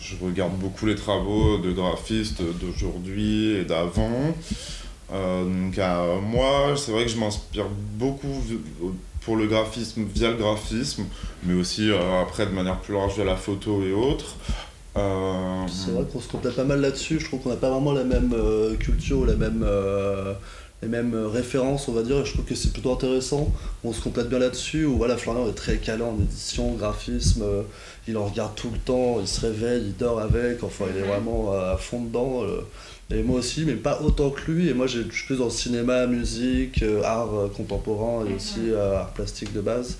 je 0.00 0.14
regarde 0.24 0.52
beaucoup 0.58 0.86
les 0.86 0.94
travaux 0.94 1.58
de 1.58 1.72
graphistes 1.72 2.42
d'aujourd'hui 2.60 3.52
et 3.56 3.64
d'avant. 3.64 4.34
Euh, 5.12 5.44
donc 5.44 5.78
moi, 6.22 6.74
c'est 6.76 6.92
vrai 6.92 7.04
que 7.04 7.10
je 7.10 7.18
m'inspire 7.18 7.66
beaucoup 7.94 8.42
pour 9.22 9.36
le 9.36 9.46
graphisme 9.46 10.04
via 10.14 10.30
le 10.30 10.36
graphisme, 10.36 11.04
mais 11.44 11.54
aussi 11.54 11.90
après 12.22 12.44
de 12.46 12.50
manière 12.50 12.78
plus 12.80 12.92
large 12.94 13.14
via 13.14 13.24
la 13.24 13.36
photo 13.36 13.82
et 13.82 13.92
autres. 13.92 14.36
Euh, 14.96 15.66
C'est 15.68 15.90
vrai 15.90 16.04
qu'on 16.12 16.20
se 16.20 16.28
complète 16.28 16.54
pas 16.54 16.64
mal 16.64 16.80
là-dessus. 16.80 17.18
Je 17.20 17.26
trouve 17.26 17.40
qu'on 17.40 17.48
n'a 17.50 17.56
pas 17.56 17.70
vraiment 17.70 17.92
la 17.92 18.04
même 18.04 18.32
euh, 18.34 18.74
culture 18.76 19.18
ou 19.18 19.24
la 19.24 19.34
même, 19.34 19.64
euh, 19.66 20.32
les 20.82 20.88
mêmes 20.88 21.14
références, 21.26 21.88
on 21.88 21.92
va 21.92 22.02
dire. 22.02 22.18
Et 22.20 22.24
je 22.24 22.32
trouve 22.34 22.44
que 22.44 22.54
c'est 22.54 22.72
plutôt 22.72 22.92
intéressant. 22.92 23.52
On 23.82 23.92
se 23.92 24.00
complète 24.00 24.28
bien 24.28 24.38
là-dessus. 24.38 24.84
Où 24.84 24.96
voilà, 24.96 25.16
Florian 25.16 25.48
est 25.48 25.52
très 25.54 25.78
calé 25.78 26.02
en 26.02 26.14
édition, 26.20 26.74
graphisme. 26.74 27.42
euh, 27.42 27.62
il 28.06 28.16
en 28.18 28.26
regarde 28.26 28.54
tout 28.54 28.70
le 28.70 28.78
temps. 28.78 29.16
Il 29.20 29.26
se 29.26 29.40
réveille, 29.40 29.82
il 29.86 29.96
dort 29.96 30.20
avec. 30.20 30.62
Enfin, 30.62 30.84
il 30.90 30.96
est 30.98 31.02
Mhm. 31.02 31.08
vraiment 31.08 31.52
à 31.52 31.76
fond 31.76 32.00
dedans. 32.02 32.42
Et 33.10 33.22
moi 33.22 33.40
aussi, 33.40 33.64
mais 33.66 33.74
pas 33.74 34.00
autant 34.02 34.30
que 34.30 34.50
lui. 34.50 34.68
Et 34.68 34.74
moi, 34.74 34.86
je 34.86 35.00
suis 35.12 35.26
plus 35.26 35.36
dans 35.36 35.44
le 35.44 35.50
cinéma, 35.50 36.06
musique, 36.06 36.82
euh, 36.82 37.02
art 37.04 37.34
euh, 37.34 37.48
contemporain 37.54 38.24
et 38.24 38.30
Mhm. 38.30 38.36
aussi 38.36 38.60
euh, 38.70 38.96
art 38.98 39.10
plastique 39.10 39.52
de 39.52 39.60
base. 39.60 39.98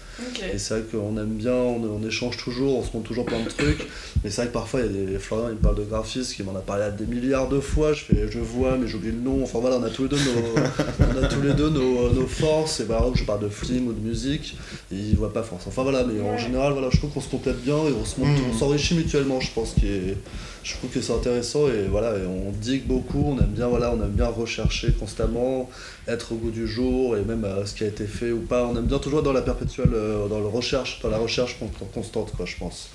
Et 0.54 0.58
c'est 0.58 0.74
vrai 0.74 0.84
qu'on 0.90 1.16
aime 1.18 1.34
bien, 1.34 1.52
on, 1.52 1.82
on 2.02 2.06
échange 2.08 2.38
toujours, 2.38 2.78
on 2.78 2.82
se 2.82 2.92
montre 2.94 3.06
toujours 3.08 3.26
plein 3.26 3.40
de 3.42 3.48
trucs. 3.48 3.86
Mais 4.24 4.30
c'est 4.30 4.36
vrai 4.42 4.46
que 4.48 4.52
parfois, 4.54 4.80
il 4.80 4.86
y 4.86 4.88
a 4.88 5.06
des. 5.12 5.18
Florian, 5.18 5.48
il 5.50 5.56
me 5.56 5.58
parle 5.60 5.76
de 5.76 5.82
graphisme, 5.84 6.34
il 6.38 6.44
m'en 6.46 6.56
a 6.56 6.60
parlé 6.62 6.84
à 6.84 6.90
des 6.90 7.04
milliards 7.04 7.48
de 7.50 7.60
fois. 7.60 7.92
Je 7.92 8.04
fais, 8.04 8.26
je 8.30 8.38
vois, 8.38 8.78
mais 8.78 8.88
j'oublie 8.88 9.10
le 9.12 9.18
nom. 9.20 9.42
Enfin 9.42 9.58
voilà, 9.58 9.76
on 9.76 9.82
a 9.82 9.90
tous 9.90 10.04
les 10.04 10.08
deux 10.08 10.16
nos, 10.16 11.10
on 11.20 11.22
a 11.22 11.26
tous 11.28 11.42
les 11.42 11.52
deux 11.52 11.68
nos, 11.68 12.10
nos 12.10 12.26
forces. 12.26 12.80
Et 12.80 12.84
par 12.86 13.00
exemple, 13.00 13.18
je 13.18 13.24
parle 13.24 13.40
de 13.40 13.48
film 13.50 13.88
ou 13.88 13.92
de 13.92 14.00
musique, 14.00 14.56
et 14.90 14.96
il 14.96 15.14
voit 15.16 15.32
pas 15.32 15.42
force. 15.42 15.66
Enfin 15.66 15.82
voilà, 15.82 16.04
mais 16.04 16.20
en 16.22 16.38
général, 16.38 16.72
voilà, 16.72 16.88
je 16.90 16.96
trouve 16.96 17.10
qu'on 17.10 17.20
se 17.20 17.28
complète 17.28 17.60
bien 17.62 17.76
et 17.76 17.92
on 18.00 18.04
se 18.06 18.18
montre, 18.18 18.40
on 18.50 18.56
s'enrichit 18.58 18.94
mutuellement, 18.94 19.40
je 19.40 19.50
pense. 19.54 19.74
Qui 19.74 19.88
est, 19.88 20.16
je 20.64 20.72
trouve 20.74 20.90
que 20.90 21.00
c'est 21.02 21.12
intéressant 21.12 21.68
et 21.68 21.86
voilà, 21.88 22.14
on 22.26 22.50
digue 22.50 22.86
beaucoup, 22.86 23.22
on 23.22 23.38
aime 23.38 23.52
bien, 23.52 23.68
voilà, 23.68 23.92
on 23.92 24.02
aime 24.02 24.10
bien 24.12 24.28
rechercher 24.28 24.92
constamment, 24.92 25.68
être 26.08 26.32
au 26.32 26.36
goût 26.36 26.50
du 26.50 26.66
jour 26.66 27.16
et 27.16 27.22
même 27.22 27.44
euh, 27.44 27.66
ce 27.66 27.74
qui 27.74 27.84
a 27.84 27.86
été 27.86 28.06
fait 28.06 28.32
ou 28.32 28.40
pas. 28.40 28.64
On 28.66 28.74
aime 28.76 28.86
bien 28.86 28.98
toujours 28.98 29.22
dans 29.22 29.32
la 29.34 29.42
perpétuelle, 29.42 29.90
euh, 29.92 30.26
dans 30.26 30.40
la 30.40 30.48
recherche, 30.48 31.00
dans 31.02 31.10
la 31.10 31.18
recherche 31.18 31.58
con- 31.58 31.70
constante, 31.92 32.32
quoi, 32.34 32.46
je 32.46 32.56
pense. 32.56 32.88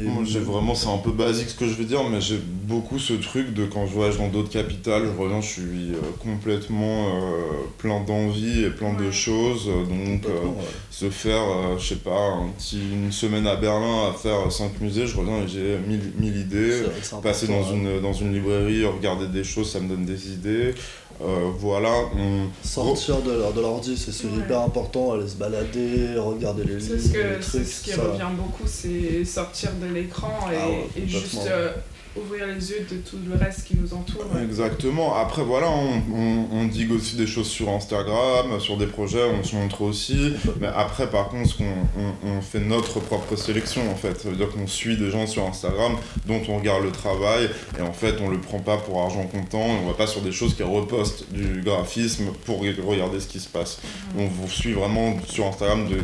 Et 0.00 0.02
Moi, 0.02 0.24
j'ai 0.24 0.40
vraiment, 0.40 0.74
c'est 0.74 0.88
un 0.88 0.98
peu 0.98 1.12
basique 1.12 1.48
ce 1.50 1.54
que 1.54 1.66
je 1.68 1.74
vais 1.74 1.84
dire, 1.84 2.02
mais 2.10 2.20
j'ai 2.20 2.36
beaucoup 2.64 2.98
ce 2.98 3.12
truc 3.12 3.54
de 3.54 3.64
quand 3.64 3.86
je 3.86 3.92
voyage 3.92 4.18
dans 4.18 4.26
d'autres 4.28 4.50
capitales, 4.50 5.04
je 5.06 5.22
reviens, 5.22 5.40
je 5.40 5.46
suis 5.46 5.62
euh, 5.92 6.00
complètement 6.20 7.06
euh, 7.16 7.40
plein 7.78 8.00
d'envie 8.00 8.64
et 8.64 8.70
plein 8.70 8.92
de 8.94 9.10
choses. 9.12 9.68
euh, 9.68 9.84
Donc, 9.84 10.26
euh, 10.26 10.30
se 10.90 11.10
faire, 11.10 11.42
euh, 11.42 11.78
je 11.78 11.86
sais 11.90 11.96
pas, 11.96 12.30
un 12.32 12.48
petit, 12.58 12.80
une 12.92 13.12
semaine 13.12 13.46
à 13.46 13.54
Berlin 13.54 14.08
à 14.10 14.12
faire 14.12 14.50
5 14.50 14.80
musées, 14.80 15.06
je 15.06 15.16
reviens 15.16 15.38
et 15.44 15.48
j'ai 15.48 15.78
mille, 15.86 16.12
mille 16.18 16.36
idées. 16.38 16.72
C'est- 16.72 16.90
c'est 17.02 17.20
Passer 17.22 17.46
dans 17.46 17.62
une, 17.72 18.00
dans 18.00 18.12
une 18.12 18.34
librairie, 18.34 18.84
regarder 18.84 19.28
des 19.28 19.44
choses, 19.44 19.70
ça 19.70 19.78
me 19.78 19.88
donne 19.88 20.04
des 20.04 20.32
idées. 20.32 20.74
Euh, 21.22 21.50
voilà. 21.58 21.90
on- 22.18 22.48
Sortir 22.66 23.20
de, 23.22 23.32
leur- 23.32 23.52
de 23.52 23.60
l'ordi, 23.60 23.96
c'est 23.96 24.10
c'est 24.12 24.26
Ouais. 24.26 24.38
hyper 24.38 24.60
important, 24.60 25.12
aller 25.12 25.28
se 25.28 25.36
balader, 25.36 26.16
regarder 26.18 26.64
les 26.64 26.80
C'est 26.80 26.94
livres, 26.96 27.06
ce, 27.06 27.12
que, 27.12 27.18
les 27.18 27.34
c'est 27.42 27.50
trucs, 27.58 27.66
ce 27.66 27.84
qui 27.84 27.90
ça. 27.90 28.02
revient 28.02 28.36
beaucoup, 28.36 28.64
c'est 28.66 29.24
sortir 29.24 29.70
de 29.80 29.86
l'écran 29.94 30.32
et, 30.52 30.56
Ah 30.60 30.68
ouais, 30.68 30.88
et 30.96 31.06
juste 31.06 31.46
euh, 31.46 31.72
ouvrir 32.16 32.46
les 32.46 32.70
yeux 32.70 32.86
de 32.90 32.96
tout 32.98 33.18
le 33.28 33.36
reste 33.36 33.64
qui 33.64 33.76
nous 33.76 33.92
entoure. 33.94 34.26
Exactement. 34.42 35.14
Après, 35.16 35.42
voilà, 35.42 35.68
on, 35.70 36.02
on, 36.14 36.46
on 36.52 36.64
digue 36.66 36.92
aussi 36.92 37.16
des 37.16 37.26
choses 37.26 37.48
sur 37.48 37.68
Instagram, 37.70 38.60
sur 38.60 38.76
des 38.76 38.86
projets, 38.86 39.24
on 39.24 39.42
se 39.42 39.56
montre 39.56 39.82
aussi. 39.82 40.34
Mais 40.60 40.68
après, 40.74 41.08
par 41.10 41.28
contre, 41.28 41.56
on, 41.60 42.28
on 42.28 42.40
fait 42.40 42.60
notre 42.60 43.00
propre 43.00 43.36
sélection, 43.36 43.82
en 43.90 43.96
fait. 43.96 44.20
Ça 44.20 44.30
veut 44.30 44.36
dire 44.36 44.50
qu'on 44.50 44.66
suit 44.66 44.96
des 44.96 45.10
gens 45.10 45.26
sur 45.26 45.44
Instagram 45.46 45.96
dont 46.26 46.40
on 46.48 46.58
regarde 46.58 46.84
le 46.84 46.92
travail, 46.92 47.48
et 47.78 47.82
en 47.82 47.92
fait, 47.92 48.16
on 48.20 48.28
le 48.28 48.40
prend 48.40 48.60
pas 48.60 48.76
pour 48.76 49.02
argent 49.02 49.24
comptant, 49.24 49.66
et 49.66 49.78
on 49.82 49.86
va 49.86 49.94
pas 49.94 50.06
sur 50.06 50.22
des 50.22 50.32
choses 50.32 50.54
qui 50.54 50.62
repostent 50.62 51.32
du 51.32 51.62
graphisme 51.62 52.26
pour 52.44 52.60
regarder 52.60 53.20
ce 53.20 53.26
qui 53.26 53.40
se 53.40 53.48
passe. 53.48 53.80
On 54.16 54.26
vous 54.26 54.48
suit 54.48 54.72
vraiment 54.72 55.16
sur 55.26 55.46
Instagram 55.46 55.88
de, 55.88 55.96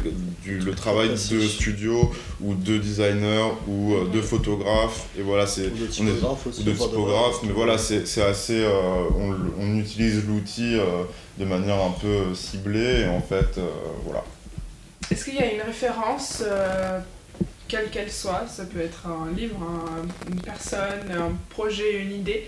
du, 0.42 0.58
le 0.58 0.74
travail 0.74 1.10
de 1.10 1.16
studios, 1.16 2.10
ou 2.40 2.54
de 2.54 2.78
designers, 2.78 3.52
ou 3.68 3.94
euh, 3.94 4.08
de 4.12 4.20
photographes, 4.20 5.06
et 5.18 5.22
voilà, 5.22 5.46
c'est 5.46 5.70
Typographe 6.06 6.46
aussi. 6.46 6.60
ou 6.60 6.64
de 6.64 6.72
typographe, 6.72 7.36
mais 7.44 7.52
voilà, 7.52 7.78
c'est 7.78 8.06
c'est 8.06 8.22
assez. 8.22 8.60
euh, 8.60 9.02
on, 9.58 9.76
utilise 9.78 10.24
l'outil 10.26 10.74
euh, 10.78 11.04
de 11.38 11.44
manière 11.44 11.76
un 11.82 11.92
peu 12.00 12.34
ciblée, 12.34 13.00
et 13.02 13.08
en 13.08 13.20
fait, 13.20 13.58
euh, 13.58 13.66
voilà. 14.04 14.24
Est-ce 15.10 15.24
qu'il 15.24 15.34
y 15.36 15.38
a 15.40 15.52
une 15.52 15.62
référence, 15.62 16.42
euh, 16.46 17.00
quelle 17.68 17.88
qu'elle 17.90 18.10
soit, 18.10 18.46
ça 18.48 18.64
peut 18.64 18.80
être 18.80 19.06
un 19.06 19.30
livre, 19.36 19.56
un- 19.62 20.30
une 20.32 20.40
personne, 20.40 21.10
un 21.10 21.32
projet, 21.48 22.00
une 22.02 22.12
idée, 22.12 22.46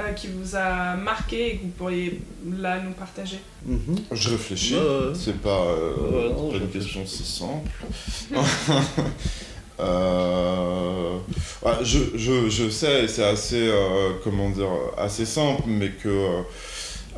euh, 0.00 0.12
qui 0.12 0.28
vous 0.28 0.54
a 0.54 0.94
marqué 0.94 1.48
et 1.48 1.56
que 1.56 1.62
vous 1.64 1.68
pourriez 1.70 2.20
là 2.58 2.78
nous 2.80 2.92
partager? 2.92 3.40
Mhm. 3.66 3.96
Je 4.12 4.30
réfléchis, 4.30 4.76
c'est 5.14 5.40
pas, 5.40 5.50
euh, 5.64 5.94
Ouais, 5.96 6.28
non, 6.34 6.50
c'est 6.52 6.58
pas 6.58 6.64
une 6.64 6.70
question 6.70 7.04
si 7.06 7.24
simple. 7.24 7.70
Euh, 9.80 10.37
ouais, 11.62 11.72
je, 11.82 11.98
je, 12.16 12.48
je 12.48 12.68
sais, 12.68 13.04
et 13.04 13.08
c'est 13.08 13.24
assez, 13.24 13.68
euh, 13.68 14.10
comment 14.24 14.50
dire, 14.50 14.68
assez 14.96 15.24
simple, 15.24 15.62
mais 15.66 15.90
que 15.90 16.08
euh, 16.08 16.40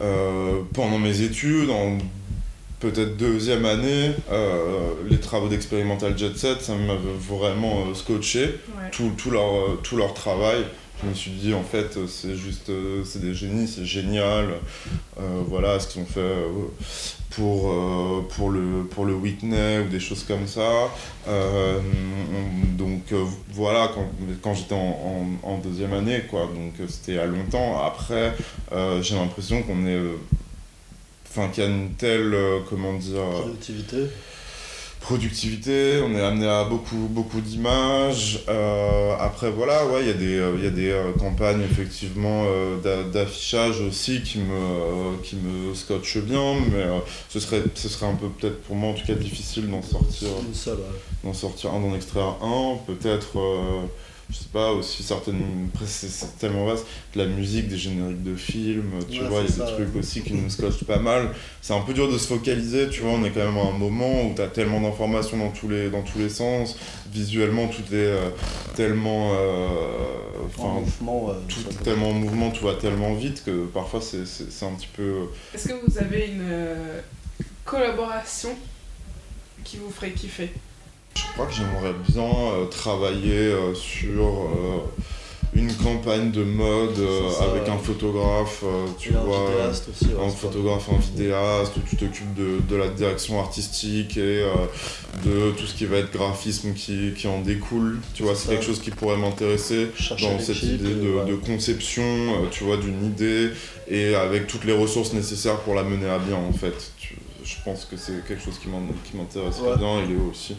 euh, 0.01 0.61
pendant 0.74 0.99
mes 0.99 1.20
études, 1.22 1.70
en 1.70 1.99
peut-être 2.80 3.16
deuxième 3.16 3.66
année, 3.66 4.12
euh, 4.32 4.93
les 5.09 5.18
travaux 5.20 5.49
d'Experimental 5.49 6.16
Jet 6.16 6.36
Set, 6.36 6.62
ça 6.62 6.74
m'avait 6.74 7.18
vraiment 7.18 7.95
scotché. 7.95 8.41
Ouais. 8.45 8.91
tout, 8.93 9.12
tout 9.18 9.30
leur, 9.30 9.78
tout 9.82 9.97
leur 9.97 10.14
travail. 10.14 10.64
Je 11.03 11.09
me 11.09 11.15
suis 11.15 11.31
dit, 11.31 11.55
en 11.55 11.63
fait, 11.63 11.99
c'est 12.09 12.37
juste, 12.37 12.69
euh, 12.69 13.03
c'est 13.05 13.21
des 13.23 13.35
génies, 13.35 13.67
c'est 13.67 13.87
génial. 13.87 14.49
Euh, 15.19 15.43
voilà 15.49 15.81
ce 15.81 15.89
qu'ils 15.89 16.03
ont 16.03 16.07
fait 16.07 16.21
euh, 16.21 16.49
pour, 17.31 17.73
pour, 18.37 18.51
le, 18.51 18.85
pour 18.91 19.07
le 19.07 19.15
Whitney 19.15 19.79
ou 19.79 19.89
des 19.89 20.01
choses 20.01 20.25
comme 20.25 20.47
ça. 20.47 20.91
On- 21.27 22.77
donc 22.77 23.13
voilà, 23.53 23.91
quand, 23.95 24.09
quand 24.43 24.55
j'étais 24.55 24.75
en, 24.75 25.59
deuxième 25.59 25.93
année, 25.93 26.23
quoi. 26.29 26.49
Donc 26.55 26.75
c'était 26.89 27.19
a 27.19 27.27
longtemps. 27.27 27.83
Après, 27.85 28.35
j'ai 29.03 29.15
l'impression 29.15 29.63
qu'on 29.63 29.87
est. 29.87 29.99
Enfin, 31.29 31.49
qu'il 31.49 31.63
y 31.63 31.67
a 31.67 31.71
une 31.71 31.91
telle, 31.93 32.35
comment 32.69 32.95
dire, 32.95 33.21
Productivité. 33.43 34.07
Productivité, 35.01 36.01
on 36.07 36.15
est 36.15 36.21
amené 36.23 36.47
à 36.47 36.65
beaucoup, 36.65 37.09
beaucoup 37.11 37.41
d'images. 37.41 38.45
Euh, 38.49 39.15
après, 39.19 39.51
voilà, 39.51 39.87
ouais, 39.87 40.03
il 40.03 40.07
y 40.07 40.11
a 40.11 40.15
des, 40.15 40.39
euh, 40.39 40.57
y 40.63 40.67
a 40.67 40.71
des 40.71 40.91
euh, 40.91 41.13
campagnes 41.19 41.63
effectivement 41.63 42.45
d'a- 42.85 43.03
d'affichage 43.05 43.81
aussi 43.81 44.23
qui 44.23 44.39
me, 44.39 45.17
qui 45.23 45.37
me 45.37 45.75
scotchent 45.75 46.19
bien, 46.19 46.55
mais 46.73 46.85
ce, 47.29 47.41
serait, 47.41 47.63
ce 47.75 47.89
serait 47.89 48.07
un 48.07 48.15
peu 48.15 48.29
peut-être 48.29 48.61
pour 48.63 48.77
moi 48.77 48.91
en 48.91 48.95
tout 48.95 49.07
cas 49.07 49.15
difficile 49.15 49.69
d'en 49.71 49.83
sortir, 49.83 50.29
d'en 51.25 51.33
sortir 51.35 51.73
un, 51.75 51.81
d'en 51.81 51.95
extraire 51.95 52.37
un. 52.43 52.77
Peut-être, 52.87 53.39
je 54.31 54.37
sais 54.37 54.49
pas, 54.53 54.72
aussi 54.72 55.03
certaines. 55.03 55.43
Après, 55.74 55.87
c'est- 55.87 56.39
tellement 56.39 56.64
vaste, 56.66 56.87
de 57.14 57.18
la 57.18 57.26
musique, 57.26 57.68
des 57.68 57.76
génériques 57.76 58.22
de 58.22 58.35
films, 58.37 58.93
tu 59.11 59.20
Ouais, 59.20 59.28
vois, 59.28 59.41
il 59.41 59.45
y 59.45 59.49
a 59.49 59.53
des 59.53 59.59
ça, 59.59 59.66
trucs 59.66 59.95
aussi 59.97 60.22
qui 60.22 60.33
nous 60.35 60.49
scotchent 60.49 60.85
pas 60.85 60.99
mal. 60.99 61.31
C'est 61.61 61.74
un 61.74 61.81
peu 61.81 61.93
dur 61.93 62.11
de 62.11 62.16
se 62.16 62.26
focaliser, 62.28 62.89
tu 62.89 63.01
vois, 63.03 63.12
on 63.12 63.24
est 63.24 63.31
quand 63.31 63.45
même 63.45 63.59
à 63.59 63.68
un 63.68 63.78
moment 63.78 64.26
où 64.26 64.35
tu 64.35 64.41
as 64.43 64.47
tellement 64.49 64.81
d'informations 64.81 65.37
dans 65.39 65.51
tous 65.51 65.68
les 65.68 65.91
dans 65.91 66.03
tous 66.03 66.18
les 66.18 66.28
sens, 66.28 66.76
visuellement 67.12 67.66
tout 67.68 67.83
est 67.93 67.97
euh, 67.97 68.31
tellement 68.76 69.33
euh, 69.35 69.66
En 70.59 70.64
enfin 70.64 70.81
mouvement, 70.81 71.26
ouais, 71.26 71.35
tout 71.49 71.61
est 71.70 71.83
tellement 71.83 72.11
en 72.11 72.14
mouvement, 72.14 72.51
tout 72.51 72.64
va 72.64 72.74
tellement 72.74 73.14
vite 73.14 73.43
que 73.45 73.66
parfois 73.66 74.01
c'est 74.01 74.64
un 74.64 74.72
petit 74.74 74.89
peu 74.97 75.28
Est-ce 75.55 75.68
que 75.68 75.74
vous 75.87 75.99
avez 75.99 76.26
une 76.28 76.43
euh, 76.43 77.01
collaboration 77.64 78.51
qui 79.64 79.76
vous 79.78 79.91
ferait 79.91 80.12
kiffer? 80.12 80.51
Je 81.15 81.23
crois 81.35 81.47
que 81.47 81.53
j'aimerais 81.55 81.95
bien 82.09 82.23
euh, 82.53 82.67
travailler 82.67 83.33
euh, 83.35 83.75
sur 83.75 84.23
euh, 84.25 84.79
une 85.55 85.75
campagne 85.75 86.31
de 86.31 86.45
mode 86.45 86.95
ça, 87.37 87.45
avec 87.45 87.69
un 87.69 87.77
photographe, 87.79 88.63
tu 88.99 89.13
un 89.17 89.21
vois. 89.21 89.51
vidéaste 89.51 89.89
aussi, 89.91 90.07
ouais, 90.07 90.21
un 90.25 90.29
pas- 90.29 90.31
photographe, 90.31 90.89
un 90.93 90.99
vidéaste, 90.99 91.77
où 91.77 91.81
tu 91.89 91.97
t'occupes 91.97 92.35
de, 92.35 92.61
de 92.69 92.77
la 92.77 92.89
direction 92.89 93.41
artistique 93.41 94.17
et 94.17 94.45
de 95.25 95.51
tout 95.51 95.67
ce 95.67 95.75
qui 95.75 95.87
va 95.87 95.97
être 95.99 96.13
graphisme 96.13 96.73
qui, 96.75 97.13
qui 97.17 97.27
en 97.27 97.41
découle. 97.41 97.99
Tu 98.15 98.23
vois, 98.23 98.37
C'est 98.37 98.49
quelque 98.51 98.65
chose 98.65 98.81
qui 98.81 98.93
pourrait 98.93 99.17
m'intéresser 99.17 99.91
dans 100.21 100.39
cette 100.39 100.63
idée 100.63 100.95
de, 100.95 101.11
ouais. 101.15 101.25
de 101.29 101.35
conception, 101.35 102.05
tu 102.53 102.63
vois, 102.63 102.77
d'une 102.77 103.05
idée 103.05 103.51
et 103.89 104.15
avec 104.15 104.47
toutes 104.47 104.65
les 104.65 104.73
ressources 104.73 105.13
nécessaires 105.15 105.59
pour 105.63 105.75
la 105.75 105.83
mener 105.83 106.09
à 106.09 106.19
bien 106.21 106.37
en 106.37 106.53
fait. 106.53 106.93
Tu- 106.99 107.17
je 107.43 107.57
pense 107.65 107.87
que 107.87 107.97
c'est 107.97 108.25
quelque 108.29 108.45
chose 108.45 108.59
qui 108.63 108.69
m'intéresse 109.17 109.59
Ouais. 109.61 109.77
bien 109.77 109.99
et 110.05 110.07
Léo 110.07 110.29
aussi. 110.31 110.55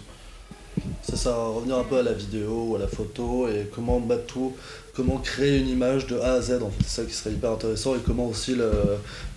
C'est 1.04 1.18
ça, 1.18 1.36
revenir 1.36 1.78
un 1.78 1.84
peu 1.84 1.98
à 1.98 2.04
la 2.04 2.14
vidéo 2.14 2.68
ou 2.70 2.76
à 2.76 2.80
la 2.80 2.88
photo 2.88 3.48
et 3.48 3.68
comment 3.76 4.00
mettre 4.00 4.26
tout, 4.28 4.54
comment 4.96 5.18
créer 5.18 5.58
une 5.60 5.68
image 5.68 6.08
de 6.08 6.18
A 6.20 6.34
à 6.34 6.42
Z 6.42 6.62
en 6.64 6.70
fait, 6.70 6.84
c'est 6.88 7.02
ça 7.02 7.08
qui 7.08 7.14
serait 7.14 7.32
hyper 7.32 7.52
intéressant 7.52 7.96
et 7.96 8.00
comment 8.06 8.28
aussi 8.28 8.56
le, 8.56 8.72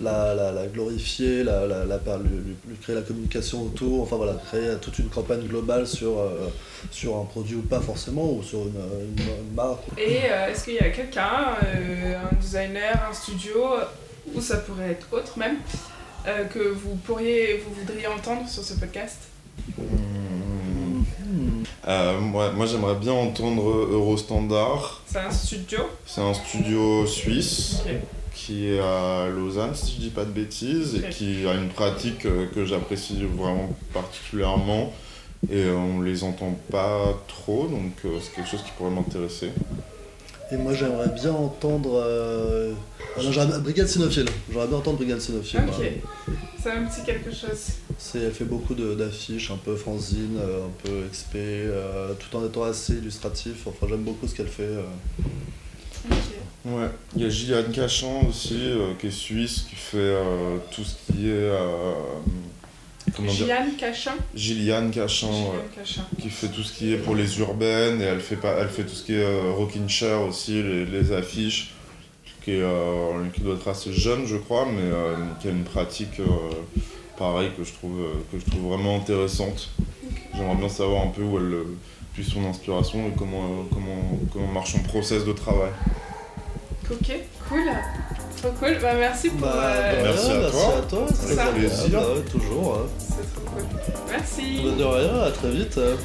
la, 0.01 0.33
la, 0.35 0.53
la 0.53 0.67
glorifier, 0.69 1.43
la, 1.43 1.67
la, 1.67 1.85
la- 1.85 1.97
lui, 2.19 2.29
lui- 2.37 2.57
lui 2.69 2.77
créer 2.81 2.95
la 2.95 3.03
communication 3.03 3.63
autour, 3.63 4.03
enfin 4.03 4.17
voilà, 4.17 4.35
créer 4.47 4.77
toute 4.81 4.99
une 5.01 5.09
campagne 5.09 5.43
globale 5.47 5.87
sur, 5.87 6.19
euh, 6.19 6.49
sur 6.93 7.17
un 7.17 7.25
produit 7.25 7.57
ou 7.57 7.63
pas 7.63 7.81
forcément, 7.81 8.31
ou 8.33 8.43
sur 8.43 8.61
une, 8.61 8.69
une, 9.19 9.25
une 9.49 9.55
marque. 9.55 9.81
Et 9.99 10.21
euh, 10.31 10.49
est-ce 10.53 10.65
qu'il 10.65 10.75
y 10.75 10.79
a 10.81 10.91
quelqu'un, 10.91 11.57
euh, 11.65 12.15
un 12.31 12.35
designer, 12.37 13.07
un 13.11 13.13
studio, 13.15 13.61
ou 14.35 14.41
ça 14.41 14.59
pourrait 14.59 14.93
être 14.93 15.09
autre 15.13 15.37
même, 15.39 15.57
euh, 16.29 16.45
que 16.45 16.61
vous 16.61 16.95
pourriez, 17.05 17.63
vous 17.67 17.75
voudriez 17.75 18.07
entendre 18.07 18.49
sur 18.49 18.63
ce 18.63 18.75
podcast? 18.75 19.17
Hmm. 19.77 19.83
Euh, 21.87 22.19
moi, 22.19 22.51
moi 22.53 22.67
j'aimerais 22.67 22.95
bien 22.95 23.13
entendre 23.13 23.63
Eurostandard. 23.63 25.03
C'est 25.07 25.19
un 25.19 25.31
studio 25.31 25.81
C'est 26.07 26.21
un 26.23 26.35
studio 26.35 27.07
suisse. 27.07 27.83
Qui 28.35 28.69
est 28.69 28.81
à 28.81 29.29
Lausanne, 29.29 29.75
si 29.75 29.95
je 29.95 30.01
dis 30.01 30.11
pas 30.11 30.25
de 30.25 30.31
bêtises, 30.31 30.97
et 30.97 31.09
qui 31.09 31.47
a 31.47 31.55
une 31.55 31.69
pratique 31.69 32.27
euh, 32.27 32.47
que 32.53 32.65
j'apprécie 32.65 33.25
vraiment 33.25 33.71
particulièrement. 33.93 34.93
Et 35.53 35.71
on 35.71 36.01
les 36.01 36.25
entend 36.25 36.59
pas 36.71 37.15
trop, 37.29 37.69
donc 37.69 37.93
euh, 38.05 38.19
c'est 38.21 38.35
quelque 38.35 38.51
chose 38.51 38.63
qui 38.65 38.73
pourrait 38.77 38.91
m'intéresser. 38.91 39.51
Et 40.53 40.57
moi 40.57 40.75
j'aimerais 40.75 41.09
bien 41.09 41.33
entendre. 41.33 42.03
Euh... 42.05 42.73
Ah 43.17 43.59
Brigade 43.59 43.87
Cynophile. 43.89 44.27
J'aimerais 44.51 44.67
bien 44.67 44.77
entendre 44.79 44.97
Brigade 44.99 45.21
Cynophile. 45.21 45.61
Ok. 45.69 46.35
Ça 46.63 46.77
me 46.77 46.87
dit 46.87 47.03
quelque 47.05 47.31
chose. 47.31 47.59
C'est, 47.99 48.19
elle 48.21 48.33
fait 48.33 48.45
beaucoup 48.45 48.75
de- 48.75 48.95
d'affiches, 48.95 49.51
un 49.51 49.57
peu 49.57 49.77
fanzine, 49.77 50.39
euh, 50.39 50.67
un 50.67 50.71
peu 50.83 50.91
XP, 51.13 51.35
euh, 51.37 52.13
tout 52.15 52.37
en 52.37 52.45
étant 52.47 52.65
assez 52.65 52.95
illustratif. 52.95 53.67
Enfin, 53.67 53.87
j'aime 53.89 54.03
beaucoup 54.03 54.27
ce 54.27 54.35
qu'elle 54.35 54.49
fait. 54.49 54.63
euh. 54.63 54.83
Ok. 56.11 56.17
Ouais, 56.67 56.89
il 57.17 57.23
y 57.23 57.27
a 57.27 57.29
Gillian 57.29 57.63
Cachan 57.73 58.23
aussi, 58.29 58.57
euh, 58.61 58.93
qui 58.99 59.09
est 59.09 59.11
suisse, 59.11 59.67
qui 59.69 59.77
fait 59.77 59.99
euh, 59.99 60.57
tout 60.75 60.83
ce 60.85 60.95
qui 61.13 61.29
est. 61.29 61.33
comment 63.17 63.33
dire 63.33 63.47
Gillian 63.47 63.71
Cachin. 63.79 64.15
Gillian 64.35 64.91
Cachan, 64.91 65.33
Gillian 65.33 65.51
ouais, 65.51 65.69
Cachin. 65.77 66.03
qui 66.21 66.31
fait 66.31 66.49
tout 66.49 66.63
ce 66.63 66.73
qui 66.73 66.93
est 66.93 66.99
pour 66.99 67.15
les 67.15 67.39
urbaines, 67.39 68.01
et 68.01 68.05
elle 68.05 68.21
fait, 68.21 68.37
pas, 68.37 68.57
elle 68.61 68.69
fait 68.69 68.85
tout 68.85 68.95
ce 68.95 69.05
qui 69.05 69.15
est 69.15 69.23
euh, 69.23 69.53
rocking 69.53 69.89
chair 69.89 70.21
aussi, 70.23 70.63
les, 70.63 70.85
les 70.85 71.13
affiches, 71.13 71.75
qui, 72.45 72.53
est, 72.53 72.63
euh, 72.63 73.27
qui 73.33 73.41
doit 73.41 73.55
être 73.55 73.69
assez 73.69 73.93
jeune, 73.93 74.27
je 74.27 74.37
crois, 74.37 74.67
mais 74.67 74.83
euh, 74.83 75.17
qui 75.41 75.49
a 75.49 75.51
une 75.51 75.65
pratique 75.65 76.21
euh, 76.21 76.25
pareille 77.17 77.51
que 77.57 77.65
je, 77.65 77.73
trouve, 77.73 77.99
que 78.31 78.39
je 78.39 78.45
trouve 78.45 78.73
vraiment 78.73 78.97
intéressante. 78.97 79.71
J'aimerais 80.35 80.57
bien 80.57 80.69
savoir 80.69 81.05
un 81.05 81.09
peu 81.11 81.23
où 81.23 81.39
elle 81.39 81.55
puise 82.13 82.29
son 82.29 82.45
inspiration 82.45 83.09
et 83.09 83.13
comment, 83.17 83.65
comment, 83.73 84.19
comment 84.33 84.49
marche 84.49 84.73
son 84.73 84.81
process 84.81 85.25
de 85.25 85.33
travail. 85.33 85.71
Ok, 86.91 87.13
cool. 87.49 87.71
Trop 88.45 88.53
cool. 88.59 88.79
Bah, 88.83 88.93
merci 88.99 89.31
pour. 89.31 89.41
Bah, 89.49 89.55
euh, 89.57 89.93
rien, 89.95 90.03
Merci 90.03 90.31
à 90.31 90.35
merci 90.35 90.53
toi. 90.53 90.77
à 90.77 90.83
toi. 90.83 91.07
C'est 91.15 91.53
plaisir. 91.55 92.01
bah 92.01 92.07
toujours. 92.31 92.75
hein. 92.75 92.87
C'est 92.99 93.33
trop 93.35 93.51
cool. 93.51 93.63
Merci. 94.11 94.61
Bah, 94.65 94.71
De 94.79 94.85
rien, 94.85 95.23
à 95.23 95.31
très 95.31 95.51
vite. 95.51 95.79
hein. 95.79 95.97